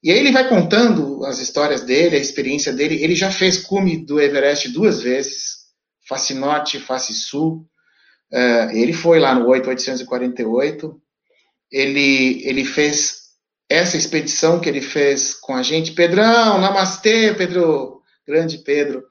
E 0.04 0.12
aí 0.12 0.20
ele 0.20 0.34
vai 0.34 0.50
contando 0.50 1.24
as 1.24 1.40
histórias 1.40 1.82
dele, 1.82 2.18
a 2.18 2.20
experiência 2.20 2.74
dele. 2.74 3.02
Ele 3.02 3.16
já 3.16 3.32
fez 3.32 3.58
cume 3.58 4.06
do 4.06 4.20
Everest 4.20 4.68
duas 4.68 5.02
vezes, 5.02 5.60
face 6.06 6.34
norte 6.34 6.78
face 6.78 7.14
sul. 7.14 7.66
Uh, 8.30 8.70
ele 8.74 8.92
foi 8.92 9.20
lá 9.20 9.34
no 9.34 9.48
8848. 9.48 11.02
Ele, 11.72 12.42
ele 12.44 12.66
fez 12.66 13.24
essa 13.70 13.96
expedição 13.96 14.60
que 14.60 14.68
ele 14.68 14.82
fez 14.82 15.34
com 15.34 15.56
a 15.56 15.64
gente. 15.64 15.94
Pedrão, 15.94 16.60
namastê, 16.60 17.34
Pedro, 17.34 18.02
grande 18.28 18.58
Pedro. 18.58 19.06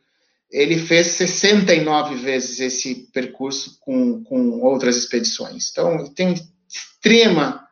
ele 0.51 0.79
fez 0.79 1.07
69 1.07 2.17
vezes 2.17 2.61
esse 2.61 3.11
percurso 3.15 3.79
com, 3.81 4.23
com 4.23 4.61
outras 4.61 4.97
expedições. 4.99 5.71
Então, 5.71 6.13
tem 6.13 6.35
extrema 6.69 7.67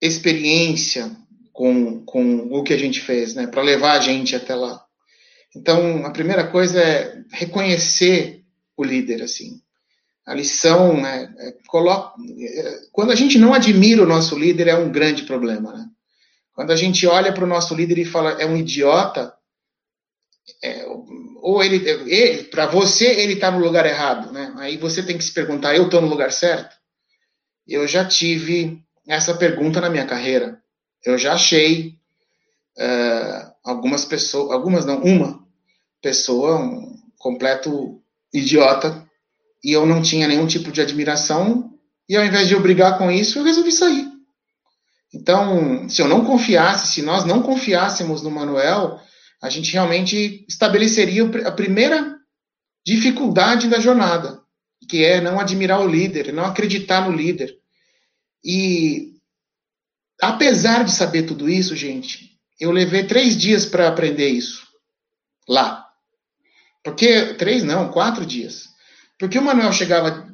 experiência 0.00 1.14
com, 1.54 2.04
com 2.04 2.48
o 2.50 2.64
que 2.64 2.74
a 2.74 2.76
gente 2.76 3.00
fez, 3.00 3.34
né, 3.34 3.46
para 3.46 3.62
levar 3.62 3.92
a 3.92 4.00
gente 4.00 4.34
até 4.34 4.54
lá. 4.54 4.84
Então, 5.56 6.04
a 6.04 6.10
primeira 6.10 6.44
coisa 6.48 6.82
é 6.82 7.22
reconhecer 7.30 8.42
o 8.76 8.82
líder, 8.82 9.22
assim. 9.22 9.60
A 10.26 10.34
lição, 10.34 11.06
é, 11.06 11.54
coloca, 11.68 12.12
é, 12.40 12.80
quando 12.90 13.12
a 13.12 13.14
gente 13.14 13.38
não 13.38 13.54
admira 13.54 14.02
o 14.02 14.06
nosso 14.06 14.36
líder, 14.36 14.66
é 14.66 14.74
um 14.74 14.90
grande 14.90 15.22
problema, 15.22 15.72
né? 15.72 15.86
Quando 16.52 16.72
a 16.72 16.76
gente 16.76 17.06
olha 17.06 17.32
para 17.32 17.44
o 17.44 17.48
nosso 17.48 17.74
líder 17.74 17.98
e 17.98 18.04
fala, 18.04 18.32
é 18.32 18.46
um 18.46 18.56
idiota, 18.56 19.32
é, 20.62 20.84
ou 21.40 21.62
ele, 21.62 21.88
ele 21.88 22.44
para 22.44 22.66
você, 22.66 23.06
ele 23.06 23.34
está 23.34 23.50
no 23.50 23.58
lugar 23.58 23.86
errado, 23.86 24.32
né? 24.32 24.52
Aí 24.56 24.76
você 24.76 25.04
tem 25.04 25.16
que 25.16 25.24
se 25.24 25.32
perguntar, 25.32 25.76
eu 25.76 25.84
estou 25.84 26.00
no 26.00 26.08
lugar 26.08 26.32
certo? 26.32 26.74
Eu 27.66 27.86
já 27.86 28.04
tive 28.04 28.82
essa 29.06 29.34
pergunta 29.34 29.80
na 29.80 29.90
minha 29.90 30.06
carreira. 30.06 30.63
Eu 31.04 31.18
já 31.18 31.34
achei 31.34 31.98
uh, 32.78 33.52
algumas 33.62 34.04
pessoas, 34.04 34.50
algumas 34.52 34.86
não, 34.86 35.02
uma 35.02 35.44
pessoa, 36.00 36.58
um 36.58 36.96
completo 37.18 38.02
idiota, 38.32 39.06
e 39.62 39.72
eu 39.72 39.86
não 39.86 40.02
tinha 40.02 40.28
nenhum 40.28 40.46
tipo 40.46 40.70
de 40.70 40.80
admiração, 40.80 41.70
e 42.08 42.16
ao 42.16 42.24
invés 42.24 42.48
de 42.48 42.54
eu 42.54 42.60
brigar 42.60 42.98
com 42.98 43.10
isso, 43.10 43.38
eu 43.38 43.44
resolvi 43.44 43.72
sair. 43.72 44.06
Então, 45.12 45.88
se 45.88 46.02
eu 46.02 46.08
não 46.08 46.24
confiasse, 46.24 46.92
se 46.92 47.02
nós 47.02 47.24
não 47.24 47.40
confiássemos 47.42 48.20
no 48.22 48.30
Manuel, 48.30 49.00
a 49.40 49.48
gente 49.48 49.72
realmente 49.72 50.44
estabeleceria 50.48 51.24
a 51.46 51.52
primeira 51.52 52.16
dificuldade 52.84 53.68
da 53.68 53.78
jornada, 53.78 54.40
que 54.88 55.04
é 55.04 55.20
não 55.20 55.38
admirar 55.38 55.80
o 55.80 55.88
líder, 55.88 56.32
não 56.32 56.44
acreditar 56.44 57.08
no 57.08 57.16
líder. 57.16 57.56
E 58.44 59.13
apesar 60.20 60.84
de 60.84 60.92
saber 60.92 61.24
tudo 61.24 61.48
isso, 61.48 61.74
gente, 61.76 62.30
eu 62.60 62.70
levei 62.70 63.04
três 63.04 63.36
dias 63.36 63.66
para 63.66 63.88
aprender 63.88 64.28
isso 64.28 64.66
lá. 65.48 65.84
Porque 66.82 67.34
três 67.34 67.62
não, 67.62 67.90
quatro 67.90 68.24
dias. 68.26 68.68
Porque 69.18 69.38
o 69.38 69.42
Manuel 69.42 69.72
chegava 69.72 70.28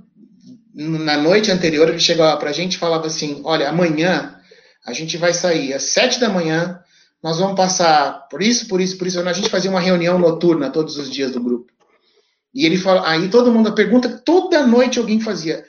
na 0.74 1.16
noite 1.16 1.51
anterior, 1.51 1.89
ele 1.89 2.01
chegava 2.01 2.37
para 2.37 2.51
a 2.51 2.53
gente 2.53 2.74
e 2.74 2.78
falava 2.78 3.07
assim: 3.07 3.41
Olha, 3.45 3.68
amanhã 3.68 4.37
a 4.85 4.93
gente 4.93 5.16
vai 5.16 5.33
sair 5.33 5.74
às 5.74 5.85
sete 5.85 6.18
da 6.18 6.28
manhã, 6.28 6.81
nós 7.22 7.39
vamos 7.39 7.57
passar 7.57 8.26
por 8.28 8.43
isso, 8.43 8.66
por 8.66 8.81
isso, 8.81 8.97
por 8.97 9.07
isso. 9.07 9.20
A 9.20 9.33
gente 9.33 9.51
fazia 9.51 9.70
uma 9.70 9.81
reunião 9.81 10.18
noturna 10.18 10.70
todos 10.70 10.97
os 10.97 11.11
dias 11.11 11.33
do 11.33 11.43
grupo. 11.43 11.70
E 12.53 12.66
ele 12.66 12.76
fala, 12.76 13.09
aí 13.09 13.28
todo 13.28 13.53
mundo 13.53 13.72
pergunta, 13.74 14.09
toda 14.09 14.66
noite 14.66 14.99
alguém 14.99 15.20
fazia: 15.20 15.64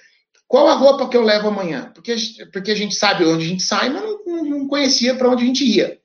qual 0.52 0.68
a 0.68 0.74
roupa 0.74 1.08
que 1.08 1.16
eu 1.16 1.24
levo 1.24 1.48
amanhã? 1.48 1.90
Porque, 1.96 2.14
porque 2.52 2.72
a 2.72 2.76
gente 2.76 2.94
sabe 2.94 3.24
onde 3.24 3.46
a 3.46 3.48
gente 3.48 3.64
sai, 3.64 3.88
mas 3.88 4.04
não, 4.04 4.44
não 4.44 4.68
conhecia 4.68 5.16
para 5.16 5.30
onde 5.30 5.44
a 5.44 5.48
gente 5.48 5.64
ia. 5.64 5.98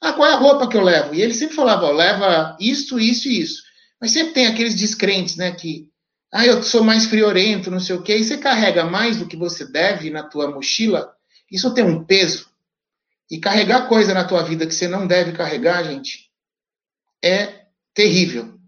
Ah, 0.00 0.12
qual 0.12 0.28
é 0.28 0.32
a 0.32 0.36
roupa 0.36 0.66
que 0.66 0.76
eu 0.76 0.82
levo? 0.82 1.14
E 1.14 1.22
ele 1.22 1.32
sempre 1.32 1.54
falava: 1.54 1.86
ó, 1.86 1.92
leva 1.92 2.56
isso, 2.58 2.98
isso 2.98 3.28
e 3.28 3.40
isso. 3.40 3.62
Mas 4.00 4.10
sempre 4.10 4.32
tem 4.32 4.48
aqueles 4.48 4.74
descrentes, 4.74 5.36
né, 5.36 5.52
que 5.52 5.88
ah, 6.32 6.44
eu 6.44 6.60
sou 6.64 6.82
mais 6.82 7.06
friorento, 7.06 7.70
não 7.70 7.78
sei 7.78 7.94
o 7.94 8.02
quê, 8.02 8.16
e 8.16 8.24
você 8.24 8.36
carrega 8.36 8.84
mais 8.84 9.16
do 9.16 9.28
que 9.28 9.36
você 9.36 9.64
deve 9.64 10.10
na 10.10 10.24
tua 10.24 10.50
mochila, 10.50 11.14
isso 11.48 11.72
tem 11.72 11.84
um 11.84 12.04
peso. 12.04 12.48
E 13.30 13.38
carregar 13.38 13.86
coisa 13.86 14.12
na 14.12 14.24
tua 14.24 14.42
vida 14.42 14.66
que 14.66 14.74
você 14.74 14.88
não 14.88 15.06
deve 15.06 15.30
carregar, 15.30 15.84
gente, 15.84 16.32
é 17.22 17.66
terrível. 17.94 18.58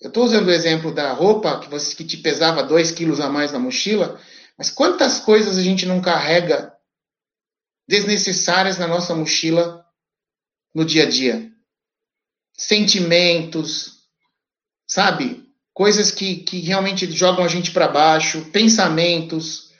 Eu 0.00 0.08
estou 0.08 0.24
usando 0.24 0.46
o 0.46 0.52
exemplo 0.52 0.94
da 0.94 1.12
roupa 1.12 1.58
que, 1.58 1.68
você, 1.68 1.96
que 1.96 2.04
te 2.04 2.18
pesava 2.18 2.62
2 2.62 2.92
quilos 2.92 3.18
a 3.18 3.28
mais 3.28 3.50
na 3.50 3.58
mochila, 3.58 4.20
mas 4.60 4.68
quantas 4.68 5.20
coisas 5.20 5.56
a 5.56 5.62
gente 5.62 5.86
não 5.86 6.02
carrega 6.02 6.70
desnecessárias 7.88 8.76
na 8.76 8.86
nossa 8.86 9.14
mochila 9.14 9.82
no 10.74 10.84
dia 10.84 11.04
a 11.04 11.08
dia? 11.08 11.50
Sentimentos, 12.52 14.02
sabe? 14.86 15.50
coisas 15.80 16.10
que, 16.10 16.36
que 16.36 16.60
realmente 16.60 17.10
jogam 17.10 17.42
a 17.42 17.48
gente 17.48 17.70
para 17.70 17.88
baixo, 17.88 18.44
pensamentos. 18.52 19.70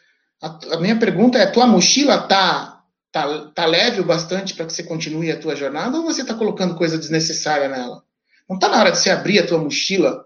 A, 0.41 0.59
a, 0.73 0.81
minha 0.81 0.99
pergunta 0.99 1.37
é: 1.37 1.45
tua 1.45 1.67
mochila 1.67 2.27
tá, 2.27 2.83
tá, 3.13 3.51
tá 3.55 3.67
leve 3.67 4.01
o 4.01 4.07
bastante 4.07 4.55
para 4.55 4.65
que 4.65 4.73
você 4.73 4.83
continue 4.83 5.31
a 5.31 5.39
tua 5.39 5.55
jornada 5.55 5.99
ou 5.99 6.05
você 6.05 6.23
está 6.23 6.33
colocando 6.33 6.75
coisa 6.75 6.97
desnecessária 6.97 7.69
nela? 7.69 8.03
Não 8.49 8.57
está 8.57 8.71
na 8.71 8.81
hora 8.81 8.93
de 8.93 8.97
você 8.97 9.11
abrir 9.11 9.41
a 9.41 9.47
tua 9.47 9.59
mochila 9.59 10.25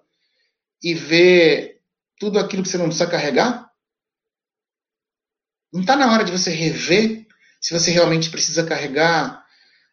e 0.81 0.95
ver 0.95 1.81
tudo 2.21 2.39
aquilo 2.39 2.63
que 2.63 2.69
você 2.69 2.79
não 2.79 2.87
precisa 2.87 3.09
carregar? 3.09 3.69
Não 5.75 5.83
está 5.83 5.97
na 5.97 6.11
hora 6.11 6.25
de 6.25 6.33
você 6.33 6.51
rever 6.51 7.27
se 7.61 7.75
você 7.75 7.91
realmente 7.91 8.31
precisa 8.31 8.65
carregar 8.65 9.45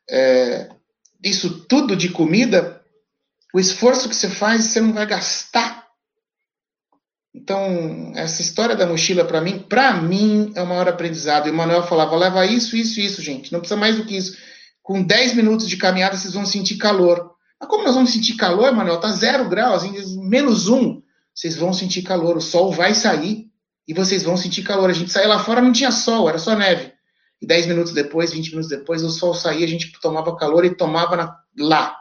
é, 0.10 0.70
isso 1.24 1.66
tudo 1.66 1.96
de 1.96 2.10
comida 2.10 2.82
o 3.54 3.60
esforço 3.60 4.08
que 4.08 4.16
você 4.16 4.30
faz, 4.30 4.64
você 4.64 4.80
não 4.80 4.94
vai 4.94 5.06
gastar. 5.06 5.86
Então, 7.34 8.12
essa 8.16 8.42
história 8.42 8.76
da 8.76 8.88
mochila, 8.88 9.26
para 9.26 9.42
mim, 9.42 9.60
para 9.60 9.94
mim, 9.94 10.52
é 10.56 10.62
o 10.62 10.68
maior 10.68 10.88
aprendizado. 10.88 11.48
E 11.48 11.52
o 11.52 11.54
Manuel 11.54 11.84
falava, 11.84 12.16
leva 12.16 12.46
isso, 12.46 12.76
isso, 12.76 13.00
isso, 13.00 13.22
gente. 13.22 13.52
Não 13.52 13.60
precisa 13.60 13.80
mais 13.80 13.98
do 13.98 14.06
que 14.06 14.16
isso. 14.16 14.38
Com 14.82 15.04
10 15.04 15.34
minutos 15.34 15.68
de 15.68 15.78
caminhada, 15.78 16.18
vocês 16.18 16.34
vão 16.34 16.46
sentir 16.46 16.78
calor. 16.78 17.32
Mas 17.60 17.70
como 17.70 17.84
nós 17.84 17.96
vamos 17.96 18.12
sentir 18.12 18.36
calor, 18.36 18.72
Manuel? 18.74 19.00
Tá 19.00 19.12
zero 19.12 19.48
graus, 19.48 19.84
menos 20.18 20.68
um. 20.68 21.02
Vocês 21.34 21.56
vão 21.56 21.74
sentir 21.74 22.02
calor. 22.02 22.38
O 22.38 22.42
sol 22.42 22.72
vai 22.72 22.94
sair 22.94 23.51
e 23.88 23.94
vocês 23.94 24.24
vão 24.24 24.38
sentir 24.38 24.64
calor. 24.64 24.90
A 24.90 24.94
gente 24.94 25.12
saía 25.12 25.28
lá 25.28 25.44
fora, 25.44 25.62
não 25.62 25.72
tinha 25.72 25.92
sol, 25.92 26.30
era 26.30 26.38
só 26.38 26.56
neve. 26.56 26.94
E 27.42 27.48
10 27.48 27.66
minutos 27.68 27.94
depois, 27.94 28.32
20 28.32 28.50
minutos 28.50 28.70
depois, 28.70 29.04
o 29.04 29.10
sol 29.10 29.34
saía, 29.34 29.66
a 29.66 29.70
gente 29.70 29.92
tomava 30.00 30.36
calor 30.38 30.64
e 30.64 30.76
tomava 30.76 31.16
na, 31.16 31.36
lá. 31.58 31.98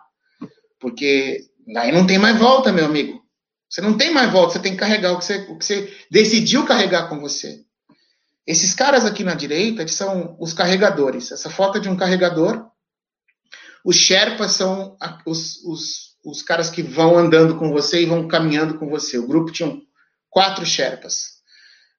Porque 0.79 1.41
daí 1.73 1.91
não 1.93 2.07
tem 2.07 2.19
mais 2.19 2.39
volta, 2.39 2.73
meu 2.73 2.85
amigo. 2.85 3.21
Você 3.69 3.81
não 3.81 3.97
tem 3.97 4.13
mais 4.13 4.31
volta, 4.31 4.55
você 4.55 4.59
tem 4.59 4.73
que 4.73 4.79
carregar 4.79 5.13
o 5.13 5.19
que 5.19 5.25
você, 5.25 5.37
o 5.49 5.57
que 5.57 5.65
você 5.65 5.97
decidiu 6.11 6.67
carregar 6.67 7.09
com 7.09 7.21
você. 7.21 7.65
Esses 8.47 8.75
caras 8.75 9.05
aqui 9.05 9.23
na 9.23 9.35
direita, 9.35 9.87
são 9.87 10.37
os 10.41 10.53
carregadores. 10.53 11.31
Essa 11.31 11.49
foto 11.49 11.79
é 11.79 11.81
de 11.81 11.89
um 11.89 11.97
carregador. 11.97 12.69
Os 13.85 13.97
Sherpas 13.97 14.53
são 14.53 14.97
os, 15.25 15.63
os, 15.65 16.17
os 16.25 16.43
caras 16.43 16.69
que 16.69 16.83
vão 16.83 17.17
andando 17.17 17.57
com 17.57 17.71
você 17.71 18.03
e 18.03 18.07
vão 18.07 18.27
caminhando 18.27 18.77
com 18.79 18.89
você. 18.89 19.19
O 19.19 19.27
grupo 19.27 19.53
tinha 19.53 19.73
quatro 20.29 20.67
Sherpas. 20.67 21.30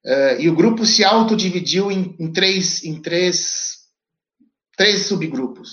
Uh, 0.06 0.40
e 0.40 0.50
o 0.50 0.56
grupo 0.56 0.86
se 0.86 1.04
autodividiu 1.04 1.92
em, 1.92 2.16
em, 2.20 2.32
três, 2.32 2.84
em 2.84 3.00
três, 3.02 3.78
três 4.76 5.06
subgrupos. 5.06 5.70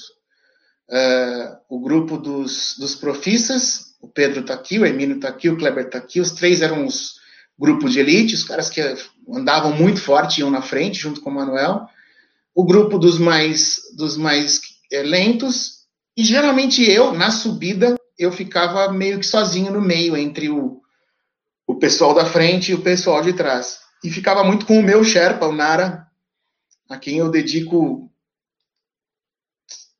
Uh, 0.90 1.56
o 1.68 1.80
grupo 1.80 2.18
dos, 2.18 2.76
dos 2.78 2.94
profissas, 2.94 3.94
o 4.00 4.08
Pedro 4.08 4.40
está 4.40 4.54
aqui, 4.54 4.78
o 4.78 4.86
Emílio 4.86 5.16
está 5.16 5.28
aqui, 5.28 5.48
o 5.48 5.56
Kleber 5.56 5.86
está 5.86 5.98
aqui, 5.98 6.20
os 6.20 6.32
três 6.32 6.62
eram 6.62 6.86
os 6.86 7.14
grupos 7.58 7.92
de 7.92 8.00
elite, 8.00 8.34
os 8.34 8.44
caras 8.44 8.70
que 8.70 8.80
andavam 9.28 9.72
muito 9.72 10.00
forte, 10.00 10.40
iam 10.40 10.50
na 10.50 10.62
frente, 10.62 10.98
junto 10.98 11.20
com 11.20 11.30
o 11.30 11.34
Manuel, 11.34 11.86
o 12.54 12.64
grupo 12.64 12.98
dos 12.98 13.18
mais, 13.18 13.80
dos 13.96 14.16
mais 14.16 14.60
é, 14.92 15.02
lentos, 15.02 15.78
e 16.16 16.22
geralmente 16.22 16.82
eu, 16.88 17.12
na 17.12 17.30
subida, 17.30 17.96
eu 18.18 18.30
ficava 18.30 18.92
meio 18.92 19.18
que 19.18 19.26
sozinho 19.26 19.72
no 19.72 19.80
meio, 19.80 20.16
entre 20.16 20.48
o, 20.48 20.80
o 21.66 21.76
pessoal 21.76 22.14
da 22.14 22.26
frente 22.26 22.72
e 22.72 22.74
o 22.74 22.82
pessoal 22.82 23.22
de 23.22 23.32
trás. 23.32 23.78
E 24.02 24.10
ficava 24.10 24.44
muito 24.44 24.66
com 24.66 24.78
o 24.78 24.82
meu 24.82 25.02
Sherpa, 25.02 25.46
o 25.46 25.52
Nara, 25.52 26.06
a 26.88 26.96
quem 26.96 27.18
eu 27.18 27.30
dedico 27.30 28.10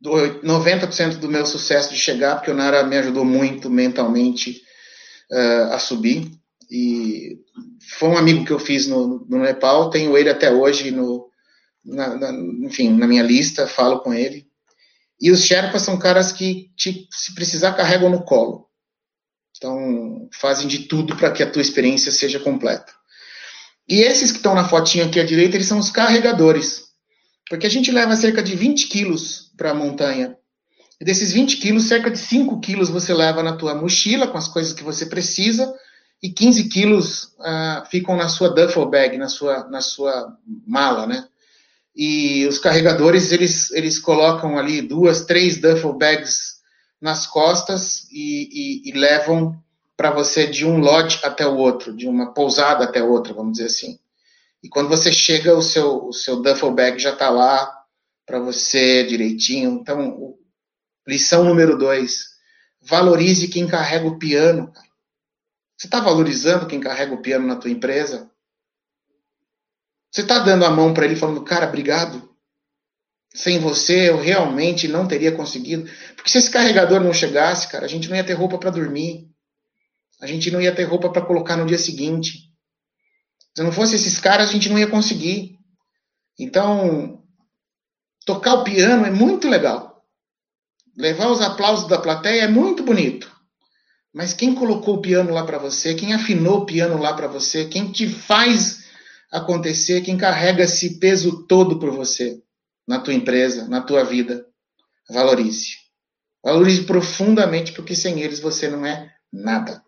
90% 0.02 1.16
do 1.16 1.28
meu 1.28 1.44
sucesso 1.44 1.92
de 1.92 1.98
chegar, 1.98 2.36
porque 2.36 2.50
o 2.50 2.54
Nara 2.54 2.84
me 2.84 2.96
ajudou 2.98 3.24
muito 3.24 3.68
mentalmente 3.68 4.62
uh, 5.30 5.72
a 5.72 5.78
subir. 5.78 6.30
E 6.70 7.38
foi 7.98 8.08
um 8.08 8.18
amigo 8.18 8.44
que 8.44 8.52
eu 8.52 8.58
fiz 8.58 8.86
no, 8.86 9.26
no 9.28 9.38
Nepal, 9.40 9.90
tenho 9.90 10.16
ele 10.16 10.30
até 10.30 10.52
hoje 10.52 10.90
no, 10.90 11.28
na, 11.84 12.14
na, 12.16 12.30
enfim, 12.66 12.90
na 12.90 13.06
minha 13.06 13.22
lista, 13.22 13.66
falo 13.66 14.00
com 14.00 14.14
ele. 14.14 14.46
E 15.20 15.30
os 15.32 15.42
Sherpas 15.42 15.82
são 15.82 15.98
caras 15.98 16.30
que, 16.30 16.70
te, 16.76 17.08
se 17.10 17.34
precisar, 17.34 17.72
carregam 17.72 18.08
no 18.08 18.22
colo. 18.22 18.68
Então, 19.56 20.28
fazem 20.32 20.68
de 20.68 20.86
tudo 20.86 21.16
para 21.16 21.32
que 21.32 21.42
a 21.42 21.50
tua 21.50 21.62
experiência 21.62 22.12
seja 22.12 22.38
completa. 22.38 22.92
E 23.88 24.02
esses 24.02 24.30
que 24.30 24.38
estão 24.38 24.54
na 24.54 24.68
fotinha 24.68 25.06
aqui 25.06 25.18
à 25.18 25.24
direita, 25.24 25.56
eles 25.56 25.66
são 25.66 25.78
os 25.78 25.90
carregadores. 25.90 26.88
Porque 27.48 27.66
a 27.66 27.70
gente 27.70 27.90
leva 27.90 28.14
cerca 28.14 28.42
de 28.42 28.54
20 28.54 28.88
quilos 28.88 29.50
para 29.56 29.70
a 29.70 29.74
montanha. 29.74 30.36
E 31.00 31.04
desses 31.04 31.32
20 31.32 31.56
quilos, 31.56 31.84
cerca 31.84 32.10
de 32.10 32.18
5 32.18 32.60
quilos 32.60 32.90
você 32.90 33.14
leva 33.14 33.42
na 33.42 33.56
tua 33.56 33.74
mochila 33.74 34.26
com 34.26 34.36
as 34.36 34.48
coisas 34.48 34.72
que 34.72 34.82
você 34.82 35.06
precisa 35.06 35.72
e 36.22 36.28
15 36.28 36.68
quilos 36.68 37.24
uh, 37.38 37.88
ficam 37.88 38.16
na 38.16 38.28
sua 38.28 38.50
duffel 38.50 38.86
bag, 38.86 39.16
na 39.16 39.28
sua, 39.28 39.68
na 39.68 39.80
sua 39.80 40.36
mala, 40.66 41.06
né? 41.06 41.26
E 41.94 42.46
os 42.46 42.58
carregadores, 42.58 43.32
eles, 43.32 43.70
eles 43.70 43.98
colocam 43.98 44.58
ali 44.58 44.82
duas, 44.82 45.24
três 45.24 45.60
duffel 45.60 45.92
bags 45.94 46.58
nas 47.00 47.26
costas 47.26 48.06
e, 48.10 48.82
e, 48.84 48.90
e 48.90 48.92
levam 48.92 49.56
para 49.98 50.12
você 50.12 50.46
de 50.46 50.64
um 50.64 50.78
lodge 50.78 51.18
até 51.24 51.44
o 51.44 51.56
outro, 51.56 51.92
de 51.92 52.06
uma 52.06 52.32
pousada 52.32 52.84
até 52.84 53.02
outra, 53.02 53.34
vamos 53.34 53.54
dizer 53.54 53.66
assim. 53.66 53.98
E 54.62 54.68
quando 54.68 54.88
você 54.88 55.12
chega, 55.12 55.56
o 55.56 55.60
seu, 55.60 56.06
o 56.06 56.12
seu 56.12 56.40
duffel 56.40 56.72
bag 56.72 57.00
já 57.00 57.12
está 57.12 57.28
lá 57.28 57.68
para 58.24 58.38
você 58.38 59.02
direitinho. 59.02 59.72
Então, 59.72 60.36
lição 61.04 61.42
número 61.42 61.76
dois: 61.76 62.28
valorize 62.80 63.48
quem 63.48 63.66
carrega 63.66 64.06
o 64.06 64.20
piano. 64.20 64.72
Você 65.76 65.88
está 65.88 65.98
valorizando 65.98 66.68
quem 66.68 66.78
carrega 66.78 67.12
o 67.12 67.20
piano 67.20 67.48
na 67.48 67.56
tua 67.56 67.70
empresa? 67.70 68.30
Você 70.12 70.20
está 70.20 70.38
dando 70.38 70.64
a 70.64 70.70
mão 70.70 70.94
para 70.94 71.06
ele 71.06 71.16
falando, 71.16 71.42
cara, 71.42 71.66
obrigado. 71.66 72.28
Sem 73.34 73.58
você 73.58 74.10
eu 74.10 74.16
realmente 74.16 74.86
não 74.86 75.08
teria 75.08 75.32
conseguido. 75.32 75.90
Porque 76.14 76.30
se 76.30 76.38
esse 76.38 76.50
carregador 76.50 77.00
não 77.00 77.12
chegasse, 77.12 77.68
cara, 77.68 77.84
a 77.84 77.88
gente 77.88 78.08
não 78.08 78.16
ia 78.16 78.24
ter 78.24 78.34
roupa 78.34 78.58
para 78.58 78.70
dormir. 78.70 79.28
A 80.20 80.26
gente 80.26 80.50
não 80.50 80.60
ia 80.60 80.74
ter 80.74 80.84
roupa 80.84 81.10
para 81.10 81.24
colocar 81.24 81.56
no 81.56 81.66
dia 81.66 81.78
seguinte. 81.78 82.48
Se 83.56 83.62
não 83.62 83.72
fosse 83.72 83.96
esses 83.96 84.18
caras, 84.18 84.48
a 84.48 84.52
gente 84.52 84.68
não 84.68 84.78
ia 84.78 84.86
conseguir. 84.86 85.58
Então, 86.38 87.22
tocar 88.24 88.54
o 88.54 88.64
piano 88.64 89.04
é 89.04 89.10
muito 89.10 89.48
legal. 89.48 90.04
Levar 90.96 91.28
os 91.28 91.40
aplausos 91.40 91.88
da 91.88 91.98
plateia 91.98 92.42
é 92.42 92.48
muito 92.48 92.82
bonito. 92.82 93.30
Mas 94.12 94.32
quem 94.32 94.54
colocou 94.54 94.96
o 94.96 95.00
piano 95.00 95.32
lá 95.32 95.44
para 95.44 95.58
você, 95.58 95.94
quem 95.94 96.12
afinou 96.12 96.58
o 96.58 96.66
piano 96.66 96.98
lá 96.98 97.12
para 97.14 97.28
você, 97.28 97.66
quem 97.66 97.92
te 97.92 98.08
faz 98.08 98.84
acontecer, 99.30 100.00
quem 100.00 100.16
carrega 100.16 100.64
esse 100.64 100.98
peso 100.98 101.46
todo 101.46 101.78
por 101.78 101.90
você, 101.90 102.42
na 102.86 102.98
tua 102.98 103.14
empresa, 103.14 103.68
na 103.68 103.80
tua 103.80 104.02
vida, 104.04 104.46
valorize. 105.08 105.76
Valorize 106.42 106.84
profundamente, 106.84 107.72
porque 107.72 107.94
sem 107.94 108.20
eles 108.20 108.40
você 108.40 108.68
não 108.68 108.86
é 108.86 109.12
nada. 109.32 109.82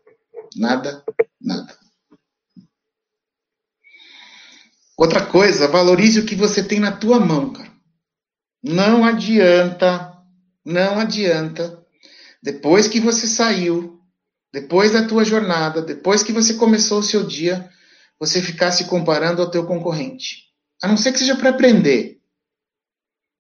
Nada, 0.57 1.05
nada. 1.41 1.79
Outra 4.97 5.25
coisa, 5.25 5.69
valorize 5.69 6.21
o 6.21 6.27
que 6.27 6.35
você 6.35 6.63
tem 6.63 6.79
na 6.79 6.93
tua 6.93 7.19
mão, 7.19 7.53
cara. 7.53 7.71
Não 8.63 9.05
adianta, 9.05 10.13
não 10.65 10.99
adianta, 10.99 11.83
depois 12.43 12.87
que 12.87 13.01
você 13.01 13.27
saiu, 13.27 13.99
depois 14.53 14.93
da 14.93 15.07
tua 15.07 15.25
jornada, 15.25 15.81
depois 15.81 16.23
que 16.23 16.33
você 16.33 16.55
começou 16.55 16.99
o 16.99 17.03
seu 17.03 17.27
dia, 17.27 17.71
você 18.19 18.43
ficar 18.43 18.73
se 18.73 18.85
comparando 18.85 19.41
ao 19.41 19.51
teu 19.51 19.67
concorrente. 19.67 20.51
A 20.83 20.89
não 20.89 20.97
ser 20.97 21.13
que 21.13 21.19
seja 21.19 21.37
para 21.37 21.51
aprender. 21.51 22.21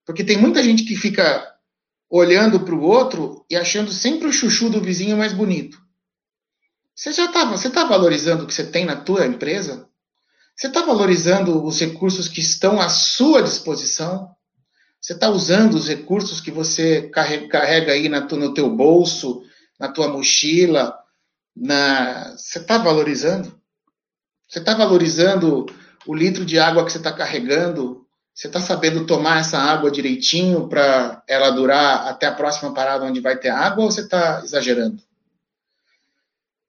Porque 0.06 0.24
tem 0.24 0.38
muita 0.38 0.62
gente 0.62 0.84
que 0.84 0.96
fica 0.96 1.46
olhando 2.08 2.61
para 2.61 2.74
o 2.74 2.82
outro 2.82 3.44
e 3.50 3.56
achando 3.56 3.92
sempre 3.92 4.26
o 4.26 4.32
chuchu 4.32 4.70
do 4.70 4.80
vizinho 4.80 5.16
mais 5.16 5.32
bonito. 5.32 5.78
Você 7.01 7.14
já 7.14 7.24
está 7.24 7.46
você 7.46 7.70
tá 7.70 7.82
valorizando 7.84 8.44
o 8.44 8.46
que 8.46 8.53
você 8.53 8.62
tem 8.62 8.84
na 8.84 8.94
tua 8.94 9.24
empresa? 9.24 9.88
Você 10.55 10.66
está 10.66 10.82
valorizando 10.82 11.64
os 11.64 11.80
recursos 11.80 12.28
que 12.28 12.40
estão 12.40 12.78
à 12.78 12.90
sua 12.90 13.42
disposição? 13.42 14.28
Você 15.01 15.14
está 15.14 15.30
usando 15.30 15.76
os 15.76 15.88
recursos 15.88 16.42
que 16.42 16.51
você 16.51 17.09
carrega 17.09 17.92
aí 17.92 18.07
na 18.07 18.20
no 18.20 18.53
teu 18.53 18.68
bolso, 18.68 19.42
na 19.78 19.88
tua 19.88 20.09
mochila? 20.09 20.94
Na... 21.57 22.36
Você 22.36 22.59
está 22.59 22.76
valorizando? 22.76 23.59
Você 24.46 24.59
está 24.59 24.74
valorizando 24.74 25.64
o 26.07 26.14
litro 26.14 26.44
de 26.44 26.59
água 26.59 26.84
que 26.84 26.92
você 26.92 26.98
está 26.98 27.14
carregando? 27.14 28.07
Você 28.34 28.46
está 28.46 28.61
sabendo 28.61 29.07
tomar 29.07 29.40
essa 29.40 29.57
água 29.57 29.90
direitinho 29.90 30.68
para 30.68 31.22
ela 31.26 31.48
durar 31.48 32.09
até 32.09 32.26
a 32.26 32.34
próxima 32.34 32.74
parada 32.74 33.07
onde 33.07 33.20
vai 33.20 33.38
ter 33.38 33.48
água 33.48 33.84
ou 33.84 33.90
você 33.90 34.03
está 34.03 34.42
exagerando? 34.44 35.03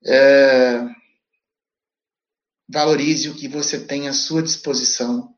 É... 0.06 0.86
Valorize 2.70 3.30
o 3.30 3.36
que 3.36 3.48
você 3.48 3.80
tem 3.80 4.08
à 4.08 4.14
sua 4.14 4.42
disposição. 4.42 5.34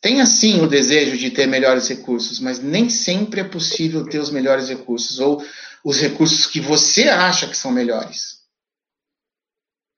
Tenha 0.00 0.26
sim 0.26 0.60
o 0.60 0.66
desejo 0.66 1.16
de 1.16 1.30
ter 1.30 1.46
melhores 1.46 1.88
recursos, 1.88 2.38
mas 2.38 2.58
nem 2.58 2.90
sempre 2.90 3.40
é 3.40 3.44
possível 3.44 4.04
ter 4.04 4.18
os 4.18 4.30
melhores 4.30 4.68
recursos 4.68 5.18
ou 5.18 5.42
os 5.84 6.00
recursos 6.00 6.46
que 6.46 6.60
você 6.60 7.04
acha 7.08 7.46
que 7.46 7.56
são 7.56 7.70
melhores. 7.70 8.36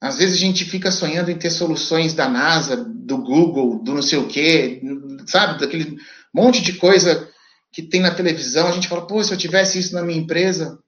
Às 0.01 0.19
vezes 0.19 0.37
a 0.37 0.41
gente 0.41 0.65
fica 0.65 0.91
sonhando 0.91 1.31
em 1.31 1.39
ter 1.39 1.51
soluções 1.51 2.15
da 2.15 2.29
NASA, 2.29 2.77
do 2.77 3.19
Google, 3.19 3.83
do 3.83 3.95
não 3.95 4.03
sei 4.03 4.19
o 4.19 4.29
quê, 4.29 4.81
sabe? 5.27 5.59
Daquele 5.59 5.97
monte 6.33 6.63
de 6.63 6.75
coisa 6.75 7.29
que 7.73 7.83
tem 7.83 8.01
na 8.01 8.15
televisão. 8.15 8.69
A 8.69 8.73
gente 8.73 8.87
fala, 8.87 9.07
pô, 9.07 9.23
se 9.23 9.33
eu 9.33 9.39
tivesse 9.39 9.79
isso 9.79 9.95
na 9.95 10.03
minha 10.03 10.19
empresa. 10.19 10.79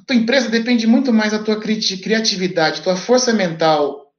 A 0.00 0.04
tua 0.06 0.16
empresa 0.16 0.48
depende 0.48 0.86
muito 0.86 1.12
mais 1.12 1.32
da 1.32 1.38
tua 1.38 1.60
criatividade, 1.60 2.82
tua 2.82 2.96
força 2.96 3.32
mental 3.32 4.12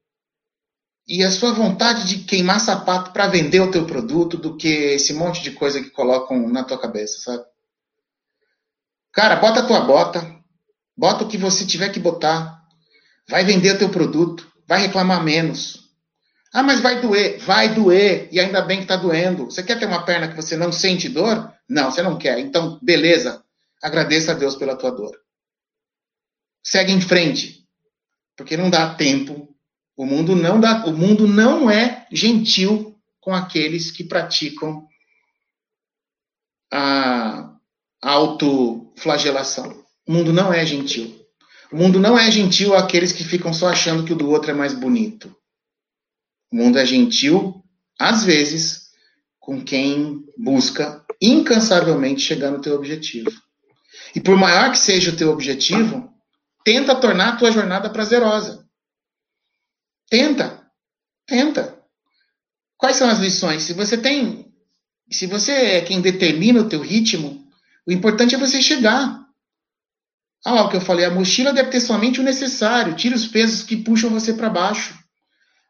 e 1.08 1.24
a 1.24 1.32
sua 1.32 1.52
vontade 1.52 2.08
de 2.08 2.24
queimar 2.24 2.60
sapato 2.60 3.12
para 3.12 3.28
vender 3.28 3.60
o 3.60 3.72
teu 3.72 3.86
produto 3.86 4.38
do 4.38 4.56
que 4.56 4.68
esse 4.68 5.14
monte 5.14 5.42
de 5.42 5.52
coisa 5.52 5.82
que 5.82 5.90
colocam 5.90 6.48
na 6.48 6.64
tua 6.64 6.80
cabeça, 6.80 7.20
sabe? 7.20 7.44
Cara, 9.12 9.36
bota 9.36 9.60
a 9.60 9.66
tua 9.66 9.82
bota, 9.82 10.40
bota 10.96 11.26
o 11.26 11.28
que 11.28 11.38
você 11.38 11.66
tiver 11.66 11.90
que 11.90 12.00
botar, 12.00 12.62
Vai 13.32 13.46
vender 13.46 13.78
teu 13.78 13.90
produto, 13.90 14.46
vai 14.68 14.82
reclamar 14.82 15.24
menos. 15.24 15.90
Ah, 16.54 16.62
mas 16.62 16.82
vai 16.82 17.00
doer. 17.00 17.40
Vai 17.40 17.74
doer. 17.74 18.28
E 18.30 18.42
ainda 18.42 18.62
bem 18.62 18.80
que 18.80 18.84
está 18.84 18.98
doendo. 18.98 19.46
Você 19.46 19.64
quer 19.64 19.80
ter 19.80 19.86
uma 19.86 20.04
perna 20.04 20.28
que 20.28 20.36
você 20.36 20.58
não 20.58 20.70
sente 20.70 21.08
dor? 21.08 21.50
Não, 21.70 21.90
você 21.90 22.02
não 22.02 22.18
quer. 22.18 22.40
Então, 22.40 22.78
beleza. 22.82 23.42
Agradeça 23.82 24.34
a 24.34 24.36
Deus 24.36 24.56
pela 24.56 24.76
tua 24.76 24.92
dor. 24.92 25.12
Segue 26.64 26.92
em 26.92 27.02
frente. 27.02 27.66
Porque 28.36 28.58
não 28.58 28.70
dá 28.70 28.94
tempo. 28.96 29.56
O 29.96 30.06
mundo 30.06 30.36
não 30.36 30.60
dá, 30.60 30.86
o 30.86 30.94
mundo 30.94 31.28
não 31.28 31.70
é 31.70 32.08
gentil 32.12 33.00
com 33.20 33.34
aqueles 33.34 33.92
que 33.92 34.04
praticam 34.04 34.88
a 36.72 37.54
autoflagelação. 38.02 39.86
O 40.08 40.12
mundo 40.12 40.34
não 40.34 40.52
é 40.54 40.66
gentil. 40.66 41.22
O 41.72 41.78
mundo 41.78 42.00
não 42.00 42.18
é 42.18 42.30
gentil 42.32 42.76
àqueles 42.76 43.12
que 43.12 43.24
ficam 43.24 43.54
só 43.54 43.68
achando 43.68 44.04
que 44.04 44.14
o 44.14 44.16
do 44.16 44.30
outro 44.30 44.52
é 44.52 44.54
mais 44.54 44.74
bonito. 44.74 45.36
O 46.52 46.56
mundo 46.56 46.78
é 46.78 46.86
gentil, 46.86 47.64
às 47.98 48.26
vezes, 48.26 48.90
com 49.40 49.64
quem 49.64 50.26
busca 50.38 51.06
incansavelmente 51.22 52.22
chegar 52.22 52.52
no 52.52 52.60
teu 52.60 52.76
objetivo. 52.76 53.32
E 54.16 54.20
por 54.20 54.36
maior 54.36 54.72
que 54.72 54.78
seja 54.78 55.12
o 55.12 55.16
teu 55.16 55.32
objetivo, 55.32 56.11
tenta 56.64 56.96
tornar 56.96 57.30
a 57.30 57.36
tua 57.36 57.52
jornada 57.52 57.90
prazerosa. 57.90 58.66
Tenta. 60.10 60.66
Tenta. 61.26 61.80
Quais 62.78 62.96
são 62.96 63.10
as 63.10 63.20
lições? 63.20 63.64
Se 63.64 63.74
você 63.74 63.98
tem, 63.98 64.52
se 65.10 65.28
você 65.28 65.52
é 65.52 65.82
quem 65.82 66.02
determina 66.02 66.62
o 66.62 66.68
teu 66.68 66.82
ritmo, 66.82 67.46
o 67.88 67.92
importante 67.92 68.36
é 68.36 68.38
você 68.38 68.62
chegar. 68.62 69.22
Ah 70.44 70.52
lá 70.52 70.64
o 70.64 70.70
que 70.70 70.78
eu 70.78 70.82
falei, 70.82 71.06
a 71.06 71.12
mochila 71.12 71.54
deve 71.54 71.70
ter 71.70 71.80
somente 71.80 72.20
o 72.20 72.24
necessário. 72.24 72.96
Tira 72.96 73.16
os 73.16 73.28
pesos 73.28 73.64
que 73.64 73.78
puxam 73.78 74.10
você 74.10 74.34
para 74.34 74.50
baixo. 74.50 74.98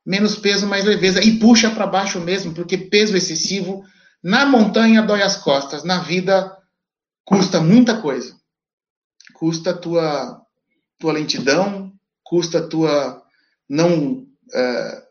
Menos 0.06 0.36
peso, 0.36 0.66
mais 0.66 0.86
leveza. 0.86 1.22
E 1.24 1.38
puxa 1.38 1.70
para 1.70 1.86
baixo 1.86 2.20
mesmo, 2.20 2.54
porque 2.54 2.78
peso 2.78 3.16
excessivo 3.16 3.84
na 4.24 4.46
montanha 4.46 5.02
dói 5.02 5.22
as 5.22 5.36
costas. 5.36 5.84
Na 5.84 6.00
vida 6.00 6.58
custa 7.26 7.60
muita 7.60 8.02
coisa. 8.02 8.36
Custa 9.34 9.74
tua, 9.74 10.42
tua 11.02 11.14
lentidão, 11.14 11.91
custa 12.24 12.62
tua 12.62 13.22
não, 13.68 14.20
uh, 14.20 15.02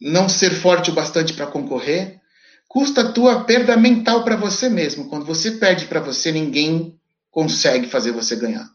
não 0.00 0.28
ser 0.28 0.50
forte 0.50 0.90
o 0.90 0.94
bastante 0.94 1.34
para 1.34 1.46
concorrer, 1.46 2.18
custa 2.66 3.02
a 3.02 3.12
tua 3.12 3.44
perda 3.44 3.76
mental 3.76 4.24
para 4.24 4.34
você 4.34 4.68
mesmo. 4.68 5.08
Quando 5.08 5.26
você 5.26 5.52
perde 5.52 5.86
para 5.86 6.00
você, 6.00 6.32
ninguém 6.32 6.98
consegue 7.30 7.86
fazer 7.86 8.10
você 8.10 8.34
ganhar. 8.34 8.68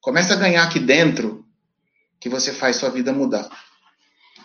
Começa 0.00 0.34
a 0.34 0.36
ganhar 0.36 0.64
aqui 0.64 0.80
dentro 0.80 1.46
que 2.20 2.28
você 2.28 2.52
faz 2.52 2.76
sua 2.76 2.90
vida 2.90 3.12
mudar. 3.12 3.48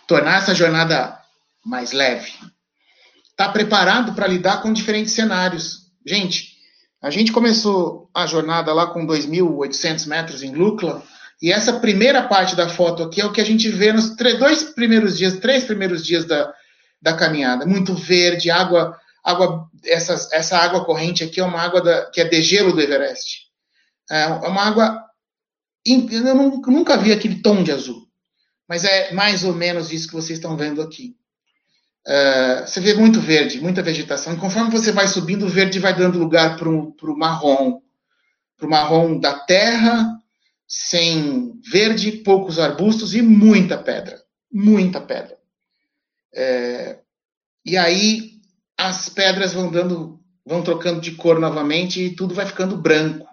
Tornar 0.07 0.37
essa 0.37 0.53
jornada 0.53 1.19
mais 1.65 1.91
leve. 1.91 2.31
Está 3.29 3.49
preparado 3.49 4.13
para 4.13 4.27
lidar 4.27 4.61
com 4.61 4.71
diferentes 4.71 5.13
cenários. 5.13 5.91
Gente, 6.05 6.53
a 7.01 7.09
gente 7.09 7.31
começou 7.31 8.09
a 8.13 8.25
jornada 8.25 8.71
lá 8.73 8.87
com 8.87 9.05
2.800 9.07 10.07
metros 10.07 10.43
em 10.43 10.53
Lukla, 10.53 11.03
e 11.43 11.51
essa 11.51 11.73
primeira 11.73 12.25
parte 12.25 12.55
da 12.55 12.69
foto 12.69 13.03
aqui 13.03 13.19
é 13.19 13.25
o 13.25 13.33
que 13.33 13.41
a 13.41 13.45
gente 13.45 13.67
vê 13.67 13.91
nos 13.91 14.15
dois 14.15 14.63
primeiros 14.63 15.17
dias, 15.17 15.37
três 15.39 15.65
primeiros 15.65 16.05
dias 16.05 16.23
da, 16.23 16.53
da 17.01 17.13
caminhada. 17.13 17.65
Muito 17.65 17.93
verde, 17.93 18.49
água, 18.49 18.97
água 19.21 19.69
essa, 19.83 20.13
essa 20.31 20.57
água 20.57 20.85
corrente 20.85 21.21
aqui 21.21 21.41
é 21.41 21.43
uma 21.43 21.59
água 21.59 21.81
da, 21.81 22.09
que 22.11 22.21
é 22.21 22.23
degelo 22.23 22.71
do 22.71 22.79
Everest. 22.79 23.41
É 24.09 24.25
uma 24.27 24.61
água 24.61 25.03
eu 25.85 26.35
nunca 26.67 26.95
vi 26.95 27.11
aquele 27.11 27.41
tom 27.41 27.61
de 27.61 27.73
azul, 27.73 28.07
mas 28.65 28.85
é 28.85 29.11
mais 29.11 29.43
ou 29.43 29.53
menos 29.53 29.91
isso 29.91 30.07
que 30.07 30.15
vocês 30.15 30.39
estão 30.39 30.55
vendo 30.55 30.81
aqui. 30.81 31.13
Uh, 32.07 32.65
você 32.65 32.79
vê 32.79 32.93
muito 32.93 33.19
verde, 33.19 33.59
muita 33.59 33.81
vegetação, 33.81 34.33
e 34.33 34.37
conforme 34.37 34.71
você 34.71 34.93
vai 34.93 35.09
subindo, 35.09 35.45
o 35.45 35.49
verde 35.49 35.77
vai 35.77 35.93
dando 35.93 36.17
lugar 36.17 36.55
para 36.55 36.69
o 36.69 37.17
marrom, 37.17 37.81
para 38.55 38.65
o 38.65 38.69
marrom 38.69 39.19
da 39.19 39.39
terra, 39.39 40.22
sem 40.75 41.61
verde, 41.71 42.11
poucos 42.11 42.57
arbustos 42.57 43.13
e 43.13 43.21
muita 43.21 43.77
pedra. 43.77 44.19
Muita 44.51 44.99
pedra. 44.99 45.37
É, 46.33 46.99
e 47.63 47.77
aí 47.77 48.41
as 48.75 49.07
pedras 49.07 49.53
vão 49.53 49.71
dando, 49.71 50.19
vão 50.43 50.63
trocando 50.63 50.99
de 50.99 51.11
cor 51.11 51.39
novamente 51.39 52.01
e 52.01 52.15
tudo 52.15 52.33
vai 52.33 52.47
ficando 52.47 52.75
branco. 52.75 53.27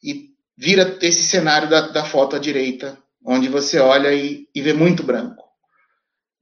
E 0.00 0.30
vira 0.56 0.96
esse 1.02 1.24
cenário 1.24 1.68
da, 1.68 1.88
da 1.88 2.04
foto 2.04 2.36
à 2.36 2.38
direita, 2.38 2.96
onde 3.24 3.48
você 3.48 3.80
olha 3.80 4.14
e, 4.14 4.48
e 4.54 4.62
vê 4.62 4.72
muito 4.72 5.02
branco. 5.02 5.44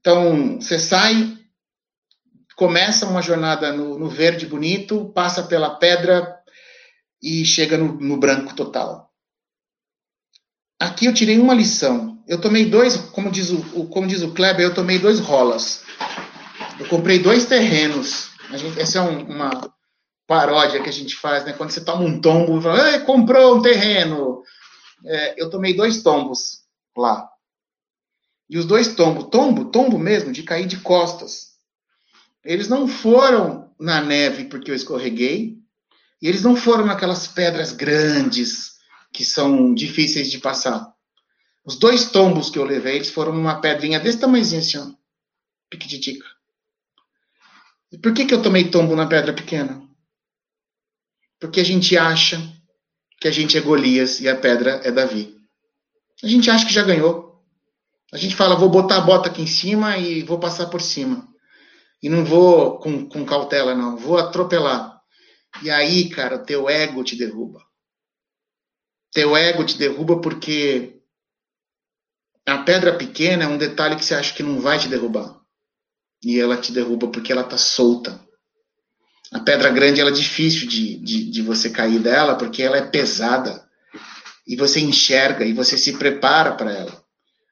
Então, 0.00 0.60
você 0.60 0.78
sai, 0.78 1.34
começa 2.56 3.06
uma 3.06 3.22
jornada 3.22 3.72
no, 3.72 3.98
no 3.98 4.10
verde 4.10 4.44
bonito, 4.46 5.10
passa 5.14 5.44
pela 5.44 5.76
pedra 5.76 6.38
e 7.22 7.42
chega 7.46 7.78
no, 7.78 7.94
no 7.98 8.18
branco 8.18 8.54
total. 8.54 9.03
Aqui 10.78 11.06
eu 11.06 11.14
tirei 11.14 11.38
uma 11.38 11.54
lição. 11.54 12.22
Eu 12.26 12.40
tomei 12.40 12.64
dois, 12.64 12.96
como 12.96 13.30
diz 13.30 13.50
o, 13.50 13.86
como 13.86 14.06
diz 14.06 14.22
o 14.22 14.32
Kleber, 14.32 14.64
eu 14.64 14.74
tomei 14.74 14.98
dois 14.98 15.20
rolas. 15.20 15.82
Eu 16.78 16.88
comprei 16.88 17.18
dois 17.18 17.46
terrenos. 17.46 18.30
Gente, 18.52 18.80
essa 18.80 18.98
é 18.98 19.02
um, 19.02 19.24
uma 19.24 19.74
paródia 20.26 20.82
que 20.82 20.88
a 20.88 20.92
gente 20.92 21.16
faz, 21.16 21.44
né? 21.44 21.52
Quando 21.52 21.70
você 21.70 21.82
toma 21.82 22.04
um 22.04 22.20
tombo 22.20 22.60
fala, 22.60 22.98
comprou 23.00 23.56
um 23.56 23.62
terreno. 23.62 24.42
É, 25.04 25.42
eu 25.42 25.50
tomei 25.50 25.74
dois 25.74 26.02
tombos 26.02 26.62
lá. 26.96 27.28
E 28.48 28.58
os 28.58 28.64
dois 28.64 28.94
tombos, 28.94 29.28
tombo, 29.30 29.66
tombo 29.66 29.98
mesmo, 29.98 30.32
de 30.32 30.42
cair 30.42 30.66
de 30.66 30.78
costas. 30.78 31.54
Eles 32.44 32.68
não 32.68 32.86
foram 32.86 33.70
na 33.78 34.00
neve 34.00 34.44
porque 34.44 34.70
eu 34.70 34.74
escorreguei, 34.74 35.58
e 36.20 36.28
eles 36.28 36.42
não 36.42 36.54
foram 36.56 36.86
naquelas 36.86 37.26
pedras 37.26 37.72
grandes 37.72 38.73
que 39.14 39.24
são 39.24 39.72
difíceis 39.72 40.28
de 40.28 40.38
passar. 40.38 40.92
Os 41.64 41.76
dois 41.76 42.10
tombos 42.10 42.50
que 42.50 42.58
eu 42.58 42.64
levei, 42.64 42.96
eles 42.96 43.10
foram 43.10 43.32
numa 43.32 43.60
pedrinha 43.60 44.00
desse 44.00 44.18
tamanhozinho 44.18 44.60
assim, 44.60 44.78
ó, 44.78 44.94
piquititica. 45.70 46.26
E 47.92 47.96
por 47.96 48.12
que, 48.12 48.24
que 48.24 48.34
eu 48.34 48.42
tomei 48.42 48.68
tombo 48.70 48.96
na 48.96 49.06
pedra 49.06 49.32
pequena? 49.32 49.80
Porque 51.38 51.60
a 51.60 51.64
gente 51.64 51.96
acha 51.96 52.42
que 53.20 53.28
a 53.28 53.30
gente 53.30 53.56
é 53.56 53.60
Golias 53.60 54.20
e 54.20 54.28
a 54.28 54.36
pedra 54.36 54.80
é 54.82 54.90
Davi. 54.90 55.36
A 56.22 56.26
gente 56.26 56.50
acha 56.50 56.66
que 56.66 56.72
já 56.72 56.82
ganhou. 56.82 57.40
A 58.12 58.16
gente 58.16 58.34
fala, 58.34 58.56
vou 58.56 58.68
botar 58.68 58.96
a 58.96 59.00
bota 59.00 59.28
aqui 59.28 59.42
em 59.42 59.46
cima 59.46 59.96
e 59.96 60.22
vou 60.22 60.40
passar 60.40 60.66
por 60.66 60.82
cima. 60.82 61.26
E 62.02 62.08
não 62.08 62.24
vou 62.24 62.78
com, 62.78 63.08
com 63.08 63.24
cautela, 63.24 63.74
não. 63.74 63.96
Vou 63.96 64.18
atropelar. 64.18 65.00
E 65.62 65.70
aí, 65.70 66.08
cara, 66.08 66.36
o 66.36 66.44
teu 66.44 66.68
ego 66.68 67.04
te 67.04 67.16
derruba. 67.16 67.63
Teu 69.14 69.36
ego 69.36 69.64
te 69.64 69.78
derruba 69.78 70.20
porque 70.20 71.00
a 72.44 72.58
pedra 72.58 72.96
pequena 72.96 73.44
é 73.44 73.46
um 73.46 73.56
detalhe 73.56 73.94
que 73.94 74.04
você 74.04 74.14
acha 74.14 74.34
que 74.34 74.42
não 74.42 74.60
vai 74.60 74.76
te 74.76 74.88
derrubar. 74.88 75.40
E 76.22 76.40
ela 76.40 76.56
te 76.56 76.72
derruba 76.72 77.06
porque 77.06 77.30
ela 77.30 77.44
tá 77.44 77.56
solta. 77.56 78.20
A 79.32 79.38
pedra 79.38 79.70
grande 79.70 80.00
ela 80.00 80.10
é 80.10 80.12
difícil 80.12 80.66
de, 80.66 80.96
de, 80.98 81.30
de 81.30 81.42
você 81.42 81.70
cair 81.70 82.00
dela 82.00 82.34
porque 82.34 82.60
ela 82.60 82.76
é 82.76 82.82
pesada. 82.82 83.64
E 84.46 84.56
você 84.56 84.80
enxerga 84.80 85.44
e 85.44 85.52
você 85.52 85.78
se 85.78 85.96
prepara 85.96 86.52
para 86.56 86.72
ela. 86.72 87.04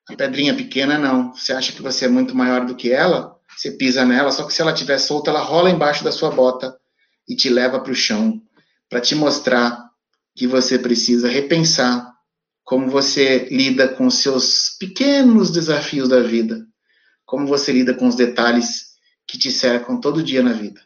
A 0.08 0.16
pedrinha 0.16 0.56
pequena 0.56 0.98
não. 0.98 1.32
Você 1.32 1.52
acha 1.52 1.72
que 1.72 1.80
você 1.80 2.06
é 2.06 2.08
muito 2.08 2.34
maior 2.34 2.66
do 2.66 2.74
que 2.74 2.90
ela, 2.90 3.38
você 3.56 3.70
pisa 3.70 4.04
nela, 4.04 4.32
só 4.32 4.44
que 4.44 4.52
se 4.52 4.60
ela 4.60 4.72
estiver 4.72 4.98
solta, 4.98 5.30
ela 5.30 5.40
rola 5.40 5.70
embaixo 5.70 6.02
da 6.02 6.10
sua 6.10 6.30
bota 6.30 6.76
e 7.28 7.36
te 7.36 7.48
leva 7.48 7.78
para 7.78 7.92
o 7.92 7.94
chão 7.94 8.42
para 8.90 9.00
te 9.00 9.14
mostrar 9.14 9.91
que 10.34 10.46
você 10.46 10.78
precisa 10.78 11.28
repensar 11.28 12.12
como 12.64 12.88
você 12.88 13.48
lida 13.50 13.88
com 13.88 14.08
seus 14.08 14.76
pequenos 14.78 15.50
desafios 15.50 16.08
da 16.08 16.20
vida, 16.20 16.66
como 17.24 17.46
você 17.46 17.72
lida 17.72 17.94
com 17.94 18.06
os 18.06 18.14
detalhes 18.14 18.92
que 19.26 19.36
te 19.38 19.50
cercam 19.50 20.00
todo 20.00 20.22
dia 20.22 20.42
na 20.42 20.52
vida. 20.52 20.80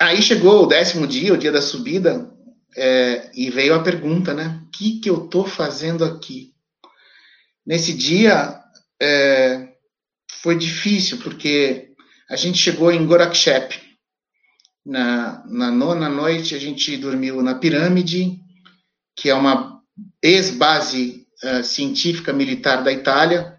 Aí 0.00 0.22
chegou 0.22 0.62
o 0.62 0.66
décimo 0.66 1.06
dia, 1.06 1.34
o 1.34 1.38
dia 1.38 1.50
da 1.50 1.60
subida, 1.60 2.32
é, 2.76 3.30
e 3.34 3.50
veio 3.50 3.74
a 3.74 3.82
pergunta, 3.82 4.32
né? 4.32 4.62
O 4.64 4.70
que, 4.70 5.00
que 5.00 5.10
eu 5.10 5.24
estou 5.24 5.44
fazendo 5.44 6.04
aqui? 6.04 6.54
Nesse 7.66 7.92
dia 7.92 8.62
é, 9.02 9.74
foi 10.30 10.56
difícil, 10.56 11.18
porque 11.18 11.92
a 12.30 12.36
gente 12.36 12.58
chegou 12.58 12.92
em 12.92 13.04
Gorakshep, 13.04 13.87
na, 14.88 15.44
na 15.46 15.70
nona 15.70 16.08
noite, 16.08 16.54
a 16.54 16.58
gente 16.58 16.96
dormiu 16.96 17.42
na 17.42 17.54
Pirâmide, 17.54 18.40
que 19.14 19.28
é 19.28 19.34
uma 19.34 19.82
ex-base 20.22 21.26
uh, 21.44 21.62
científica 21.62 22.32
militar 22.32 22.82
da 22.82 22.90
Itália. 22.90 23.58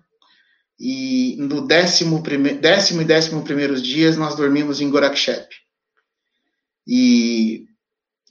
E 0.79 1.35
no 1.37 1.67
décimo, 1.67 2.23
prime 2.23 2.53
décimo 2.53 3.03
e 3.03 3.05
décimo 3.05 3.43
primeiros 3.43 3.83
dias, 3.83 4.17
nós 4.17 4.35
dormimos 4.35 4.81
em 4.81 4.89
Gorakshep. 4.89 5.47
E 6.87 7.65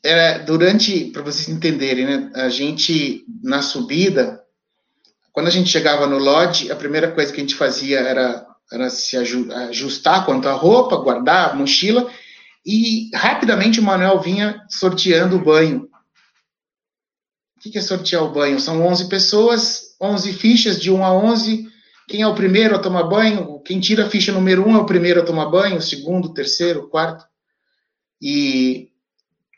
era 0.04 0.38
durante, 0.38 1.04
para 1.12 1.22
vocês 1.22 1.48
entenderem, 1.48 2.04
né, 2.04 2.32
a 2.34 2.48
gente, 2.48 3.24
na 3.44 3.62
subida, 3.62 4.42
quando 5.30 5.46
a 5.46 5.50
gente 5.50 5.70
chegava 5.70 6.04
no 6.04 6.18
lodge, 6.18 6.68
a 6.72 6.74
primeira 6.74 7.12
coisa 7.12 7.32
que 7.32 7.38
a 7.38 7.42
gente 7.42 7.54
fazia 7.54 8.00
era, 8.00 8.44
era 8.72 8.90
se 8.90 9.16
ajustar 9.16 10.26
quanto 10.26 10.48
à 10.48 10.52
roupa, 10.52 10.96
guardar 10.96 11.50
a 11.50 11.54
mochila 11.54 12.10
e 12.70 13.08
rapidamente 13.14 13.80
o 13.80 13.82
Manuel 13.82 14.20
vinha 14.20 14.62
sorteando 14.68 15.36
o 15.36 15.42
banho. 15.42 15.88
O 17.56 17.60
que 17.60 17.78
é 17.78 17.80
sortear 17.80 18.22
o 18.22 18.30
banho? 18.30 18.60
São 18.60 18.86
11 18.86 19.08
pessoas, 19.08 19.96
11 19.98 20.34
fichas 20.34 20.78
de 20.78 20.90
1 20.90 21.02
a 21.02 21.10
11. 21.10 21.66
Quem 22.06 22.20
é 22.20 22.26
o 22.26 22.34
primeiro 22.34 22.76
a 22.76 22.78
tomar 22.78 23.04
banho? 23.04 23.58
Quem 23.60 23.80
tira 23.80 24.04
a 24.04 24.10
ficha 24.10 24.32
número 24.32 24.68
1 24.68 24.76
é 24.76 24.78
o 24.80 24.84
primeiro 24.84 25.22
a 25.22 25.24
tomar 25.24 25.46
banho, 25.46 25.78
o 25.78 25.82
segundo, 25.82 26.26
o 26.26 26.34
terceiro, 26.34 26.80
o 26.80 26.88
quarto. 26.88 27.24
E 28.20 28.90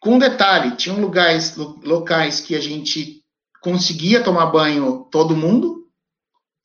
com 0.00 0.14
um 0.14 0.18
detalhe, 0.18 0.76
tinham 0.76 1.00
lugares, 1.00 1.56
locais 1.56 2.38
que 2.38 2.54
a 2.54 2.60
gente 2.60 3.24
conseguia 3.60 4.22
tomar 4.22 4.46
banho 4.46 5.08
todo 5.10 5.36
mundo 5.36 5.84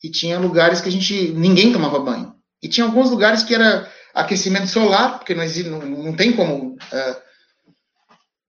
e 0.03 0.11
tinha 0.11 0.37
lugares 0.37 0.79
que 0.79 0.89
a 0.89 0.91
gente 0.91 1.29
ninguém 1.31 1.73
tomava 1.73 1.97
banho. 1.97 2.35
E 2.61 2.67
tinha 2.67 2.85
alguns 2.85 3.09
lugares 3.09 3.41
que 3.41 3.55
era 3.55 3.91
aquecimento 4.15 4.67
solar, 4.67 5.19
porque 5.19 5.35
não, 5.35 5.43
existe, 5.43 5.69
não, 5.69 5.81
não 5.81 6.15
tem 6.15 6.31
como 6.31 6.77
é, 6.91 7.21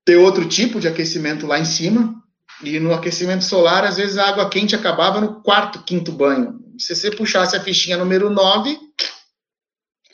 ter 0.05 0.17
outro 0.17 0.49
tipo 0.49 0.79
de 0.79 0.87
aquecimento 0.87 1.45
lá 1.47 1.59
em 1.59 1.65
cima. 1.65 2.15
E 2.63 2.79
no 2.79 2.95
aquecimento 2.95 3.43
solar, 3.45 3.85
às 3.85 3.97
vezes 3.97 4.17
a 4.17 4.29
água 4.29 4.49
quente 4.49 4.77
acabava 4.77 5.21
no 5.21 5.43
quarto, 5.43 5.83
quinto 5.83 6.13
banho. 6.13 6.61
Se 6.79 6.95
você 6.95 7.11
puxasse 7.11 7.57
a 7.57 7.61
fichinha 7.61 7.99
número 7.99 8.31
9, 8.31 8.79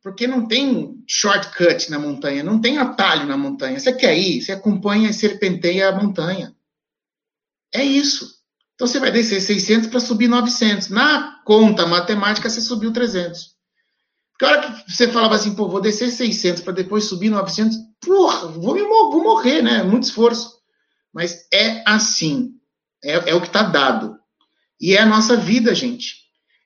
Porque 0.00 0.26
não 0.26 0.46
tem 0.46 1.02
shortcut 1.06 1.90
na 1.90 1.98
montanha, 1.98 2.44
não 2.44 2.60
tem 2.60 2.78
atalho 2.78 3.26
na 3.26 3.36
montanha. 3.36 3.78
Você 3.78 3.92
quer 3.92 4.16
ir, 4.16 4.40
você 4.40 4.52
acompanha 4.52 5.10
e 5.10 5.14
serpenteia 5.14 5.88
a 5.88 5.92
montanha. 5.92 6.54
É 7.74 7.84
isso. 7.84 8.38
Então 8.74 8.86
você 8.86 9.00
vai 9.00 9.10
descer 9.10 9.40
600 9.40 9.90
para 9.90 9.98
subir 9.98 10.28
900. 10.28 10.88
Na 10.88 11.42
conta 11.44 11.84
matemática, 11.84 12.48
você 12.48 12.60
subiu 12.60 12.92
300. 12.92 13.56
Porque 14.30 14.44
a 14.44 14.48
hora 14.48 14.72
que 14.72 14.92
você 14.92 15.08
falava 15.08 15.34
assim, 15.34 15.56
pô, 15.56 15.68
vou 15.68 15.80
descer 15.80 16.12
600 16.12 16.62
para 16.62 16.72
depois 16.72 17.04
subir 17.04 17.28
900, 17.28 17.76
porra, 18.00 18.46
vou, 18.46 18.76
vou 18.76 19.22
morrer, 19.24 19.62
né? 19.62 19.82
Muito 19.82 20.04
esforço. 20.04 20.57
Mas 21.12 21.46
é 21.52 21.82
assim. 21.86 22.54
É, 23.02 23.30
é 23.30 23.34
o 23.34 23.40
que 23.40 23.46
está 23.46 23.62
dado. 23.62 24.18
E 24.80 24.94
é 24.94 25.00
a 25.00 25.06
nossa 25.06 25.36
vida, 25.36 25.74
gente. 25.74 26.16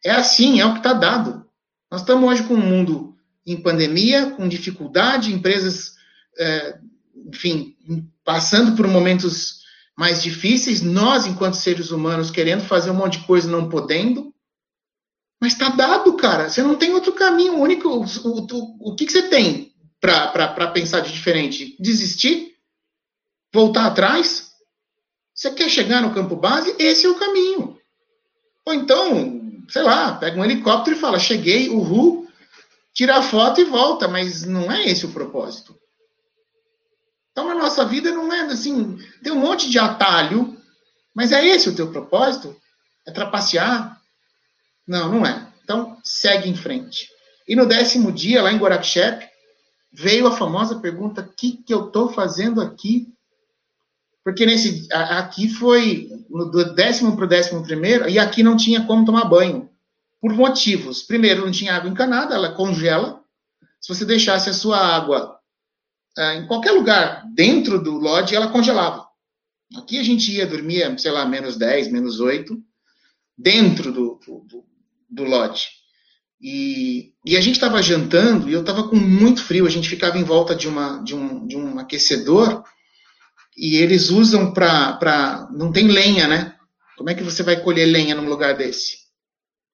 É 0.04 0.10
assim, 0.10 0.60
é 0.60 0.66
o 0.66 0.72
que 0.72 0.78
está 0.78 0.92
dado. 0.92 1.46
Nós 1.90 2.00
estamos 2.00 2.28
hoje 2.28 2.42
com 2.44 2.54
um 2.54 2.60
mundo 2.60 3.16
em 3.46 3.60
pandemia, 3.60 4.30
com 4.30 4.48
dificuldade, 4.48 5.32
empresas, 5.32 5.92
é, 6.38 6.78
enfim, 7.28 7.76
passando 8.24 8.76
por 8.76 8.86
momentos 8.86 9.62
mais 9.96 10.22
difíceis, 10.22 10.80
nós, 10.80 11.26
enquanto 11.26 11.54
seres 11.54 11.90
humanos, 11.90 12.30
querendo 12.30 12.64
fazer 12.64 12.90
um 12.90 12.94
monte 12.94 13.18
de 13.18 13.26
coisa 13.26 13.50
não 13.50 13.68
podendo, 13.68 14.32
mas 15.40 15.54
está 15.54 15.70
dado, 15.70 16.16
cara. 16.16 16.48
Você 16.48 16.62
não 16.62 16.76
tem 16.76 16.92
outro 16.92 17.12
caminho. 17.12 17.56
O 17.56 17.60
único. 17.62 17.88
O, 17.88 18.04
o, 18.04 18.92
o 18.92 18.94
que, 18.94 19.04
que 19.04 19.12
você 19.12 19.22
tem 19.22 19.74
para 20.00 20.68
pensar 20.68 21.00
de 21.00 21.12
diferente? 21.12 21.76
Desistir? 21.80 22.51
Voltar 23.52 23.86
atrás? 23.86 24.52
Você 25.34 25.50
quer 25.50 25.68
chegar 25.68 26.00
no 26.00 26.14
campo 26.14 26.36
base? 26.36 26.74
Esse 26.78 27.06
é 27.06 27.08
o 27.08 27.18
caminho. 27.18 27.78
Ou 28.64 28.74
então, 28.74 29.42
sei 29.68 29.82
lá, 29.82 30.14
pega 30.14 30.38
um 30.38 30.44
helicóptero 30.44 30.96
e 30.96 31.00
fala: 31.00 31.18
cheguei, 31.18 31.68
uhul, 31.68 32.28
tira 32.94 33.16
a 33.16 33.22
foto 33.22 33.60
e 33.60 33.64
volta, 33.64 34.08
mas 34.08 34.44
não 34.44 34.70
é 34.70 34.86
esse 34.86 35.04
o 35.06 35.12
propósito. 35.12 35.76
Então, 37.32 37.50
a 37.50 37.54
nossa 37.54 37.84
vida 37.84 38.10
não 38.12 38.32
é 38.32 38.42
assim, 38.42 38.98
tem 39.22 39.32
um 39.32 39.40
monte 39.40 39.70
de 39.70 39.78
atalho, 39.78 40.56
mas 41.14 41.32
é 41.32 41.44
esse 41.46 41.68
o 41.68 41.74
teu 41.74 41.90
propósito? 41.90 42.54
É 43.06 43.10
trapacear? 43.10 44.00
Não, 44.86 45.10
não 45.10 45.26
é. 45.26 45.50
Então, 45.64 45.98
segue 46.04 46.48
em 46.48 46.54
frente. 46.54 47.08
E 47.48 47.56
no 47.56 47.66
décimo 47.66 48.12
dia, 48.12 48.42
lá 48.42 48.52
em 48.52 48.58
Gorakshep, 48.58 49.28
veio 49.92 50.26
a 50.26 50.36
famosa 50.36 50.78
pergunta: 50.78 51.22
o 51.22 51.32
que, 51.32 51.56
que 51.56 51.72
eu 51.72 51.86
estou 51.86 52.10
fazendo 52.10 52.60
aqui? 52.60 53.11
Porque 54.24 54.46
nesse 54.46 54.86
aqui 54.92 55.48
foi 55.48 56.08
do 56.30 56.74
décimo 56.74 57.16
para 57.16 57.24
o 57.24 57.28
décimo 57.28 57.62
primeiro, 57.62 58.08
e 58.08 58.18
aqui 58.18 58.42
não 58.42 58.56
tinha 58.56 58.84
como 58.86 59.04
tomar 59.04 59.24
banho. 59.24 59.68
Por 60.20 60.32
motivos. 60.32 61.02
Primeiro, 61.02 61.44
não 61.44 61.50
tinha 61.50 61.74
água 61.74 61.90
encanada, 61.90 62.34
ela 62.34 62.54
congela. 62.54 63.20
Se 63.80 63.92
você 63.92 64.04
deixasse 64.04 64.48
a 64.48 64.54
sua 64.54 64.78
água 64.78 65.36
é, 66.16 66.36
em 66.36 66.46
qualquer 66.46 66.70
lugar 66.70 67.24
dentro 67.34 67.82
do 67.82 67.98
lodge, 67.98 68.34
ela 68.34 68.52
congelava. 68.52 69.06
Aqui 69.76 69.98
a 69.98 70.02
gente 70.04 70.30
ia 70.30 70.46
dormir, 70.46 70.98
sei 71.00 71.10
lá, 71.10 71.24
menos 71.24 71.56
10, 71.56 71.90
menos 71.90 72.20
8, 72.20 72.56
dentro 73.36 73.90
do, 73.90 74.20
do, 74.24 74.64
do 75.10 75.24
lodge. 75.24 75.66
E, 76.40 77.14
e, 77.24 77.36
a 77.36 77.40
gente 77.40 77.54
estava 77.54 77.80
jantando 77.80 78.48
e 78.48 78.52
eu 78.52 78.60
estava 78.60 78.88
com 78.88 78.96
muito 78.96 79.42
frio. 79.42 79.66
A 79.66 79.70
gente 79.70 79.88
ficava 79.88 80.18
em 80.18 80.24
volta 80.24 80.54
de, 80.54 80.68
uma, 80.68 80.98
de, 81.02 81.14
um, 81.14 81.46
de 81.46 81.56
um 81.56 81.78
aquecedor 81.78 82.64
e 83.56 83.76
eles 83.76 84.10
usam 84.10 84.52
para. 84.52 85.48
Não 85.52 85.72
tem 85.72 85.88
lenha, 85.88 86.26
né? 86.26 86.56
Como 86.96 87.10
é 87.10 87.14
que 87.14 87.22
você 87.22 87.42
vai 87.42 87.60
colher 87.60 87.86
lenha 87.86 88.14
num 88.14 88.28
lugar 88.28 88.56
desse? 88.56 88.96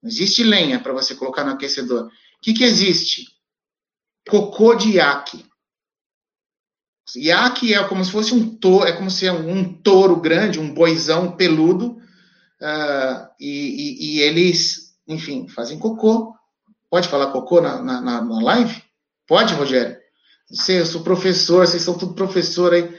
Não 0.03 0.09
existe 0.09 0.43
lenha 0.43 0.81
para 0.81 0.93
você 0.93 1.15
colocar 1.15 1.45
no 1.45 1.53
aquecedor. 1.53 2.07
O 2.07 2.11
que, 2.41 2.53
que 2.53 2.65
existe? 2.65 3.27
Cocô 4.29 4.75
de 4.75 4.93
iaque. 4.93 5.45
Iaque 7.17 7.75
é 7.75 7.83
como 7.85 8.05
se 8.05 8.11
fosse 8.11 8.35
um 8.35 8.57
touro, 8.57 8.87
é 8.87 8.93
como 8.93 9.11
se 9.11 9.27
é 9.27 9.33
um 9.33 9.73
touro 9.73 10.17
grande, 10.17 10.61
um 10.61 10.73
boizão 10.73 11.33
peludo, 11.33 11.97
uh, 12.61 13.29
e, 13.41 13.49
e, 13.49 14.07
e, 14.07 14.21
eles, 14.21 14.95
enfim, 15.07 15.49
fazem 15.49 15.79
cocô. 15.79 16.35
Pode 16.91 17.09
falar 17.09 17.33
cocô 17.33 17.61
na, 17.61 17.83
na, 17.83 18.01
na 18.01 18.43
live? 18.43 18.83
Pode, 19.27 19.55
Rogério? 19.55 19.97
Você, 20.51 20.81
eu 20.81 20.87
sou 20.87 21.03
professor, 21.03 21.67
vocês 21.67 21.83
são 21.83 21.97
tudo 21.97 22.15
professor 22.15 22.73
aí. 22.73 22.99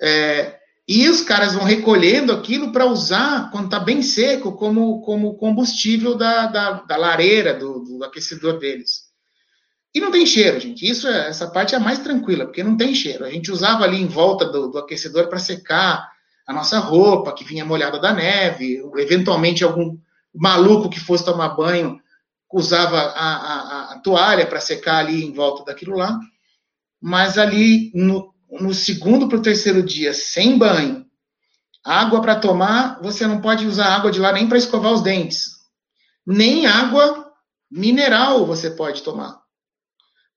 É, 0.00 0.58
e 0.88 1.08
os 1.08 1.20
caras 1.20 1.54
vão 1.54 1.64
recolhendo 1.64 2.32
aquilo 2.32 2.72
para 2.72 2.86
usar, 2.86 3.50
quando 3.50 3.66
está 3.66 3.78
bem 3.78 4.02
seco, 4.02 4.52
como, 4.52 5.00
como 5.02 5.34
combustível 5.34 6.16
da, 6.16 6.46
da, 6.46 6.72
da 6.82 6.96
lareira, 6.96 7.54
do, 7.54 7.80
do, 7.80 8.04
aquecedor 8.04 8.58
deles. 8.58 9.10
E 9.94 10.00
não 10.00 10.10
tem 10.10 10.24
cheiro, 10.24 10.58
gente. 10.58 10.88
Isso 10.88 11.06
é, 11.06 11.28
essa 11.28 11.48
parte 11.48 11.74
é 11.74 11.78
a 11.78 11.80
mais 11.80 11.98
tranquila, 11.98 12.44
porque 12.44 12.62
não 12.62 12.76
tem 12.76 12.94
cheiro. 12.94 13.24
A 13.24 13.30
gente 13.30 13.52
usava 13.52 13.84
ali 13.84 14.00
em 14.00 14.06
volta 14.06 14.46
do, 14.46 14.68
do 14.68 14.78
aquecedor 14.78 15.28
para 15.28 15.38
secar 15.38 16.08
a 16.46 16.52
nossa 16.52 16.78
roupa, 16.78 17.32
que 17.32 17.44
vinha 17.44 17.64
molhada 17.64 18.00
da 18.00 18.12
neve, 18.12 18.82
eventualmente 18.96 19.62
algum 19.62 19.96
maluco 20.34 20.90
que 20.90 20.98
fosse 20.98 21.24
tomar 21.24 21.50
banho 21.50 22.00
usava 22.52 22.98
a, 22.98 23.36
a, 23.36 23.92
a 23.92 23.98
toalha 24.00 24.46
para 24.46 24.60
secar 24.60 24.98
ali 24.98 25.24
em 25.24 25.32
volta 25.32 25.64
daquilo 25.64 25.96
lá. 25.96 26.18
Mas 27.00 27.38
ali 27.38 27.90
no 27.94 28.29
no 28.58 28.74
segundo 28.74 29.28
para 29.28 29.38
o 29.38 29.42
terceiro 29.42 29.82
dia 29.82 30.12
sem 30.12 30.58
banho, 30.58 31.06
água 31.84 32.20
para 32.20 32.36
tomar, 32.36 33.00
você 33.02 33.26
não 33.26 33.40
pode 33.40 33.66
usar 33.66 33.94
água 33.94 34.10
de 34.10 34.18
lá 34.18 34.32
nem 34.32 34.48
para 34.48 34.58
escovar 34.58 34.92
os 34.92 35.02
dentes. 35.02 35.60
Nem 36.26 36.66
água 36.66 37.32
mineral 37.70 38.46
você 38.46 38.70
pode 38.70 39.02
tomar. 39.02 39.40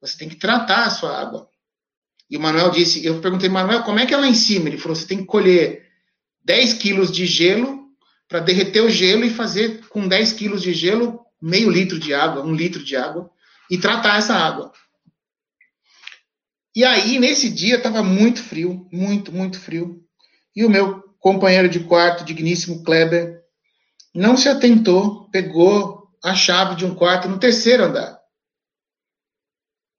Você 0.02 0.18
tem 0.18 0.30
que 0.30 0.36
tratar 0.36 0.86
a 0.86 0.90
sua 0.90 1.20
água. 1.20 1.48
E 2.30 2.38
o 2.38 2.40
Manuel 2.40 2.72
disse, 2.72 3.06
eu 3.06 3.20
perguntei, 3.22 3.50
Manuel, 3.50 3.84
como 3.84 4.00
é 4.00 4.06
que 4.06 4.14
é 4.14 4.26
em 4.26 4.34
cima? 4.34 4.68
Ele 4.68 4.78
falou, 4.78 4.96
você 4.96 5.06
tem 5.06 5.20
que 5.20 5.26
colher 5.26 5.88
10 6.44 6.74
quilos 6.76 7.12
de 7.12 7.26
gelo 7.26 7.84
para 8.28 8.40
derreter 8.40 8.82
o 8.82 8.90
gelo 8.90 9.24
e 9.24 9.30
fazer 9.30 9.86
com 9.88 10.08
10 10.08 10.34
quilos 10.34 10.62
de 10.62 10.74
gelo 10.74 11.20
meio 11.42 11.70
litro 11.70 12.00
de 12.00 12.14
água, 12.14 12.44
um 12.44 12.54
litro 12.54 12.84
de 12.84 12.96
água, 12.96 13.30
e 13.70 13.78
tratar 13.78 14.18
essa 14.18 14.34
água. 14.34 14.72
E 16.76 16.84
aí, 16.84 17.20
nesse 17.20 17.50
dia, 17.50 17.78
estava 17.78 18.02
muito 18.02 18.42
frio, 18.42 18.88
muito, 18.92 19.32
muito 19.32 19.60
frio. 19.60 20.04
E 20.56 20.66
o 20.66 20.70
meu 20.70 21.04
companheiro 21.20 21.70
de 21.70 21.82
quarto, 21.82 22.26
digníssimo 22.26 22.84
Kleber, 22.84 23.42
não 24.14 24.36
se 24.36 24.50
atentou, 24.50 25.30
pegou 25.30 26.10
a 26.24 26.34
chave 26.34 26.76
de 26.76 26.86
um 26.86 26.96
quarto 26.96 27.28
no 27.28 27.38
terceiro 27.38 27.84
andar. 27.84 28.20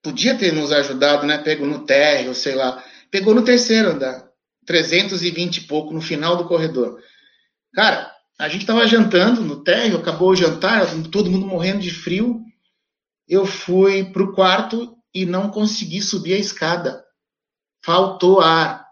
Podia 0.03 0.37
ter 0.37 0.53
nos 0.53 0.71
ajudado, 0.71 1.27
né? 1.27 1.39
Pegou 1.39 1.67
no 1.67 1.87
térreo, 1.87 2.35
sei 2.35 2.55
lá. 2.55 2.85
Pegou 3.11 3.35
no 3.35 3.45
terceiro 3.45 3.91
andar. 3.91 4.29
320 4.67 5.59
e 5.59 5.61
pouco 5.63 5.95
no 5.95 6.01
final 6.01 6.37
do 6.37 6.47
corredor. 6.47 7.01
Cara, 7.73 8.11
a 8.39 8.49
gente 8.49 8.63
estava 8.63 8.87
jantando 8.87 9.43
no 9.43 9.63
térreo, 9.63 9.99
acabou 9.99 10.31
o 10.31 10.37
jantar, 10.37 10.87
todo 11.11 11.31
mundo 11.31 11.47
morrendo 11.47 11.81
de 11.81 11.91
frio. 11.91 12.43
Eu 13.29 13.47
fui 13.47 14.05
para 14.05 14.23
o 14.23 14.35
quarto 14.35 14.94
e 15.15 15.25
não 15.25 15.51
consegui 15.51 16.03
subir 16.03 16.35
a 16.35 16.39
escada. 16.39 17.05
Faltou 17.85 18.41
ar. 18.41 18.85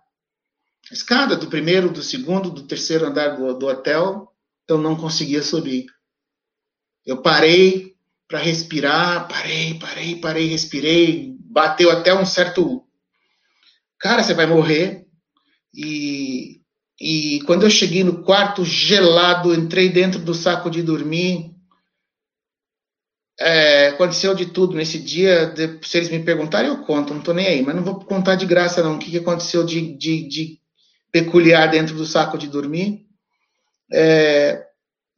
A 0.90 0.94
escada 0.94 1.36
do 1.36 1.48
primeiro, 1.48 1.90
do 1.90 2.02
segundo, 2.02 2.50
do 2.50 2.62
terceiro 2.62 3.06
andar 3.06 3.36
do, 3.36 3.58
do 3.58 3.66
hotel, 3.66 4.32
eu 4.68 4.78
não 4.78 4.96
conseguia 4.96 5.42
subir. 5.42 5.86
Eu 7.04 7.20
parei 7.20 7.96
para 8.28 8.38
respirar, 8.38 9.28
parei, 9.28 9.78
parei, 9.78 10.16
parei, 10.16 10.46
respirei, 10.46 11.36
bateu 11.40 11.90
até 11.90 12.14
um 12.14 12.24
certo. 12.24 12.84
Cara, 13.98 14.22
você 14.22 14.34
vai 14.34 14.46
morrer. 14.46 15.06
E, 15.74 16.60
e 17.00 17.40
quando 17.46 17.64
eu 17.64 17.70
cheguei 17.70 18.04
no 18.04 18.22
quarto 18.22 18.64
gelado, 18.64 19.54
entrei 19.54 19.88
dentro 19.88 20.20
do 20.20 20.34
saco 20.34 20.70
de 20.70 20.82
dormir, 20.82 21.51
é, 23.42 23.88
aconteceu 23.88 24.34
de 24.34 24.46
tudo 24.46 24.74
nesse 24.74 24.98
dia. 24.98 25.46
De, 25.46 25.78
se 25.82 25.98
eles 25.98 26.10
me 26.10 26.20
perguntarem, 26.20 26.70
eu 26.70 26.78
conto, 26.78 27.12
não 27.12 27.20
estou 27.20 27.34
nem 27.34 27.46
aí, 27.46 27.62
mas 27.62 27.74
não 27.74 27.82
vou 27.82 28.00
contar 28.00 28.36
de 28.36 28.46
graça, 28.46 28.82
não. 28.82 28.96
O 28.96 28.98
que, 28.98 29.10
que 29.10 29.18
aconteceu 29.18 29.64
de, 29.64 29.96
de, 29.96 30.28
de, 30.28 30.58
peculiar 31.10 31.70
dentro 31.70 31.94
do 31.94 32.06
saco 32.06 32.38
de 32.38 32.46
dormir? 32.46 33.06
É, 33.92 34.64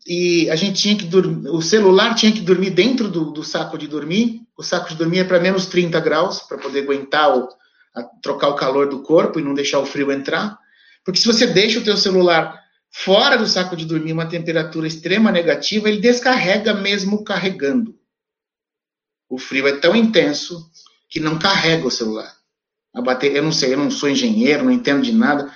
e 0.07 0.51
a 0.51 0.57
gente 0.57 0.83
tinha 0.83 0.97
que 0.97 1.05
dormir, 1.05 1.49
o 1.49 1.62
celular 1.62 2.14
tinha 2.14 2.33
que 2.33 2.41
dormir 2.41 2.70
dentro 2.70 3.09
do, 3.09 3.31
do 3.31 3.45
saco 3.45 3.79
de 3.79 3.87
dormir. 3.87 4.43
O 4.57 4.62
saco 4.62 4.89
de 4.89 4.97
dormir 4.97 5.20
é 5.20 5.25
para 5.25 5.41
menos 5.41 5.66
30 5.66 5.99
graus, 6.01 6.41
para 6.41 6.59
poder 6.59 6.83
aguentar 6.83 7.37
o, 7.37 7.49
a, 7.95 8.03
trocar 8.22 8.49
o 8.49 8.57
calor 8.57 8.89
do 8.89 9.03
corpo 9.03 9.39
e 9.39 9.43
não 9.43 9.55
deixar 9.55 9.79
o 9.79 9.87
frio 9.87 10.11
entrar. 10.11 10.59
Porque 11.05 11.20
se 11.20 11.27
você 11.27 11.47
deixa 11.47 11.79
o 11.79 11.85
teu 11.85 11.97
celular 11.97 12.59
fora 12.91 13.37
do 13.37 13.47
saco 13.47 13.77
de 13.77 13.85
dormir 13.85 14.12
uma 14.12 14.27
temperatura 14.27 14.87
extrema 14.87 15.31
negativa, 15.33 15.89
ele 15.89 16.01
descarrega 16.01 16.72
mesmo 16.72 17.25
carregando. 17.25 17.95
O 19.29 19.39
frio 19.39 19.66
é 19.66 19.77
tão 19.77 19.95
intenso 19.95 20.70
que 21.09 21.20
não 21.20 21.39
carrega 21.39 21.87
o 21.87 21.91
celular. 21.91 22.35
A 22.95 23.03
bateria, 23.03 23.39
eu 23.39 23.43
não 23.43 23.53
sei, 23.53 23.72
eu 23.72 23.79
não 23.79 23.91
sou 23.91 24.09
engenheiro, 24.09 24.64
não 24.64 24.70
entendo 24.70 25.03
de 25.03 25.12
nada. 25.12 25.53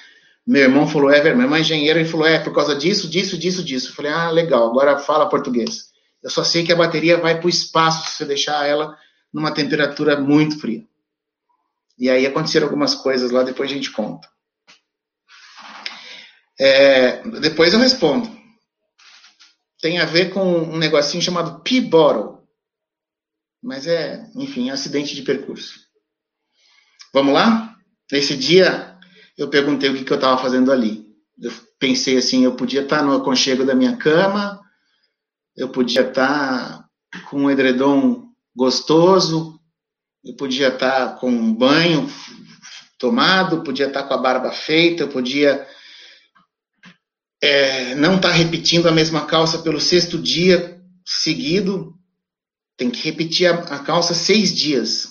Meu 0.46 0.62
irmão 0.62 0.88
falou, 0.88 1.10
é, 1.10 1.22
meu 1.22 1.42
irmão 1.42 1.56
é 1.56 1.60
engenheiro, 1.60 1.98
ele 1.98 2.08
falou, 2.08 2.26
é, 2.26 2.38
por 2.38 2.54
causa 2.54 2.74
disso, 2.74 3.08
disso, 3.08 3.38
disso, 3.38 3.62
disso. 3.62 3.90
Eu 3.90 3.94
falei, 3.94 4.10
ah, 4.10 4.30
legal, 4.30 4.68
agora 4.68 4.98
fala 4.98 5.28
português. 5.28 5.88
Eu 6.22 6.30
só 6.30 6.42
sei 6.42 6.64
que 6.64 6.72
a 6.72 6.76
bateria 6.76 7.18
vai 7.18 7.38
para 7.38 7.46
o 7.46 7.50
espaço 7.50 8.10
se 8.10 8.16
você 8.16 8.24
deixar 8.24 8.66
ela 8.66 8.96
numa 9.32 9.52
temperatura 9.52 10.18
muito 10.18 10.58
fria. 10.58 10.84
E 11.98 12.08
aí 12.08 12.26
aconteceram 12.26 12.66
algumas 12.66 12.94
coisas 12.94 13.30
lá, 13.30 13.42
depois 13.42 13.70
a 13.70 13.74
gente 13.74 13.90
conta. 13.90 14.28
É, 16.58 17.22
depois 17.40 17.72
eu 17.72 17.78
respondo. 17.78 18.28
Tem 19.80 19.98
a 19.98 20.04
ver 20.04 20.30
com 20.30 20.42
um 20.42 20.76
negocinho 20.76 21.22
chamado 21.22 21.60
P-Bottle. 21.60 22.37
Mas 23.62 23.86
é, 23.86 24.30
enfim, 24.34 24.68
é 24.68 24.72
acidente 24.72 25.14
de 25.14 25.22
percurso. 25.22 25.80
Vamos 27.12 27.34
lá? 27.34 27.76
Nesse 28.10 28.36
dia, 28.36 28.96
eu 29.36 29.48
perguntei 29.48 29.90
o 29.90 29.94
que, 29.94 30.04
que 30.04 30.12
eu 30.12 30.16
estava 30.16 30.40
fazendo 30.40 30.70
ali. 30.70 31.06
Eu 31.40 31.52
pensei 31.78 32.16
assim, 32.16 32.44
eu 32.44 32.54
podia 32.54 32.82
estar 32.82 33.02
no 33.02 33.14
aconchego 33.14 33.64
da 33.64 33.74
minha 33.74 33.96
cama, 33.96 34.60
eu 35.56 35.68
podia 35.68 36.02
estar 36.02 36.88
com 37.28 37.44
um 37.44 37.50
edredom 37.50 38.28
gostoso, 38.54 39.58
eu 40.24 40.34
podia 40.34 40.68
estar 40.68 41.16
com 41.18 41.30
um 41.30 41.54
banho 41.54 42.08
tomado, 42.98 43.62
podia 43.62 43.86
estar 43.86 44.02
com 44.04 44.14
a 44.14 44.18
barba 44.18 44.50
feita, 44.50 45.04
eu 45.04 45.08
podia 45.08 45.66
é, 47.40 47.94
não 47.94 48.16
estar 48.16 48.32
repetindo 48.32 48.88
a 48.88 48.92
mesma 48.92 49.26
calça 49.26 49.58
pelo 49.58 49.80
sexto 49.80 50.18
dia 50.18 50.80
seguido, 51.06 51.97
tem 52.78 52.90
que 52.90 53.02
repetir 53.02 53.48
a, 53.48 53.58
a 53.74 53.78
calça 53.80 54.14
seis 54.14 54.54
dias. 54.54 55.08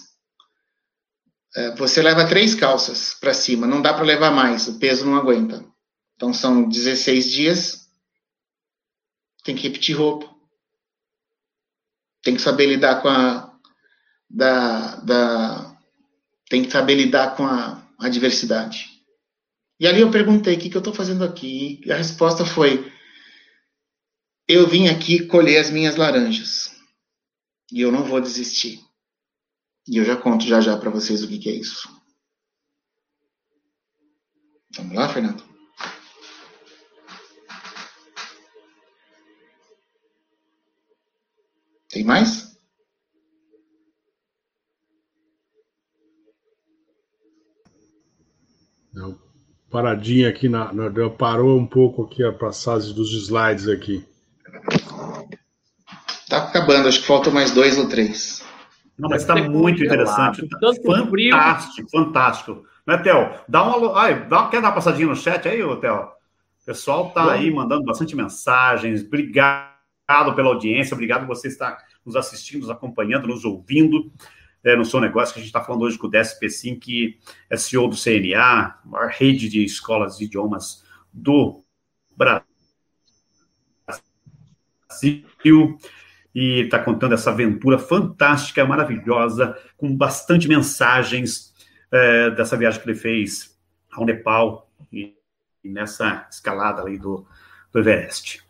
É, 1.56 1.76
você 1.76 2.02
leva 2.02 2.28
três 2.28 2.56
calças 2.56 3.14
para 3.14 3.34
cima, 3.34 3.68
não 3.68 3.82
dá 3.82 3.94
para 3.94 4.06
levar 4.06 4.32
mais, 4.32 4.68
o 4.68 4.80
peso 4.80 5.06
não 5.06 5.18
aguenta. 5.18 5.64
Então 6.16 6.34
são 6.34 6.68
16 6.68 7.30
dias, 7.30 7.90
tem 9.44 9.56
que 9.56 9.64
repetir 9.64 9.96
roupa. 9.96 10.34
Tem 12.24 12.36
que 12.36 12.42
saber 12.42 12.66
lidar 12.66 13.02
com 13.02 13.10
a 13.10 13.54
da, 14.30 14.96
da 14.98 15.78
tem 16.50 16.64
que 16.64 16.72
saber 16.72 16.96
lidar 16.96 17.36
com 17.36 17.46
a, 17.46 17.86
a 18.00 18.10
diversidade. 18.10 18.88
E 19.80 19.88
ali 19.88 20.02
eu 20.02 20.10
perguntei 20.10 20.56
o 20.56 20.60
que, 20.60 20.70
que 20.70 20.76
eu 20.76 20.80
estou 20.80 20.94
fazendo 20.94 21.24
aqui. 21.24 21.82
E 21.86 21.92
a 21.92 21.98
resposta 21.98 22.46
foi: 22.46 22.92
eu 24.48 24.68
vim 24.68 24.88
aqui 24.88 25.28
colher 25.28 25.60
as 25.60 25.70
minhas 25.70 25.96
laranjas 25.96 26.77
e 27.72 27.82
eu 27.82 27.92
não 27.92 28.04
vou 28.04 28.22
desistir. 28.22 28.80
E 29.88 29.98
eu 29.98 30.04
já 30.04 30.16
conto 30.16 30.46
já 30.46 30.60
já 30.62 30.78
para 30.78 30.90
vocês 30.90 31.24
o 31.24 31.28
que, 31.28 31.40
que 31.40 31.50
é 31.50 31.54
isso. 31.54 31.90
Vamos 34.76 34.96
lá, 34.96 35.10
Fernando? 35.10 35.44
Tem 41.90 42.04
mais? 42.04 42.58
Não. 48.94 49.18
Paradinha 49.70 50.30
aqui 50.30 50.48
na, 50.48 50.72
na, 50.74 51.10
parou 51.10 51.58
um 51.58 51.66
pouco 51.66 52.04
aqui 52.04 52.24
a 52.24 52.32
passagem 52.32 52.94
dos 52.94 53.12
slides 53.14 53.68
aqui. 53.68 54.06
Tá 56.30 56.40
acabando, 56.40 56.88
acho 56.88 57.02
que 57.02 57.08
faltam 57.08 57.32
mais 57.32 57.52
dois 57.52 57.78
ou 57.78 57.88
três. 57.88 58.44
Não, 58.98 59.10
mas 59.10 59.22
está 59.22 59.36
muito 59.36 59.84
interessante. 59.84 60.48
Tá 60.48 60.74
fantástico, 60.74 61.90
fantástico. 61.90 62.66
Né, 62.86 62.98
Theo? 62.98 63.32
Dá 63.48 63.64
uma, 63.64 64.00
ai, 64.00 64.28
dá, 64.28 64.48
quer 64.48 64.62
dar 64.62 64.70
uma 64.70 64.76
passadinha 64.76 65.08
no 65.08 65.16
chat 65.16 65.48
aí, 65.48 65.58
Theo? 65.58 65.96
O 65.96 66.66
pessoal 66.66 67.12
tá 67.12 67.32
aí 67.32 67.50
mandando 67.52 67.86
bastante 67.86 68.16
mensagens. 68.16 69.04
Obrigado 69.04 69.76
pela 70.36 70.50
audiência, 70.50 70.94
obrigado 70.94 71.26
por 71.26 71.36
você 71.36 71.48
estar 71.48 71.78
nos 72.06 72.16
assistindo, 72.16 72.62
nos 72.62 72.70
acompanhando, 72.70 73.28
nos 73.28 73.46
ouvindo 73.46 74.12
é, 74.64 74.76
no 74.76 74.84
seu 74.84 75.00
negócio, 75.00 75.34
que 75.34 75.40
a 75.40 75.44
gente 75.44 75.50
está 75.50 75.64
falando 75.64 75.84
hoje 75.84 75.98
com 75.98 76.08
o 76.08 76.10
DSP 76.10 76.50
Sim, 76.50 76.76
que 76.76 77.20
é 77.50 77.56
CEO 77.56 77.88
do 77.88 77.96
CNA, 77.96 78.80
maior 78.86 79.10
rede 79.10 79.48
de 79.48 79.64
escolas 79.64 80.18
de 80.18 80.26
idiomas 80.26 80.84
do 81.14 81.64
Brasil, 82.16 82.44
e 86.34 86.62
está 86.62 86.80
contando 86.80 87.14
essa 87.14 87.32
aventura 87.32 87.80
fantástica, 87.80 88.66
maravilhosa, 88.66 89.58
com 89.76 89.96
bastante 89.96 90.48
mensagens 90.48 91.54
é, 91.92 92.32
dessa 92.32 92.58
viagem 92.58 92.82
que 92.82 92.90
ele 92.90 92.98
fez 92.98 93.58
ao 93.92 94.06
Nepal 94.06 94.70
e, 94.92 95.16
e 95.64 95.70
nessa 95.70 96.28
escalada 96.30 96.82
ali 96.82 96.98
do, 96.98 97.26
do 97.72 97.80
Everest. 97.80 98.46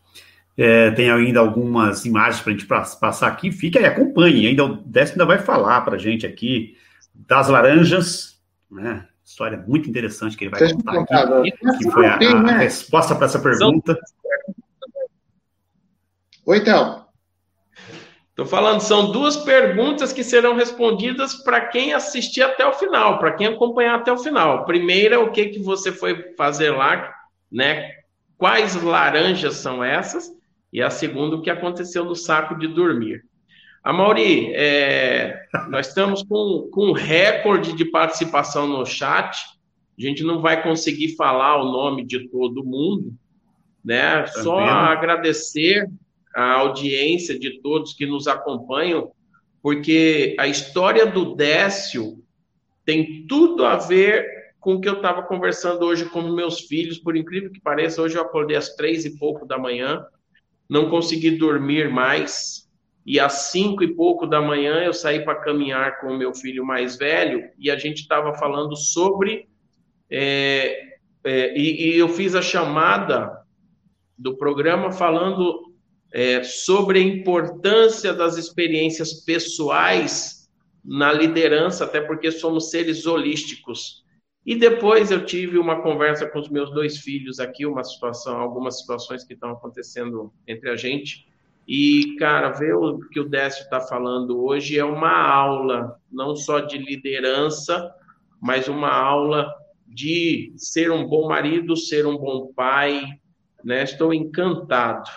É, 0.57 0.89
tem 0.91 1.11
ainda 1.11 1.39
algumas 1.39 2.03
imagens 2.03 2.41
para 2.41 2.51
a 2.51 2.55
gente 2.55 2.65
passar 2.65 3.27
aqui. 3.27 3.51
Fica 3.51 3.79
e 3.79 3.85
acompanhe. 3.85 4.47
Ainda 4.47 4.65
o 4.65 4.75
Décio 4.77 5.13
ainda 5.13 5.25
vai 5.25 5.37
falar 5.37 5.81
para 5.81 5.95
a 5.95 5.99
gente 5.99 6.25
aqui 6.25 6.75
das 7.13 7.47
laranjas, 7.47 8.41
né? 8.69 9.07
História 9.23 9.63
muito 9.67 9.89
interessante 9.89 10.35
que 10.35 10.45
ele 10.45 10.51
vai 10.51 10.71
contar 10.71 11.39
aqui, 11.39 11.51
que 11.51 11.91
foi 11.91 12.07
a, 12.07 12.15
a 12.15 12.41
né? 12.41 12.57
resposta 12.59 13.13
para 13.13 13.25
essa 13.25 13.39
pergunta. 13.39 13.99
Oi, 16.45 16.63
Théo. 16.63 17.06
Estou 18.37 18.45
falando, 18.45 18.81
são 18.81 19.11
duas 19.11 19.35
perguntas 19.35 20.13
que 20.13 20.23
serão 20.23 20.55
respondidas 20.55 21.33
para 21.33 21.59
quem 21.59 21.93
assistir 21.93 22.43
até 22.43 22.63
o 22.67 22.73
final, 22.73 23.17
para 23.17 23.31
quem 23.31 23.47
acompanhar 23.47 23.95
até 23.95 24.11
o 24.11 24.17
final. 24.19 24.63
Primeira, 24.63 25.19
o 25.19 25.31
que, 25.31 25.47
que 25.47 25.59
você 25.59 25.91
foi 25.91 26.35
fazer 26.37 26.69
lá, 26.69 27.15
né? 27.51 27.93
Quais 28.37 28.79
laranjas 28.79 29.55
são 29.55 29.83
essas? 29.83 30.31
E 30.71 30.83
a 30.83 30.91
segunda, 30.91 31.35
o 31.35 31.41
que 31.41 31.49
aconteceu 31.49 32.05
no 32.05 32.15
saco 32.15 32.53
de 32.59 32.67
dormir. 32.67 33.25
A 33.83 33.91
Mauri, 33.91 34.53
é, 34.53 35.41
nós 35.69 35.87
estamos 35.87 36.21
com, 36.21 36.69
com 36.71 36.89
um 36.89 36.93
recorde 36.93 37.73
de 37.73 37.85
participação 37.85 38.67
no 38.67 38.85
chat. 38.85 39.35
A 39.97 40.01
gente 40.01 40.23
não 40.23 40.41
vai 40.41 40.61
conseguir 40.61 41.15
falar 41.15 41.59
o 41.59 41.71
nome 41.71 42.05
de 42.05 42.29
todo 42.29 42.63
mundo, 42.63 43.15
né? 43.83 44.21
Tá 44.21 44.27
Só 44.43 44.59
agradecer 44.59 45.89
a 46.37 46.53
audiência 46.53 47.37
de 47.37 47.59
todos 47.61 47.93
que 47.93 48.05
nos 48.05 48.27
acompanham, 48.27 49.11
porque 49.61 50.35
a 50.39 50.47
história 50.47 51.05
do 51.05 51.35
Décio 51.35 52.23
tem 52.85 53.25
tudo 53.27 53.65
a 53.65 53.75
ver 53.75 54.53
com 54.59 54.75
o 54.75 54.81
que 54.81 54.87
eu 54.87 54.97
estava 54.97 55.23
conversando 55.23 55.83
hoje 55.83 56.05
com 56.05 56.21
meus 56.21 56.61
filhos. 56.61 56.99
Por 56.99 57.17
incrível 57.17 57.51
que 57.51 57.59
pareça, 57.59 58.01
hoje 58.01 58.17
eu 58.17 58.21
acordei 58.21 58.55
às 58.55 58.75
três 58.75 59.03
e 59.03 59.17
pouco 59.17 59.45
da 59.45 59.57
manhã 59.57 60.05
não 60.69 60.89
consegui 60.89 61.31
dormir 61.31 61.89
mais. 61.89 62.67
E 63.05 63.19
às 63.19 63.51
cinco 63.51 63.83
e 63.83 63.95
pouco 63.95 64.27
da 64.27 64.41
manhã 64.41 64.83
eu 64.83 64.93
saí 64.93 65.23
para 65.23 65.39
caminhar 65.39 65.99
com 66.01 66.07
o 66.07 66.17
meu 66.17 66.33
filho 66.35 66.65
mais 66.65 66.97
velho 66.97 67.49
e 67.57 67.71
a 67.71 67.77
gente 67.77 68.01
estava 68.01 68.33
falando 68.35 68.75
sobre. 68.75 69.47
É, 70.09 70.97
é, 71.23 71.57
e, 71.57 71.93
e, 71.93 71.97
eu 71.97 72.09
fiz 72.09 72.35
a 72.35 72.41
chamada 72.41 73.41
do 74.17 74.35
programa 74.35 74.91
falando 74.91 75.66
é, 76.11 76.43
sobre 76.43 76.99
a 76.99 77.03
importância 77.03 78.13
das 78.13 78.37
experiências 78.37 79.13
pessoais 79.25 80.49
na 80.83 81.11
liderança, 81.11 81.83
até 81.83 81.99
porque 81.99 82.31
somos 82.31 82.69
seres 82.69 83.05
holísticos. 83.05 84.05
E 84.45 84.55
depois 84.55 85.11
eu 85.11 85.25
tive 85.25 85.57
uma 85.57 85.81
conversa 85.81 86.25
com 86.25 86.39
os 86.39 86.47
meus 86.47 86.71
dois 86.71 86.99
filhos 86.99 87.39
aqui, 87.39 87.65
uma 87.65 87.83
situação, 87.83 88.37
algumas 88.37 88.79
situações 88.79 89.25
que 89.25 89.33
estão 89.33 89.51
acontecendo 89.51 90.31
entre 90.47 90.69
a 90.69 90.77
gente. 90.77 91.27
E, 91.67 92.15
cara, 92.17 92.51
ver 92.51 92.73
o 92.73 92.99
que 93.09 93.19
o 93.19 93.27
Décio 93.27 93.63
está 93.63 93.81
falando 93.81 94.41
hoje 94.41 94.79
é 94.79 94.85
uma 94.85 95.11
aula, 95.11 95.99
não 96.09 96.33
só 96.33 96.61
de 96.61 96.77
liderança, 96.77 97.93
mas 98.39 98.69
uma 98.69 98.89
aula 98.89 99.53
de 99.85 100.53
ser 100.55 100.91
um 100.91 101.05
bom 101.05 101.27
marido, 101.27 101.75
ser 101.75 102.05
um 102.07 102.17
bom 102.17 102.53
pai. 102.55 103.03
Né? 103.61 103.83
Estou 103.83 104.13
encantado. 104.13 105.09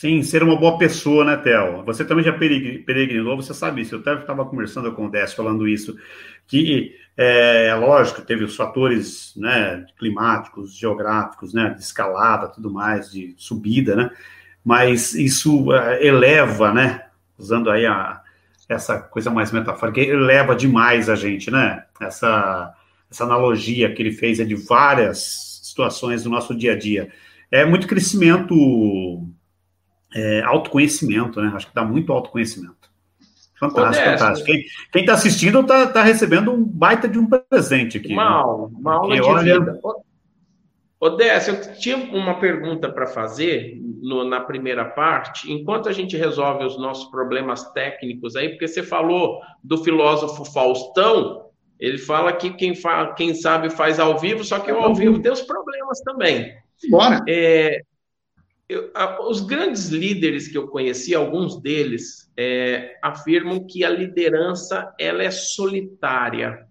Sim, 0.00 0.22
ser 0.22 0.44
uma 0.44 0.54
boa 0.54 0.78
pessoa, 0.78 1.24
né, 1.24 1.36
Theo? 1.36 1.82
Você 1.82 2.04
também 2.04 2.24
já 2.24 2.32
peregrinou, 2.32 3.34
você 3.34 3.52
sabe 3.52 3.82
isso. 3.82 3.96
Eu 3.96 3.98
até 3.98 4.14
estava 4.14 4.44
conversando 4.44 4.92
com 4.92 5.06
o 5.06 5.10
Décio 5.10 5.36
falando 5.36 5.66
isso, 5.66 5.98
que 6.46 6.94
é 7.16 7.74
lógico, 7.74 8.22
teve 8.22 8.44
os 8.44 8.54
fatores 8.54 9.32
né, 9.36 9.84
climáticos, 9.98 10.78
geográficos, 10.78 11.52
né, 11.52 11.70
de 11.70 11.82
escalada, 11.82 12.46
tudo 12.46 12.72
mais, 12.72 13.10
de 13.10 13.34
subida, 13.36 13.96
né? 13.96 14.10
Mas 14.64 15.14
isso 15.14 15.72
uh, 15.72 15.92
eleva, 16.00 16.72
né? 16.72 17.06
Usando 17.36 17.68
aí 17.68 17.84
a, 17.84 18.20
essa 18.68 19.00
coisa 19.00 19.32
mais 19.32 19.50
metafórica, 19.50 20.00
eleva 20.00 20.54
demais 20.54 21.08
a 21.10 21.16
gente, 21.16 21.50
né? 21.50 21.82
Essa, 22.00 22.72
essa 23.10 23.24
analogia 23.24 23.92
que 23.92 24.00
ele 24.00 24.12
fez 24.12 24.38
é 24.38 24.44
de 24.44 24.54
várias 24.54 25.60
situações 25.64 26.22
do 26.22 26.30
nosso 26.30 26.54
dia 26.54 26.74
a 26.74 26.78
dia. 26.78 27.10
É 27.50 27.64
muito 27.64 27.88
crescimento, 27.88 28.54
é, 30.14 30.42
autoconhecimento, 30.42 31.40
né? 31.40 31.52
Acho 31.54 31.68
que 31.68 31.74
dá 31.74 31.84
muito 31.84 32.12
autoconhecimento. 32.12 32.76
Fantástico, 33.58 34.08
fantástico. 34.10 34.50
Quem 34.92 35.02
está 35.02 35.14
assistindo 35.14 35.60
está 35.60 35.86
tá 35.88 36.02
recebendo 36.02 36.52
um 36.52 36.64
baita 36.64 37.08
de 37.08 37.18
um 37.18 37.26
presente 37.26 37.98
aqui. 37.98 38.12
Uma 38.12 38.24
né? 38.24 38.30
aula, 38.30 38.68
uma 38.68 38.94
aula 38.94 39.16
Porque, 39.16 39.20
de 39.20 39.28
olha... 39.28 39.60
vida. 39.60 39.80
Décio, 41.16 41.54
eu 41.54 41.74
tinha 41.78 41.96
uma 41.96 42.40
pergunta 42.40 42.90
para 42.90 43.06
fazer, 43.06 43.80
no, 44.02 44.24
na 44.24 44.40
primeira 44.40 44.84
parte, 44.84 45.50
enquanto 45.50 45.88
a 45.88 45.92
gente 45.92 46.16
resolve 46.16 46.64
os 46.64 46.76
nossos 46.76 47.08
problemas 47.08 47.70
técnicos 47.72 48.34
aí, 48.34 48.48
porque 48.48 48.66
você 48.66 48.82
falou 48.82 49.40
do 49.62 49.78
filósofo 49.78 50.44
Faustão, 50.44 51.46
ele 51.78 51.98
fala 51.98 52.32
que 52.32 52.50
quem, 52.50 52.74
fa, 52.74 53.12
quem 53.14 53.32
sabe 53.32 53.70
faz 53.70 54.00
ao 54.00 54.18
vivo, 54.18 54.42
só 54.42 54.58
que 54.58 54.72
o 54.72 54.78
ao 54.78 54.92
vivo 54.92 55.20
tem 55.20 55.30
os 55.30 55.42
problemas 55.42 56.00
também. 56.00 56.52
Bora! 56.90 57.22
É, 57.28 57.82
eu, 58.68 58.90
a, 58.94 59.26
os 59.26 59.40
grandes 59.40 59.88
líderes 59.88 60.48
que 60.48 60.58
eu 60.58 60.68
conheci, 60.68 61.14
alguns 61.14 61.60
deles, 61.60 62.30
é, 62.36 62.98
afirmam 63.02 63.66
que 63.66 63.84
a 63.84 63.90
liderança 63.90 64.94
ela 64.98 65.22
é 65.22 65.30
solitária. 65.30 66.66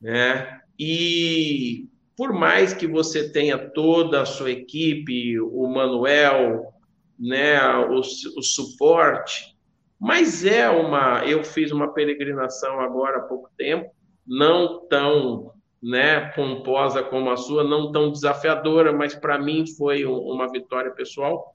Né? 0.00 0.60
E 0.78 1.88
por 2.16 2.32
mais 2.32 2.72
que 2.72 2.86
você 2.86 3.30
tenha 3.30 3.58
toda 3.58 4.22
a 4.22 4.26
sua 4.26 4.50
equipe, 4.50 5.40
o 5.40 5.66
Manuel, 5.66 6.72
né, 7.18 7.60
o, 7.76 7.98
o 8.00 8.42
suporte, 8.42 9.54
mas 9.98 10.44
é 10.44 10.68
uma. 10.68 11.24
Eu 11.24 11.42
fiz 11.42 11.72
uma 11.72 11.92
peregrinação 11.92 12.78
agora 12.80 13.18
há 13.18 13.22
pouco 13.22 13.50
tempo, 13.56 13.90
não 14.26 14.86
tão 14.86 15.53
né, 15.84 16.30
pomposa 16.30 17.02
como 17.02 17.28
a 17.28 17.36
sua, 17.36 17.62
não 17.62 17.92
tão 17.92 18.10
desafiadora, 18.10 18.90
mas 18.90 19.14
para 19.14 19.38
mim 19.38 19.66
foi 19.66 20.06
uma 20.06 20.50
vitória 20.50 20.90
pessoal. 20.90 21.54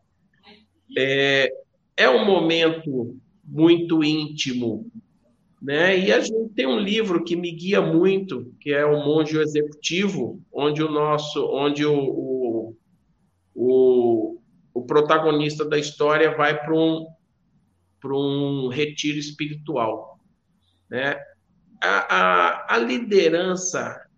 É, 0.96 1.52
é 1.98 2.08
um 2.08 2.24
momento 2.24 3.18
muito 3.44 4.04
íntimo, 4.04 4.86
né? 5.60 5.98
E 5.98 6.14
a 6.14 6.20
gente 6.20 6.54
tem 6.56 6.68
um 6.68 6.78
livro 6.78 7.24
que 7.24 7.36
me 7.36 7.52
guia 7.52 7.82
muito, 7.82 8.54
que 8.60 8.72
é 8.72 8.86
o 8.86 9.04
Monge 9.04 9.40
Executivo, 9.40 10.40
onde 10.54 10.84
o 10.84 10.92
nosso, 10.92 11.44
onde 11.52 11.84
o, 11.84 11.98
o, 11.98 12.76
o, 13.56 14.40
o 14.76 14.82
protagonista 14.84 15.66
da 15.66 15.80
história 15.80 16.38
vai 16.38 16.56
para 16.56 16.76
um 16.76 17.08
para 18.00 18.16
um 18.16 18.70
retiro 18.70 19.18
espiritual, 19.18 20.20
né? 20.90 21.18
A, 21.84 22.16
a, 22.16 22.76
a 22.76 22.78
liderança, 22.78 24.09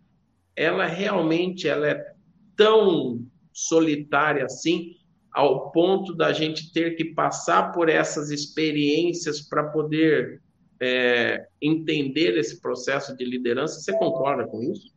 ela 0.55 0.85
realmente 0.85 1.67
ela 1.67 1.87
é 1.87 2.13
tão 2.55 3.25
solitária 3.53 4.45
assim, 4.45 4.95
ao 5.33 5.71
ponto 5.71 6.13
da 6.13 6.33
gente 6.33 6.71
ter 6.73 6.95
que 6.95 7.05
passar 7.05 7.71
por 7.71 7.89
essas 7.89 8.29
experiências 8.31 9.41
para 9.41 9.63
poder 9.69 10.41
é, 10.81 11.47
entender 11.61 12.37
esse 12.37 12.59
processo 12.59 13.15
de 13.15 13.23
liderança. 13.23 13.79
Você 13.79 13.93
concorda 13.93 14.45
com 14.45 14.61
isso? 14.61 14.91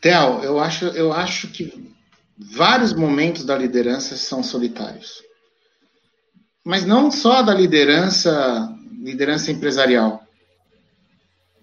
Theo, 0.00 0.42
eu 0.42 0.58
acho, 0.58 0.86
eu 0.86 1.12
acho 1.12 1.48
que 1.48 1.94
vários 2.36 2.92
momentos 2.92 3.44
da 3.44 3.56
liderança 3.56 4.16
são 4.16 4.42
solitários. 4.42 5.22
Mas 6.64 6.84
não 6.84 7.10
só 7.10 7.42
da 7.42 7.54
liderança, 7.54 8.74
liderança 9.02 9.52
empresarial. 9.52 10.23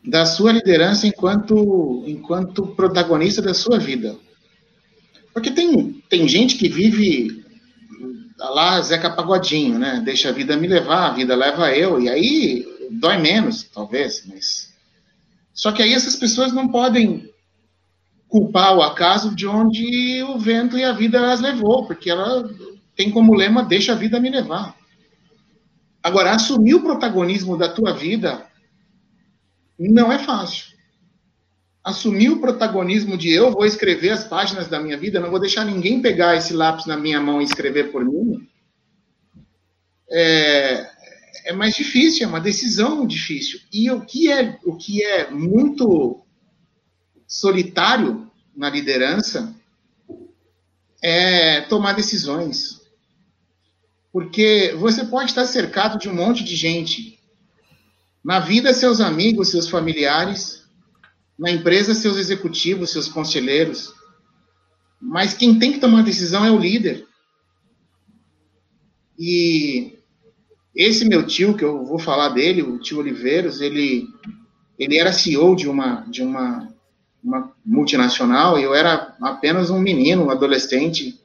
Da 0.03 0.25
sua 0.25 0.51
liderança 0.51 1.05
enquanto, 1.05 2.03
enquanto 2.07 2.67
protagonista 2.67 3.41
da 3.41 3.53
sua 3.53 3.77
vida. 3.77 4.15
Porque 5.33 5.51
tem, 5.51 6.01
tem 6.09 6.27
gente 6.27 6.57
que 6.57 6.67
vive 6.67 7.43
lá 8.37 8.81
Zeca 8.81 9.09
Pagodinho, 9.09 9.77
né? 9.77 10.01
Deixa 10.03 10.29
a 10.29 10.31
vida 10.31 10.57
me 10.57 10.67
levar, 10.67 11.07
a 11.07 11.13
vida 11.13 11.35
leva 11.35 11.71
eu, 11.71 12.01
e 12.01 12.09
aí 12.09 12.65
dói 12.91 13.17
menos, 13.17 13.63
talvez, 13.63 14.25
mas. 14.27 14.73
Só 15.53 15.71
que 15.71 15.81
aí 15.81 15.93
essas 15.93 16.15
pessoas 16.15 16.51
não 16.51 16.67
podem 16.67 17.29
culpar 18.27 18.75
o 18.75 18.81
acaso 18.81 19.35
de 19.35 19.45
onde 19.45 20.23
o 20.23 20.39
vento 20.39 20.77
e 20.77 20.83
a 20.83 20.93
vida 20.93 21.31
as 21.31 21.41
levou, 21.41 21.85
porque 21.85 22.09
ela 22.09 22.49
tem 22.95 23.11
como 23.11 23.35
lema: 23.35 23.63
deixa 23.63 23.93
a 23.93 23.95
vida 23.95 24.19
me 24.19 24.29
levar. 24.29 24.75
Agora, 26.03 26.31
assumir 26.31 26.73
o 26.73 26.81
protagonismo 26.81 27.57
da 27.57 27.69
tua 27.69 27.93
vida 27.93 28.45
não 29.89 30.11
é 30.11 30.19
fácil 30.19 30.71
assumir 31.83 32.29
o 32.29 32.39
protagonismo 32.39 33.17
de 33.17 33.31
eu 33.31 33.51
vou 33.51 33.65
escrever 33.65 34.11
as 34.11 34.23
páginas 34.23 34.67
da 34.67 34.79
minha 34.79 34.97
vida, 34.97 35.19
não 35.19 35.31
vou 35.31 35.39
deixar 35.39 35.65
ninguém 35.65 36.01
pegar 36.01 36.35
esse 36.35 36.53
lápis 36.53 36.85
na 36.85 36.95
minha 36.95 37.19
mão 37.19 37.41
e 37.41 37.45
escrever 37.45 37.91
por 37.91 38.05
mim, 38.05 38.47
é, 40.09 40.89
é 41.45 41.53
mais 41.53 41.73
difícil, 41.73 42.25
é 42.25 42.27
uma 42.27 42.39
decisão 42.39 43.07
difícil. 43.07 43.59
E 43.71 43.89
o 43.89 44.01
que 44.01 44.31
é, 44.31 44.59
o 44.63 44.75
que 44.75 45.03
é 45.03 45.31
muito 45.31 46.21
solitário 47.25 48.29
na 48.55 48.69
liderança 48.69 49.55
é 51.01 51.61
tomar 51.61 51.93
decisões. 51.93 52.81
Porque 54.11 54.75
você 54.77 55.05
pode 55.05 55.31
estar 55.31 55.45
cercado 55.45 55.97
de 55.97 56.09
um 56.09 56.13
monte 56.13 56.43
de 56.43 56.55
gente. 56.55 57.17
Na 58.23 58.39
vida, 58.39 58.73
seus 58.73 59.01
amigos, 59.01 59.49
seus 59.49 59.67
familiares, 59.67 60.63
na 61.37 61.49
empresa, 61.49 61.95
seus 61.95 62.17
executivos, 62.17 62.91
seus 62.91 63.07
conselheiros. 63.07 63.93
Mas 65.01 65.33
quem 65.33 65.57
tem 65.57 65.73
que 65.73 65.79
tomar 65.79 65.99
a 65.99 66.03
decisão 66.03 66.45
é 66.45 66.51
o 66.51 66.59
líder. 66.59 67.07
E 69.17 69.97
esse 70.75 71.03
meu 71.05 71.25
tio, 71.25 71.55
que 71.55 71.65
eu 71.65 71.83
vou 71.83 71.97
falar 71.97 72.29
dele, 72.29 72.61
o 72.61 72.77
tio 72.77 72.99
Oliveiros, 72.99 73.59
ele, 73.59 74.07
ele 74.77 74.99
era 74.99 75.11
CEO 75.11 75.55
de 75.55 75.67
uma, 75.67 76.01
de 76.01 76.21
uma, 76.21 76.71
uma 77.23 77.51
multinacional 77.65 78.59
e 78.59 78.63
eu 78.63 78.75
era 78.75 79.15
apenas 79.21 79.69
um 79.69 79.79
menino, 79.79 80.25
um 80.25 80.29
adolescente, 80.29 81.19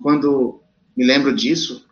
quando 0.00 0.62
me 0.96 1.04
lembro 1.04 1.34
disso. 1.34 1.86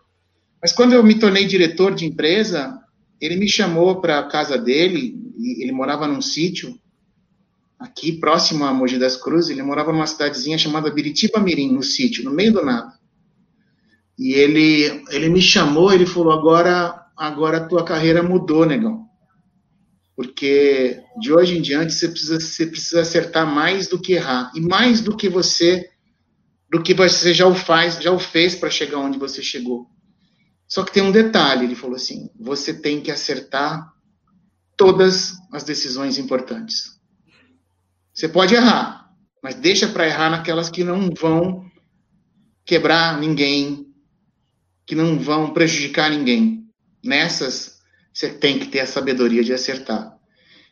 Mas 0.60 0.72
quando 0.72 0.94
eu 0.94 1.02
me 1.02 1.18
tornei 1.18 1.46
diretor 1.46 1.94
de 1.94 2.06
empresa, 2.06 2.82
ele 3.20 3.36
me 3.36 3.48
chamou 3.48 4.00
para 4.00 4.18
a 4.18 4.28
casa 4.28 4.58
dele, 4.58 5.18
ele 5.58 5.72
morava 5.72 6.06
num 6.06 6.20
sítio, 6.20 6.78
aqui 7.78 8.12
próximo 8.12 8.64
a 8.64 8.72
Mogi 8.72 8.98
das 8.98 9.16
Cruzes, 9.16 9.50
ele 9.50 9.62
morava 9.62 9.92
numa 9.92 10.06
cidadezinha 10.06 10.58
chamada 10.58 10.90
Biritiba 10.90 11.38
Mirim, 11.40 11.72
no 11.72 11.82
sítio, 11.82 12.24
no 12.24 12.30
meio 12.30 12.52
do 12.52 12.64
nada. 12.64 12.92
E 14.18 14.32
ele, 14.32 15.04
ele 15.10 15.28
me 15.28 15.42
chamou, 15.42 15.92
ele 15.92 16.06
falou, 16.06 16.32
agora, 16.32 17.06
agora 17.16 17.58
a 17.58 17.66
tua 17.66 17.84
carreira 17.84 18.22
mudou, 18.22 18.64
negão. 18.64 19.06
Porque 20.14 21.02
de 21.20 21.30
hoje 21.32 21.58
em 21.58 21.60
diante 21.60 21.92
você 21.92 22.08
precisa, 22.08 22.40
você 22.40 22.66
precisa 22.66 23.02
acertar 23.02 23.46
mais 23.46 23.86
do 23.86 23.98
que 23.98 24.14
errar. 24.14 24.50
E 24.54 24.60
mais 24.60 25.02
do 25.02 25.14
que 25.14 25.28
você, 25.28 25.90
do 26.70 26.82
que 26.82 26.94
você 26.94 27.34
já 27.34 27.46
o 27.46 27.54
faz, 27.54 28.02
já 28.02 28.10
o 28.10 28.18
fez 28.18 28.54
para 28.54 28.70
chegar 28.70 28.98
onde 28.98 29.18
você 29.18 29.42
chegou. 29.42 29.86
Só 30.68 30.82
que 30.82 30.92
tem 30.92 31.02
um 31.02 31.12
detalhe, 31.12 31.64
ele 31.64 31.74
falou 31.74 31.96
assim, 31.96 32.28
você 32.38 32.74
tem 32.74 33.00
que 33.00 33.10
acertar 33.10 33.92
todas 34.76 35.34
as 35.52 35.64
decisões 35.64 36.18
importantes. 36.18 36.96
Você 38.12 38.28
pode 38.28 38.54
errar, 38.54 39.10
mas 39.42 39.54
deixa 39.54 39.86
para 39.88 40.06
errar 40.06 40.30
naquelas 40.30 40.68
que 40.68 40.82
não 40.82 41.10
vão 41.10 41.64
quebrar 42.64 43.18
ninguém, 43.20 43.86
que 44.84 44.94
não 44.94 45.18
vão 45.18 45.52
prejudicar 45.52 46.10
ninguém. 46.10 46.66
Nessas, 47.04 47.78
você 48.12 48.28
tem 48.28 48.58
que 48.58 48.66
ter 48.66 48.80
a 48.80 48.86
sabedoria 48.86 49.44
de 49.44 49.52
acertar. 49.52 50.16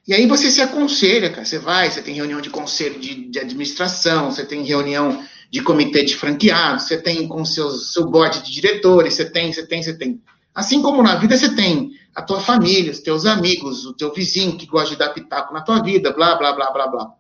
E 0.06 0.12
aí 0.12 0.27
você 0.27 0.51
se 0.51 0.60
aconselha, 0.60 1.31
cara. 1.31 1.44
Você 1.44 1.59
vai, 1.59 1.90
você 1.90 2.02
tem 2.02 2.14
reunião 2.14 2.40
de 2.40 2.51
conselho 2.51 2.98
de, 2.98 3.31
de 3.31 3.39
administração, 3.39 4.31
você 4.31 4.44
tem 4.44 4.62
reunião 4.62 5.24
de 5.50 5.62
comitê 5.62 6.04
de 6.04 6.16
franqueados, 6.16 6.84
você 6.84 6.96
tem 6.96 7.28
com 7.28 7.44
seus, 7.44 7.92
seu 7.92 8.06
board 8.06 8.42
de 8.42 8.52
diretores, 8.52 9.14
você 9.14 9.24
tem, 9.24 9.52
você 9.52 9.66
tem, 9.66 9.82
você 9.82 9.96
tem. 9.96 10.20
Assim 10.54 10.82
como 10.82 11.02
na 11.02 11.16
vida 11.16 11.36
você 11.36 11.54
tem 11.54 11.92
a 12.14 12.22
tua 12.22 12.40
família, 12.40 12.92
os 12.92 13.00
teus 13.00 13.26
amigos, 13.26 13.84
o 13.84 13.92
teu 13.92 14.12
vizinho 14.12 14.56
que 14.56 14.66
gosta 14.66 14.90
de 14.90 14.96
dar 14.96 15.10
pitaco 15.10 15.52
na 15.52 15.62
tua 15.62 15.82
vida, 15.82 16.12
blá, 16.12 16.36
blá, 16.36 16.52
blá, 16.52 16.70
blá, 16.70 16.86
blá 16.86 17.14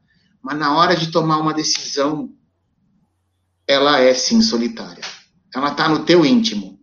mas 0.44 0.58
na 0.58 0.76
hora 0.76 0.94
de 0.94 1.10
tomar 1.10 1.38
uma 1.38 1.54
decisão, 1.54 2.30
ela 3.66 3.98
é 3.98 4.12
sim 4.12 4.42
solitária. 4.42 5.02
Ela 5.54 5.70
está 5.70 5.88
no 5.88 6.04
teu 6.04 6.22
íntimo. 6.22 6.78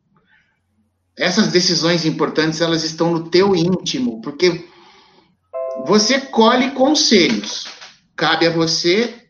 Essas 1.16 1.50
decisões 1.50 2.04
importantes, 2.04 2.60
elas 2.60 2.84
estão 2.84 3.14
no 3.14 3.30
teu 3.30 3.56
íntimo, 3.56 4.20
porque 4.24 4.68
você 5.86 6.20
colhe 6.20 6.72
conselhos. 6.72 7.68
Cabe 8.16 8.48
a 8.48 8.50
você 8.50 9.21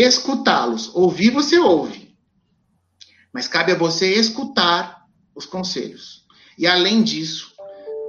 escutá-los. 0.00 0.94
Ouvir, 0.94 1.30
você 1.30 1.58
ouve. 1.58 2.14
Mas 3.32 3.48
cabe 3.48 3.72
a 3.72 3.78
você 3.78 4.14
escutar 4.14 5.04
os 5.34 5.46
conselhos. 5.46 6.24
E 6.56 6.66
além 6.66 7.02
disso, 7.02 7.52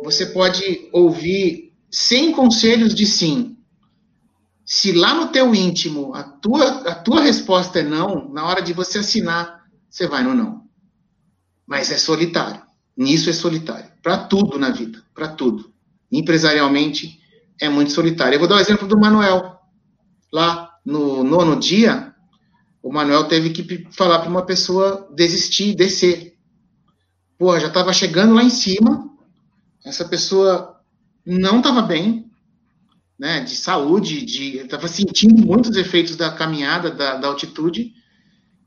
você 0.03 0.27
pode 0.27 0.89
ouvir 0.91 1.73
100 1.91 2.31
conselhos 2.31 2.95
de 2.95 3.05
sim, 3.05 3.57
se 4.71 4.91
lá 4.91 5.15
no 5.15 5.29
teu 5.29 5.55
íntimo 5.55 6.13
a 6.13 6.21
tua, 6.21 6.63
a 6.87 6.93
tua 6.93 7.21
resposta 7.21 7.79
é 7.79 7.83
não, 7.83 8.29
na 8.31 8.45
hora 8.45 8.61
de 8.61 8.71
você 8.71 8.99
assinar, 8.99 9.63
você 9.89 10.05
vai 10.07 10.21
no 10.21 10.35
não. 10.35 10.63
Mas 11.65 11.89
é 11.89 11.97
solitário. 11.97 12.61
Nisso 12.95 13.31
é 13.31 13.33
solitário. 13.33 13.91
Para 14.03 14.25
tudo 14.25 14.59
na 14.59 14.69
vida. 14.69 15.03
Para 15.11 15.27
tudo. 15.27 15.73
Empresarialmente, 16.11 17.19
é 17.59 17.67
muito 17.67 17.91
solitário. 17.91 18.35
Eu 18.35 18.39
vou 18.39 18.47
dar 18.47 18.57
o 18.57 18.59
exemplo 18.59 18.87
do 18.87 18.99
Manuel. 18.99 19.59
Lá 20.31 20.68
no 20.89 21.23
nono 21.23 21.59
dia, 21.59 22.15
o 22.81 22.91
Manuel 22.91 23.27
teve 23.27 23.51
que 23.51 23.87
falar 23.91 24.19
para 24.19 24.29
uma 24.29 24.43
pessoa 24.43 25.07
desistir, 25.15 25.75
descer. 25.75 26.35
Porra, 27.37 27.59
já 27.59 27.67
estava 27.67 27.93
chegando 27.93 28.33
lá 28.33 28.43
em 28.43 28.49
cima, 28.49 29.07
essa 29.85 30.03
pessoa 30.03 30.81
não 31.23 31.59
estava 31.59 31.83
bem, 31.83 32.25
né, 33.19 33.41
de 33.41 33.55
saúde, 33.55 34.25
de 34.25 34.57
estava 34.57 34.87
sentindo 34.87 35.45
muitos 35.45 35.77
efeitos 35.77 36.15
da 36.15 36.31
caminhada, 36.31 36.89
da, 36.89 37.17
da 37.17 37.27
altitude, 37.27 37.93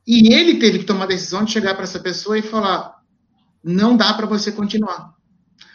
e 0.07 0.33
ele 0.33 0.61
teve 0.61 0.79
que 0.79 0.85
tomar 0.85 1.05
a 1.05 1.09
decisão 1.09 1.45
de 1.45 1.51
chegar 1.51 1.75
para 1.75 1.85
essa 1.85 1.99
pessoa 1.99 2.39
e 2.39 2.43
falar: 2.43 3.03
não 3.65 3.97
dá 3.97 4.15
para 4.15 4.27
você 4.27 4.53
continuar. 4.53 5.13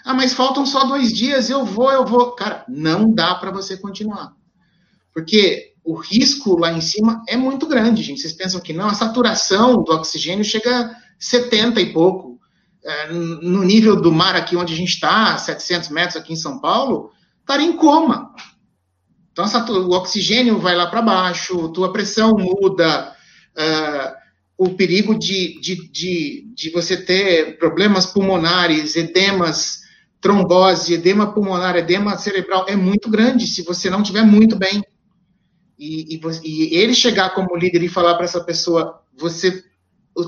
Ah, 0.06 0.14
mas 0.14 0.34
faltam 0.34 0.66
só 0.66 0.86
dois 0.86 1.12
dias, 1.12 1.50
eu 1.50 1.66
vou, 1.66 1.92
eu 1.92 2.06
vou. 2.06 2.32
Cara, 2.32 2.64
não 2.70 3.14
dá 3.14 3.36
para 3.36 3.52
você 3.52 3.76
continuar. 3.76 4.34
Porque 5.14 5.74
o 5.88 5.96
risco 5.96 6.60
lá 6.60 6.74
em 6.74 6.82
cima 6.82 7.24
é 7.30 7.38
muito 7.38 7.66
grande, 7.66 8.04
gente. 8.04 8.20
Vocês 8.20 8.34
pensam 8.34 8.60
que 8.60 8.74
não? 8.74 8.90
A 8.90 8.94
saturação 8.94 9.82
do 9.82 9.94
oxigênio 9.94 10.44
chega 10.44 10.82
a 10.82 10.96
70 11.18 11.80
e 11.80 11.94
pouco. 11.94 12.38
É, 12.84 13.12
no 13.12 13.64
nível 13.64 13.96
do 13.96 14.12
mar 14.12 14.36
aqui 14.36 14.58
onde 14.58 14.74
a 14.74 14.76
gente 14.76 14.94
está, 14.94 15.38
700 15.38 15.90
metros 15.90 16.18
aqui 16.18 16.34
em 16.34 16.38
São 16.38 16.60
Paulo, 16.60 17.12
estaria 17.40 17.66
em 17.66 17.78
coma. 17.78 18.34
Então, 19.32 19.46
o 19.46 19.92
oxigênio 19.94 20.60
vai 20.60 20.76
lá 20.76 20.88
para 20.88 21.02
baixo, 21.02 21.70
tua 21.70 21.94
pressão 21.94 22.36
muda, 22.38 23.14
uh, 23.56 24.16
o 24.58 24.70
perigo 24.72 25.18
de, 25.18 25.60
de, 25.62 25.90
de, 25.90 26.52
de 26.54 26.70
você 26.72 26.98
ter 26.98 27.58
problemas 27.58 28.06
pulmonares, 28.08 28.96
edemas, 28.98 29.80
trombose, 30.20 30.96
edema 30.96 31.34
pulmonar, 31.34 31.78
edema 31.78 32.18
cerebral 32.18 32.66
é 32.68 32.76
muito 32.76 33.10
grande 33.10 33.48
se 33.48 33.62
você 33.62 33.90
não 33.90 34.02
estiver 34.02 34.24
muito 34.24 34.58
bem. 34.58 34.84
E, 35.78 36.16
e, 36.16 36.22
e, 36.44 36.76
ele 36.76 36.94
chegar 36.94 37.34
como 37.36 37.56
líder 37.56 37.84
e 37.84 37.90
falar 37.90 38.16
para 38.16 38.26
essa 38.26 38.44
pessoa, 38.44 39.02
você, 39.16 39.64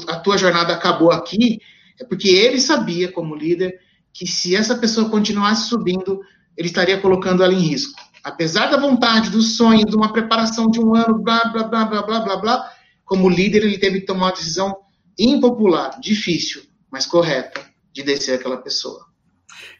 a 0.07 0.17
tua 0.17 0.37
jornada 0.37 0.73
acabou 0.73 1.11
aqui, 1.11 1.59
é 1.99 2.03
porque 2.03 2.29
ele 2.29 2.61
sabia 2.61 3.11
como 3.11 3.35
líder 3.35 3.79
que 4.13 4.27
se 4.27 4.55
essa 4.55 4.77
pessoa 4.77 5.09
continuasse 5.09 5.69
subindo, 5.69 6.21
ele 6.55 6.67
estaria 6.67 6.99
colocando 6.99 7.43
ela 7.43 7.53
em 7.53 7.59
risco. 7.59 7.99
Apesar 8.23 8.67
da 8.67 8.77
vontade, 8.77 9.29
do 9.29 9.41
sonho, 9.41 9.85
de 9.85 9.95
uma 9.95 10.11
preparação 10.11 10.69
de 10.69 10.79
um 10.79 10.93
ano, 10.93 11.19
blá, 11.19 11.45
blá, 11.45 11.63
blá, 11.63 11.85
blá, 11.85 12.01
blá, 12.01 12.19
blá, 12.19 12.37
blá, 12.37 12.71
como 13.05 13.29
líder, 13.29 13.63
ele 13.63 13.77
teve 13.77 14.01
que 14.01 14.05
tomar 14.05 14.27
uma 14.27 14.33
decisão 14.33 14.77
impopular, 15.17 15.99
difícil, 15.99 16.61
mas 16.91 17.05
correta, 17.05 17.61
de 17.93 18.03
descer 18.03 18.35
aquela 18.35 18.57
pessoa. 18.57 19.09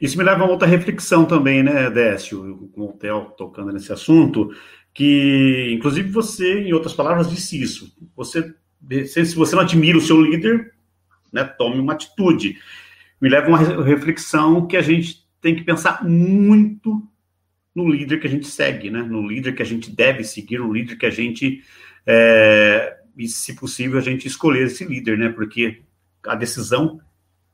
Isso 0.02 0.18
me 0.18 0.24
leva 0.24 0.44
a 0.44 0.48
outra 0.48 0.68
reflexão 0.68 1.26
também, 1.26 1.62
né, 1.62 1.90
Décio, 1.90 2.70
com 2.74 2.86
o 2.86 2.94
Theo 2.94 3.34
tocando 3.38 3.72
nesse 3.72 3.92
assunto, 3.92 4.50
que, 5.00 5.72
inclusive, 5.72 6.12
você, 6.12 6.60
em 6.60 6.74
outras 6.74 6.94
palavras, 6.94 7.30
disse 7.30 7.58
isso. 7.62 7.96
Você, 8.18 8.54
se 9.08 9.34
você 9.34 9.56
não 9.56 9.64
admira 9.64 9.98
o 9.98 10.02
seu 10.02 10.22
líder, 10.22 10.74
né, 11.32 11.46
tome 11.46 11.80
uma 11.80 11.94
atitude. 11.94 12.60
Me 13.22 13.30
leva 13.30 13.46
a 13.46 13.50
uma 13.50 13.84
reflexão 13.86 14.68
que 14.68 14.76
a 14.76 14.82
gente 14.82 15.26
tem 15.40 15.56
que 15.56 15.64
pensar 15.64 16.04
muito 16.04 17.02
no 17.74 17.88
líder 17.88 18.20
que 18.20 18.28
a 18.28 18.30
gente 18.30 18.48
segue, 18.48 18.90
né? 18.90 19.02
No 19.02 19.26
líder 19.26 19.56
que 19.56 19.62
a 19.62 19.66
gente 19.66 19.90
deve 19.90 20.26
seguir, 20.26 20.58
no 20.58 20.74
líder 20.74 20.98
que 20.98 21.06
a 21.06 21.10
gente 21.10 21.64
é, 22.06 22.98
e, 23.18 23.26
se 23.26 23.56
possível, 23.56 23.98
a 24.00 24.02
gente 24.02 24.28
escolher 24.28 24.66
esse 24.66 24.84
líder, 24.84 25.18
né? 25.18 25.30
Porque 25.30 25.82
a 26.28 26.36
decisão, 26.36 27.00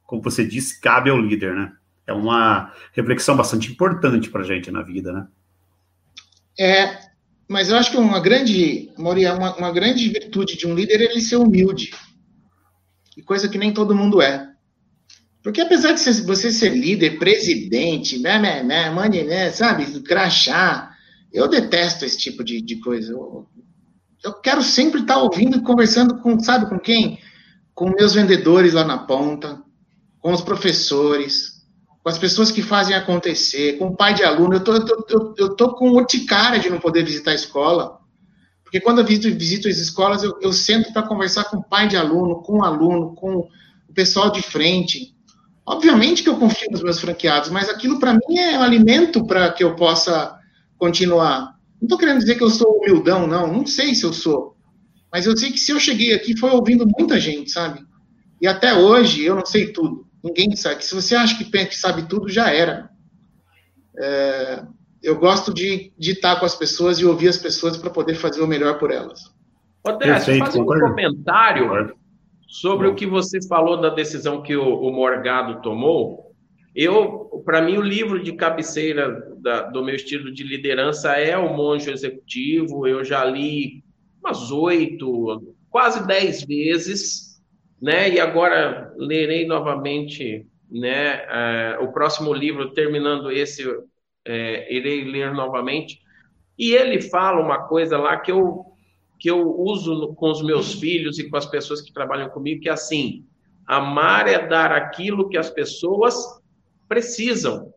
como 0.04 0.24
você 0.24 0.44
disse, 0.44 0.82
cabe 0.82 1.12
ao 1.12 1.22
líder, 1.22 1.54
né? 1.54 1.74
É 2.08 2.14
uma 2.14 2.74
reflexão 2.92 3.38
bastante 3.38 3.72
importante 3.72 4.32
para 4.32 4.42
a 4.42 4.46
gente 4.46 4.72
na 4.72 4.82
vida, 4.82 5.14
né? 5.14 5.28
É, 6.58 7.15
mas 7.48 7.70
eu 7.70 7.78
acho 7.78 7.92
que 7.92 7.98
uma 7.98 8.20
grande, 8.20 8.92
Moria, 8.98 9.34
uma, 9.34 9.56
uma 9.56 9.72
grande 9.72 10.10
virtude 10.10 10.58
de 10.58 10.66
um 10.66 10.74
líder 10.74 11.02
é 11.02 11.04
ele 11.06 11.22
ser 11.22 11.36
humilde. 11.36 11.92
E 13.16 13.22
coisa 13.22 13.48
que 13.48 13.58
nem 13.58 13.74
todo 13.74 13.96
mundo 13.96 14.22
é. 14.22 14.50
Porque 15.44 15.62
apesar 15.62 15.92
de 15.92 16.02
você 16.24 16.52
ser 16.52 16.70
líder, 16.70 17.20
presidente, 17.20 18.18
né, 18.18 18.40
né, 18.40 18.64
né, 18.64 18.90
mane, 18.90 19.24
né, 19.24 19.52
sabe, 19.52 19.86
crachá, 20.02 20.92
eu 21.32 21.48
detesto 21.48 22.04
esse 22.04 22.18
tipo 22.18 22.44
de, 22.44 22.62
de 22.62 22.78
coisa. 22.78 23.14
Eu, 23.14 23.48
eu 24.24 24.34
quero 24.34 24.64
sempre 24.64 25.02
estar 25.02 25.18
ouvindo 25.18 25.58
e 25.58 25.62
conversando 25.62 26.18
com, 26.18 26.40
sabe 26.40 26.68
com 26.68 26.80
quem? 26.80 27.20
Com 27.76 27.92
meus 27.92 28.16
vendedores 28.16 28.74
lá 28.74 28.84
na 28.84 28.98
ponta, 28.98 29.62
com 30.20 30.34
os 30.34 30.42
professores, 30.42 31.55
com 32.06 32.10
as 32.10 32.20
pessoas 32.20 32.52
que 32.52 32.62
fazem 32.62 32.96
acontecer, 32.96 33.80
com 33.80 33.88
o 33.88 33.96
pai 33.96 34.14
de 34.14 34.24
aluno. 34.24 34.54
Eu 34.54 34.64
tô, 34.64 34.74
eu 34.74 34.86
tô, 34.86 35.36
eu, 35.40 35.56
tô 35.56 35.74
com 35.74 35.90
urticária 35.90 36.60
de 36.60 36.70
não 36.70 36.80
poder 36.80 37.04
visitar 37.04 37.32
a 37.32 37.34
escola. 37.36 37.98
Porque 38.64 38.80
quando 38.80 39.00
eu 39.00 39.06
visito, 39.06 39.28
visito 39.36 39.68
as 39.68 39.78
escolas, 39.78 40.22
eu, 40.22 40.38
eu 40.40 40.54
sento 40.54 40.94
para 40.94 41.02
conversar 41.02 41.46
com 41.46 41.58
o 41.58 41.64
pai 41.64 41.88
de 41.88 41.98
aluno, 41.98 42.44
com 42.44 42.60
o 42.60 42.64
aluno, 42.64 43.16
com 43.16 43.50
o 43.90 43.94
pessoal 43.96 44.30
de 44.30 44.44
frente. 44.44 45.16
Obviamente 45.66 46.22
que 46.22 46.30
eu 46.30 46.38
confio 46.38 46.70
nos 46.70 46.84
meus 46.84 47.00
franqueados, 47.00 47.50
mas 47.50 47.70
aquilo 47.70 47.98
para 48.00 48.14
mim 48.14 48.38
é 48.38 48.60
um 48.60 48.62
alimento 48.62 49.26
para 49.26 49.52
que 49.52 49.64
eu 49.64 49.76
possa 49.76 50.38
continuar. 50.78 51.56
Não 51.82 51.88
estou 51.88 51.98
querendo 51.98 52.20
dizer 52.20 52.36
que 52.36 52.44
eu 52.44 52.52
sou 52.52 52.82
humildão, 52.84 53.26
não. 53.26 53.52
Não 53.52 53.66
sei 53.66 53.96
se 53.96 54.04
eu 54.04 54.14
sou. 54.14 54.56
Mas 55.12 55.26
eu 55.26 55.36
sei 55.36 55.52
que 55.52 55.60
se 55.60 55.72
eu 55.72 55.80
cheguei 55.80 56.14
aqui 56.14 56.38
foi 56.38 56.52
ouvindo 56.52 56.86
muita 56.86 57.20
gente, 57.20 57.50
sabe? 57.50 57.84
E 58.40 58.46
até 58.46 58.76
hoje 58.76 59.26
eu 59.26 59.34
não 59.34 59.46
sei 59.46 59.74
tudo. 59.74 60.05
Ninguém 60.26 60.56
sabe. 60.56 60.84
Se 60.84 60.96
você 60.96 61.14
acha 61.16 61.38
que, 61.38 61.46
que 61.46 61.78
sabe 61.78 62.10
tudo, 62.10 62.28
já 62.28 62.52
era. 62.52 62.90
É, 63.96 64.66
eu 65.04 65.20
gosto 65.20 65.54
de, 65.54 65.94
de 65.96 66.14
estar 66.14 66.40
com 66.40 66.48
as 66.48 66.56
pessoas 66.56 66.98
e 66.98 67.06
ouvir 67.06 67.28
as 67.28 67.38
pessoas 67.38 67.78
para 67.78 67.92
poder 67.92 68.16
fazer 68.16 68.42
o 68.42 68.48
melhor 68.48 68.80
por 68.80 68.90
elas. 68.90 69.32
André, 69.86 70.20
fazer 70.20 70.60
um 70.60 70.66
comentário 70.66 71.96
sobre 72.48 72.88
o 72.88 72.96
que 72.96 73.06
você 73.06 73.38
falou 73.48 73.80
da 73.80 73.90
decisão 73.90 74.42
que 74.42 74.56
o, 74.56 74.64
o 74.64 74.92
Morgado 74.92 75.62
tomou. 75.62 76.34
Eu, 76.76 77.44
para 77.46 77.62
mim, 77.62 77.78
o 77.78 77.82
livro 77.82 78.22
de 78.22 78.34
cabeceira 78.34 79.32
da, 79.38 79.62
do 79.62 79.84
meu 79.84 79.96
estilo 79.96 80.34
de 80.34 80.44
liderança 80.44 81.14
é 81.14 81.38
O 81.38 81.56
Monge 81.56 81.92
Executivo. 81.92 82.88
Eu 82.88 83.04
já 83.04 83.24
li 83.24 83.84
umas 84.24 84.52
oito, 84.52 85.54
quase 85.70 86.06
dez 86.08 86.44
vezes, 86.44 87.35
né? 87.82 88.10
E 88.10 88.20
agora 88.20 88.94
lerei 88.98 89.46
novamente, 89.46 90.48
né? 90.70 91.26
É, 91.30 91.78
o 91.82 91.92
próximo 91.92 92.34
livro, 92.34 92.74
terminando 92.74 93.32
esse, 93.32 93.64
é, 94.26 94.74
irei 94.74 95.04
ler 95.04 95.34
novamente. 95.34 96.00
E 96.58 96.74
ele 96.74 97.02
fala 97.02 97.42
uma 97.42 97.68
coisa 97.68 97.98
lá 97.98 98.18
que 98.18 98.32
eu 98.32 98.66
que 99.18 99.32
eu 99.32 99.58
uso 99.58 100.14
com 100.16 100.30
os 100.30 100.44
meus 100.44 100.74
filhos 100.74 101.18
e 101.18 101.30
com 101.30 101.38
as 101.38 101.46
pessoas 101.46 101.82
que 101.82 101.94
trabalham 101.94 102.30
comigo, 102.30 102.62
que 102.62 102.70
é 102.70 102.74
assim: 102.74 103.26
amar 103.66 104.28
é 104.28 104.46
dar 104.48 104.72
aquilo 104.72 105.30
que 105.30 105.38
as 105.38 105.50
pessoas 105.50 106.16
precisam 106.88 107.74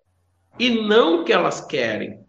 e 0.58 0.70
não 0.70 1.24
que 1.24 1.32
elas 1.32 1.60
querem. 1.60 2.20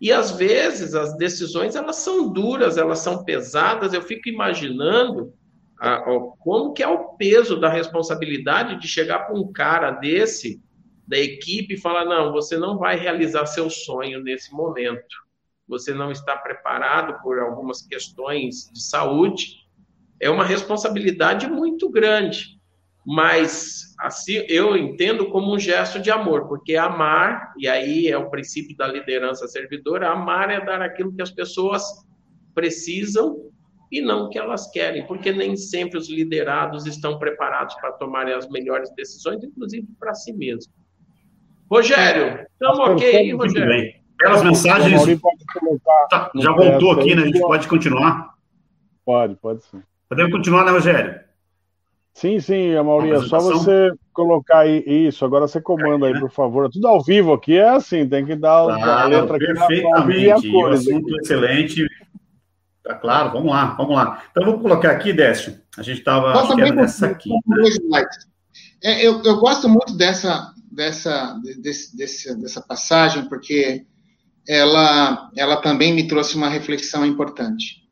E 0.00 0.12
às 0.12 0.32
vezes 0.32 0.94
as 0.94 1.16
decisões 1.16 1.74
elas 1.74 1.96
são 1.96 2.30
duras, 2.30 2.76
elas 2.76 2.98
são 2.98 3.24
pesadas. 3.24 3.94
Eu 3.94 4.02
fico 4.02 4.28
imaginando 4.28 5.32
a, 5.78 6.00
como 6.38 6.72
que 6.72 6.82
é 6.82 6.88
o 6.88 7.16
peso 7.16 7.60
da 7.60 7.68
responsabilidade 7.68 8.80
de 8.80 8.88
chegar 8.88 9.20
para 9.20 9.34
um 9.34 9.52
cara 9.52 9.90
desse 9.90 10.62
da 11.06 11.18
equipe 11.18 11.74
e 11.74 11.80
falar 11.80 12.04
não, 12.04 12.32
você 12.32 12.56
não 12.56 12.78
vai 12.78 12.96
realizar 12.96 13.46
seu 13.46 13.70
sonho 13.70 14.20
nesse 14.20 14.52
momento. 14.52 15.24
Você 15.68 15.94
não 15.94 16.10
está 16.10 16.36
preparado 16.36 17.22
por 17.22 17.38
algumas 17.38 17.82
questões 17.82 18.70
de 18.72 18.82
saúde. 18.82 19.66
É 20.20 20.28
uma 20.28 20.44
responsabilidade 20.44 21.48
muito 21.48 21.88
grande 21.88 22.56
mas 23.06 23.94
assim 24.00 24.44
eu 24.48 24.76
entendo 24.76 25.30
como 25.30 25.54
um 25.54 25.58
gesto 25.60 26.00
de 26.00 26.10
amor, 26.10 26.48
porque 26.48 26.74
amar, 26.74 27.54
e 27.56 27.68
aí 27.68 28.08
é 28.08 28.18
o 28.18 28.28
princípio 28.28 28.76
da 28.76 28.88
liderança 28.88 29.46
servidora, 29.46 30.10
amar 30.10 30.50
é 30.50 30.60
dar 30.60 30.82
aquilo 30.82 31.14
que 31.14 31.22
as 31.22 31.30
pessoas 31.30 31.84
precisam 32.52 33.52
e 33.90 34.00
não 34.00 34.28
que 34.28 34.38
elas 34.38 34.70
querem, 34.70 35.06
porque 35.06 35.32
nem 35.32 35.56
sempre 35.56 35.98
os 35.98 36.08
liderados 36.08 36.86
estão 36.86 37.18
preparados 37.18 37.74
para 37.76 37.92
tomarem 37.92 38.34
as 38.34 38.48
melhores 38.48 38.90
decisões, 38.94 39.42
inclusive 39.42 39.86
para 39.98 40.14
si 40.14 40.32
mesmo. 40.32 40.72
Rogério, 41.70 42.46
estamos 42.52 42.78
ok 42.78 43.16
aí, 43.16 43.32
Rogério? 43.32 43.68
Bem. 43.68 44.06
Pelas 44.18 44.42
mensagens. 44.42 45.02
Tá, 46.08 46.30
já 46.34 46.52
voltou 46.52 46.92
aqui, 46.92 47.14
né? 47.14 47.22
A 47.22 47.26
gente 47.26 47.40
pode 47.40 47.68
continuar? 47.68 48.34
Pode, 49.04 49.36
pode 49.36 49.62
sim. 49.64 49.82
Podemos 50.08 50.32
continuar, 50.32 50.64
né, 50.64 50.70
Rogério? 50.70 51.20
Sim, 52.14 52.40
sim, 52.40 52.74
Amaury, 52.74 53.10
é 53.10 53.20
só 53.20 53.38
você 53.38 53.92
colocar 54.10 54.60
aí 54.60 54.82
isso. 54.86 55.22
Agora 55.22 55.46
você 55.46 55.60
comanda 55.60 56.06
aí, 56.06 56.18
por 56.18 56.30
favor. 56.30 56.64
É 56.64 56.70
tudo 56.70 56.88
ao 56.88 57.04
vivo 57.04 57.34
aqui, 57.34 57.58
é 57.58 57.68
assim, 57.68 58.08
tem 58.08 58.24
que 58.24 58.34
dar 58.34 58.64
claro, 58.64 58.90
a 58.90 59.04
letra 59.04 59.36
aqui 59.36 59.44
perfeitamente. 59.44 60.26
Na 60.26 60.38
e 60.38 60.50
o 60.56 60.66
assunto 60.68 61.20
excelente. 61.20 61.86
Tá 62.86 62.94
claro, 62.94 63.32
vamos 63.32 63.50
lá, 63.50 63.74
vamos 63.74 63.96
lá. 63.96 64.22
Então, 64.30 64.44
eu 64.44 64.52
vou 64.52 64.60
colocar 64.60 64.92
aqui, 64.92 65.12
Décio. 65.12 65.60
A 65.76 65.82
gente 65.82 65.98
estava. 65.98 66.32
nessa 66.72 67.06
aqui. 67.06 67.30
Né? 67.30 68.04
É, 68.80 69.04
eu, 69.04 69.20
eu 69.24 69.38
gosto 69.38 69.68
muito 69.68 69.96
dessa, 69.96 70.54
dessa, 70.70 71.36
desse, 71.58 71.96
desse, 71.96 72.40
dessa 72.40 72.60
passagem, 72.60 73.28
porque 73.28 73.84
ela, 74.48 75.30
ela 75.36 75.56
também 75.56 75.92
me 75.92 76.06
trouxe 76.06 76.36
uma 76.36 76.48
reflexão 76.48 77.04
importante. 77.04 77.82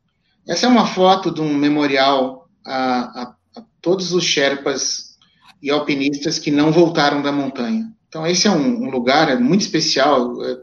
Essa 0.47 0.67
é 0.67 0.69
uma 0.69 0.87
foto 0.87 1.35
de 1.35 1.41
um 1.41 1.53
memorial 1.53 2.49
a, 2.65 3.23
a, 3.23 3.35
a 3.57 3.65
todos 3.83 4.13
os 4.13 4.23
Sherpas 4.23 5.17
e 5.61 5.71
alpinistas 5.71 6.39
que 6.39 6.53
não 6.53 6.71
voltaram 6.71 7.21
da 7.21 7.33
montanha. 7.33 7.91
Então, 8.09 8.25
esse 8.25 8.47
é 8.47 8.51
um, 8.51 8.85
um 8.85 8.91
lugar 8.91 9.41
muito 9.41 9.63
especial, 9.63 10.41
é, 10.45 10.57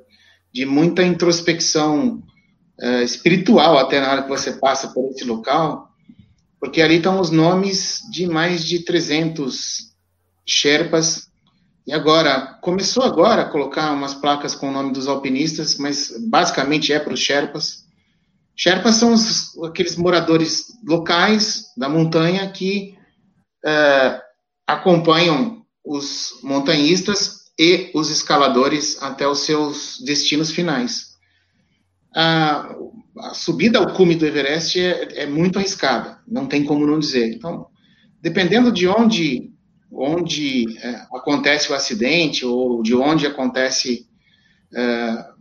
de 0.53 0.65
muita 0.65 1.03
introspecção 1.03 2.23
é, 2.81 3.03
espiritual, 3.03 3.77
até 3.77 4.01
na 4.01 4.11
hora 4.11 4.23
que 4.23 4.29
você 4.29 4.53
passa 4.53 4.87
por 4.87 5.11
esse 5.11 5.23
local, 5.23 5.89
porque 6.59 6.81
ali 6.81 6.97
estão 6.97 7.19
os 7.19 7.29
nomes 7.29 8.01
de 8.11 8.27
mais 8.27 8.65
de 8.65 8.79
300 8.83 9.91
Sherpas. 10.45 11.29
E 11.85 11.93
agora, 11.93 12.57
começou 12.61 13.03
agora 13.03 13.43
a 13.43 13.49
colocar 13.49 13.91
umas 13.91 14.13
placas 14.13 14.55
com 14.55 14.69
o 14.69 14.71
nome 14.71 14.93
dos 14.93 15.07
alpinistas, 15.07 15.77
mas 15.77 16.13
basicamente 16.29 16.91
é 16.91 16.99
para 16.99 17.13
os 17.13 17.19
Sherpas. 17.19 17.85
Sherpas 18.55 18.95
são 18.95 19.13
os, 19.13 19.57
aqueles 19.63 19.95
moradores 19.95 20.65
locais 20.85 21.65
da 21.77 21.87
montanha 21.87 22.49
que 22.51 22.95
é, 23.65 24.21
acompanham 24.67 25.63
os 25.83 26.39
montanhistas 26.43 27.41
e 27.57 27.91
os 27.93 28.09
escaladores 28.09 29.01
até 29.01 29.27
os 29.27 29.39
seus 29.39 29.99
destinos 30.03 30.51
finais. 30.51 31.10
A, 32.15 32.75
a 33.19 33.33
subida 33.33 33.79
ao 33.79 33.93
cume 33.93 34.15
do 34.15 34.25
Everest 34.25 34.79
é, 34.79 35.23
é, 35.23 35.25
muito 35.25 35.59
arriscada, 35.59 36.19
não 36.27 36.45
tem 36.45 36.63
como 36.63 36.85
não 36.85 36.99
dizer. 36.99 37.33
Então, 37.33 37.67
dependendo 38.21 38.71
de 38.71 38.87
onde, 38.87 39.51
onde 39.91 40.77
é, 40.79 41.05
acontece 41.13 41.71
o 41.71 41.75
acidente 41.75 42.45
ou 42.45 42.81
de 42.83 42.95
onde 42.95 43.25
acontece 43.25 44.07
é, 44.73 45.31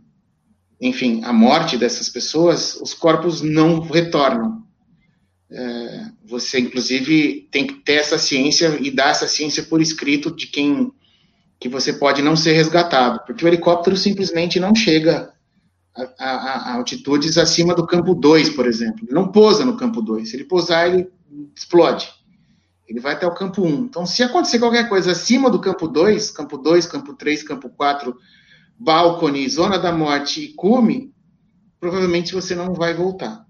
enfim, 0.81 1.21
a 1.23 1.31
morte 1.31 1.77
dessas 1.77 2.09
pessoas, 2.09 2.75
os 2.81 2.93
corpos 2.93 3.41
não 3.41 3.81
retornam. 3.81 4.63
É, 5.51 6.05
você, 6.25 6.59
inclusive, 6.59 7.47
tem 7.51 7.67
que 7.67 7.75
ter 7.75 7.95
essa 7.95 8.17
ciência 8.17 8.79
e 8.81 8.89
dar 8.89 9.11
essa 9.11 9.27
ciência 9.27 9.61
por 9.63 9.79
escrito 9.79 10.35
de 10.35 10.47
quem 10.47 10.91
que 11.59 11.69
você 11.69 11.93
pode 11.93 12.23
não 12.23 12.35
ser 12.35 12.53
resgatado, 12.53 13.23
porque 13.23 13.45
o 13.45 13.47
helicóptero 13.47 13.95
simplesmente 13.95 14.59
não 14.59 14.73
chega 14.73 15.31
a, 15.95 16.03
a, 16.19 16.71
a 16.71 16.73
altitudes 16.75 17.37
acima 17.37 17.75
do 17.75 17.85
campo 17.85 18.15
2, 18.15 18.49
por 18.51 18.65
exemplo. 18.65 19.05
Ele 19.05 19.13
não 19.13 19.31
pousa 19.31 19.65
no 19.65 19.77
campo 19.77 20.01
2. 20.01 20.29
Se 20.29 20.35
ele 20.35 20.45
pousar, 20.45 20.87
ele 20.87 21.09
explode. 21.55 22.09
Ele 22.87 22.99
vai 22.99 23.13
até 23.13 23.25
o 23.25 23.33
campo 23.33 23.61
1. 23.61 23.65
Um. 23.65 23.83
Então, 23.85 24.05
se 24.05 24.23
acontecer 24.23 24.59
qualquer 24.59 24.89
coisa 24.89 25.11
acima 25.11 25.49
do 25.49 25.59
campo 25.59 25.87
2, 25.87 26.31
campo 26.31 26.57
2, 26.57 26.85
campo 26.87 27.13
3, 27.13 27.43
campo 27.43 27.69
4, 27.69 28.15
balcone, 28.77 29.47
zona 29.49 29.77
da 29.77 29.91
morte 29.91 30.41
e 30.41 30.53
cume, 30.53 31.13
provavelmente 31.79 32.33
você 32.33 32.55
não 32.55 32.73
vai 32.73 32.93
voltar. 32.93 33.45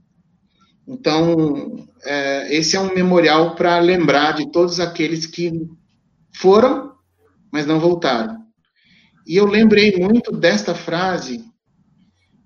Então, 0.88 1.88
é, 2.04 2.56
esse 2.56 2.76
é 2.76 2.80
um 2.80 2.94
memorial 2.94 3.56
para 3.56 3.80
lembrar 3.80 4.34
de 4.34 4.52
todos 4.52 4.80
aqueles 4.80 5.26
que 5.26 5.70
foram, 6.34 6.94
mas 7.52 7.66
não 7.66 7.80
voltaram. 7.80 8.42
E 9.26 9.38
eu 9.38 9.46
lembrei 9.46 9.98
muito 9.98 10.32
desta 10.32 10.74
frase, 10.74 11.51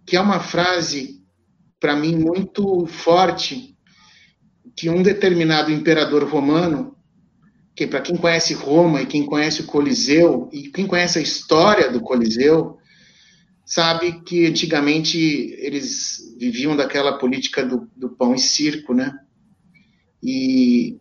que 0.06 0.15
é 0.15 0.22
uma 0.22 0.40
frase, 0.40 1.22
para 1.80 1.95
mim, 1.95 2.15
muito 2.15 2.86
forte, 2.86 3.76
que 4.76 4.90
um 4.90 5.02
determinado 5.02 5.72
imperador 5.72 6.23
romano, 6.23 6.95
que 7.76 7.88
para 7.88 8.02
quem 8.02 8.15
conhece 8.15 8.53
Roma 8.53 9.02
e 9.02 9.06
quem 9.06 9.26
conhece 9.26 9.61
o 9.61 9.65
Coliseu, 9.65 10.49
e 10.53 10.69
quem 10.69 10.86
conhece 10.86 11.18
a 11.18 11.22
história 11.22 11.91
do 11.91 12.02
Coliseu, 12.02 12.77
sabe 13.65 14.22
que 14.22 14.45
antigamente 14.45 15.18
eles 15.57 16.36
viviam 16.38 16.76
daquela 16.76 17.18
política 17.18 17.65
do, 17.65 17.90
do 17.95 18.10
pão 18.10 18.36
e 18.36 18.40
circo, 18.40 18.94
né? 18.94 19.11
E 20.23 20.98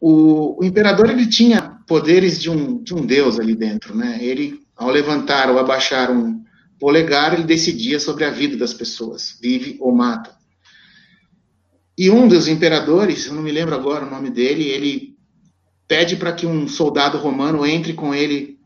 o, 0.00 0.56
o, 0.58 0.64
imperador 0.64 1.10
ele 1.10 1.26
tinha 1.26 1.78
poderes 1.86 2.40
de 2.40 2.48
um, 2.48 2.82
de 2.82 2.94
um 2.94 3.04
deus 3.04 3.38
ali 3.38 3.54
dentro, 3.54 3.94
né? 3.94 4.18
Ele, 4.22 4.60
ao 4.74 4.90
levantar 4.90 5.50
ou 5.50 5.58
abaixar 5.58 6.10
um 6.10 6.42
polegar, 6.80 7.34
ele 7.34 7.44
decidia 7.44 8.00
sobre 8.00 8.24
a 8.24 8.30
vida 8.30 8.56
das 8.56 8.72
pessoas, 8.72 9.38
vive 9.40 9.76
ou 9.78 9.94
mata. 9.94 10.34
E 11.96 12.10
um 12.10 12.26
dos 12.26 12.48
imperadores, 12.48 13.26
eu 13.26 13.34
não 13.34 13.42
me 13.42 13.52
lembro 13.52 13.74
agora 13.74 14.06
o 14.06 14.10
nome 14.10 14.30
dele, 14.30 14.64
ele 14.64 15.18
pede 15.86 16.16
para 16.16 16.32
que 16.32 16.46
um 16.46 16.66
soldado 16.66 17.18
romano 17.18 17.66
entre 17.66 17.92
com 17.92 18.14
ele 18.14 18.58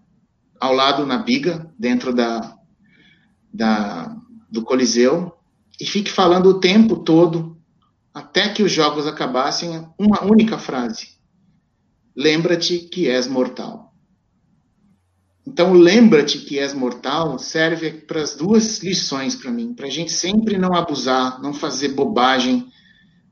ao 0.60 0.72
lado 0.72 1.04
na 1.04 1.18
biga, 1.18 1.68
dentro 1.76 2.14
da, 2.14 2.56
da, 3.52 4.16
do 4.48 4.62
Coliseu, 4.62 5.32
e 5.80 5.84
fique 5.84 6.10
falando 6.10 6.46
o 6.50 6.60
tempo 6.60 6.96
todo, 6.98 7.58
até 8.12 8.48
que 8.48 8.62
os 8.62 8.70
jogos 8.70 9.06
acabassem, 9.06 9.88
uma 9.98 10.22
única 10.22 10.56
frase: 10.56 11.08
Lembra-te 12.14 12.78
que 12.78 13.08
és 13.08 13.26
mortal. 13.26 13.93
Então, 15.46 15.72
lembra-te 15.72 16.38
que 16.38 16.58
és 16.58 16.72
mortal 16.72 17.38
serve 17.38 17.90
para 17.90 18.22
as 18.22 18.34
duas 18.34 18.82
lições 18.82 19.36
para 19.36 19.50
mim, 19.50 19.74
para 19.74 19.86
a 19.86 19.90
gente 19.90 20.10
sempre 20.10 20.56
não 20.56 20.74
abusar, 20.74 21.40
não 21.42 21.52
fazer 21.52 21.88
bobagem, 21.88 22.66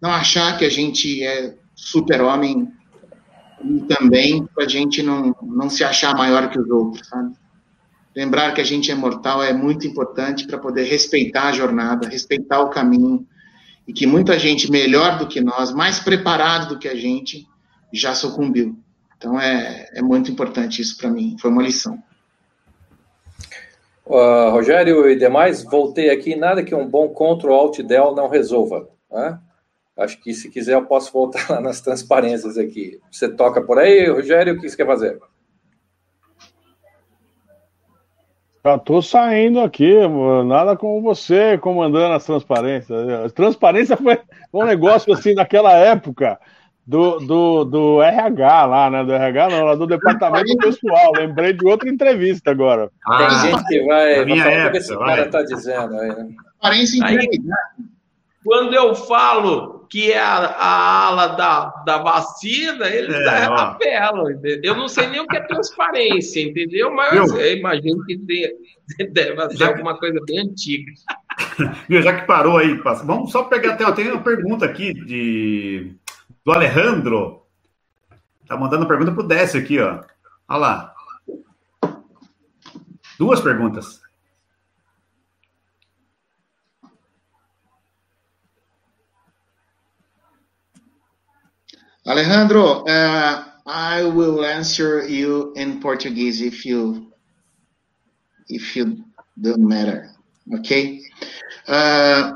não 0.01 0.11
achar 0.11 0.59
que 0.59 0.65
a 0.65 0.71
gente 0.71 1.25
é 1.25 1.57
super-homem 1.75 2.69
e 3.65 3.81
também 3.83 4.45
para 4.55 4.65
a 4.65 4.69
gente 4.69 5.03
não, 5.03 5.35
não 5.43 5.71
se 5.71 5.83
achar 5.85 6.15
maior 6.15 6.51
que 6.51 6.59
os 6.59 6.69
outros, 6.69 7.07
sabe? 7.09 7.35
Lembrar 8.15 8.53
que 8.53 8.61
a 8.61 8.65
gente 8.65 8.91
é 8.91 8.95
mortal 8.95 9.43
é 9.43 9.55
muito 9.55 9.87
importante 9.87 10.47
para 10.47 10.59
poder 10.59 10.85
respeitar 10.85 11.49
a 11.49 11.53
jornada, 11.53 12.09
respeitar 12.09 12.61
o 12.61 12.69
caminho, 12.69 13.27
e 13.87 13.93
que 13.93 14.07
muita 14.07 14.39
gente 14.39 14.71
melhor 14.71 15.19
do 15.19 15.27
que 15.27 15.41
nós, 15.41 15.73
mais 15.73 15.99
preparado 15.99 16.69
do 16.69 16.79
que 16.79 16.89
a 16.89 16.95
gente, 16.95 17.47
já 17.93 18.15
sucumbiu. 18.15 18.79
Então 19.23 19.39
é, 19.39 19.89
é 19.95 20.03
muito 20.03 20.33
importante 20.33 20.83
isso 20.83 20.99
para 20.99 21.09
mim, 21.09 21.37
foi 21.39 21.49
uma 21.49 21.63
lição. 21.63 22.03
Uh, 24.05 24.51
Rogério 24.51 25.09
e 25.09 25.15
demais, 25.15 25.63
voltei 25.63 26.11
aqui, 26.11 26.35
nada 26.35 26.65
que 26.65 26.75
um 26.75 26.89
bom 26.89 27.09
Ctrl 27.09 27.53
Alt 27.53 27.79
Del 27.83 28.17
não 28.17 28.29
resolva. 28.29 28.89
Né? 29.09 29.39
Acho 29.97 30.21
que 30.21 30.35
se 30.35 30.51
quiser 30.51 30.75
eu 30.75 30.87
posso 30.87 31.13
voltar 31.13 31.47
lá 31.49 31.61
nas 31.61 31.81
transparências 31.81 32.59
aqui. 32.59 32.99
Você 33.13 33.29
toca 33.29 33.63
por 33.63 33.79
aí, 33.79 34.11
Rogério, 34.11 34.55
o 34.55 34.61
que 34.61 34.69
você 34.69 34.77
quer 34.77 34.87
fazer? 34.87 35.17
Já 38.65 38.77
tô 38.77 39.01
saindo 39.01 39.61
aqui, 39.61 39.95
nada 40.47 40.77
como 40.77 41.01
você 41.01 41.57
comandando 41.59 42.15
as 42.15 42.25
transparências. 42.25 43.33
transparência 43.33 43.97
foi 43.97 44.19
um 44.53 44.65
negócio 44.65 45.13
assim 45.13 45.33
naquela 45.33 45.75
época 45.75 46.41
do, 46.87 47.21
do, 47.21 47.65
do 47.65 48.03
RH 48.03 48.67
lá, 48.67 48.91
né? 48.91 49.05
Do 49.05 49.13
RH 49.13 49.49
não, 49.49 49.65
lá 49.65 49.75
do 49.75 49.87
departamento 49.87 50.57
pessoal. 50.57 51.13
Lembrei 51.17 51.53
de 51.53 51.67
outra 51.67 51.89
entrevista 51.89 52.51
agora. 52.51 52.91
Ah, 53.07 53.19
Tem 53.19 53.51
gente 53.51 53.65
que 53.67 53.85
vai. 53.85 54.25
Minha 54.25 54.45
época, 54.45 54.69
o 54.69 54.73
que 54.73 54.79
esse 54.79 54.99
cara 54.99 55.29
tá 55.31 55.43
dizendo 55.43 55.97
aí, 55.97 56.09
né? 56.09 56.29
Transparência 56.61 57.07
aí, 57.07 57.29
quando 58.45 58.75
eu 58.75 58.95
falo 58.95 59.87
que 59.89 60.11
é 60.11 60.19
a, 60.19 60.37
a 60.37 61.07
ala 61.07 61.27
da, 61.29 61.67
da 61.85 61.99
vacina, 61.99 62.89
eles 62.89 63.15
é, 63.15 63.45
apelam, 63.45 64.25
Eu 64.63 64.75
não 64.75 64.89
sei 64.89 65.07
nem 65.07 65.21
o 65.21 65.27
que 65.27 65.37
é 65.37 65.41
transparência, 65.43 66.41
entendeu? 66.41 66.91
Mas 66.91 67.15
eu, 67.15 67.39
eu 67.39 67.59
imagino 67.59 68.03
que 68.05 68.17
deve 69.13 69.57
ser 69.57 69.65
alguma 69.65 69.99
coisa 69.99 70.19
bem 70.27 70.41
antiga. 70.41 70.91
já 72.03 72.21
que 72.21 72.27
parou 72.27 72.57
aí, 72.57 72.75
vamos 73.05 73.31
só 73.31 73.45
pegar 73.45 73.75
até. 73.75 73.91
Tem 73.93 74.11
uma 74.11 74.23
pergunta 74.23 74.65
aqui 74.65 74.95
de, 74.95 75.95
do 76.45 76.53
Alejandro. 76.53 77.47
Tá 78.47 78.57
mandando 78.57 78.87
pergunta 78.87 79.13
pro 79.13 79.27
Décio 79.27 79.61
aqui, 79.61 79.79
ó. 79.79 80.05
Olha 80.49 80.59
lá. 80.59 80.95
Duas 83.19 83.41
perguntas. 83.41 84.01
Alejandro, 92.05 92.83
uh, 92.83 93.45
I 93.65 94.03
will 94.03 94.45
answer 94.45 95.09
you 95.09 95.53
in 95.55 95.79
Portuguese 95.79 96.43
if 96.45 96.67
you 96.67 97.13
if 98.49 98.77
you 98.77 99.05
don't 99.41 99.63
matter, 99.63 100.11
ok? 100.53 101.01
Uh, 101.69 102.33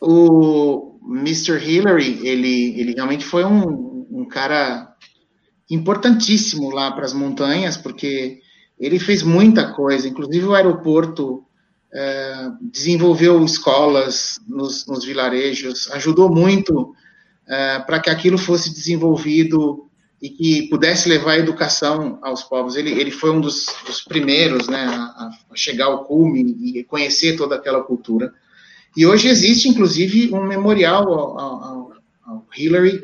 o 0.00 0.91
Mr. 1.08 1.58
Hillary, 1.58 2.20
ele, 2.26 2.80
ele 2.80 2.94
realmente 2.94 3.24
foi 3.24 3.44
um, 3.44 4.06
um 4.10 4.24
cara 4.26 4.94
importantíssimo 5.70 6.70
lá 6.70 6.90
para 6.92 7.04
as 7.04 7.12
montanhas, 7.12 7.76
porque 7.76 8.40
ele 8.78 8.98
fez 8.98 9.22
muita 9.22 9.72
coisa, 9.72 10.08
inclusive 10.08 10.44
o 10.44 10.54
aeroporto 10.54 11.34
uh, 11.34 12.56
desenvolveu 12.60 13.42
escolas 13.44 14.40
nos, 14.46 14.86
nos 14.86 15.04
vilarejos, 15.04 15.90
ajudou 15.92 16.28
muito 16.30 16.94
é, 17.48 17.80
para 17.80 18.00
que 18.00 18.08
aquilo 18.08 18.38
fosse 18.38 18.72
desenvolvido 18.72 19.88
e 20.20 20.30
que 20.30 20.68
pudesse 20.68 21.08
levar 21.08 21.38
educação 21.38 22.18
aos 22.22 22.42
povos. 22.42 22.76
Ele, 22.76 22.92
ele 22.92 23.10
foi 23.10 23.30
um 23.30 23.40
dos, 23.40 23.66
dos 23.84 24.00
primeiros 24.02 24.68
né, 24.68 24.84
a, 24.84 25.30
a, 25.50 25.56
chegar 25.56 25.86
ao 25.86 26.04
cume 26.04 26.56
e 26.60 26.84
conhecer 26.84 27.36
toda 27.36 27.56
aquela 27.56 27.82
cultura. 27.82 28.32
E 28.96 29.06
hoje 29.06 29.28
existe, 29.28 29.68
inclusive, 29.68 30.32
um 30.34 30.44
memorial 30.44 31.12
ao, 31.12 31.38
ao, 31.38 31.92
ao 32.26 32.46
Hillary, 32.56 33.02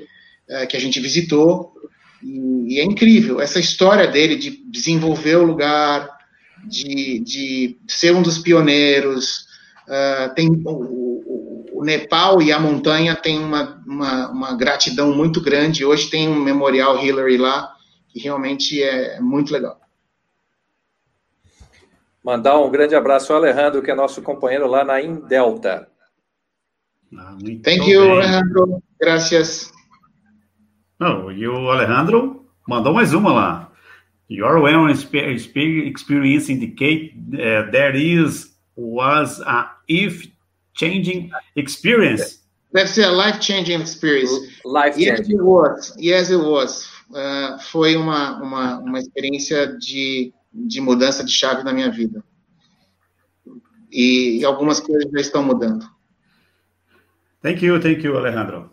é, 0.49 0.67
que 0.67 0.77
a 0.77 0.81
gente 0.81 1.01
visitou, 1.01 1.73
e, 2.23 2.75
e, 2.75 2.81
é 2.81 2.85
incrível 2.85 3.41
essa 3.41 3.61
história 3.61 4.07
dele 4.07 4.37
de 4.37 4.63
desenvolver 4.71 5.37
o 5.37 5.45
lugar, 5.45 6.09
de, 6.65 7.21
de 7.21 7.79
ser 7.87 8.15
um 8.15 8.23
dos 8.23 8.39
pioneiros. 8.39 9.47
Uh, 9.87 10.35
tem 10.35 10.49
o, 10.49 10.71
o, 10.71 11.67
o, 11.73 11.85
Nepal 11.85 12.43
e 12.43 12.53
a 12.53 12.61
montanha 12.61 13.15
tem 13.15 13.39
uma, 13.39 13.83
uma, 13.87 14.31
uma, 14.31 14.57
gratidão 14.57 15.15
muito 15.15 15.41
grande. 15.41 15.85
Hoje 15.85 16.11
tem 16.11 16.29
um 16.29 16.43
memorial 16.43 17.03
Hillary 17.03 17.39
lá, 17.39 17.73
que 18.09 18.21
realmente 18.21 18.83
é 18.83 19.19
muito 19.21 19.53
legal. 19.53 19.81
Mandar 22.25 22.59
um 22.59 22.71
grande 22.71 22.95
abraço 22.95 23.33
ao 23.33 23.39
Alejandro, 23.39 23.83
que 23.83 23.91
é 23.91 23.95
nosso 23.95 24.23
companheiro 24.23 24.67
lá 24.67 24.85
na 24.85 25.01
Indelta. 25.01 25.89
Ah, 27.17 27.37
Thank 27.65 27.91
you. 27.91 28.13
Alejandro. 28.13 28.83
Gracias. 29.01 29.73
Não, 30.99 31.31
e 31.31 31.47
o 31.47 31.71
Alejandro 31.71 32.45
mandou 32.67 32.93
mais 32.93 33.13
uma 33.15 33.33
lá. 33.33 33.73
Your 34.31 34.61
well 34.61 34.91
experience 34.91 36.53
indicate 36.53 37.15
uh, 37.33 37.71
there 37.71 37.97
is 37.97 38.55
was 38.77 39.41
a 39.41 39.71
if 39.89 40.29
changing 40.75 41.31
experience. 41.57 42.41
That's 42.73 42.99
a 42.99 43.11
life 43.11 43.41
changing 43.41 43.81
experience. 43.81 44.31
Life 44.65 44.97
changing. 44.97 45.17
Yes, 45.17 45.29
it 45.31 45.43
was. 45.43 45.95
Yes, 45.99 46.31
it 46.31 46.37
was. 46.37 46.87
Uh, 47.11 47.59
foi 47.71 47.97
uma, 47.97 48.41
uma, 48.43 48.79
uma 48.81 48.99
experiência 48.99 49.67
de, 49.79 50.33
de 50.53 50.81
mudança 50.81 51.25
de 51.25 51.33
chave 51.33 51.63
na 51.63 51.73
minha 51.73 51.91
vida. 51.91 52.25
E, 53.91 54.39
e 54.41 54.45
algumas 54.45 54.81
coisas 54.81 55.11
já 55.11 55.21
estão 55.21 55.43
mudando. 55.43 55.89
Thank 57.43 57.65
you, 57.65 57.81
thank 57.81 58.05
you, 58.05 58.17
Alejandro. 58.17 58.71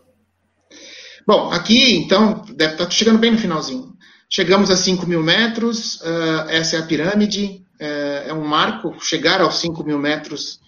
Bom, 1.26 1.52
aqui, 1.52 1.96
então, 1.96 2.44
deve 2.56 2.74
estar 2.74 2.86
tá 2.86 2.92
chegando 2.92 3.20
bem 3.20 3.32
no 3.32 3.38
finalzinho. 3.38 3.96
Chegamos 4.30 4.70
a 4.70 4.76
5 4.76 5.06
mil 5.08 5.24
metros, 5.24 6.02
uh, 6.02 6.50
essa 6.50 6.76
é 6.76 6.80
a 6.80 6.86
pirâmide, 6.86 7.66
uh, 7.80 8.28
é 8.30 8.34
um 8.34 8.46
marco, 8.46 8.96
chegar 9.00 9.42
aos 9.42 9.60
5 9.60 9.84
mil 9.84 9.98
metros 9.98 10.60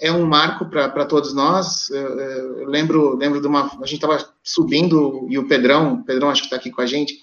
é 0.00 0.12
um 0.12 0.26
marco 0.26 0.66
para 0.66 1.04
todos 1.06 1.34
nós. 1.34 1.88
Uh, 1.88 1.94
eu 1.94 2.68
lembro, 2.68 3.16
lembro 3.16 3.40
de 3.40 3.46
uma. 3.46 3.64
A 3.82 3.86
gente 3.86 3.94
estava 3.94 4.18
subindo 4.42 5.26
e 5.30 5.38
o 5.38 5.48
Pedrão, 5.48 5.94
o 5.94 6.04
Pedrão 6.04 6.30
acho 6.30 6.42
que 6.42 6.46
está 6.46 6.56
aqui 6.56 6.70
com 6.70 6.82
a 6.82 6.86
gente, 6.86 7.14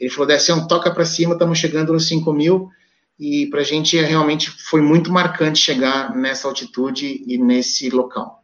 ele 0.00 0.10
falou: 0.10 0.28
um 0.56 0.66
toca 0.66 0.90
para 0.90 1.04
cima, 1.04 1.34
estamos 1.34 1.58
chegando 1.58 1.92
nos 1.92 2.08
5 2.08 2.32
mil. 2.32 2.70
E 3.18 3.46
para 3.48 3.60
a 3.60 3.64
gente 3.64 4.00
realmente 4.00 4.50
foi 4.50 4.80
muito 4.80 5.12
marcante 5.12 5.58
chegar 5.58 6.16
nessa 6.16 6.48
altitude 6.48 7.22
e 7.26 7.36
nesse 7.36 7.90
local. 7.90 8.42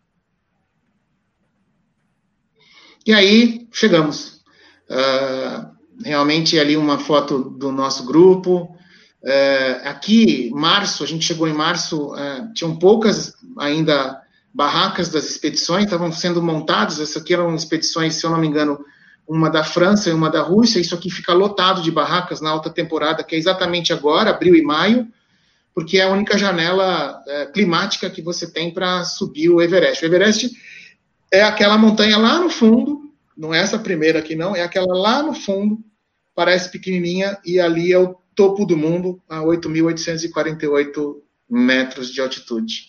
E 3.07 3.15
aí 3.15 3.67
chegamos. 3.73 4.43
Uh, 4.91 5.77
realmente 6.05 6.59
ali 6.59 6.77
uma 6.77 6.99
foto 6.99 7.39
do 7.39 7.73
nosso 7.73 8.05
grupo. 8.05 8.77
Uh, 9.23 9.81
aqui, 9.85 10.51
março, 10.55 11.03
a 11.03 11.07
gente 11.07 11.25
chegou 11.25 11.49
em 11.49 11.55
março, 11.55 12.13
uh, 12.13 12.53
tinham 12.53 12.77
poucas 12.77 13.35
ainda 13.59 14.21
barracas 14.53 15.09
das 15.09 15.29
expedições, 15.29 15.85
estavam 15.85 16.13
sendo 16.13 16.43
montadas. 16.43 17.01
Essas 17.01 17.23
aqui 17.23 17.33
eram 17.33 17.55
expedições, 17.55 18.15
se 18.15 18.27
eu 18.27 18.31
não 18.31 18.39
me 18.39 18.47
engano, 18.47 18.79
uma 19.29 19.51
da 19.51 19.65
França 19.65 20.09
e 20.09 20.13
uma 20.13 20.31
da 20.31 20.41
Rússia. 20.41 20.81
Isso 20.81 20.95
aqui 20.95 21.11
fica 21.11 21.33
lotado 21.33 21.83
de 21.83 21.91
barracas 21.91 22.41
na 22.41 22.51
alta 22.51 22.71
temporada, 22.71 23.25
que 23.25 23.35
é 23.35 23.39
exatamente 23.39 23.93
agora, 23.93 24.31
abril 24.31 24.55
e 24.55 24.63
maio, 24.63 25.09
porque 25.75 25.99
é 25.99 26.05
a 26.05 26.11
única 26.11 26.39
janela 26.39 27.21
uh, 27.21 27.53
climática 27.53 28.09
que 28.09 28.23
você 28.23 28.51
tem 28.51 28.73
para 28.73 29.05
subir 29.05 29.51
o 29.51 29.61
Everest. 29.61 30.05
O 30.05 30.07
Everest 30.07 30.51
é 31.33 31.43
aquela 31.43 31.77
montanha 31.77 32.17
lá 32.17 32.39
no 32.39 32.49
fundo, 32.49 33.11
não 33.37 33.55
é 33.55 33.61
essa 33.61 33.79
primeira 33.79 34.21
aqui 34.21 34.35
não, 34.35 34.57
é 34.57 34.63
aquela 34.63 34.97
lá 34.97 35.23
no 35.23 35.35
fundo, 35.35 35.79
parece 36.35 36.71
pequenininha, 36.71 37.39
e 37.45 37.61
ali 37.61 37.93
é 37.93 37.99
o 37.99 38.17
topo 38.35 38.65
do 38.65 38.77
mundo, 38.77 39.21
a 39.29 39.41
8.848 39.41 41.17
metros 41.51 42.13
de 42.13 42.21
altitude. 42.21 42.87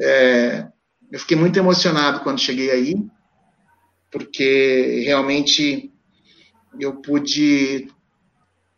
É, 0.00 0.66
eu 1.12 1.18
fiquei 1.18 1.36
muito 1.36 1.56
emocionado 1.58 2.20
quando 2.20 2.40
cheguei 2.40 2.70
aí, 2.70 2.96
porque 4.14 5.02
realmente 5.04 5.92
eu 6.78 6.92
pude 7.02 7.88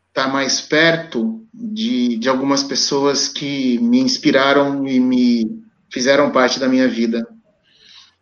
estar 0.08 0.32
mais 0.32 0.62
perto 0.62 1.46
de, 1.52 2.16
de 2.16 2.26
algumas 2.26 2.62
pessoas 2.62 3.28
que 3.28 3.78
me 3.80 3.98
inspiraram 3.98 4.88
e 4.88 4.98
me 4.98 5.62
fizeram 5.92 6.30
parte 6.30 6.58
da 6.58 6.66
minha 6.66 6.88
vida. 6.88 7.28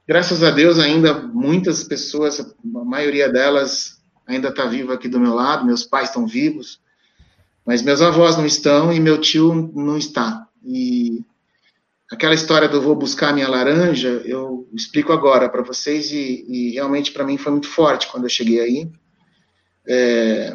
Graças 0.08 0.42
a 0.42 0.50
Deus, 0.50 0.80
ainda 0.80 1.14
muitas 1.14 1.84
pessoas, 1.84 2.40
a 2.40 2.84
maioria 2.84 3.28
delas 3.28 4.02
ainda 4.26 4.48
está 4.48 4.66
viva 4.66 4.94
aqui 4.94 5.06
do 5.06 5.20
meu 5.20 5.34
lado, 5.34 5.64
meus 5.64 5.84
pais 5.84 6.08
estão 6.08 6.26
vivos, 6.26 6.80
mas 7.64 7.80
meus 7.80 8.02
avós 8.02 8.36
não 8.36 8.44
estão 8.44 8.92
e 8.92 8.98
meu 8.98 9.20
tio 9.20 9.70
não 9.72 9.96
está. 9.96 10.48
E 10.66 11.24
aquela 12.10 12.34
história 12.34 12.68
do 12.68 12.80
vou 12.80 12.94
buscar 12.94 13.32
minha 13.32 13.48
laranja, 13.48 14.22
eu 14.24 14.68
explico 14.72 15.12
agora 15.12 15.48
para 15.48 15.62
vocês 15.62 16.10
e, 16.10 16.44
e 16.48 16.70
realmente 16.72 17.12
para 17.12 17.24
mim 17.24 17.38
foi 17.38 17.52
muito 17.52 17.68
forte 17.68 18.08
quando 18.08 18.24
eu 18.24 18.30
cheguei 18.30 18.60
aí. 18.60 18.90
É, 19.86 20.54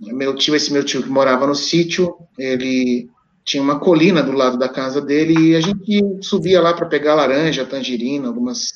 meu 0.00 0.34
tio, 0.34 0.54
esse 0.54 0.72
meu 0.72 0.84
tio 0.84 1.02
que 1.02 1.08
morava 1.08 1.46
no 1.46 1.54
sítio, 1.54 2.16
ele 2.38 3.08
tinha 3.44 3.62
uma 3.62 3.78
colina 3.78 4.22
do 4.22 4.32
lado 4.32 4.58
da 4.58 4.68
casa 4.68 5.00
dele 5.00 5.50
e 5.50 5.56
a 5.56 5.60
gente 5.60 6.02
subia 6.22 6.60
lá 6.60 6.72
para 6.72 6.86
pegar 6.86 7.14
laranja, 7.14 7.66
tangerina, 7.66 8.28
algumas 8.28 8.72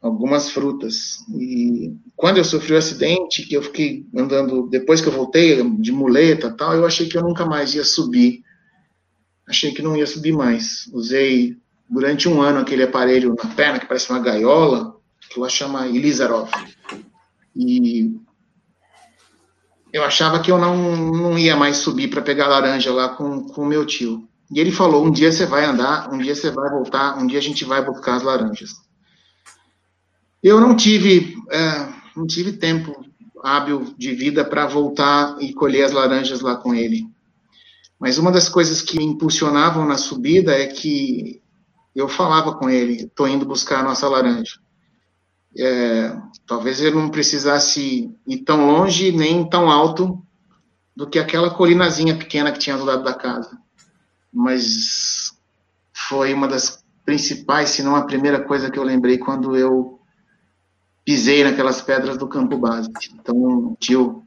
algumas 0.00 0.50
frutas. 0.50 1.18
E 1.36 1.92
quando 2.16 2.38
eu 2.38 2.44
sofri 2.44 2.72
o 2.72 2.78
acidente, 2.78 3.42
que 3.42 3.54
eu 3.54 3.62
fiquei 3.62 4.06
andando, 4.16 4.68
depois 4.68 5.00
que 5.00 5.08
eu 5.08 5.12
voltei 5.12 5.62
de 5.80 5.92
muleta 5.92 6.52
tal, 6.52 6.74
eu 6.74 6.86
achei 6.86 7.08
que 7.08 7.18
eu 7.18 7.22
nunca 7.22 7.44
mais 7.44 7.74
ia 7.74 7.84
subir. 7.84 8.42
Achei 9.48 9.72
que 9.72 9.82
não 9.82 9.96
ia 9.96 10.06
subir 10.06 10.32
mais. 10.32 10.88
Usei 10.92 11.56
durante 11.88 12.28
um 12.28 12.42
ano 12.42 12.60
aquele 12.60 12.82
aparelho 12.82 13.34
na 13.34 13.50
perna 13.54 13.78
que 13.78 13.86
parece 13.86 14.10
uma 14.10 14.18
gaiola, 14.18 14.94
que 15.30 15.38
ela 15.38 15.48
chama 15.48 15.86
Ilizarov. 15.86 16.50
E 17.56 18.14
eu 19.92 20.04
achava 20.04 20.40
que 20.40 20.50
eu 20.50 20.58
não, 20.58 20.96
não 20.96 21.38
ia 21.38 21.56
mais 21.56 21.78
subir 21.78 22.08
para 22.08 22.22
pegar 22.22 22.46
laranja 22.46 22.92
lá 22.92 23.08
com 23.08 23.46
o 23.56 23.66
meu 23.66 23.86
tio. 23.86 24.28
E 24.50 24.60
ele 24.60 24.70
falou: 24.70 25.06
um 25.06 25.10
dia 25.10 25.32
você 25.32 25.46
vai 25.46 25.64
andar, 25.64 26.12
um 26.12 26.18
dia 26.18 26.34
você 26.34 26.50
vai 26.50 26.70
voltar, 26.70 27.18
um 27.18 27.26
dia 27.26 27.38
a 27.38 27.42
gente 27.42 27.64
vai 27.64 27.84
buscar 27.84 28.16
as 28.16 28.22
laranjas. 28.22 28.72
Eu 30.42 30.60
não 30.60 30.76
tive, 30.76 31.36
é, 31.50 31.88
não 32.14 32.26
tive 32.26 32.52
tempo 32.52 33.04
hábil 33.42 33.94
de 33.96 34.12
vida 34.14 34.44
para 34.44 34.66
voltar 34.66 35.36
e 35.40 35.52
colher 35.52 35.84
as 35.84 35.92
laranjas 35.92 36.40
lá 36.40 36.56
com 36.56 36.74
ele. 36.74 37.06
Mas 37.98 38.18
uma 38.18 38.30
das 38.30 38.48
coisas 38.48 38.80
que 38.80 38.96
me 38.96 39.04
impulsionavam 39.04 39.84
na 39.84 39.98
subida 39.98 40.52
é 40.52 40.66
que 40.66 41.42
eu 41.94 42.08
falava 42.08 42.54
com 42.54 42.70
ele: 42.70 43.04
estou 43.04 43.26
indo 43.26 43.44
buscar 43.44 43.80
a 43.80 43.82
nossa 43.82 44.08
laranja. 44.08 44.60
É, 45.56 46.16
talvez 46.46 46.80
ele 46.80 46.94
não 46.94 47.08
precisasse 47.08 48.14
ir 48.26 48.38
tão 48.38 48.66
longe 48.66 49.10
nem 49.10 49.48
tão 49.48 49.70
alto 49.70 50.22
do 50.94 51.08
que 51.08 51.18
aquela 51.18 51.50
colinazinha 51.50 52.16
pequena 52.16 52.52
que 52.52 52.58
tinha 52.58 52.76
do 52.76 52.84
lado 52.84 53.02
da 53.02 53.14
casa. 53.14 53.58
Mas 54.32 55.32
foi 55.92 56.32
uma 56.32 56.46
das 56.46 56.84
principais, 57.04 57.70
se 57.70 57.82
não 57.82 57.96
a 57.96 58.04
primeira 58.04 58.42
coisa 58.42 58.70
que 58.70 58.78
eu 58.78 58.84
lembrei 58.84 59.18
quando 59.18 59.56
eu 59.56 59.98
pisei 61.04 61.42
naquelas 61.42 61.80
pedras 61.80 62.18
do 62.18 62.28
campo 62.28 62.58
base. 62.58 62.90
Então, 63.14 63.76
tio, 63.80 64.22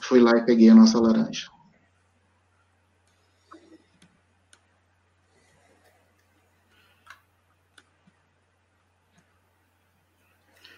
fui 0.00 0.20
lá 0.20 0.38
e 0.38 0.44
peguei 0.46 0.70
a 0.70 0.74
nossa 0.74 0.98
laranja. 0.98 1.53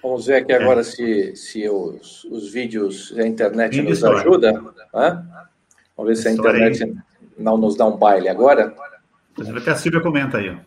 Vamos 0.07 0.27
ver 0.27 0.37
aqui 0.37 0.53
agora 0.53 0.83
é. 0.83 0.85
se, 0.85 1.35
se 1.35 1.69
os, 1.69 2.23
os 2.27 2.53
vídeos, 2.53 3.13
a 3.19 3.27
internet 3.27 3.83
nos 3.83 4.05
ajuda. 4.05 4.53
Hã? 4.95 5.27
Vamos 5.97 6.11
ver 6.11 6.23
se 6.23 6.29
a 6.29 6.33
internet 6.33 6.85
aí. 6.85 6.95
não 7.37 7.59
nos 7.59 7.77
dá 7.77 7.87
um 7.87 7.97
baile 7.97 8.29
agora. 8.29 8.73
Até 9.57 9.73
a 9.73 9.75
Silvia 9.75 10.01
comenta 10.01 10.39
aí. 10.39 10.49
Ó. 10.49 10.59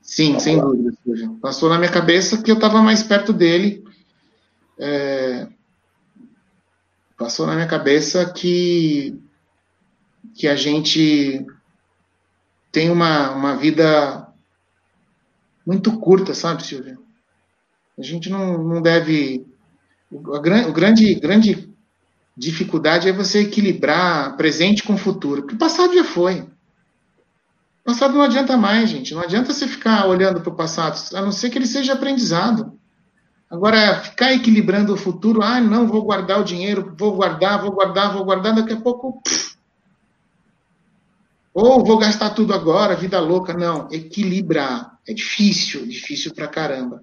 Sim, 0.00 0.28
Vamos 0.28 0.42
sem 0.42 0.56
lá. 0.56 0.64
dúvida, 0.64 0.92
Silvia. 1.04 1.30
Passou 1.42 1.68
na 1.68 1.76
minha 1.76 1.92
cabeça 1.92 2.42
que 2.42 2.50
eu 2.50 2.54
estava 2.54 2.80
mais 2.80 3.02
perto 3.02 3.34
dele. 3.34 3.84
É... 4.78 5.46
Passou 7.18 7.46
na 7.46 7.54
minha 7.54 7.68
cabeça 7.68 8.32
que, 8.32 9.14
que 10.34 10.48
a 10.48 10.56
gente 10.56 11.44
tem 12.72 12.90
uma, 12.90 13.32
uma 13.32 13.56
vida 13.56 14.26
muito 15.66 15.98
curta, 16.00 16.32
sabe, 16.32 16.64
Silvia? 16.64 16.96
A 17.98 18.02
gente 18.02 18.30
não, 18.30 18.62
não 18.62 18.80
deve. 18.80 19.46
A 20.34 20.38
grande, 20.38 20.72
grande, 20.72 21.14
grande 21.14 21.68
dificuldade 22.36 23.08
é 23.08 23.12
você 23.12 23.40
equilibrar 23.40 24.36
presente 24.36 24.82
com 24.82 24.96
futuro, 24.96 25.42
porque 25.42 25.56
o 25.56 25.58
passado 25.58 25.92
já 25.94 26.04
foi. 26.04 26.40
O 26.40 27.84
passado 27.84 28.14
não 28.14 28.22
adianta 28.22 28.56
mais, 28.56 28.88
gente. 28.88 29.14
Não 29.14 29.22
adianta 29.22 29.52
você 29.52 29.66
ficar 29.66 30.06
olhando 30.06 30.40
para 30.40 30.52
o 30.52 30.56
passado, 30.56 30.98
a 31.16 31.22
não 31.22 31.32
ser 31.32 31.50
que 31.50 31.58
ele 31.58 31.66
seja 31.66 31.94
aprendizado. 31.94 32.78
Agora, 33.50 34.00
ficar 34.00 34.32
equilibrando 34.32 34.92
o 34.92 34.96
futuro, 34.96 35.42
ah, 35.42 35.60
não, 35.60 35.86
vou 35.86 36.02
guardar 36.02 36.38
o 36.40 36.44
dinheiro, 36.44 36.94
vou 36.98 37.16
guardar, 37.16 37.60
vou 37.60 37.72
guardar, 37.72 38.12
vou 38.12 38.24
guardar, 38.24 38.54
daqui 38.54 38.74
a 38.74 38.80
pouco. 38.80 39.20
Pff, 39.22 39.58
ou 41.60 41.84
vou 41.84 41.98
gastar 41.98 42.30
tudo 42.30 42.54
agora, 42.54 42.94
vida 42.94 43.18
louca. 43.18 43.52
Não, 43.52 43.88
equilibrar. 43.90 44.96
É 45.04 45.12
difícil, 45.12 45.84
difícil 45.86 46.32
pra 46.32 46.46
caramba. 46.46 47.02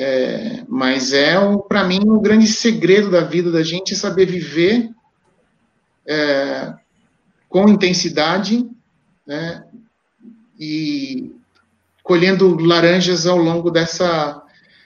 É, 0.00 0.62
mas 0.68 1.12
é, 1.12 1.34
para 1.68 1.82
mim, 1.82 1.98
o 2.06 2.20
grande 2.20 2.46
segredo 2.46 3.10
da 3.10 3.22
vida 3.22 3.50
da 3.50 3.64
gente 3.64 3.94
é 3.94 3.96
saber 3.96 4.26
viver 4.26 4.90
é, 6.06 6.72
com 7.48 7.68
intensidade 7.68 8.64
né, 9.26 9.64
e 10.56 11.34
colhendo 12.04 12.56
laranjas 12.58 13.26
ao 13.26 13.38
longo 13.38 13.72
dessa, 13.72 14.40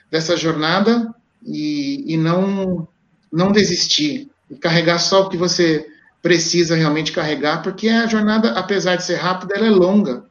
dessa 0.09 0.35
jornada 0.35 1.13
e, 1.45 2.15
e 2.15 2.17
não, 2.17 2.87
não 3.31 3.51
desistir. 3.51 4.31
E 4.49 4.55
carregar 4.55 4.97
só 4.97 5.21
o 5.21 5.29
que 5.29 5.37
você 5.37 5.87
precisa 6.23 6.75
realmente 6.75 7.11
carregar, 7.11 7.61
porque 7.61 7.87
a 7.87 8.07
jornada, 8.07 8.53
apesar 8.53 8.95
de 8.95 9.03
ser 9.03 9.17
rápida, 9.17 9.53
ela 9.53 9.67
é 9.67 9.69
longa. 9.69 10.25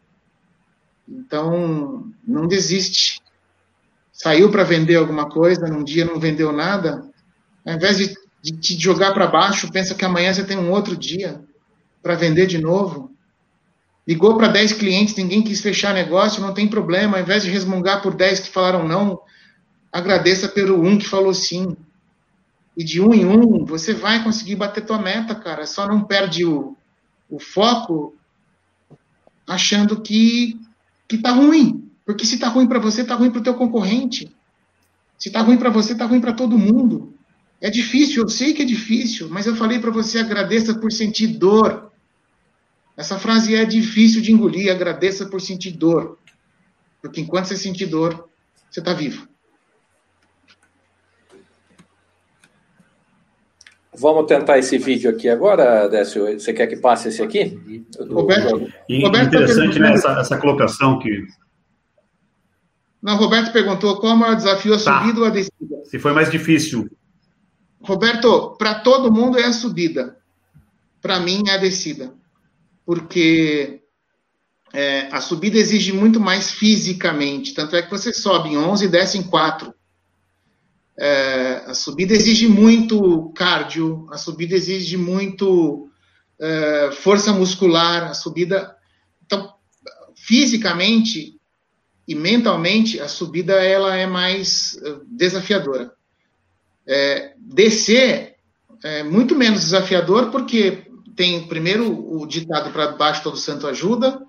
Então, 1.08 2.10
não 2.26 2.48
desiste. 2.48 3.21
Saiu 4.22 4.52
para 4.52 4.62
vender 4.62 4.94
alguma 4.94 5.28
coisa, 5.28 5.66
num 5.66 5.82
dia 5.82 6.04
não 6.04 6.20
vendeu 6.20 6.52
nada, 6.52 7.04
ao 7.66 7.74
invés 7.74 7.96
de, 7.98 8.14
de 8.40 8.52
te 8.52 8.78
jogar 8.80 9.12
para 9.12 9.26
baixo, 9.26 9.72
pensa 9.72 9.96
que 9.96 10.04
amanhã 10.04 10.32
você 10.32 10.44
tem 10.44 10.56
um 10.56 10.70
outro 10.70 10.96
dia 10.96 11.42
para 12.00 12.14
vender 12.14 12.46
de 12.46 12.56
novo. 12.56 13.10
Ligou 14.06 14.36
para 14.36 14.46
10 14.46 14.74
clientes, 14.74 15.16
ninguém 15.16 15.42
quis 15.42 15.60
fechar 15.60 15.92
negócio, 15.92 16.40
não 16.40 16.54
tem 16.54 16.68
problema. 16.68 17.16
Ao 17.16 17.22
invés 17.24 17.42
de 17.42 17.50
resmungar 17.50 18.00
por 18.00 18.14
10 18.14 18.38
que 18.38 18.50
falaram 18.50 18.86
não, 18.86 19.20
agradeça 19.90 20.48
pelo 20.48 20.80
um 20.80 20.96
que 20.96 21.08
falou 21.08 21.34
sim. 21.34 21.76
E 22.76 22.84
de 22.84 23.00
um 23.00 23.12
em 23.12 23.26
um, 23.26 23.64
você 23.64 23.92
vai 23.92 24.22
conseguir 24.22 24.54
bater 24.54 24.86
tua 24.86 25.00
meta, 25.00 25.34
cara. 25.34 25.66
Só 25.66 25.88
não 25.88 26.04
perde 26.04 26.44
o, 26.44 26.76
o 27.28 27.40
foco 27.40 28.14
achando 29.48 30.00
que, 30.00 30.60
que 31.08 31.18
tá 31.18 31.32
ruim. 31.32 31.90
Porque 32.04 32.26
se 32.26 32.38
tá 32.38 32.48
ruim 32.48 32.66
para 32.66 32.78
você, 32.78 33.04
tá 33.04 33.14
ruim 33.14 33.30
para 33.30 33.40
o 33.40 33.42
teu 33.44 33.54
concorrente. 33.54 34.34
Se 35.18 35.30
tá 35.30 35.40
ruim 35.40 35.56
para 35.56 35.70
você, 35.70 35.94
tá 35.94 36.04
ruim 36.04 36.20
para 36.20 36.32
todo 36.32 36.58
mundo. 36.58 37.14
É 37.60 37.70
difícil, 37.70 38.24
eu 38.24 38.28
sei 38.28 38.52
que 38.52 38.62
é 38.62 38.64
difícil, 38.64 39.28
mas 39.28 39.46
eu 39.46 39.54
falei 39.54 39.78
para 39.78 39.90
você 39.90 40.18
agradeça 40.18 40.74
por 40.74 40.90
sentir 40.90 41.28
dor. 41.28 41.92
Essa 42.96 43.18
frase 43.18 43.54
é 43.54 43.64
difícil 43.64 44.20
de 44.20 44.32
engolir, 44.32 44.70
agradeça 44.70 45.26
por 45.26 45.40
sentir 45.40 45.70
dor. 45.72 46.18
Porque 47.00 47.20
enquanto 47.20 47.46
você 47.46 47.56
sentir 47.56 47.86
dor, 47.86 48.28
você 48.70 48.80
está 48.80 48.92
vivo. 48.92 49.28
Vamos 53.94 54.26
tentar 54.26 54.58
esse 54.58 54.78
vídeo 54.78 55.10
aqui 55.10 55.28
agora, 55.28 55.86
Décio. 55.86 56.38
Você 56.38 56.52
quer 56.52 56.66
que 56.66 56.76
passe 56.76 57.08
esse 57.08 57.22
aqui? 57.22 57.60
Roberto, 58.10 58.66
Roberto 58.88 59.26
interessante 59.26 59.78
né, 59.78 59.92
essa, 59.92 60.18
essa 60.18 60.38
colocação 60.38 60.98
que. 60.98 61.26
Não, 63.02 63.16
Roberto 63.16 63.52
perguntou 63.52 63.96
qual 63.96 64.12
é 64.12 64.14
o 64.14 64.18
maior 64.18 64.36
desafio, 64.36 64.74
a 64.74 64.78
tá. 64.78 65.00
subida 65.00 65.20
ou 65.20 65.26
a 65.26 65.30
descida? 65.30 65.84
Se 65.84 65.98
foi 65.98 66.12
mais 66.12 66.30
difícil. 66.30 66.88
Roberto, 67.80 68.56
para 68.56 68.76
todo 68.76 69.12
mundo 69.12 69.38
é 69.38 69.44
a 69.44 69.52
subida. 69.52 70.16
Para 71.00 71.18
mim 71.18 71.42
é 71.48 71.54
a 71.54 71.56
descida. 71.56 72.14
Porque 72.86 73.82
é, 74.72 75.08
a 75.10 75.20
subida 75.20 75.58
exige 75.58 75.92
muito 75.92 76.20
mais 76.20 76.52
fisicamente. 76.52 77.54
Tanto 77.54 77.74
é 77.74 77.82
que 77.82 77.90
você 77.90 78.12
sobe 78.12 78.50
em 78.50 78.56
11 78.56 78.84
e 78.84 78.88
desce 78.88 79.18
em 79.18 79.24
4. 79.24 79.74
É, 80.96 81.64
a 81.66 81.74
subida 81.74 82.14
exige 82.14 82.46
muito 82.46 83.32
cardio, 83.34 84.06
a 84.10 84.18
subida 84.18 84.54
exige 84.54 84.96
muito 84.96 85.88
é, 86.38 86.90
força 86.92 87.32
muscular, 87.32 88.04
a 88.04 88.14
subida. 88.14 88.76
Então, 89.24 89.52
fisicamente 90.14 91.40
e 92.06 92.14
mentalmente, 92.14 93.00
a 93.00 93.08
subida 93.08 93.54
ela 93.54 93.96
é 93.96 94.06
mais 94.06 94.78
é, 94.82 94.96
desafiadora. 95.06 95.92
É, 96.86 97.34
descer 97.38 98.34
é 98.82 99.02
muito 99.02 99.36
menos 99.36 99.60
desafiador, 99.60 100.30
porque 100.30 100.82
tem, 101.14 101.46
primeiro, 101.46 102.20
o 102.20 102.26
ditado 102.26 102.70
para 102.70 102.92
baixo 102.92 103.22
todo 103.22 103.36
santo 103.36 103.66
ajuda, 103.66 104.20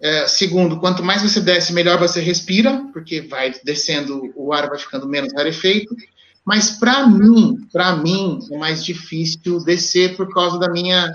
é, 0.00 0.26
segundo, 0.26 0.80
quanto 0.80 1.02
mais 1.02 1.22
você 1.22 1.40
desce, 1.40 1.72
melhor 1.72 1.98
você 1.98 2.20
respira, 2.20 2.86
porque 2.92 3.20
vai 3.20 3.52
descendo, 3.62 4.32
o 4.34 4.52
ar 4.52 4.68
vai 4.68 4.78
ficando 4.78 5.06
menos 5.06 5.32
rarefeito. 5.34 5.94
Mas 6.44 6.70
para 6.70 7.06
mim, 7.06 7.66
para 7.70 7.96
mim, 7.96 8.38
é 8.50 8.56
mais 8.56 8.82
difícil 8.82 9.62
descer 9.62 10.16
por 10.16 10.32
causa 10.32 10.58
da 10.58 10.70
minha, 10.70 11.12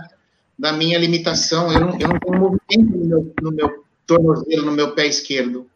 da 0.57 0.71
minha 0.71 0.99
limitação. 0.99 1.71
Eu 1.71 1.79
não, 1.79 1.99
eu 1.99 2.07
não 2.07 2.19
tenho 2.19 2.39
movimento 2.39 2.97
no 2.97 3.05
meu, 3.05 3.33
no 3.41 3.51
meu 3.51 3.83
tornozelo, 4.05 4.65
no 4.67 4.71
meu 4.71 4.91
pé 4.91 5.07
esquerdo. 5.07 5.67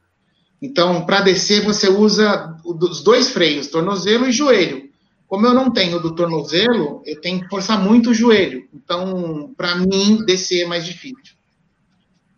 Então, 0.61 1.05
para 1.05 1.21
descer, 1.21 1.63
você 1.63 1.89
usa 1.89 2.57
os 2.65 3.01
dois 3.01 3.31
freios, 3.31 3.67
tornozelo 3.67 4.27
e 4.27 4.31
joelho. 4.31 4.89
Como 5.27 5.45
eu 5.45 5.53
não 5.53 5.71
tenho 5.71 5.99
do 5.99 6.15
tornozelo, 6.15 7.01
eu 7.05 7.21
tenho 7.21 7.41
que 7.41 7.49
forçar 7.49 7.81
muito 7.81 8.09
o 8.09 8.13
joelho. 8.13 8.67
Então, 8.73 9.53
para 9.55 9.75
mim, 9.75 10.23
descer 10.25 10.63
é 10.63 10.67
mais 10.67 10.85
difícil 10.85 11.39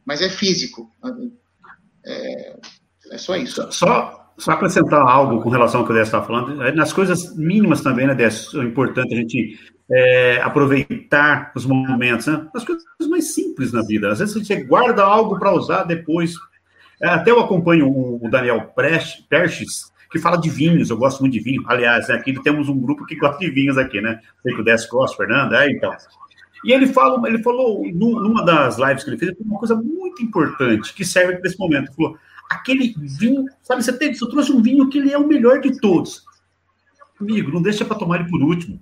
mas 0.05 0.21
é 0.21 0.29
físico. 0.29 0.91
É, 2.05 2.57
é 3.11 3.17
só 3.17 3.35
isso. 3.35 3.65
Só, 3.71 4.33
só 4.37 4.51
acrescentar 4.51 5.01
algo 5.01 5.41
com 5.41 5.49
relação 5.49 5.81
ao 5.81 5.85
que 5.85 5.91
o 5.91 5.95
Décio 5.95 6.09
estava 6.09 6.25
falando, 6.25 6.61
é, 6.63 6.71
nas 6.73 6.91
coisas 6.91 7.35
mínimas 7.37 7.81
também, 7.81 8.07
né, 8.07 8.15
Décio, 8.15 8.61
é 8.61 8.65
importante 8.65 9.13
a 9.13 9.17
gente 9.17 9.59
é, 9.89 10.41
aproveitar 10.41 11.51
os 11.55 11.65
momentos, 11.65 12.27
né? 12.27 12.47
As 12.53 12.63
coisas 12.63 12.83
mais 13.09 13.33
simples 13.33 13.71
na 13.71 13.81
vida. 13.83 14.11
Às 14.11 14.19
vezes 14.19 14.33
você 14.33 14.63
guarda 14.63 15.03
algo 15.03 15.37
para 15.37 15.53
usar 15.53 15.83
depois. 15.83 16.33
É, 17.01 17.07
até 17.07 17.31
eu 17.31 17.39
acompanho 17.39 17.89
o 17.89 18.29
Daniel 18.29 18.71
Perches, 18.75 19.91
que 20.11 20.19
fala 20.19 20.37
de 20.37 20.49
vinhos, 20.49 20.89
eu 20.89 20.97
gosto 20.97 21.21
muito 21.21 21.33
de 21.33 21.39
vinho. 21.39 21.63
Aliás, 21.67 22.07
né, 22.07 22.15
aqui 22.15 22.33
temos 22.43 22.69
um 22.69 22.79
grupo 22.79 23.05
que 23.05 23.15
gosta 23.15 23.39
de 23.39 23.49
vinhos 23.49 23.77
aqui, 23.77 23.99
né? 23.99 24.19
Sei 24.43 24.53
que 24.53 24.61
o 24.61 24.63
Décio 24.63 24.89
gosta, 24.89 25.17
Fernando, 25.17 25.55
é, 25.55 25.71
então. 25.71 25.91
E 26.63 26.71
ele, 26.71 26.85
fala, 26.85 27.27
ele 27.27 27.41
falou, 27.41 27.83
numa 27.91 28.45
das 28.45 28.77
lives 28.77 29.03
que 29.03 29.09
ele 29.09 29.17
fez, 29.17 29.33
uma 29.39 29.57
coisa 29.57 29.75
muito 29.75 30.21
importante 30.21 30.93
que 30.93 31.03
serve 31.03 31.39
nesse 31.41 31.57
momento. 31.57 31.85
Ele 31.85 31.95
falou: 31.95 32.17
aquele 32.49 32.93
vinho, 32.97 33.45
sabe, 33.63 33.83
você, 33.83 33.97
tem, 33.97 34.13
você 34.13 34.29
trouxe 34.29 34.51
um 34.51 34.61
vinho 34.61 34.87
que 34.87 34.99
ele 34.99 35.11
é 35.11 35.17
o 35.17 35.27
melhor 35.27 35.59
de 35.59 35.79
todos. 35.79 36.23
Amigo, 37.19 37.51
não 37.51 37.61
deixa 37.61 37.83
para 37.83 37.97
tomar 37.97 38.19
ele 38.19 38.29
por 38.29 38.41
último. 38.41 38.79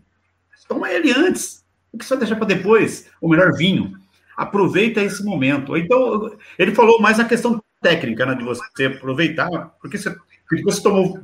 Toma 0.67 0.91
ele 0.91 1.11
antes. 1.11 1.63
O 1.91 1.97
que 1.97 2.05
você 2.05 2.09
vai 2.09 2.19
deixar 2.19 2.35
para 2.35 2.45
depois? 2.45 3.09
O 3.21 3.29
melhor 3.29 3.53
vinho. 3.53 3.93
Aproveita 4.35 5.01
esse 5.01 5.23
momento. 5.23 5.75
Então, 5.75 6.31
ele 6.57 6.75
falou 6.75 7.01
mais 7.01 7.19
a 7.19 7.25
questão 7.25 7.61
técnica, 7.81 8.25
né, 8.25 8.35
de 8.35 8.43
você 8.43 8.85
aproveitar, 8.85 9.49
porque 9.81 9.97
você, 9.97 10.15
você 10.63 10.83
tomou 10.83 11.19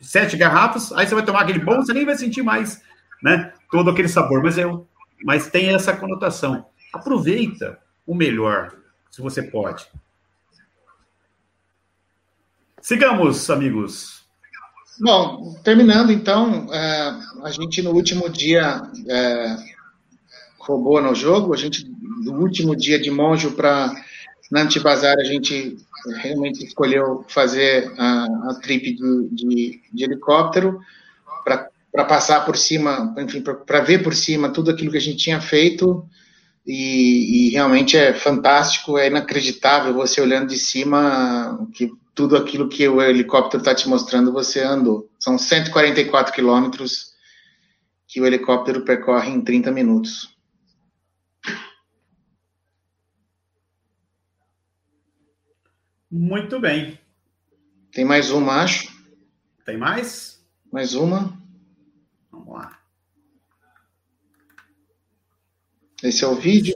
sete 0.00 0.36
garrafas, 0.36 0.92
aí 0.92 1.06
você 1.06 1.14
vai 1.14 1.24
tomar 1.24 1.42
aquele 1.42 1.58
bom, 1.58 1.76
você 1.76 1.92
nem 1.92 2.04
vai 2.04 2.16
sentir 2.16 2.42
mais, 2.42 2.82
né, 3.22 3.52
todo 3.70 3.90
aquele 3.90 4.08
sabor. 4.08 4.42
Mas 4.42 4.58
eu 4.58 4.86
mas 5.22 5.50
tem 5.50 5.74
essa 5.74 5.94
conotação. 5.94 6.66
Aproveita 6.92 7.78
o 8.06 8.14
melhor, 8.14 8.74
se 9.10 9.20
você 9.20 9.42
pode. 9.42 9.86
Sigamos, 12.80 13.50
amigos. 13.50 14.24
Bom, 14.98 15.54
terminando 15.62 16.10
então, 16.10 16.72
é, 16.72 17.20
a 17.42 17.50
gente 17.50 17.82
no 17.82 17.92
último 17.92 18.28
dia 18.28 18.82
é, 19.08 19.56
roubou 20.58 21.00
no 21.00 21.14
jogo, 21.14 21.54
a 21.54 21.56
gente 21.56 21.86
no 22.24 22.40
último 22.40 22.74
dia 22.74 22.98
de 22.98 23.10
monjo 23.10 23.52
para 23.52 23.94
Nanti 24.50 24.80
Bazar 24.80 25.16
a 25.18 25.24
gente 25.24 25.76
realmente 26.22 26.64
escolheu 26.64 27.24
fazer 27.28 27.92
a, 27.98 28.24
a 28.50 28.54
trip 28.60 28.94
de, 28.94 29.28
de, 29.30 29.80
de 29.92 30.04
helicóptero 30.04 30.80
para 31.44 31.70
para 31.92 32.04
passar 32.04 32.44
por 32.44 32.56
cima, 32.56 33.14
enfim, 33.18 33.42
para 33.42 33.80
ver 33.80 34.02
por 34.02 34.14
cima 34.14 34.50
tudo 34.50 34.70
aquilo 34.70 34.90
que 34.90 34.96
a 34.96 35.00
gente 35.00 35.16
tinha 35.16 35.40
feito. 35.40 36.06
E, 36.66 37.48
e, 37.48 37.50
realmente 37.50 37.96
é 37.96 38.12
fantástico, 38.12 38.98
é 38.98 39.08
inacreditável 39.08 39.94
você 39.94 40.20
olhando 40.20 40.48
de 40.48 40.58
cima 40.58 41.66
que 41.72 41.90
tudo 42.14 42.36
aquilo 42.36 42.68
que 42.68 42.86
o 42.86 43.02
helicóptero 43.02 43.60
está 43.60 43.74
te 43.74 43.88
mostrando 43.88 44.32
você 44.32 44.60
andou. 44.60 45.08
São 45.18 45.38
144 45.38 46.32
quilômetros 46.32 47.12
que 48.06 48.20
o 48.20 48.26
helicóptero 48.26 48.84
percorre 48.84 49.30
em 49.30 49.40
30 49.40 49.70
minutos. 49.72 50.36
Muito 56.10 56.58
bem. 56.58 56.98
Tem 57.92 58.04
mais 58.04 58.30
uma, 58.30 58.62
acho. 58.62 58.90
Tem 59.64 59.76
mais? 59.76 60.44
Mais 60.72 60.94
uma. 60.94 61.40
Vamos 62.32 62.54
lá. 62.54 62.80
Esse 66.02 66.24
é 66.24 66.26
o 66.26 66.34
vídeo. 66.34 66.74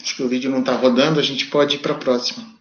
Acho 0.00 0.16
que 0.16 0.22
o 0.22 0.28
vídeo 0.28 0.50
não 0.50 0.60
está 0.60 0.74
rodando, 0.74 1.20
a 1.20 1.22
gente 1.22 1.46
pode 1.46 1.76
ir 1.76 1.78
para 1.78 1.94
a 1.94 1.98
próxima. 1.98 2.51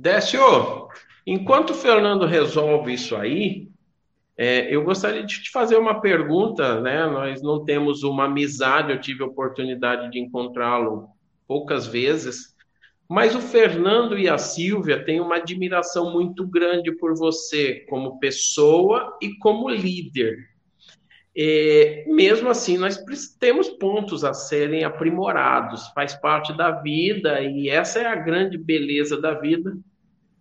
Décio, 0.00 0.88
enquanto 1.26 1.70
o 1.70 1.74
Fernando 1.74 2.24
resolve 2.24 2.94
isso 2.94 3.14
aí, 3.14 3.68
é, 4.34 4.74
eu 4.74 4.82
gostaria 4.82 5.22
de 5.22 5.42
te 5.42 5.50
fazer 5.50 5.76
uma 5.76 6.00
pergunta, 6.00 6.80
né? 6.80 7.06
Nós 7.06 7.42
não 7.42 7.62
temos 7.66 8.02
uma 8.02 8.24
amizade, 8.24 8.90
eu 8.90 8.98
tive 8.98 9.22
a 9.22 9.26
oportunidade 9.26 10.10
de 10.10 10.18
encontrá-lo 10.18 11.10
poucas 11.46 11.86
vezes, 11.86 12.56
mas 13.06 13.34
o 13.34 13.42
Fernando 13.42 14.18
e 14.18 14.26
a 14.26 14.38
Silvia 14.38 15.04
têm 15.04 15.20
uma 15.20 15.36
admiração 15.36 16.10
muito 16.10 16.46
grande 16.46 16.90
por 16.92 17.14
você 17.14 17.84
como 17.86 18.18
pessoa 18.18 19.18
e 19.20 19.36
como 19.36 19.68
líder. 19.68 20.48
É, 21.36 22.06
mesmo 22.08 22.48
assim, 22.48 22.78
nós 22.78 22.96
temos 23.38 23.68
pontos 23.68 24.24
a 24.24 24.32
serem 24.32 24.82
aprimorados, 24.82 25.88
faz 25.88 26.14
parte 26.14 26.56
da 26.56 26.70
vida 26.70 27.42
e 27.42 27.68
essa 27.68 27.98
é 27.98 28.06
a 28.06 28.16
grande 28.16 28.56
beleza 28.56 29.20
da 29.20 29.34
vida, 29.34 29.76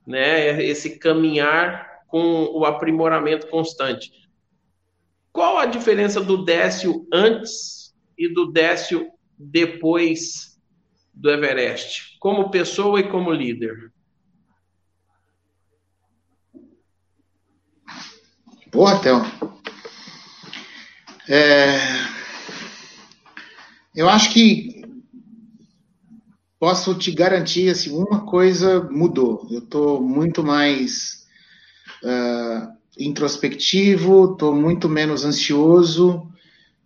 né? 0.10 0.62
Esse 0.64 0.98
caminhar 0.98 2.04
com 2.08 2.46
o 2.46 2.66
aprimoramento 2.66 3.48
constante. 3.48 4.12
Qual 5.32 5.60
a 5.60 5.68
diferença 5.68 6.20
do 6.20 6.44
Décio 6.44 7.08
antes 7.14 7.94
e 8.18 8.28
do 8.28 8.52
Décio 8.52 9.08
depois 9.38 10.60
do 11.14 11.30
Everest, 11.30 12.18
como 12.20 12.50
pessoa 12.50 13.00
e 13.00 13.08
como 13.08 13.32
líder? 13.32 13.94
Boa, 18.72 19.00
Théo. 19.00 19.22
É... 21.30 21.78
Eu 23.96 24.10
acho 24.10 24.34
que 24.34 24.79
posso 26.60 26.94
te 26.94 27.12
garantir 27.12 27.70
assim, 27.70 27.92
uma 27.96 28.26
coisa 28.26 28.82
mudou. 28.92 29.48
Eu 29.50 29.60
estou 29.60 30.02
muito 30.02 30.44
mais 30.44 31.26
uh, 32.04 32.68
introspectivo, 32.98 34.34
estou 34.34 34.54
muito 34.54 34.90
menos 34.90 35.24
ansioso. 35.24 36.28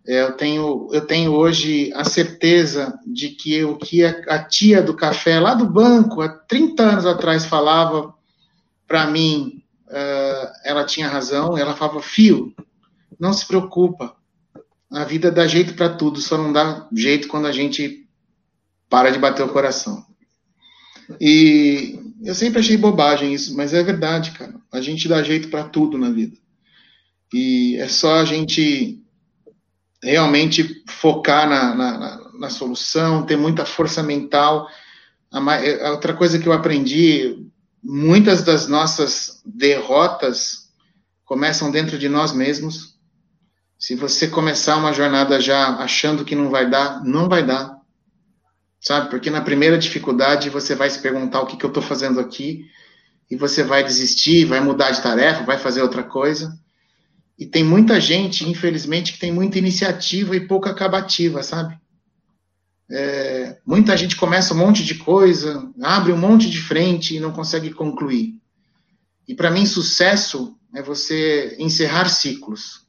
É, 0.06 0.22
eu, 0.22 0.34
tenho, 0.34 0.90
eu 0.91 1.02
tenho 1.02 1.32
hoje 1.32 1.91
a 1.95 2.04
certeza 2.04 3.00
de 3.08 3.30
que 3.30 3.64
o 3.64 3.78
que 3.78 4.04
a, 4.04 4.10
a 4.28 4.44
tia 4.44 4.82
do 4.82 4.94
café 4.94 5.40
lá 5.40 5.56
do 5.56 5.66
banco, 5.66 6.22
há 6.22 6.30
30 6.30 6.84
anos 6.84 7.06
atrás, 7.06 7.45
falava 7.45 8.14
para 8.86 9.08
mim, 9.08 9.64
uh, 9.88 10.52
ela 10.64 10.86
tinha 10.86 11.08
razão. 11.08 11.58
Ela 11.58 11.76
falava: 11.76 12.02
Fio, 12.02 12.54
não 13.20 13.34
se 13.34 13.48
preocupa, 13.48 14.16
a 14.91 15.04
vida 15.06 15.32
dá 15.32 15.48
jeito 15.48 15.74
para 15.74 15.90
tudo, 15.90 16.20
só 16.20 16.38
não 16.38 16.54
dá 16.54 16.88
jeito 16.94 17.28
quando 17.28 17.48
a 17.48 17.52
gente 17.52 18.02
para 18.94 19.10
de 19.10 19.18
bater 19.18 19.41
o 19.41 19.49
coração. 19.49 20.06
E 21.20 21.99
eu 22.24 22.36
sempre 22.36 22.60
achei 22.60 22.78
bobagem 22.78 23.34
isso, 23.34 23.57
mas 23.57 23.74
é 23.74 23.82
verdade, 23.82 24.30
cara. 24.34 24.53
A 24.72 24.82
gente 24.82 25.07
dá 25.07 25.24
jeito 25.24 25.48
para 25.48 25.64
tudo 25.64 25.98
na 25.98 26.11
vida. 26.11 26.38
E 27.34 27.76
é 27.78 27.88
só 27.88 28.18
a 28.18 28.24
gente 28.24 29.02
realmente 30.03 30.84
focar 30.88 31.49
na, 31.49 31.74
na, 31.74 32.32
na 32.40 32.49
solução, 32.52 33.26
ter 33.26 33.36
muita 33.36 33.65
força 33.65 34.03
mental. 34.03 34.70
A, 35.32 35.40
a 35.88 35.91
outra 35.94 36.14
coisa 36.14 36.38
que 36.38 36.45
eu 36.45 36.53
aprendi, 36.53 37.48
muitas 37.84 38.44
das 38.44 38.68
nossas 38.68 39.41
derrotas 39.44 40.70
começam 41.26 41.72
dentro 41.72 41.98
de 41.98 42.07
nós 42.07 42.32
mesmos. 42.32 42.95
Se 43.80 43.95
você 43.95 44.28
começar 44.28 44.78
uma 44.78 44.94
jornada 44.94 45.41
já 45.41 45.78
achando 45.78 46.24
que 46.24 46.36
não 46.36 46.52
vai 46.52 46.70
dar, 46.70 47.03
não 47.03 47.28
vai 47.28 47.44
dar 47.44 47.82
sabe? 48.84 49.10
Porque 49.10 49.30
na 49.30 49.41
primeira 49.41 49.77
dificuldade 49.77 50.49
você 50.49 50.76
vai 50.76 50.89
se 50.89 50.99
perguntar 50.99 51.41
o 51.41 51.47
que, 51.47 51.55
que 51.55 51.65
eu 51.65 51.69
estou 51.69 51.81
fazendo 51.81 52.19
aqui, 52.19 52.65
e 53.31 53.35
você 53.35 53.64
vai 53.64 53.84
desistir, 53.84 54.45
vai 54.45 54.60
mudar 54.60 54.91
de 54.91 55.01
tarefa, 55.01 55.45
vai 55.45 55.57
fazer 55.57 55.81
outra 55.81 56.03
coisa. 56.03 56.53
E 57.39 57.45
tem 57.45 57.64
muita 57.64 57.99
gente, 57.99 58.47
infelizmente, 58.47 59.14
que 59.14 59.19
tem 59.19 59.31
muita 59.31 59.57
iniciativa 59.57 60.35
e 60.35 60.45
pouca 60.45 60.69
acabativa, 60.69 61.41
sabe? 61.41 61.80
É, 62.91 63.57
muita 63.65 63.95
gente 63.97 64.18
começa 64.18 64.53
um 64.53 64.57
monte 64.57 64.84
de 64.84 64.95
coisa, 64.95 65.68
abre 65.81 66.11
um 66.11 66.18
monte 66.18 66.49
de 66.49 66.61
frente 66.61 67.15
e 67.15 67.19
não 67.19 67.31
consegue 67.31 67.72
concluir. 67.72 68.35
E 69.27 69.34
para 69.34 69.49
mim, 69.49 69.65
sucesso 69.65 70.55
é 70.76 70.81
você 70.81 71.55
encerrar 71.57 72.10
ciclos. 72.10 72.85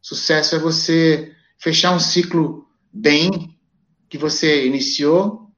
Sucesso 0.00 0.54
é 0.54 0.58
você 0.58 1.32
fechar 1.58 1.92
um 1.92 1.98
ciclo 1.98 2.66
bem, 2.92 3.58
que 4.10 4.18
você 4.18 4.66
iniciou 4.66 5.48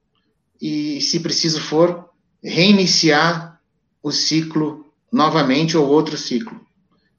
e, 0.60 1.00
se 1.00 1.18
preciso 1.20 1.60
for, 1.60 2.10
reiniciar 2.44 3.58
o 4.02 4.12
ciclo 4.12 4.84
novamente 5.10 5.76
ou 5.76 5.88
outro 5.88 6.18
ciclo. 6.18 6.60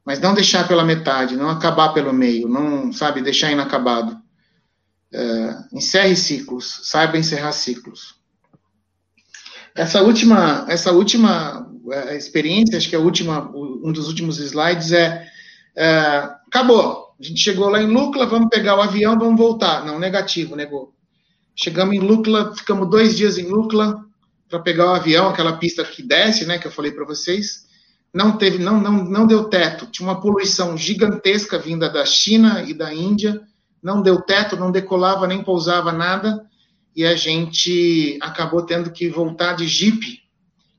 Mas 0.05 0.19
não 0.19 0.33
deixar 0.33 0.67
pela 0.67 0.85
metade, 0.85 1.35
não 1.35 1.49
acabar 1.49 1.89
pelo 1.89 2.13
meio, 2.13 2.47
não, 2.47 2.93
sabe, 2.93 3.21
deixar 3.21 3.51
inacabado. 3.51 4.21
É, 5.11 5.57
encerre 5.73 6.15
ciclos, 6.15 6.81
saiba 6.83 7.17
encerrar 7.17 7.51
ciclos. 7.51 8.15
Essa 9.75 10.01
última, 10.03 10.65
essa 10.69 10.91
última 10.91 11.67
é, 11.91 12.15
experiência, 12.15 12.77
acho 12.77 12.89
que 12.89 12.95
é 12.95 12.99
a 12.99 13.01
última, 13.01 13.49
um 13.55 13.91
dos 13.91 14.07
últimos 14.07 14.37
slides 14.37 14.91
é, 14.91 15.27
é 15.75 16.29
acabou. 16.47 17.15
A 17.19 17.23
gente 17.23 17.39
chegou 17.39 17.69
lá 17.69 17.81
em 17.81 17.87
Lucla, 17.87 18.27
vamos 18.27 18.49
pegar 18.49 18.75
o 18.75 18.81
avião, 18.81 19.17
vamos 19.17 19.39
voltar. 19.39 19.83
Não, 19.85 19.97
negativo, 19.97 20.55
negou. 20.55 20.92
Chegamos 21.55 21.95
em 21.95 21.99
Lucla, 21.99 22.55
ficamos 22.55 22.89
dois 22.89 23.15
dias 23.15 23.37
em 23.37 23.47
Lucla 23.47 24.03
para 24.49 24.59
pegar 24.59 24.85
o 24.85 24.95
avião, 24.95 25.29
aquela 25.29 25.57
pista 25.57 25.83
que 25.83 26.01
desce, 26.01 26.45
né, 26.45 26.57
que 26.57 26.67
eu 26.67 26.71
falei 26.71 26.91
para 26.91 27.05
vocês. 27.05 27.65
Não 28.13 28.37
teve, 28.37 28.59
não, 28.59 28.79
não, 28.79 29.03
não 29.03 29.25
deu 29.25 29.45
teto. 29.45 29.87
Tinha 29.87 30.07
uma 30.07 30.21
poluição 30.21 30.77
gigantesca 30.77 31.57
vinda 31.57 31.89
da 31.89 32.05
China 32.05 32.63
e 32.63 32.73
da 32.73 32.93
Índia. 32.93 33.41
Não 33.81 34.01
deu 34.01 34.21
teto, 34.21 34.55
não 34.55 34.71
decolava 34.71 35.27
nem 35.27 35.43
pousava 35.43 35.91
nada. 35.91 36.45
E 36.95 37.03
a 37.05 37.15
gente 37.15 38.17
acabou 38.21 38.61
tendo 38.63 38.91
que 38.91 39.09
voltar 39.09 39.53
de 39.53 39.67
jipe. 39.67 40.21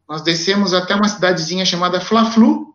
Nós 0.09 0.23
descemos 0.23 0.73
até 0.73 0.95
uma 0.95 1.09
cidadezinha 1.09 1.65
chamada 1.65 2.01
Fla-Flu, 2.01 2.75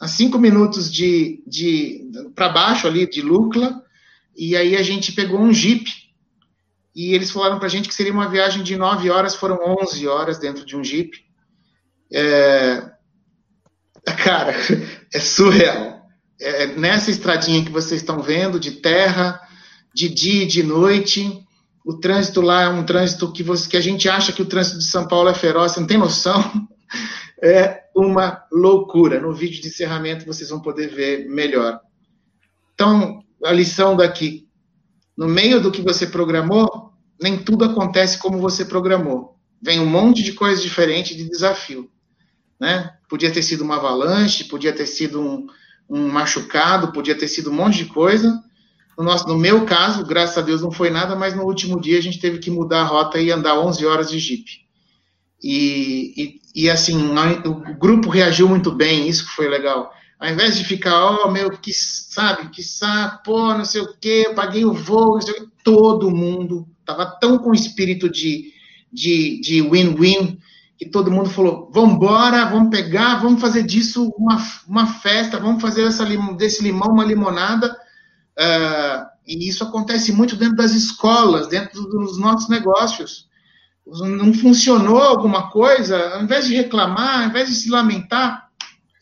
a 0.00 0.08
cinco 0.08 0.38
minutos 0.38 0.90
de, 0.90 1.42
de 1.46 2.10
para 2.34 2.48
baixo 2.48 2.86
ali 2.86 3.08
de 3.08 3.20
Lucla. 3.20 3.82
E 4.34 4.56
aí 4.56 4.76
a 4.76 4.82
gente 4.82 5.12
pegou 5.12 5.40
um 5.40 5.52
jipe 5.52 6.07
e 6.94 7.14
eles 7.14 7.30
falaram 7.30 7.58
para 7.58 7.66
a 7.66 7.70
gente 7.70 7.88
que 7.88 7.94
seria 7.94 8.12
uma 8.12 8.28
viagem 8.28 8.62
de 8.62 8.76
nove 8.76 9.10
horas, 9.10 9.34
foram 9.34 9.58
onze 9.80 10.06
horas 10.06 10.38
dentro 10.38 10.64
de 10.64 10.76
um 10.76 10.82
Jeep. 10.82 11.10
É... 12.12 12.90
Cara, 14.24 14.54
é 15.12 15.18
surreal. 15.18 16.02
É 16.40 16.66
nessa 16.66 17.10
estradinha 17.10 17.64
que 17.64 17.70
vocês 17.70 18.00
estão 18.00 18.22
vendo, 18.22 18.60
de 18.60 18.72
terra, 18.72 19.40
de 19.94 20.08
dia 20.08 20.44
e 20.44 20.46
de 20.46 20.62
noite, 20.62 21.44
o 21.84 21.94
trânsito 21.98 22.40
lá 22.40 22.62
é 22.62 22.68
um 22.68 22.84
trânsito 22.84 23.32
que, 23.32 23.42
você, 23.42 23.68
que 23.68 23.76
a 23.76 23.80
gente 23.80 24.08
acha 24.08 24.32
que 24.32 24.42
o 24.42 24.46
trânsito 24.46 24.78
de 24.78 24.84
São 24.84 25.08
Paulo 25.08 25.28
é 25.28 25.34
feroz, 25.34 25.72
você 25.72 25.80
não 25.80 25.86
tem 25.86 25.98
noção. 25.98 26.38
É 27.40 27.84
uma 27.94 28.44
loucura. 28.50 29.20
No 29.20 29.32
vídeo 29.32 29.62
de 29.62 29.68
encerramento 29.68 30.26
vocês 30.26 30.50
vão 30.50 30.60
poder 30.60 30.88
ver 30.88 31.28
melhor. 31.28 31.78
Então, 32.74 33.22
a 33.44 33.52
lição 33.52 33.94
daqui, 33.94 34.47
no 35.18 35.26
meio 35.26 35.60
do 35.60 35.72
que 35.72 35.82
você 35.82 36.06
programou, 36.06 36.92
nem 37.20 37.36
tudo 37.36 37.64
acontece 37.64 38.18
como 38.18 38.38
você 38.38 38.64
programou. 38.64 39.36
Vem 39.60 39.80
um 39.80 39.86
monte 39.86 40.22
de 40.22 40.32
coisa 40.32 40.62
diferente 40.62 41.16
de 41.16 41.28
desafio. 41.28 41.90
Né? 42.60 42.92
Podia 43.08 43.32
ter 43.32 43.42
sido 43.42 43.64
uma 43.64 43.76
avalanche, 43.76 44.44
podia 44.44 44.72
ter 44.72 44.86
sido 44.86 45.20
um, 45.20 45.48
um 45.90 46.08
machucado, 46.08 46.92
podia 46.92 47.16
ter 47.16 47.26
sido 47.26 47.50
um 47.50 47.54
monte 47.54 47.78
de 47.78 47.86
coisa. 47.86 48.40
No, 48.96 49.02
nosso, 49.02 49.26
no 49.26 49.36
meu 49.36 49.66
caso, 49.66 50.06
graças 50.06 50.38
a 50.38 50.42
Deus 50.42 50.62
não 50.62 50.70
foi 50.70 50.88
nada, 50.88 51.16
mas 51.16 51.34
no 51.34 51.42
último 51.42 51.80
dia 51.80 51.98
a 51.98 52.02
gente 52.02 52.20
teve 52.20 52.38
que 52.38 52.50
mudar 52.50 52.82
a 52.82 52.84
rota 52.84 53.18
e 53.18 53.32
andar 53.32 53.58
11 53.58 53.84
horas 53.84 54.10
de 54.10 54.20
Jeep. 54.20 54.44
E, 55.42 56.14
e, 56.54 56.62
e 56.64 56.70
assim, 56.70 56.96
o 57.44 57.76
grupo 57.76 58.08
reagiu 58.08 58.48
muito 58.48 58.70
bem, 58.70 59.08
isso 59.08 59.26
que 59.26 59.32
foi 59.32 59.48
legal. 59.48 59.92
Ao 60.18 60.28
invés 60.28 60.56
de 60.56 60.64
ficar, 60.64 61.10
oh, 61.10 61.30
meu, 61.30 61.50
que 61.50 61.72
sabe, 61.72 62.50
que 62.50 62.62
saco, 62.62 63.22
pô, 63.24 63.54
não 63.54 63.64
sei 63.64 63.82
o 63.82 63.96
quê, 64.00 64.32
paguei 64.34 64.64
o 64.64 64.72
voo, 64.72 65.14
não 65.14 65.20
sei 65.20 65.34
o 65.34 65.36
quê, 65.36 65.46
todo 65.62 66.10
mundo 66.10 66.66
estava 66.80 67.06
tão 67.06 67.38
com 67.38 67.54
espírito 67.54 68.10
de 68.10 68.52
de, 68.92 69.40
de 69.40 69.62
win-win 69.62 70.38
que 70.76 70.86
todo 70.86 71.10
mundo 71.10 71.30
falou: 71.30 71.70
vamos 71.72 71.96
embora, 71.96 72.46
vamos 72.46 72.70
pegar, 72.70 73.16
vamos 73.16 73.40
fazer 73.40 73.62
disso 73.62 74.12
uma, 74.16 74.42
uma 74.66 74.86
festa, 74.86 75.38
vamos 75.38 75.60
fazer 75.60 75.84
essa, 75.84 76.04
desse 76.36 76.62
limão 76.62 76.92
uma 76.92 77.04
limonada. 77.04 77.76
Uh, 78.38 79.06
e 79.26 79.48
isso 79.48 79.64
acontece 79.64 80.12
muito 80.12 80.36
dentro 80.36 80.56
das 80.56 80.72
escolas, 80.72 81.48
dentro 81.48 81.82
dos 81.82 82.18
nossos 82.18 82.48
negócios. 82.48 83.26
Não 83.86 84.32
funcionou 84.32 85.02
alguma 85.02 85.50
coisa, 85.50 86.14
ao 86.14 86.22
invés 86.22 86.46
de 86.46 86.54
reclamar, 86.54 87.22
ao 87.22 87.28
invés 87.28 87.48
de 87.48 87.54
se 87.56 87.70
lamentar, 87.70 88.47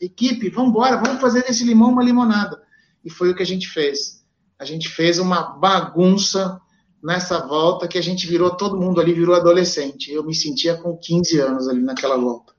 equipe, 0.01 0.49
vamos 0.49 0.71
embora, 0.71 0.97
vamos 0.97 1.21
fazer 1.21 1.43
desse 1.43 1.63
limão 1.63 1.91
uma 1.91 2.03
limonada. 2.03 2.61
E 3.03 3.09
foi 3.09 3.31
o 3.31 3.35
que 3.35 3.43
a 3.43 3.45
gente 3.45 3.67
fez. 3.67 4.25
A 4.59 4.65
gente 4.65 4.89
fez 4.89 5.19
uma 5.19 5.57
bagunça 5.57 6.59
nessa 7.03 7.45
volta 7.45 7.87
que 7.87 7.97
a 7.97 8.01
gente 8.01 8.27
virou, 8.27 8.55
todo 8.55 8.79
mundo 8.79 8.99
ali 8.99 9.13
virou 9.13 9.35
adolescente. 9.35 10.11
Eu 10.11 10.23
me 10.23 10.33
sentia 10.33 10.75
com 10.75 10.97
15 10.97 11.39
anos 11.39 11.67
ali 11.67 11.81
naquela 11.81 12.17
volta. 12.17 12.53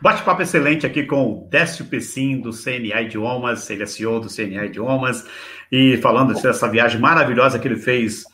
Bate-papo 0.00 0.42
excelente 0.42 0.84
aqui 0.84 1.04
com 1.04 1.32
o 1.32 1.48
Décio 1.48 1.84
Pessim, 1.84 2.40
do 2.40 2.50
CNA 2.50 3.02
Idiomas, 3.02 3.70
ele 3.70 3.84
é 3.84 3.86
CEO 3.86 4.18
do 4.18 4.28
CNA 4.28 4.64
Idiomas, 4.66 5.24
e 5.70 5.96
falando 5.98 6.34
dessa 6.34 6.68
viagem 6.68 7.00
maravilhosa 7.00 7.56
que 7.56 7.68
ele 7.68 7.76
fez 7.76 8.24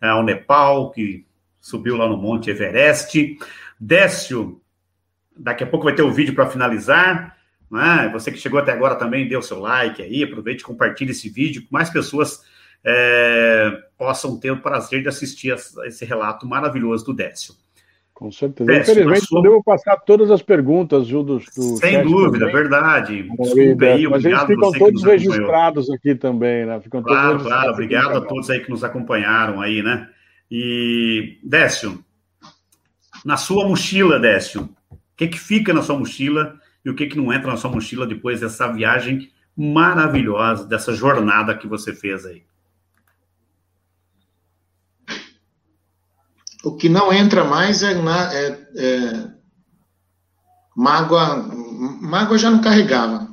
é, 0.00 0.08
ao 0.08 0.24
Nepal, 0.24 0.90
que 0.90 1.26
subiu 1.60 1.96
lá 1.96 2.08
no 2.08 2.16
Monte 2.16 2.48
Everest. 2.48 3.38
Décio, 3.78 4.62
daqui 5.36 5.62
a 5.62 5.66
pouco 5.66 5.84
vai 5.84 5.94
ter 5.94 6.02
o 6.02 6.10
vídeo 6.10 6.34
para 6.34 6.48
finalizar. 6.48 7.36
Né? 7.70 8.10
Você 8.12 8.32
que 8.32 8.38
chegou 8.38 8.58
até 8.58 8.72
agora 8.72 8.96
também, 8.96 9.28
dê 9.28 9.36
o 9.36 9.42
seu 9.42 9.60
like 9.60 10.02
aí, 10.02 10.24
aproveite 10.24 10.62
e 10.62 10.66
compartilhe 10.66 11.12
esse 11.12 11.28
vídeo, 11.28 11.62
que 11.62 11.72
mais 11.72 11.88
pessoas 11.88 12.40
é, 12.84 13.70
possam 13.96 14.38
ter 14.38 14.50
o 14.50 14.60
prazer 14.60 15.02
de 15.02 15.08
assistir 15.08 15.52
a 15.52 15.86
esse 15.86 16.04
relato 16.04 16.46
maravilhoso 16.46 17.04
do 17.06 17.14
Décio. 17.14 17.54
Com 18.12 18.30
certeza. 18.30 18.70
Infelizmente, 18.74 19.24
sua... 19.24 19.36
não 19.36 19.42
devo 19.42 19.64
passar 19.64 19.96
todas 19.96 20.30
as 20.30 20.42
perguntas, 20.42 21.06
Ju, 21.06 21.22
do, 21.22 21.38
do 21.38 21.76
Sem 21.78 22.02
dúvida, 22.02 22.46
também. 22.46 22.54
verdade. 22.54 23.22
Desculpe 23.22 23.86
aí, 23.86 24.06
Mas 24.06 24.24
eles 24.24 24.42
ficam 24.42 24.72
todos 24.72 25.02
registrados 25.02 25.90
aqui 25.90 26.14
também, 26.14 26.66
né? 26.66 26.78
Ficam 26.80 27.02
claro, 27.02 27.40
claro. 27.40 27.72
Obrigado 27.72 28.18
a 28.18 28.20
todos 28.20 28.50
aí 28.50 28.60
que 28.60 28.68
nos 28.68 28.84
acompanharam 28.84 29.58
aí, 29.62 29.82
né? 29.82 30.06
E, 30.50 31.38
Décio, 31.42 32.04
na 33.24 33.38
sua 33.38 33.66
mochila, 33.66 34.18
Décio, 34.18 34.68
o 34.90 34.98
que, 35.16 35.28
que 35.28 35.40
fica 35.40 35.72
na 35.72 35.80
sua 35.80 35.98
mochila 35.98 36.59
e 36.84 36.90
o 36.90 36.94
que, 36.94 37.06
que 37.06 37.16
não 37.16 37.32
entra 37.32 37.50
na 37.50 37.56
sua 37.56 37.70
mochila 37.70 38.06
depois 38.06 38.40
dessa 38.40 38.72
viagem 38.72 39.30
maravilhosa, 39.56 40.66
dessa 40.66 40.94
jornada 40.94 41.56
que 41.56 41.66
você 41.66 41.94
fez 41.94 42.24
aí? 42.24 42.42
o 46.62 46.76
que 46.76 46.88
não 46.88 47.12
entra 47.12 47.44
mais 47.44 47.82
é, 47.82 47.94
na, 47.94 48.34
é, 48.34 48.58
é 48.76 49.30
mágoa. 50.76 51.36
Mágoa 52.00 52.38
já 52.38 52.50
não 52.50 52.60
carregava. 52.60 53.28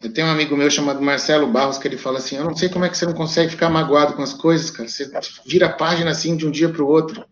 Eu 0.00 0.12
tenho 0.12 0.28
um 0.28 0.30
amigo 0.30 0.56
meu 0.56 0.70
chamado 0.70 1.02
Marcelo 1.02 1.50
Barros 1.50 1.78
que 1.78 1.88
ele 1.88 1.96
fala 1.96 2.18
assim: 2.18 2.36
Eu 2.36 2.44
não 2.44 2.54
sei 2.54 2.68
como 2.68 2.84
é 2.84 2.88
que 2.88 2.96
você 2.96 3.06
não 3.06 3.14
consegue 3.14 3.50
ficar 3.50 3.70
magoado 3.70 4.14
com 4.14 4.22
as 4.22 4.34
coisas, 4.34 4.70
cara. 4.70 4.88
Você 4.88 5.10
vira 5.46 5.66
a 5.66 5.72
página 5.72 6.10
assim 6.10 6.36
de 6.36 6.46
um 6.46 6.50
dia 6.50 6.68
para 6.68 6.82
o 6.82 6.88
outro. 6.88 7.24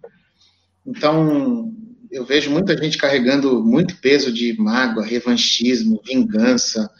Então, 0.84 1.72
eu 2.10 2.24
vejo 2.24 2.50
muita 2.50 2.76
gente 2.76 2.98
carregando 2.98 3.62
muito 3.62 3.96
peso 3.96 4.32
de 4.32 4.58
mágoa, 4.58 5.04
revanchismo, 5.04 6.02
vingança, 6.04 6.90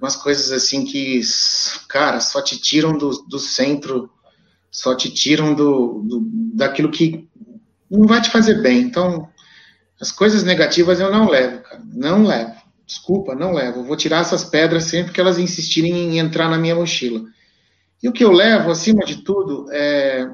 umas 0.00 0.16
coisas 0.16 0.52
assim 0.52 0.84
que, 0.84 1.20
cara, 1.88 2.20
só 2.20 2.42
te 2.42 2.58
tiram 2.58 2.96
do, 2.96 3.10
do 3.28 3.38
centro, 3.38 4.10
só 4.70 4.94
te 4.94 5.10
tiram 5.10 5.54
do, 5.54 6.02
do 6.02 6.20
daquilo 6.54 6.90
que 6.90 7.28
não 7.90 8.06
vai 8.06 8.20
te 8.20 8.30
fazer 8.30 8.60
bem. 8.60 8.80
Então, 8.80 9.28
as 10.00 10.10
coisas 10.12 10.42
negativas 10.42 11.00
eu 11.00 11.10
não 11.10 11.28
levo, 11.28 11.62
cara. 11.62 11.82
Não 11.92 12.24
levo. 12.24 12.54
Desculpa, 12.86 13.34
não 13.34 13.52
levo. 13.52 13.80
Eu 13.80 13.84
vou 13.84 13.96
tirar 13.96 14.20
essas 14.20 14.44
pedras 14.44 14.84
sempre 14.84 15.12
que 15.12 15.20
elas 15.20 15.38
insistirem 15.38 15.92
em 15.92 16.18
entrar 16.18 16.50
na 16.50 16.58
minha 16.58 16.74
mochila. 16.74 17.24
E 18.02 18.08
o 18.08 18.12
que 18.12 18.22
eu 18.22 18.32
levo, 18.32 18.70
acima 18.70 19.04
de 19.04 19.22
tudo, 19.22 19.66
é 19.72 20.28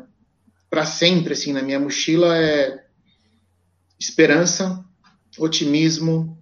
para 0.69 0.87
sempre, 0.87 1.33
assim, 1.33 1.53
na 1.53 1.63
minha 1.63 1.79
mochila 1.79 2.37
é 2.37 2.85
esperança, 4.01 4.83
otimismo, 5.39 6.39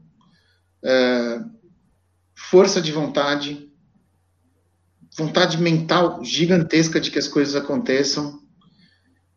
é, 0.82 1.40
força 2.34 2.80
de 2.80 2.92
vontade, 2.92 3.68
vontade 5.16 5.58
mental 5.58 6.24
gigantesca 6.24 7.00
de 7.00 7.10
que 7.10 7.18
as 7.18 7.26
coisas 7.26 7.56
aconteçam, 7.56 8.40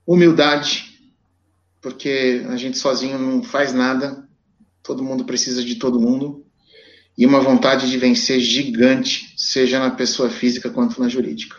humildade, 0.05 1.11
porque 1.81 2.45
a 2.47 2.55
gente 2.55 2.77
sozinho 2.77 3.17
não 3.17 3.41
faz 3.41 3.73
nada, 3.73 4.29
todo 4.83 5.03
mundo 5.03 5.25
precisa 5.25 5.63
de 5.63 5.75
todo 5.75 5.99
mundo, 5.99 6.45
e 7.17 7.25
uma 7.25 7.41
vontade 7.41 7.89
de 7.89 7.97
vencer 7.97 8.39
gigante, 8.39 9.33
seja 9.35 9.79
na 9.79 9.91
pessoa 9.91 10.29
física 10.29 10.69
quanto 10.69 11.01
na 11.01 11.09
jurídica. 11.09 11.57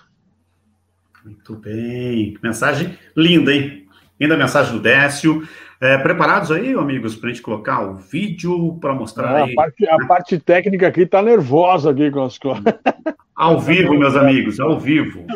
Muito 1.24 1.54
bem. 1.56 2.36
Mensagem 2.42 2.98
linda, 3.16 3.52
hein? 3.52 3.86
Linda 4.18 4.36
mensagem 4.36 4.72
do 4.72 4.80
Décio. 4.80 5.46
É, 5.82 5.98
preparados 5.98 6.52
aí, 6.52 6.74
amigos, 6.74 7.16
para 7.16 7.28
a 7.28 7.32
gente 7.32 7.42
colocar 7.42 7.82
o 7.82 7.96
vídeo 7.96 8.78
para 8.78 8.94
mostrar 8.94 9.40
é, 9.40 9.42
aí. 9.42 9.52
A 9.52 9.56
parte, 9.56 9.88
a 9.88 10.06
parte, 10.06 10.38
técnica 10.38 10.86
aqui 10.86 11.00
está 11.00 11.20
nervosa 11.20 11.90
aqui 11.90 12.08
com 12.08 12.22
as 12.22 12.38
coisas. 12.38 12.62
Ao 13.34 13.58
vivo, 13.58 13.98
meus 13.98 14.14
amigos, 14.14 14.60
ao 14.60 14.78
vivo. 14.78 15.26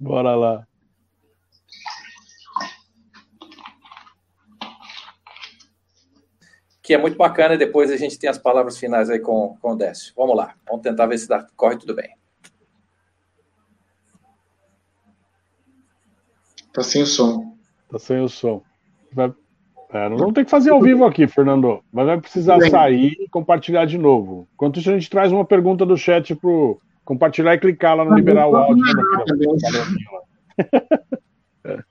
Bora 0.00 0.34
lá. 0.34 0.66
que 6.82 6.92
é 6.92 6.98
muito 6.98 7.16
bacana, 7.16 7.54
e 7.54 7.58
depois 7.58 7.90
a 7.90 7.96
gente 7.96 8.18
tem 8.18 8.28
as 8.28 8.36
palavras 8.36 8.76
finais 8.76 9.08
aí 9.08 9.20
com, 9.20 9.56
com 9.62 9.72
o 9.72 9.76
Décio. 9.76 10.12
Vamos 10.16 10.36
lá, 10.36 10.54
vamos 10.66 10.82
tentar 10.82 11.06
ver 11.06 11.16
se 11.16 11.28
dá, 11.28 11.46
corre 11.56 11.78
tudo 11.78 11.94
bem. 11.94 12.14
Tá 16.72 16.82
sem 16.82 17.02
o 17.02 17.06
som. 17.06 17.56
Tá 17.88 17.98
sem 17.98 18.20
o 18.20 18.28
som. 18.28 18.62
Vai, 19.14 19.32
é, 19.90 20.08
nós 20.08 20.18
vamos 20.18 20.34
ter 20.34 20.44
que 20.44 20.50
fazer 20.50 20.70
ao 20.70 20.82
vivo 20.82 21.04
aqui, 21.04 21.28
Fernando. 21.28 21.80
Mas 21.92 22.06
vai 22.06 22.20
precisar 22.20 22.60
sair 22.68 23.16
e 23.20 23.28
compartilhar 23.28 23.84
de 23.84 23.96
novo. 23.96 24.48
Enquanto 24.54 24.80
isso, 24.80 24.90
a 24.90 24.94
gente 24.94 25.08
traz 25.08 25.30
uma 25.30 25.44
pergunta 25.44 25.86
do 25.86 25.96
chat 25.96 26.34
pro 26.34 26.80
compartilhar 27.04 27.54
e 27.54 27.58
clicar 27.58 27.96
lá 27.96 28.04
no 28.04 28.14
liberar 28.14 28.48
o 28.48 28.56
áudio. 28.56 28.84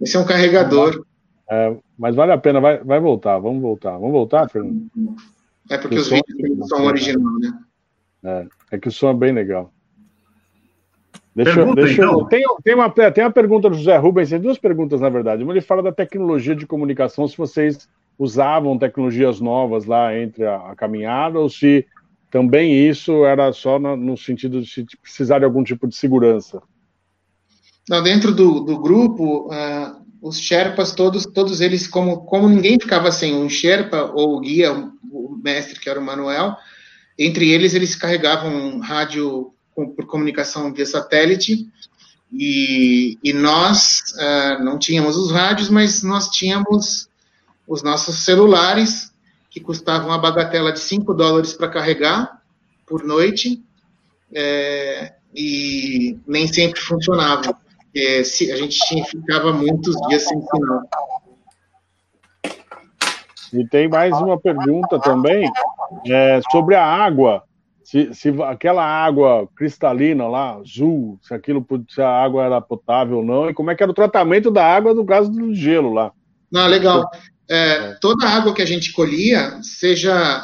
Esse 0.00 0.16
é 0.16 0.20
um 0.20 0.24
carregador. 0.24 1.04
É, 1.50 1.76
mas 1.98 2.14
vale 2.14 2.32
a 2.32 2.38
pena, 2.38 2.60
vai, 2.60 2.78
vai 2.78 3.00
voltar, 3.00 3.38
vamos 3.38 3.60
voltar. 3.60 3.92
Vamos 3.92 4.12
voltar, 4.12 4.48
Fernando? 4.48 4.88
É 5.68 5.76
porque 5.76 5.96
o 5.96 6.00
os 6.00 6.08
vídeos 6.08 6.68
são 6.68 6.84
original, 6.84 7.38
né? 7.40 7.52
É, 8.22 8.76
é 8.76 8.78
que 8.78 8.88
o 8.88 8.92
som 8.92 9.10
é 9.10 9.14
bem 9.14 9.32
legal. 9.32 9.72
Deixa, 11.34 11.54
pergunta, 11.54 11.82
deixa 11.82 12.02
então. 12.02 12.26
tem, 12.26 12.44
tem, 12.64 12.74
uma, 12.74 12.90
tem 12.90 13.24
uma 13.24 13.30
pergunta 13.30 13.70
do 13.70 13.76
José 13.76 13.96
Rubens, 13.96 14.30
tem 14.30 14.40
duas 14.40 14.58
perguntas, 14.58 15.00
na 15.00 15.08
verdade. 15.08 15.42
Uma 15.42 15.52
ele 15.52 15.60
fala 15.60 15.82
da 15.82 15.92
tecnologia 15.92 16.54
de 16.54 16.66
comunicação, 16.66 17.28
se 17.28 17.36
vocês 17.36 17.88
usavam 18.18 18.78
tecnologias 18.78 19.40
novas 19.40 19.86
lá 19.86 20.16
entre 20.18 20.44
a, 20.44 20.56
a 20.72 20.76
caminhada, 20.76 21.38
ou 21.38 21.48
se 21.48 21.86
também 22.30 22.88
isso 22.88 23.24
era 23.24 23.52
só 23.52 23.78
no, 23.78 23.96
no 23.96 24.16
sentido 24.16 24.60
de 24.60 24.86
precisar 25.00 25.38
de 25.38 25.44
algum 25.44 25.64
tipo 25.64 25.86
de 25.86 25.94
segurança. 25.94 26.62
Não, 27.88 28.02
dentro 28.02 28.32
do, 28.32 28.60
do 28.60 28.78
grupo, 28.78 29.48
uh, 29.48 30.00
os 30.20 30.38
Sherpas, 30.38 30.94
todos, 30.94 31.24
todos 31.26 31.60
eles, 31.60 31.88
como, 31.88 32.24
como 32.24 32.48
ninguém 32.48 32.78
ficava 32.78 33.10
sem 33.10 33.34
um 33.34 33.48
Sherpa 33.48 34.12
ou 34.14 34.36
o 34.36 34.40
guia, 34.40 34.72
o 35.10 35.40
mestre, 35.42 35.80
que 35.80 35.88
era 35.88 35.98
o 35.98 36.04
Manuel, 36.04 36.56
entre 37.18 37.50
eles, 37.50 37.74
eles 37.74 37.96
carregavam 37.96 38.52
um 38.52 38.78
rádio 38.78 39.52
por 39.74 40.06
comunicação 40.06 40.72
via 40.72 40.86
satélite, 40.86 41.68
e, 42.32 43.18
e 43.22 43.32
nós 43.32 44.02
uh, 44.14 44.62
não 44.62 44.78
tínhamos 44.78 45.16
os 45.16 45.32
rádios, 45.32 45.68
mas 45.68 46.02
nós 46.02 46.28
tínhamos 46.28 47.08
os 47.66 47.82
nossos 47.82 48.24
celulares, 48.24 49.10
que 49.50 49.60
custavam 49.60 50.12
a 50.12 50.18
bagatela 50.18 50.72
de 50.72 50.78
5 50.78 51.12
dólares 51.12 51.52
para 51.52 51.68
carregar 51.68 52.40
por 52.86 53.02
noite, 53.04 53.62
é, 54.32 55.14
e 55.34 56.18
nem 56.26 56.46
sempre 56.46 56.80
funcionavam 56.80 57.54
é, 57.94 58.22
se, 58.22 58.50
a 58.52 58.56
gente 58.56 58.78
tinha, 58.86 59.04
ficava 59.04 59.52
muitos 59.52 59.96
dias 60.08 60.22
sem 60.22 60.40
sinal. 60.40 60.82
E 63.52 63.66
tem 63.68 63.88
mais 63.88 64.12
uma 64.20 64.38
pergunta 64.38 65.00
também 65.00 65.50
é, 66.06 66.40
sobre 66.50 66.76
a 66.76 66.84
água. 66.84 67.42
Se, 67.90 68.14
se, 68.14 68.28
aquela 68.44 68.84
água 68.84 69.48
cristalina 69.56 70.28
lá, 70.28 70.54
azul, 70.54 71.18
se 71.20 71.34
aquilo 71.34 71.66
se 71.88 72.00
a 72.00 72.08
água 72.08 72.44
era 72.44 72.60
potável 72.60 73.16
ou 73.16 73.24
não, 73.24 73.50
e 73.50 73.52
como 73.52 73.68
é 73.68 73.74
que 73.74 73.82
era 73.82 73.90
o 73.90 73.94
tratamento 73.94 74.48
da 74.48 74.64
água 74.64 74.94
no 74.94 75.04
caso 75.04 75.28
do 75.28 75.52
gelo 75.52 75.92
lá. 75.92 76.12
Não, 76.52 76.68
legal. 76.68 77.10
É, 77.48 77.94
toda 78.00 78.28
a 78.28 78.30
água 78.30 78.54
que 78.54 78.62
a 78.62 78.64
gente 78.64 78.92
colhia, 78.92 79.58
seja 79.60 80.40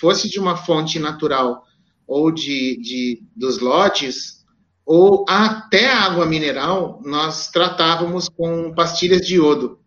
fosse 0.00 0.30
de 0.30 0.40
uma 0.40 0.56
fonte 0.56 0.98
natural 0.98 1.64
ou 2.06 2.30
de, 2.30 2.80
de 2.80 3.22
dos 3.36 3.58
lotes, 3.58 4.42
ou 4.86 5.26
até 5.28 5.92
a 5.92 6.00
água 6.00 6.24
mineral, 6.24 7.02
nós 7.04 7.50
tratávamos 7.50 8.30
com 8.30 8.72
pastilhas 8.72 9.20
de 9.20 9.34
iodo. 9.34 9.78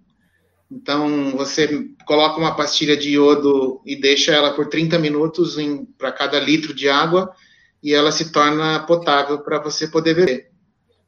Então, 0.72 1.32
você 1.36 1.90
coloca 2.06 2.40
uma 2.40 2.56
pastilha 2.56 2.96
de 2.96 3.12
iodo 3.12 3.82
e 3.86 3.96
deixa 3.96 4.32
ela 4.32 4.54
por 4.54 4.68
30 4.68 5.00
minutos 5.00 5.58
para 5.98 6.12
cada 6.12 6.40
litro 6.40 6.74
de 6.74 6.88
água 6.88 7.34
e 7.82 7.94
ela 7.94 8.12
se 8.12 8.32
torna 8.32 8.80
potável 8.82 9.40
para 9.40 9.60
você 9.60 9.88
poder 9.88 10.14
beber. 10.14 10.50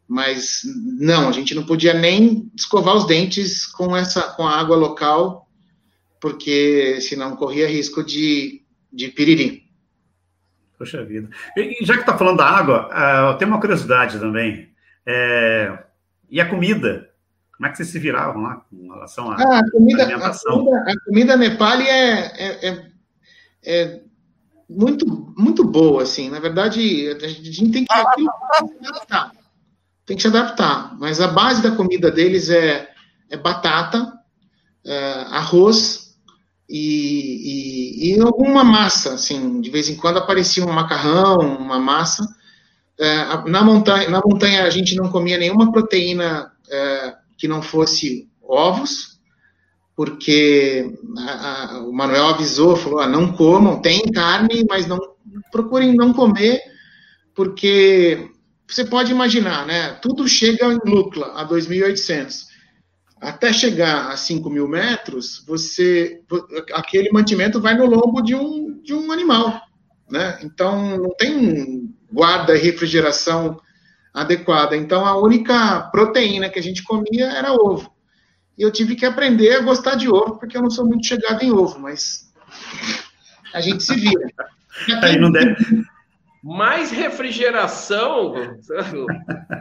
Mas 0.07 0.61
não, 0.99 1.29
a 1.29 1.31
gente 1.31 1.53
não 1.53 1.63
podia 1.63 1.93
nem 1.93 2.51
escovar 2.55 2.95
os 2.95 3.05
dentes 3.05 3.65
com 3.65 3.95
essa 3.95 4.23
com 4.23 4.45
a 4.45 4.59
água 4.59 4.75
local, 4.75 5.47
porque 6.19 6.99
senão 6.99 7.35
corria 7.35 7.67
risco 7.67 8.03
de 8.03 8.61
de 8.91 9.07
piriri. 9.07 9.63
Poxa 10.77 11.05
vida. 11.05 11.29
E 11.55 11.85
já 11.85 11.93
que 11.93 12.01
está 12.01 12.17
falando 12.17 12.37
da 12.37 12.45
água, 12.45 12.89
uh, 12.89 13.37
tem 13.37 13.47
uma 13.47 13.59
curiosidade 13.59 14.19
também. 14.19 14.69
É... 15.05 15.77
E 16.29 16.41
a 16.41 16.49
comida? 16.49 17.10
Como 17.61 17.67
é 17.67 17.71
que 17.73 17.77
vocês 17.77 17.89
se 17.89 17.99
viravam 17.99 18.41
lá 18.41 18.55
com 18.55 18.91
relação 18.91 19.29
à 19.29 19.35
ah, 19.35 19.59
a 19.59 19.69
comida, 19.69 20.01
alimentação? 20.01 20.51
A 20.51 20.57
comida, 20.57 20.83
a 20.87 20.99
comida 21.05 21.37
Nepali 21.37 21.87
é, 21.87 22.19
é, 22.19 22.67
é, 22.67 22.91
é, 23.63 24.01
muito, 24.67 25.05
muito 25.37 25.63
boa, 25.63 26.01
assim. 26.01 26.27
Na 26.31 26.39
verdade, 26.39 27.07
a 27.21 27.27
gente 27.27 27.69
tem 27.69 27.85
que, 27.85 27.93
se 27.93 27.99
adaptar. 27.99 29.31
Tem 30.07 30.15
que 30.15 30.23
se 30.23 30.27
adaptar. 30.27 30.97
Mas 30.97 31.21
a 31.21 31.27
base 31.27 31.61
da 31.61 31.69
comida 31.75 32.09
deles 32.09 32.49
é, 32.49 32.89
é 33.29 33.37
batata, 33.37 34.11
é, 34.83 35.25
arroz 35.29 36.17
e, 36.67 38.07
e, 38.07 38.15
e, 38.15 38.21
alguma 38.21 38.63
massa, 38.63 39.13
assim. 39.13 39.61
De 39.61 39.69
vez 39.69 39.87
em 39.87 39.97
quando 39.97 40.17
aparecia 40.17 40.65
um 40.65 40.73
macarrão, 40.73 41.37
uma 41.59 41.77
massa. 41.77 42.27
É, 42.97 43.47
na, 43.47 43.61
montanha, 43.61 44.09
na 44.09 44.19
montanha 44.25 44.63
a 44.63 44.69
gente 44.71 44.95
não 44.95 45.11
comia 45.11 45.37
nenhuma 45.37 45.71
proteína 45.71 46.51
é, 46.67 47.20
que 47.41 47.47
não 47.47 47.63
fosse 47.63 48.29
ovos, 48.39 49.19
porque 49.95 50.93
a, 51.17 51.31
a, 51.75 51.79
o 51.79 51.91
Manuel 51.91 52.27
avisou, 52.27 52.75
falou, 52.75 52.99
ah, 52.99 53.07
não 53.07 53.33
comam, 53.33 53.81
tem 53.81 54.03
carne, 54.11 54.63
mas 54.69 54.85
não 54.85 54.99
procurem 55.51 55.95
não 55.95 56.13
comer, 56.13 56.61
porque 57.33 58.29
você 58.67 58.85
pode 58.85 59.11
imaginar, 59.11 59.65
né? 59.65 59.93
Tudo 60.03 60.27
chega 60.27 60.71
em 60.71 60.79
Lukla 60.85 61.33
a 61.35 61.47
2.800. 61.47 62.45
Até 63.19 63.51
chegar 63.51 64.11
a 64.11 64.17
5 64.17 64.47
mil 64.47 64.67
metros, 64.67 65.43
você 65.47 66.21
aquele 66.73 67.11
mantimento 67.11 67.59
vai 67.59 67.75
no 67.75 67.87
lombo 67.87 68.21
de 68.21 68.35
um, 68.35 68.79
de 68.83 68.93
um 68.93 69.11
animal, 69.11 69.59
né? 70.11 70.37
Então 70.43 70.99
não 70.99 71.15
tem 71.15 71.91
guarda 72.11 72.55
e 72.55 72.59
refrigeração 72.59 73.59
adequada. 74.13 74.75
Então, 74.75 75.05
a 75.05 75.17
única 75.17 75.81
proteína 75.91 76.49
que 76.49 76.59
a 76.59 76.63
gente 76.63 76.83
comia 76.83 77.27
era 77.27 77.53
ovo. 77.53 77.93
E 78.57 78.61
eu 78.61 78.71
tive 78.71 78.95
que 78.95 79.05
aprender 79.05 79.55
a 79.55 79.61
gostar 79.61 79.95
de 79.95 80.09
ovo, 80.09 80.37
porque 80.37 80.57
eu 80.57 80.61
não 80.61 80.69
sou 80.69 80.85
muito 80.85 81.05
chegado 81.05 81.41
em 81.43 81.51
ovo, 81.51 81.79
mas 81.79 82.31
a 83.53 83.61
gente 83.61 83.83
se 83.83 83.95
vira. 83.95 84.27
Aí 85.01 85.17
não 85.17 85.31
deve, 85.31 85.55
mais 86.43 86.89
refrigeração. 86.89 88.33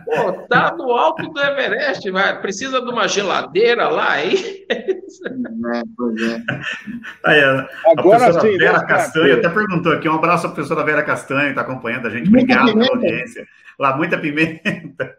Pô, 0.04 0.32
tá 0.48 0.74
no 0.76 0.92
alto 0.92 1.28
do 1.28 1.40
Everest, 1.40 2.10
vai. 2.10 2.40
precisa 2.40 2.80
de 2.80 2.90
uma 2.90 3.06
geladeira 3.06 3.88
lá 3.88 4.12
aí. 4.12 4.66
É, 4.70 5.82
pois 5.96 6.22
é. 6.22 6.42
Aí, 7.24 7.40
a, 7.42 7.68
Agora 7.98 8.28
a 8.28 8.40
sim, 8.40 8.56
Vera 8.56 8.84
Castanha 8.86 9.34
até 9.34 9.48
perguntou 9.48 9.92
aqui. 9.92 10.08
Um 10.08 10.14
abraço 10.14 10.46
à 10.46 10.50
professora 10.50 10.84
Vera 10.84 11.02
Castanha, 11.02 11.44
que 11.44 11.48
está 11.50 11.62
acompanhando 11.62 12.06
a 12.06 12.10
gente. 12.10 12.28
Obrigado 12.28 12.72
pela 12.72 12.88
audiência. 12.88 13.46
Lá, 13.78 13.96
muita 13.96 14.16
pimenta. 14.18 15.16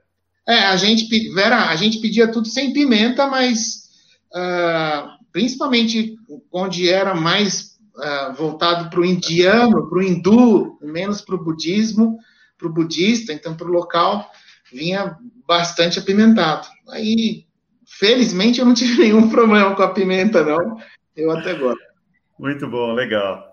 É, 0.47 0.65
a 0.65 0.75
gente, 0.75 1.07
Vera, 1.33 1.69
a 1.69 1.75
gente 1.75 1.99
pedia 1.99 2.31
tudo 2.31 2.47
sem 2.47 2.73
pimenta, 2.73 3.27
mas 3.27 3.89
uh, 4.33 5.09
principalmente 5.31 6.15
onde 6.51 6.89
era 6.89 7.13
mais 7.13 7.70
uh, 8.01 8.33
voltado 8.33 8.89
para 8.89 8.99
o 8.99 9.05
indiano, 9.05 9.87
para 9.87 9.99
o 9.99 10.03
hindu, 10.03 10.77
menos 10.81 11.21
para 11.21 11.35
o 11.35 11.43
budismo, 11.43 12.17
para 12.57 12.67
o 12.67 12.73
budista, 12.73 13.31
então 13.31 13.55
para 13.55 13.67
o 13.67 13.71
local 13.71 14.29
vinha 14.71 15.17
bastante 15.47 15.99
apimentado. 15.99 16.67
Aí, 16.89 17.45
felizmente, 17.85 18.59
eu 18.59 18.65
não 18.65 18.73
tive 18.73 18.97
nenhum 19.03 19.29
problema 19.29 19.75
com 19.75 19.83
a 19.83 19.93
pimenta, 19.93 20.43
não. 20.43 20.77
Eu 21.15 21.31
até 21.31 21.53
gosto. 21.53 21.79
Muito 22.39 22.67
bom, 22.67 22.93
legal. 22.93 23.51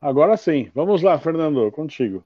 Agora 0.00 0.36
sim. 0.36 0.70
Vamos 0.74 1.02
lá, 1.02 1.18
Fernando, 1.18 1.70
contigo. 1.70 2.24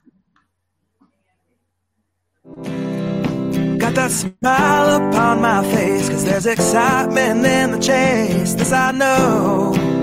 Got 3.79 3.95
that 3.95 4.11
smile 4.11 5.09
upon 5.09 5.43
my 5.43 5.63
face, 5.75 6.09
cause 6.09 6.25
there's 6.25 6.47
excitement 6.47 7.45
in 7.45 7.73
the 7.73 7.79
chase, 7.81 8.55
this 8.55 8.73
I 8.73 8.93
know. 8.93 9.96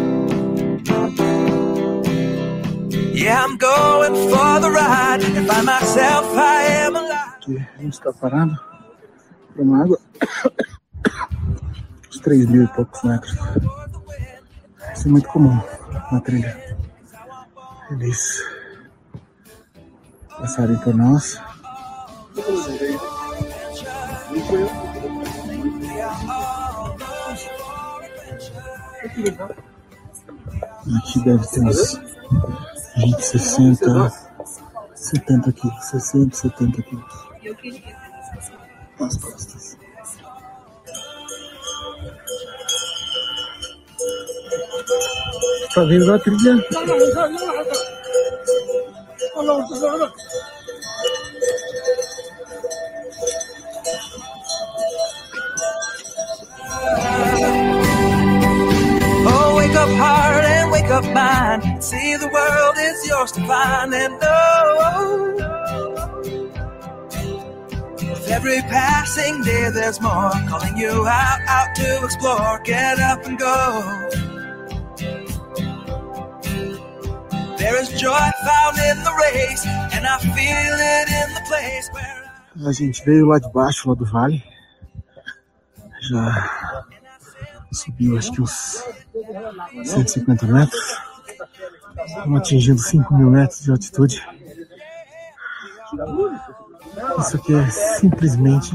Yeah, 3.13 3.43
I'm 3.43 3.57
going 3.57 4.15
for 4.31 4.59
the 4.59 4.71
ride 4.71 5.23
and 5.23 5.47
find 5.47 5.65
myself 5.67 6.35
I 6.35 6.63
am 6.85 6.95
alive. 6.95 7.33
Aqui, 7.37 7.57
a 7.77 7.81
gente 7.81 7.93
está 7.93 8.11
parado 8.11 8.57
para 9.53 9.61
uma 9.61 9.83
água. 9.83 9.99
Uns 12.09 12.19
3 12.21 12.47
mil 12.47 12.63
e 12.63 12.67
poucos 12.69 13.03
metros. 13.03 13.37
Isso 14.95 15.07
é 15.07 15.11
muito 15.11 15.29
comum 15.29 15.61
na 16.11 16.21
trilha. 16.21 16.77
Eles 17.91 18.43
passarem 20.39 20.77
por 20.77 20.95
nós. 20.95 21.39
Aqui 30.97 31.23
deve 31.23 31.47
ter 31.47 31.61
uns 31.61 32.01
20, 32.95 33.21
60, 33.21 34.13
70 34.93 35.51
quilos, 35.53 35.85
60, 35.85 36.35
70 36.35 36.83
quilos. 36.83 37.13
Nas 38.99 39.17
costas. 39.17 39.77
Tá 45.73 45.83
vendo 45.85 46.13
a 46.13 46.19
trilha? 46.19 46.63
Oh, 59.25 59.55
wake 59.55 59.75
up 59.75 59.89
heart 59.89 60.62
wake 60.83 60.91
up 60.91 61.03
mind. 61.13 61.83
See 61.83 62.15
the 62.17 62.27
world 62.27 62.75
is 62.77 63.07
yours 63.07 63.31
to 63.33 63.45
find 63.47 63.93
and 63.93 64.19
know. 64.19 65.35
With 68.09 68.29
every 68.29 68.61
passing 68.61 69.41
day, 69.43 69.69
there's 69.73 70.01
more 70.01 70.31
calling 70.49 70.77
you 70.77 71.07
out, 71.07 71.39
out 71.47 71.75
to 71.75 72.03
explore. 72.03 72.59
Get 72.63 72.99
up 72.99 73.25
and 73.25 73.37
go. 73.37 73.55
There 77.57 77.81
is 77.81 77.89
joy 77.99 78.25
found 78.45 78.77
in 78.77 78.97
the 79.07 79.13
race, 79.25 79.65
and 79.93 80.05
I 80.05 80.17
feel 80.19 80.75
it 80.95 81.07
in 81.21 81.33
the 81.33 81.43
place 81.47 81.89
where. 81.93 82.11
A 82.67 82.71
gente 82.71 83.03
veio 83.03 83.25
lá 83.25 83.39
de 83.39 83.51
baixo, 83.51 83.89
lá 83.89 83.95
do 83.95 84.05
vale. 84.05 84.43
Já 86.01 86.85
subiu 87.73 88.17
acho 88.17 88.31
que 88.31 88.41
uns 88.41 88.83
150 89.85 90.45
metros. 90.47 91.01
Estamos 92.05 92.39
atingindo 92.39 92.79
5 92.79 93.13
mil 93.13 93.29
metros 93.29 93.63
de 93.63 93.71
altitude. 93.71 94.27
Isso 97.19 97.37
aqui 97.37 97.53
é 97.53 97.69
simplesmente. 97.69 98.73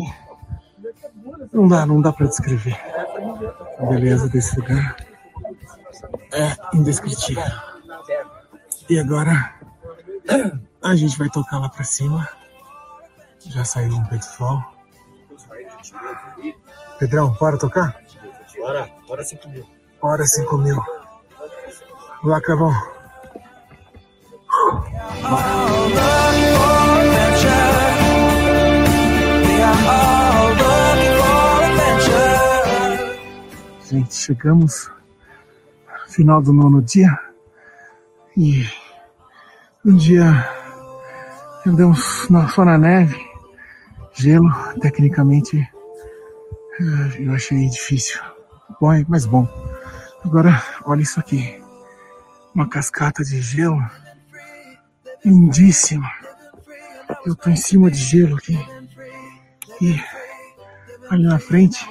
Não 1.52 1.68
dá, 1.68 1.86
não 1.86 2.00
dá 2.00 2.12
para 2.12 2.26
descrever. 2.26 2.78
A 3.78 3.86
beleza 3.86 4.28
desse 4.28 4.58
lugar 4.58 4.96
é 6.32 6.76
indescritível. 6.76 7.44
E 8.88 8.98
agora 8.98 9.54
a 10.82 10.94
gente 10.94 11.18
vai 11.18 11.28
tocar 11.28 11.58
lá 11.58 11.68
para 11.68 11.84
cima. 11.84 12.28
Já 13.40 13.64
saiu 13.64 13.94
um 13.94 14.04
peito 14.04 14.24
sol. 14.24 14.62
Pedrão, 16.98 17.36
bora 17.38 17.58
tocar? 17.58 18.07
Bora, 18.68 18.86
bora 19.08 19.24
5 19.24 19.48
mil. 19.48 19.66
Bora 19.98 20.26
5 20.26 20.58
mil. 20.58 20.76
Lá, 22.22 22.38
Cravão. 22.38 22.70
Gente, 33.88 34.14
chegamos 34.14 34.90
final 36.08 36.42
do 36.42 36.52
nono 36.52 36.82
dia 36.82 37.18
e 38.36 38.68
um 39.82 39.96
dia 39.96 40.26
andamos 41.66 42.28
só 42.54 42.66
na 42.66 42.76
neve, 42.76 43.16
gelo, 44.12 44.52
tecnicamente 44.82 45.56
eh, 45.56 47.24
eu 47.24 47.32
achei 47.32 47.66
difícil. 47.70 48.20
Bom, 48.80 48.90
mas 49.08 49.26
bom. 49.26 49.48
Agora, 50.24 50.62
olha 50.84 51.02
isso 51.02 51.18
aqui. 51.18 51.62
Uma 52.54 52.68
cascata 52.68 53.24
de 53.24 53.40
gelo. 53.40 53.80
Lindíssima. 55.24 56.10
Eu 57.24 57.34
tô 57.34 57.50
em 57.50 57.56
cima 57.56 57.90
de 57.90 57.98
gelo 57.98 58.36
aqui. 58.36 58.58
E 59.80 60.00
ali 61.10 61.24
na 61.24 61.38
frente 61.38 61.86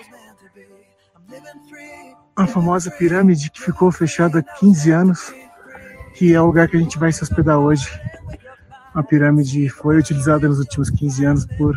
a 2.36 2.46
famosa 2.46 2.92
pirâmide 2.92 3.50
que 3.50 3.60
ficou 3.60 3.92
fechada 3.92 4.40
há 4.40 4.44
15 4.44 4.92
anos, 4.92 5.34
que 6.14 6.36
é 6.36 6.40
o 6.40 6.46
lugar 6.46 6.68
que 6.68 6.78
a 6.78 6.80
gente 6.80 7.00
vai 7.00 7.12
se 7.12 7.24
hospedar 7.24 7.58
hoje. 7.58 7.90
A 8.94 9.02
pirâmide 9.02 9.68
foi 9.70 9.98
utilizada 9.98 10.48
nos 10.48 10.60
últimos 10.60 10.92
15 10.92 11.26
anos 11.26 11.46
por 11.58 11.76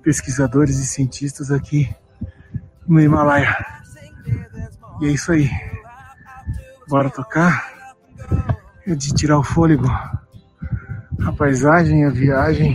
pesquisadores 0.00 0.78
e 0.78 0.86
cientistas 0.86 1.50
aqui 1.50 1.92
no 2.86 3.00
Himalaia. 3.00 3.77
E 5.00 5.06
é 5.06 5.10
isso 5.10 5.32
aí. 5.32 5.50
Bora 6.88 7.10
tocar. 7.10 7.72
É 8.86 8.94
de 8.94 9.12
tirar 9.14 9.38
o 9.38 9.42
fôlego. 9.42 9.86
A 11.26 11.32
paisagem, 11.36 12.04
a 12.04 12.10
viagem 12.10 12.74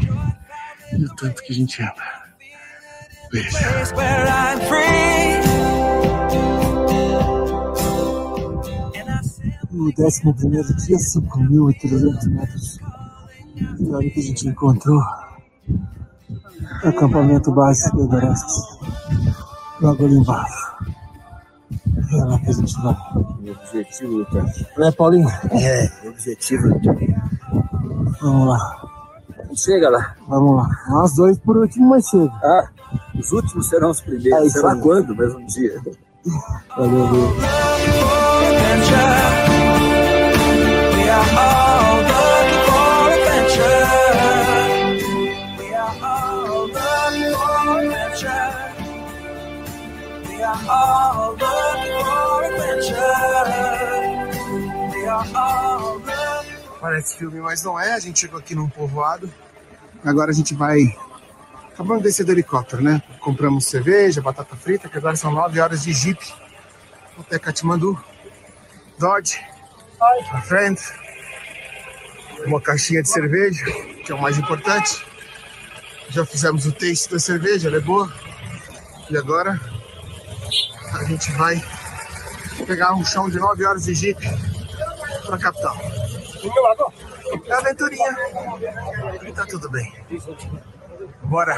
e 0.91 1.05
o 1.05 1.15
tanto 1.15 1.41
que 1.43 1.51
a 1.51 1.55
gente 1.55 1.81
anda. 1.81 1.93
Beijo. 3.31 3.57
O 9.71 9.91
décimo 9.95 10.35
primeiro 10.35 10.75
dia, 10.77 10.97
5.300 10.97 12.29
metros. 12.29 12.79
E 13.79 13.91
olha 13.91 14.09
que 14.09 14.19
a 14.19 14.23
gente 14.23 14.47
encontrou 14.47 15.01
acampamento 16.83 17.51
base 17.51 17.91
do 17.91 18.03
Everest. 18.03 18.45
Logo 19.81 20.05
ali 20.05 20.15
embaixo. 20.15 20.92
É 22.11 22.23
lá 22.25 22.39
que 22.39 22.49
a 22.49 22.53
gente 22.53 22.81
vai. 22.81 22.93
O 23.15 23.51
objetivo 23.51 24.17
do 24.17 24.25
teste. 24.25 24.67
Não 24.77 24.87
é, 24.87 24.91
Paulinho? 24.91 25.29
É, 25.51 25.89
o 26.05 26.09
objetivo 26.09 26.69
do 26.69 26.79
teste. 26.79 27.15
Vamos 28.21 28.47
lá. 28.47 28.81
Chega 29.55 29.89
lá. 29.89 30.15
Vamos 30.27 30.55
lá. 30.57 30.69
Nós 30.89 31.13
dois 31.15 31.37
por 31.39 31.57
último, 31.57 31.89
mas 31.89 32.07
chega. 32.07 32.31
Ah, 32.43 32.67
os 33.17 33.31
últimos 33.31 33.67
serão 33.69 33.91
os 33.91 34.01
primeiros. 34.01 34.47
É 34.47 34.49
Será 34.49 34.73
aí. 34.73 34.81
quando? 34.81 35.15
Mas 35.15 35.33
um 35.35 35.45
dia. 35.45 35.79
Valeu, 36.75 37.05
valeu. 37.07 37.33
Parece 56.93 57.17
filme, 57.17 57.39
mas 57.41 57.63
não 57.63 57.79
é. 57.79 57.91
A 57.93 57.99
gente 57.99 58.19
chegou 58.19 58.37
aqui 58.37 58.53
num 58.53 58.69
povoado. 58.69 59.27
Agora 60.05 60.29
a 60.29 60.33
gente 60.33 60.53
vai. 60.53 60.95
Acabamos 61.73 62.03
de 62.03 62.09
descer 62.09 62.23
do 62.23 62.31
helicóptero, 62.31 62.83
né? 62.83 63.01
Compramos 63.19 63.65
cerveja, 63.65 64.21
batata 64.21 64.55
frita, 64.55 64.87
que 64.87 64.95
agora 64.95 65.15
são 65.15 65.31
nove 65.31 65.59
horas 65.59 65.81
de 65.81 65.91
jeep 65.91 66.19
até 67.19 67.39
Katmandu. 67.39 67.99
Dodge, 68.99 69.41
pra 70.29 70.41
frente. 70.43 70.83
Uma 72.45 72.61
caixinha 72.61 73.01
de 73.01 73.09
cerveja, 73.09 73.65
que 74.05 74.11
é 74.11 74.13
o 74.13 74.21
mais 74.21 74.37
importante. 74.37 75.03
Já 76.09 76.23
fizemos 76.27 76.67
o 76.67 76.71
taste 76.71 77.09
da 77.09 77.17
cerveja, 77.17 77.69
ela 77.69 77.77
é 77.77 77.81
boa. 77.81 78.13
E 79.09 79.17
agora 79.17 79.59
a 80.93 81.03
gente 81.05 81.31
vai 81.31 81.59
pegar 82.67 82.93
um 82.93 83.03
chão 83.03 83.31
de 83.31 83.39
nove 83.39 83.65
horas 83.65 83.85
de 83.85 83.95
jeep 83.95 84.21
pra 85.25 85.39
capital. 85.39 86.02
Aventurinha. 87.51 88.15
Tá 89.35 89.45
tudo 89.45 89.69
bem. 89.69 89.91
Bora. 91.23 91.55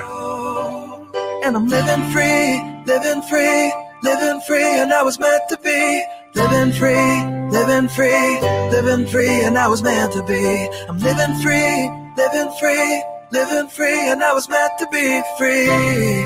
And 1.43 1.55
I'm 1.55 1.67
living 1.67 2.03
free, 2.11 2.61
living 2.85 3.21
free, 3.23 3.73
living 4.03 4.41
free, 4.41 4.79
and 4.79 4.93
I 4.93 5.03
was 5.03 5.19
meant 5.19 5.47
to 5.49 5.57
be. 5.57 6.03
Living 6.35 6.73
free, 6.73 7.23
living 7.49 7.87
free, 7.89 8.39
living 8.71 9.07
free, 9.07 9.45
and 9.45 9.57
I 9.57 9.67
was 9.67 9.81
meant 9.81 10.11
to 10.13 10.23
be. 10.23 10.69
I'm 10.89 10.99
living 10.99 11.35
free, 11.41 11.89
living 12.17 12.51
free, 12.59 13.03
living 13.31 13.69
free, 13.69 14.09
and 14.11 14.21
I 14.21 14.33
was 14.33 14.49
meant 14.49 14.73
to 14.79 14.87
be 14.91 15.21
free. 15.37 16.25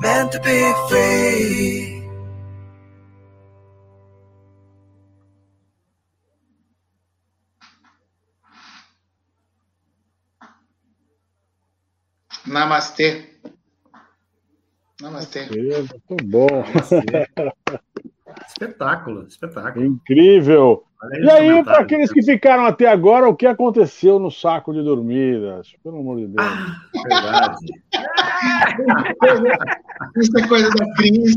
Meant 0.00 0.32
to 0.32 0.40
be 0.40 0.72
free. 0.88 1.93
Namastê. 12.54 13.26
Namastê. 15.02 15.48
Muito 16.08 16.24
bom. 16.24 16.46
Espetáculo, 18.48 19.26
espetáculo. 19.26 19.84
Incrível. 19.84 20.84
E 21.20 21.30
aí, 21.30 21.62
para 21.64 21.80
aqueles 21.80 22.12
que 22.12 22.22
ficaram 22.22 22.64
até 22.64 22.86
agora, 22.86 23.28
o 23.28 23.34
que 23.34 23.46
aconteceu 23.46 24.18
no 24.18 24.30
saco 24.30 24.72
de 24.72 24.82
dormidas? 24.82 25.74
Pelo 25.82 25.98
amor 25.98 26.18
de 26.18 26.28
Deus. 26.28 26.46
Verdade. 27.02 27.56
Isso 30.16 30.38
é 30.38 30.48
coisa 30.48 30.70
da 30.70 30.94
Cris, 30.94 31.34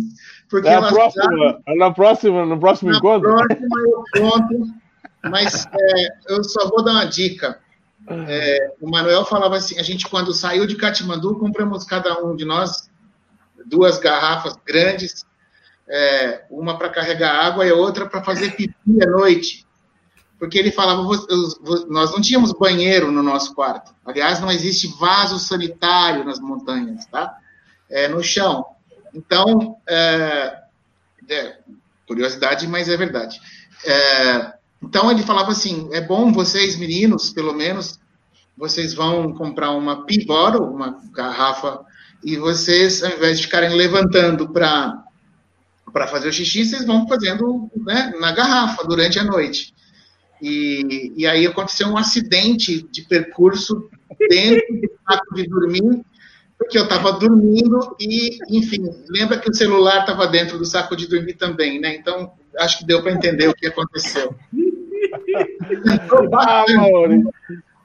porque 0.50 0.68
é 0.68 0.76
a 0.76 0.82
nós 0.82 0.94
próxima, 0.94 1.60
é 1.68 1.76
na 1.76 1.92
próxima, 1.92 2.46
no 2.46 2.60
próximo 2.60 2.92
na 2.92 2.98
encontro? 2.98 3.30
próxima 3.30 3.68
eu 3.86 4.04
conto, 4.22 4.68
mas 5.30 5.66
é, 5.66 6.08
eu 6.30 6.44
só 6.44 6.70
vou 6.70 6.84
dar 6.84 6.92
uma 6.94 7.06
dica. 7.06 7.60
É, 8.10 8.74
o 8.80 8.90
Manuel 8.90 9.26
falava 9.26 9.58
assim, 9.58 9.78
a 9.80 9.84
gente 9.84 10.08
quando 10.08 10.34
saiu 10.34 10.66
de 10.66 10.76
Katmandu, 10.76 11.38
compramos 11.38 11.84
cada 11.84 12.24
um 12.24 12.36
de 12.36 12.46
nós 12.46 12.90
duas 13.66 13.98
garrafas 14.00 14.56
grandes, 14.66 15.26
é, 15.90 16.46
uma 16.50 16.78
para 16.78 16.90
carregar 16.90 17.36
água 17.46 17.66
e 17.66 17.72
outra 17.72 18.06
para 18.08 18.24
fazer 18.24 18.52
pipi 18.56 19.04
à 19.04 19.06
noite. 19.08 19.66
Porque 20.40 20.58
ele 20.58 20.72
falava, 20.72 21.02
"Vo- 21.02 21.28
os- 21.30 21.58
vo- 21.60 21.88
nós 21.90 22.12
não 22.12 22.22
tínhamos 22.22 22.52
banheiro 22.54 23.12
no 23.12 23.24
nosso 23.24 23.56
quarto. 23.56 23.94
Aliás, 24.06 24.40
não 24.40 24.52
existe 24.52 24.88
vaso 25.00 25.40
sanitário 25.40 26.24
nas 26.24 26.40
montanhas, 26.40 27.06
tá? 27.08 27.38
É, 27.90 28.08
no 28.08 28.24
chão. 28.24 28.66
Então, 29.14 29.78
é, 29.88 30.60
é, 31.30 31.58
curiosidade, 32.08 32.68
mas 32.68 32.88
é 32.88 32.96
verdade. 32.96 33.40
É, 33.84 34.54
então 34.82 35.12
ele 35.12 35.24
falava 35.24 35.52
assim: 35.52 35.90
é 35.92 36.02
bom 36.02 36.32
vocês, 36.32 36.78
meninos, 36.78 37.32
pelo 37.32 37.54
menos, 37.54 38.00
vocês 38.58 38.94
vão 38.94 39.34
comprar 39.34 39.72
uma 39.72 40.06
bottle, 40.26 40.66
uma 40.66 41.02
garrafa, 41.14 41.82
e 42.24 42.38
vocês, 42.38 43.04
ao 43.04 43.12
invés 43.12 43.38
de 43.38 43.46
ficarem 43.46 43.76
levantando 43.76 44.50
para 44.52 45.04
para 45.94 46.08
fazer 46.08 46.28
o 46.28 46.34
xixi, 46.34 46.66
vocês 46.66 46.86
vão 46.86 47.08
fazendo 47.08 47.72
né, 47.76 48.12
na 48.20 48.32
garrafa 48.32 48.84
durante 48.86 49.18
a 49.18 49.24
noite. 49.24 49.74
E, 50.42 51.14
e 51.16 51.26
aí 51.26 51.48
aconteceu 51.48 51.88
um 51.88 51.98
acidente 51.98 52.84
de 52.92 53.02
percurso 53.04 53.90
dentro 54.30 54.80
do 54.80 54.90
saco 55.08 55.34
de 55.34 55.48
dormir, 55.48 56.06
porque 56.58 56.78
eu 56.78 56.84
estava 56.84 57.14
dormindo 57.14 57.96
e, 58.00 58.38
enfim, 58.50 58.84
lembra 59.10 59.40
que 59.40 59.50
o 59.50 59.54
celular 59.54 60.02
estava 60.02 60.28
dentro 60.28 60.58
do 60.58 60.66
saco 60.66 60.96
de 60.96 61.08
dormir 61.08 61.34
também, 61.34 61.80
né? 61.80 61.96
Então, 61.96 62.32
acho 62.60 62.80
que 62.80 62.86
deu 62.86 63.02
para 63.02 63.14
entender 63.14 63.48
o 63.48 63.54
que 63.54 63.68
aconteceu. 63.68 64.36
Ah, 66.34 66.66
Mauri. 66.76 67.24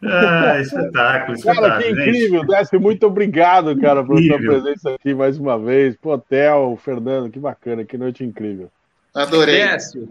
Ah, 0.05 0.61
espetáculo, 0.61 1.41
Cara, 1.43 1.79
espetáculo. 1.79 1.79
que 1.79 1.89
gente. 1.89 2.01
incrível. 2.01 2.47
Décio, 2.47 2.81
muito 2.81 3.07
obrigado, 3.07 3.79
cara, 3.81 4.05
pela 4.05 4.21
sua 4.21 4.39
presença 4.39 4.95
aqui 4.95 5.15
mais 5.15 5.39
uma 5.39 5.59
vez. 5.59 5.97
Pô, 5.97 6.19
Theo, 6.19 6.77
Fernando, 6.77 7.31
que 7.31 7.39
bacana, 7.39 7.85
que 7.85 7.97
noite 7.97 8.25
incrível. 8.25 8.69
Adorei. 9.15 9.59
Décio, 9.59 10.09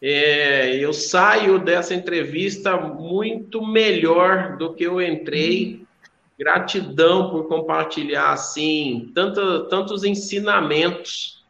é, 0.00 0.76
eu 0.76 0.92
saio 0.92 1.58
dessa 1.58 1.94
entrevista 1.94 2.76
muito 2.76 3.66
melhor 3.66 4.56
do 4.56 4.74
que 4.74 4.84
eu 4.84 5.00
entrei. 5.00 5.82
Gratidão 6.38 7.30
por 7.30 7.46
compartilhar 7.46 8.32
assim 8.32 9.12
tanto, 9.14 9.64
tantos 9.68 10.02
ensinamentos, 10.02 11.44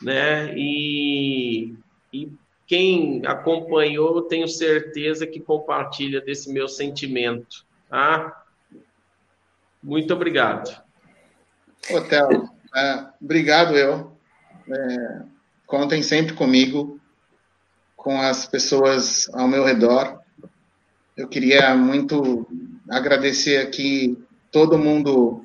né? 0.00 0.52
E, 0.56 1.74
e 2.12 2.28
quem 2.70 3.20
acompanhou, 3.26 4.22
tenho 4.22 4.46
certeza 4.46 5.26
que 5.26 5.40
compartilha 5.40 6.20
desse 6.20 6.52
meu 6.52 6.68
sentimento, 6.68 7.66
tá? 7.88 8.44
Muito 9.82 10.14
obrigado. 10.14 10.80
Theo, 12.08 12.48
é, 12.76 13.06
obrigado 13.20 13.76
eu. 13.76 14.12
É, 14.68 15.22
contem 15.66 16.00
sempre 16.00 16.32
comigo, 16.34 17.00
com 17.96 18.20
as 18.20 18.46
pessoas 18.46 19.28
ao 19.34 19.48
meu 19.48 19.64
redor. 19.64 20.20
Eu 21.16 21.26
queria 21.26 21.74
muito 21.74 22.46
agradecer 22.88 23.56
aqui 23.66 24.16
todo 24.52 24.78
mundo 24.78 25.44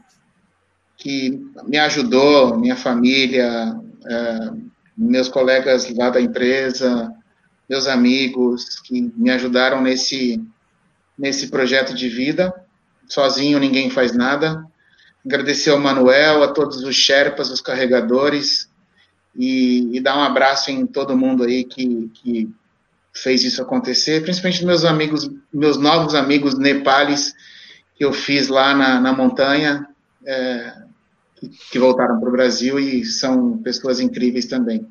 que 0.96 1.44
me 1.64 1.80
ajudou, 1.80 2.56
minha 2.56 2.76
família, 2.76 3.76
é, 4.08 4.65
meus 4.98 5.28
colegas 5.28 5.90
lá 5.96 6.10
da 6.10 6.22
empresa, 6.22 7.12
meus 7.70 7.88
amigos 7.88 8.80
que 8.82 9.12
me 9.16 9.30
ajudaram 9.30 9.82
nesse, 9.82 10.42
nesse 11.18 11.48
projeto 11.48 11.94
de 11.94 12.08
vida. 12.08 12.54
Sozinho 13.08 13.60
ninguém 13.60 13.90
faz 13.90 14.14
nada. 14.14 14.66
Agradecer 15.26 15.72
ao 15.72 15.80
Manuel, 15.80 16.44
a 16.44 16.48
todos 16.50 16.84
os 16.84 16.96
Sherpas, 16.96 17.50
os 17.50 17.62
carregadores, 17.62 18.70
e, 19.36 19.98
e 19.98 20.00
dar 20.00 20.18
um 20.18 20.24
abraço 20.24 20.72
em 20.72 20.86
todo 20.86 21.18
mundo 21.18 21.44
aí 21.44 21.64
que, 21.64 22.10
que 22.14 22.50
fez 23.14 23.44
isso 23.44 23.62
acontecer, 23.62 24.22
principalmente 24.22 24.66
meus 24.66 24.86
amigos, 24.86 25.30
meus 25.54 25.78
novos 25.78 26.16
amigos 26.16 26.58
nepales 26.58 27.34
que 27.96 28.04
eu 28.04 28.14
fiz 28.14 28.48
lá 28.48 28.74
na, 28.76 29.00
na 29.00 29.14
montanha, 29.14 29.88
é, 30.26 30.74
que, 31.50 31.80
voltaram 31.80 32.20
para 32.20 32.30
o 32.30 32.32
Brasil 32.32 32.80
e 32.80 33.04
são 33.04 33.58
pessoas 33.60 34.00
incríveis 34.00 34.46
também. 34.46 34.88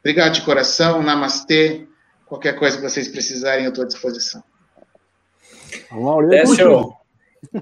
Obrigado 0.00 0.32
de 0.32 0.42
coração, 0.42 1.02
namastê. 1.02 1.86
Qualquer 2.26 2.58
coisa 2.58 2.76
que 2.76 2.82
vocês 2.82 3.08
precisarem, 3.08 3.64
eu 3.64 3.70
estou 3.70 3.84
à 3.84 3.86
disposição. 3.86 4.42
Décio, 6.28 6.94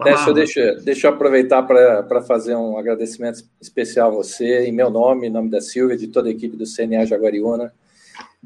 Décio, 0.05 0.33
deixa, 0.33 0.75
deixa 0.85 1.07
eu 1.07 1.13
aproveitar 1.13 1.63
para 1.63 2.23
fazer 2.23 2.55
um 2.55 2.79
agradecimento 2.79 3.43
especial 3.61 4.09
a 4.09 4.15
você, 4.15 4.65
em 4.65 4.73
meu 4.73 4.91
nome, 4.91 5.27
em 5.27 5.31
nome 5.31 5.51
da 5.51 5.61
Silvia, 5.61 5.97
de 5.97 6.09
toda 6.09 6.29
a 6.29 6.33
equipe 6.33 6.57
do 6.57 6.65
CNA 6.65 7.07
Jaguariúna, 7.07 7.73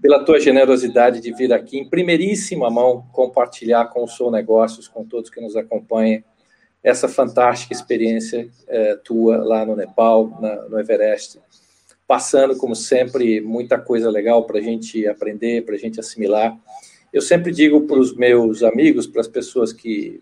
pela 0.00 0.24
tua 0.24 0.40
generosidade 0.40 1.20
de 1.20 1.32
vir 1.32 1.52
aqui 1.52 1.78
em 1.78 1.88
primeiríssima 1.88 2.70
mão 2.70 3.06
compartilhar 3.12 3.86
com 3.86 4.04
o 4.04 4.08
Sou 4.08 4.30
Negócios, 4.30 4.88
com 4.88 5.04
todos 5.04 5.30
que 5.30 5.40
nos 5.40 5.56
acompanham, 5.56 6.22
essa 6.86 7.08
fantástica 7.08 7.74
experiência 7.74 8.48
é, 8.68 8.94
tua 8.94 9.38
lá 9.38 9.66
no 9.66 9.74
Nepal, 9.74 10.38
na, 10.40 10.68
no 10.68 10.78
Everest, 10.78 11.40
passando, 12.06 12.56
como 12.56 12.76
sempre, 12.76 13.40
muita 13.40 13.76
coisa 13.76 14.08
legal 14.08 14.44
para 14.46 14.60
a 14.60 14.62
gente 14.62 15.04
aprender, 15.08 15.64
para 15.64 15.74
a 15.74 15.78
gente 15.78 15.98
assimilar. 15.98 16.56
Eu 17.12 17.20
sempre 17.20 17.50
digo 17.50 17.80
para 17.88 17.98
os 17.98 18.14
meus 18.14 18.62
amigos, 18.62 19.04
para 19.04 19.20
as 19.20 19.26
pessoas 19.26 19.72
que, 19.72 20.20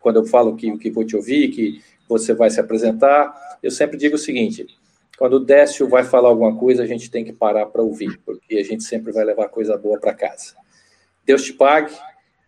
quando 0.00 0.16
eu 0.16 0.26
falo 0.26 0.56
que, 0.56 0.76
que 0.78 0.90
vou 0.90 1.04
te 1.04 1.14
ouvir, 1.14 1.52
que 1.52 1.80
você 2.08 2.34
vai 2.34 2.50
se 2.50 2.58
apresentar, 2.58 3.32
eu 3.62 3.70
sempre 3.70 3.96
digo 3.96 4.16
o 4.16 4.18
seguinte: 4.18 4.66
quando 5.16 5.34
o 5.34 5.44
Décio 5.44 5.88
vai 5.88 6.02
falar 6.02 6.28
alguma 6.28 6.56
coisa, 6.56 6.82
a 6.82 6.86
gente 6.86 7.08
tem 7.08 7.24
que 7.24 7.32
parar 7.32 7.66
para 7.66 7.82
ouvir, 7.82 8.18
porque 8.26 8.56
a 8.56 8.64
gente 8.64 8.82
sempre 8.82 9.12
vai 9.12 9.24
levar 9.24 9.48
coisa 9.48 9.78
boa 9.78 10.00
para 10.00 10.12
casa. 10.12 10.56
Deus 11.24 11.44
te 11.44 11.52
pague. 11.52 11.94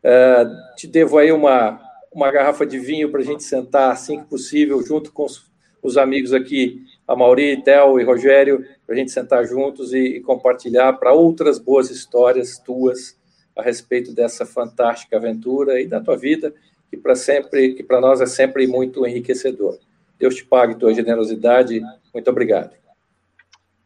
Uh, 0.02 0.74
te 0.76 0.86
devo 0.86 1.18
aí 1.18 1.30
uma, 1.30 1.78
uma 2.12 2.30
garrafa 2.30 2.66
de 2.66 2.78
vinho 2.78 3.10
para 3.10 3.20
a 3.20 3.24
gente 3.24 3.42
sentar 3.44 3.92
assim 3.92 4.20
que 4.20 4.26
possível, 4.26 4.82
junto 4.84 5.12
com 5.12 5.24
os, 5.24 5.44
os 5.82 5.96
amigos 5.96 6.32
aqui, 6.32 6.84
a 7.06 7.14
Mauri, 7.14 7.62
Theo 7.62 8.00
e 8.00 8.04
Rogério, 8.04 8.64
para 8.86 8.94
a 8.94 8.98
gente 8.98 9.10
sentar 9.10 9.44
juntos 9.44 9.92
e, 9.92 10.16
e 10.16 10.20
compartilhar 10.20 10.92
para 10.94 11.12
outras 11.12 11.58
boas 11.58 11.90
histórias 11.90 12.58
tuas 12.58 13.18
a 13.56 13.62
respeito 13.62 14.12
dessa 14.12 14.46
fantástica 14.46 15.16
aventura 15.16 15.80
e 15.80 15.86
da 15.86 16.00
tua 16.00 16.16
vida, 16.16 16.54
que 16.88 16.96
para 16.96 17.14
sempre, 17.14 17.74
que 17.74 17.82
para 17.82 18.00
nós 18.00 18.20
é 18.20 18.26
sempre 18.26 18.66
muito 18.66 19.06
enriquecedor. 19.06 19.78
Deus 20.18 20.34
te 20.34 20.44
pague 20.44 20.74
tua 20.74 20.92
generosidade. 20.92 21.80
Muito 22.12 22.30
obrigado. 22.30 22.72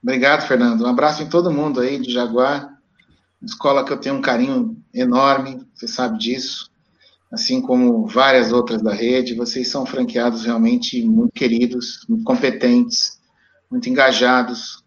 Obrigado, 0.02 0.46
Fernando. 0.46 0.82
Um 0.82 0.88
abraço 0.88 1.22
em 1.22 1.28
todo 1.28 1.50
mundo 1.50 1.80
aí 1.80 1.98
de 1.98 2.12
Jaguar. 2.12 2.78
Escola 3.42 3.84
que 3.84 3.92
eu 3.92 4.00
tenho 4.00 4.16
um 4.16 4.20
carinho 4.20 4.76
enorme, 4.92 5.66
você 5.74 5.86
sabe 5.86 6.18
disso. 6.18 6.70
Assim 7.34 7.60
como 7.60 8.06
várias 8.06 8.52
outras 8.52 8.80
da 8.80 8.94
rede, 8.94 9.34
vocês 9.34 9.66
são 9.66 9.84
franqueados 9.84 10.44
realmente 10.44 11.02
muito 11.02 11.32
queridos, 11.32 12.06
muito 12.08 12.22
competentes, 12.22 13.20
muito 13.68 13.90
engajados. 13.90 14.84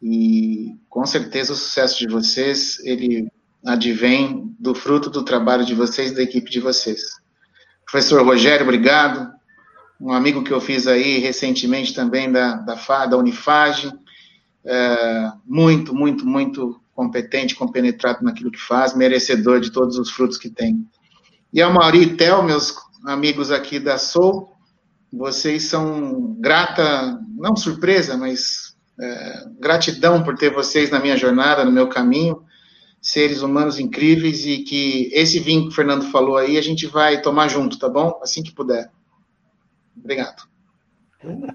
E 0.00 0.76
com 0.88 1.04
certeza 1.04 1.52
o 1.52 1.56
sucesso 1.56 1.98
de 1.98 2.06
vocês, 2.06 2.78
ele 2.84 3.28
advém 3.66 4.54
do 4.60 4.76
fruto 4.76 5.10
do 5.10 5.24
trabalho 5.24 5.64
de 5.64 5.74
vocês 5.74 6.12
e 6.12 6.14
da 6.14 6.22
equipe 6.22 6.48
de 6.48 6.60
vocês. 6.60 7.02
Professor 7.84 8.24
Rogério, 8.24 8.62
obrigado. 8.62 9.32
Um 10.00 10.12
amigo 10.12 10.44
que 10.44 10.52
eu 10.52 10.60
fiz 10.60 10.86
aí 10.86 11.18
recentemente 11.18 11.92
também 11.92 12.30
da, 12.30 12.58
da, 12.58 13.06
da 13.06 13.16
Unifage, 13.16 13.92
é, 14.64 15.32
muito, 15.44 15.92
muito, 15.92 16.24
muito 16.24 16.80
competente, 16.94 17.56
compenetrado 17.56 18.22
naquilo 18.22 18.52
que 18.52 18.60
faz, 18.60 18.94
merecedor 18.94 19.58
de 19.58 19.72
todos 19.72 19.98
os 19.98 20.12
frutos 20.12 20.38
que 20.38 20.48
tem. 20.48 20.88
E 21.52 21.60
a 21.60 21.68
Mauri 21.68 22.02
e 22.02 22.16
Tel, 22.16 22.42
meus 22.42 22.74
amigos 23.04 23.50
aqui 23.50 23.78
da 23.78 23.98
Soul, 23.98 24.50
vocês 25.12 25.64
são 25.64 26.34
grata, 26.40 27.20
não 27.36 27.54
surpresa, 27.54 28.16
mas 28.16 28.76
é, 29.00 29.44
gratidão 29.60 30.22
por 30.22 30.36
ter 30.36 30.50
vocês 30.50 30.90
na 30.90 30.98
minha 30.98 31.16
jornada, 31.16 31.64
no 31.64 31.72
meu 31.72 31.88
caminho 31.88 32.44
seres 33.02 33.42
humanos 33.42 33.80
incríveis 33.80 34.46
e 34.46 34.58
que 34.58 35.10
esse 35.12 35.40
vinho 35.40 35.62
que 35.62 35.68
o 35.68 35.72
Fernando 35.72 36.08
falou 36.12 36.36
aí 36.36 36.56
a 36.56 36.62
gente 36.62 36.86
vai 36.86 37.20
tomar 37.20 37.48
junto, 37.48 37.76
tá 37.76 37.88
bom? 37.88 38.20
Assim 38.22 38.44
que 38.44 38.52
puder. 38.54 38.88
Obrigado. 39.96 40.44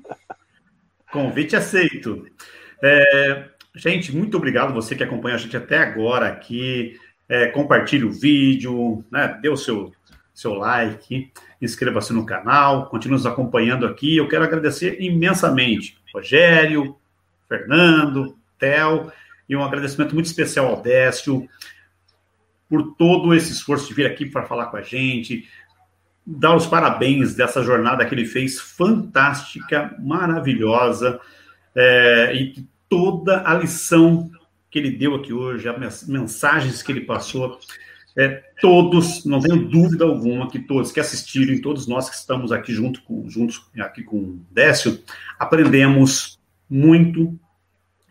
Convite 1.10 1.56
aceito. 1.56 2.28
É, 2.84 3.50
gente, 3.74 4.14
muito 4.14 4.36
obrigado 4.36 4.74
você 4.74 4.94
que 4.94 5.04
acompanha 5.04 5.36
a 5.36 5.40
gente 5.40 5.56
até 5.56 5.78
agora 5.78 6.28
aqui. 6.28 7.00
É, 7.30 7.48
compartilhe 7.48 8.06
o 8.06 8.12
vídeo, 8.12 9.04
né, 9.12 9.38
dê 9.42 9.50
o 9.50 9.58
seu, 9.58 9.92
seu 10.34 10.54
like, 10.54 11.32
inscreva-se 11.62 12.14
no 12.14 12.26
canal, 12.26 12.90
continue 12.90 13.18
nos 13.18 13.26
acompanhando 13.26 13.86
aqui. 13.86 14.16
Eu 14.16 14.30
quero 14.30 14.44
agradecer 14.44 15.02
imensamente 15.02 15.98
Rogério, 16.14 16.96
Fernando, 17.48 18.38
Theo 18.58 19.12
e 19.48 19.56
um 19.56 19.64
agradecimento 19.64 20.14
muito 20.14 20.26
especial 20.26 20.68
ao 20.68 20.82
Décio 20.82 21.48
por 22.70 22.96
todo 22.96 23.34
esse 23.34 23.52
esforço 23.52 23.88
de 23.88 23.94
vir 23.94 24.06
aqui 24.06 24.26
para 24.26 24.46
falar 24.46 24.68
com 24.68 24.78
a 24.78 24.82
gente, 24.82 25.48
dar 26.26 26.56
os 26.56 26.66
parabéns 26.66 27.34
dessa 27.34 27.64
jornada 27.64 28.06
que 28.06 28.14
ele 28.14 28.26
fez, 28.26 28.60
fantástica, 28.60 29.96
maravilhosa, 30.00 31.20
é, 31.74 32.36
e 32.36 32.68
toda 32.90 33.50
a 33.50 33.54
lição 33.54 34.30
que 34.70 34.80
ele 34.80 34.92
deu 34.92 35.16
aqui 35.16 35.34
hoje, 35.34 35.68
as 35.68 36.08
mensagens 36.08 36.82
que 36.82 36.92
ele 36.92 37.02
passou, 37.02 37.60
é, 38.18 38.44
todos, 38.60 39.24
não 39.26 39.40
tenho 39.40 39.70
dúvida 39.70 40.04
alguma 40.04 40.50
que 40.50 40.58
todos 40.58 40.92
que 40.92 41.00
assistiram, 41.00 41.62
todos 41.62 41.86
nós 41.88 42.10
que 42.10 42.16
estamos 42.16 42.52
aqui 42.52 42.74
junto 42.74 43.02
com, 43.04 43.30
juntos 43.30 43.70
aqui 43.80 44.04
com 44.04 44.18
o 44.18 44.46
Décio, 44.50 45.04
aprendemos 45.38 46.40
muito. 46.68 47.40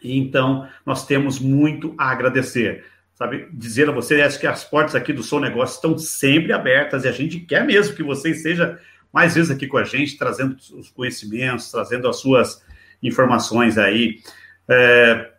Então, 0.02 0.68
nós 0.84 1.04
temos 1.04 1.40
muito 1.40 1.92
a 1.98 2.10
agradecer. 2.10 2.84
Sabe, 3.14 3.48
dizer 3.52 3.88
a 3.88 3.92
vocês 3.92 4.36
que 4.36 4.46
as 4.46 4.62
portas 4.62 4.94
aqui 4.94 5.12
do 5.12 5.22
Sou 5.22 5.40
Negócio 5.40 5.74
estão 5.74 5.98
sempre 5.98 6.52
abertas 6.52 7.04
e 7.04 7.08
a 7.08 7.12
gente 7.12 7.40
quer 7.40 7.64
mesmo 7.64 7.96
que 7.96 8.02
vocês 8.02 8.42
sejam 8.42 8.76
mais 9.12 9.34
vezes 9.34 9.50
aqui 9.50 9.66
com 9.66 9.78
a 9.78 9.84
gente, 9.84 10.18
trazendo 10.18 10.54
os 10.74 10.90
conhecimentos, 10.90 11.70
trazendo 11.70 12.06
as 12.08 12.20
suas 12.20 12.62
informações 13.02 13.78
aí. 13.78 14.20
É, 14.68 15.32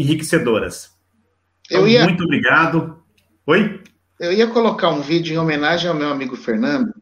enriquecedoras. 0.00 0.90
Então, 1.66 1.86
ia... 1.86 2.04
Muito 2.04 2.24
obrigado. 2.24 3.02
Oi? 3.46 3.82
Eu 4.18 4.32
ia 4.32 4.46
colocar 4.46 4.90
um 4.90 5.00
vídeo 5.00 5.34
em 5.34 5.38
homenagem 5.38 5.88
ao 5.88 5.96
meu 5.96 6.10
amigo 6.10 6.36
Fernando, 6.36 6.92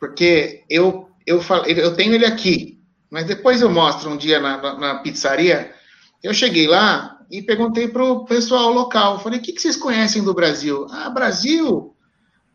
porque 0.00 0.64
eu, 0.70 1.08
eu, 1.26 1.40
falo, 1.42 1.66
eu 1.66 1.94
tenho 1.94 2.14
ele 2.14 2.24
aqui, 2.24 2.80
mas 3.10 3.26
depois 3.26 3.60
eu 3.60 3.70
mostro 3.70 4.10
um 4.10 4.16
dia 4.16 4.40
na, 4.40 4.56
na, 4.56 4.78
na 4.78 4.94
pizzaria 5.00 5.74
eu 6.22 6.34
cheguei 6.34 6.66
lá 6.66 7.18
e 7.30 7.42
perguntei 7.42 7.88
para 7.88 8.02
o 8.02 8.24
pessoal 8.24 8.72
local, 8.72 9.20
falei, 9.20 9.38
o 9.38 9.42
que, 9.42 9.52
que, 9.52 9.60
vocês 9.60 9.76
conhecem 9.76 10.22
do 10.22 10.34
Brasil? 10.34 10.86
Ah, 10.90 11.10
Brasil? 11.10 11.94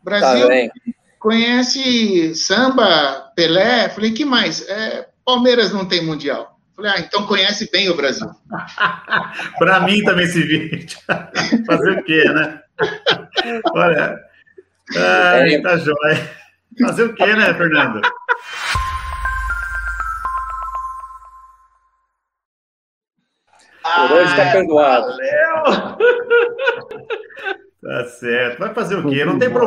Brasil 0.02 0.48
tá 0.48 0.74
conhece 1.18 2.34
samba, 2.34 3.32
Pelé? 3.34 3.88
Falei, 3.88 4.12
que 4.12 4.24
mais? 4.24 4.68
É, 4.68 5.08
Palmeiras 5.24 5.72
não 5.72 5.86
tem 5.86 6.04
mundial. 6.04 6.53
Falei, 6.76 6.90
ah, 6.90 7.00
então 7.00 7.26
conhece 7.26 7.70
bem 7.70 7.88
o 7.88 7.96
Brasil. 7.96 8.28
para 9.58 9.80
mim 9.80 10.02
também 10.02 10.24
esse 10.24 10.42
vídeo. 10.42 10.98
Fazer 11.66 11.90
o 11.92 12.04
quê, 12.04 12.24
né? 12.30 12.60
Olha, 13.74 14.20
ai, 14.96 15.60
tá 15.60 15.76
jóia. 15.76 16.30
Fazer 16.80 17.04
o 17.04 17.14
quê, 17.14 17.26
né, 17.36 17.54
Fernando? 17.54 18.02
Por 23.84 24.12
hoje 24.12 24.30
está 24.30 24.50
perdoado. 24.50 25.06
Valeu! 25.06 25.98
tá 27.82 28.04
certo. 28.06 28.58
Vai 28.58 28.74
fazer 28.74 28.96
o 28.96 29.08
quê? 29.08 29.24
Não 29.24 29.38
tem 29.38 29.50
problema. 29.50 29.60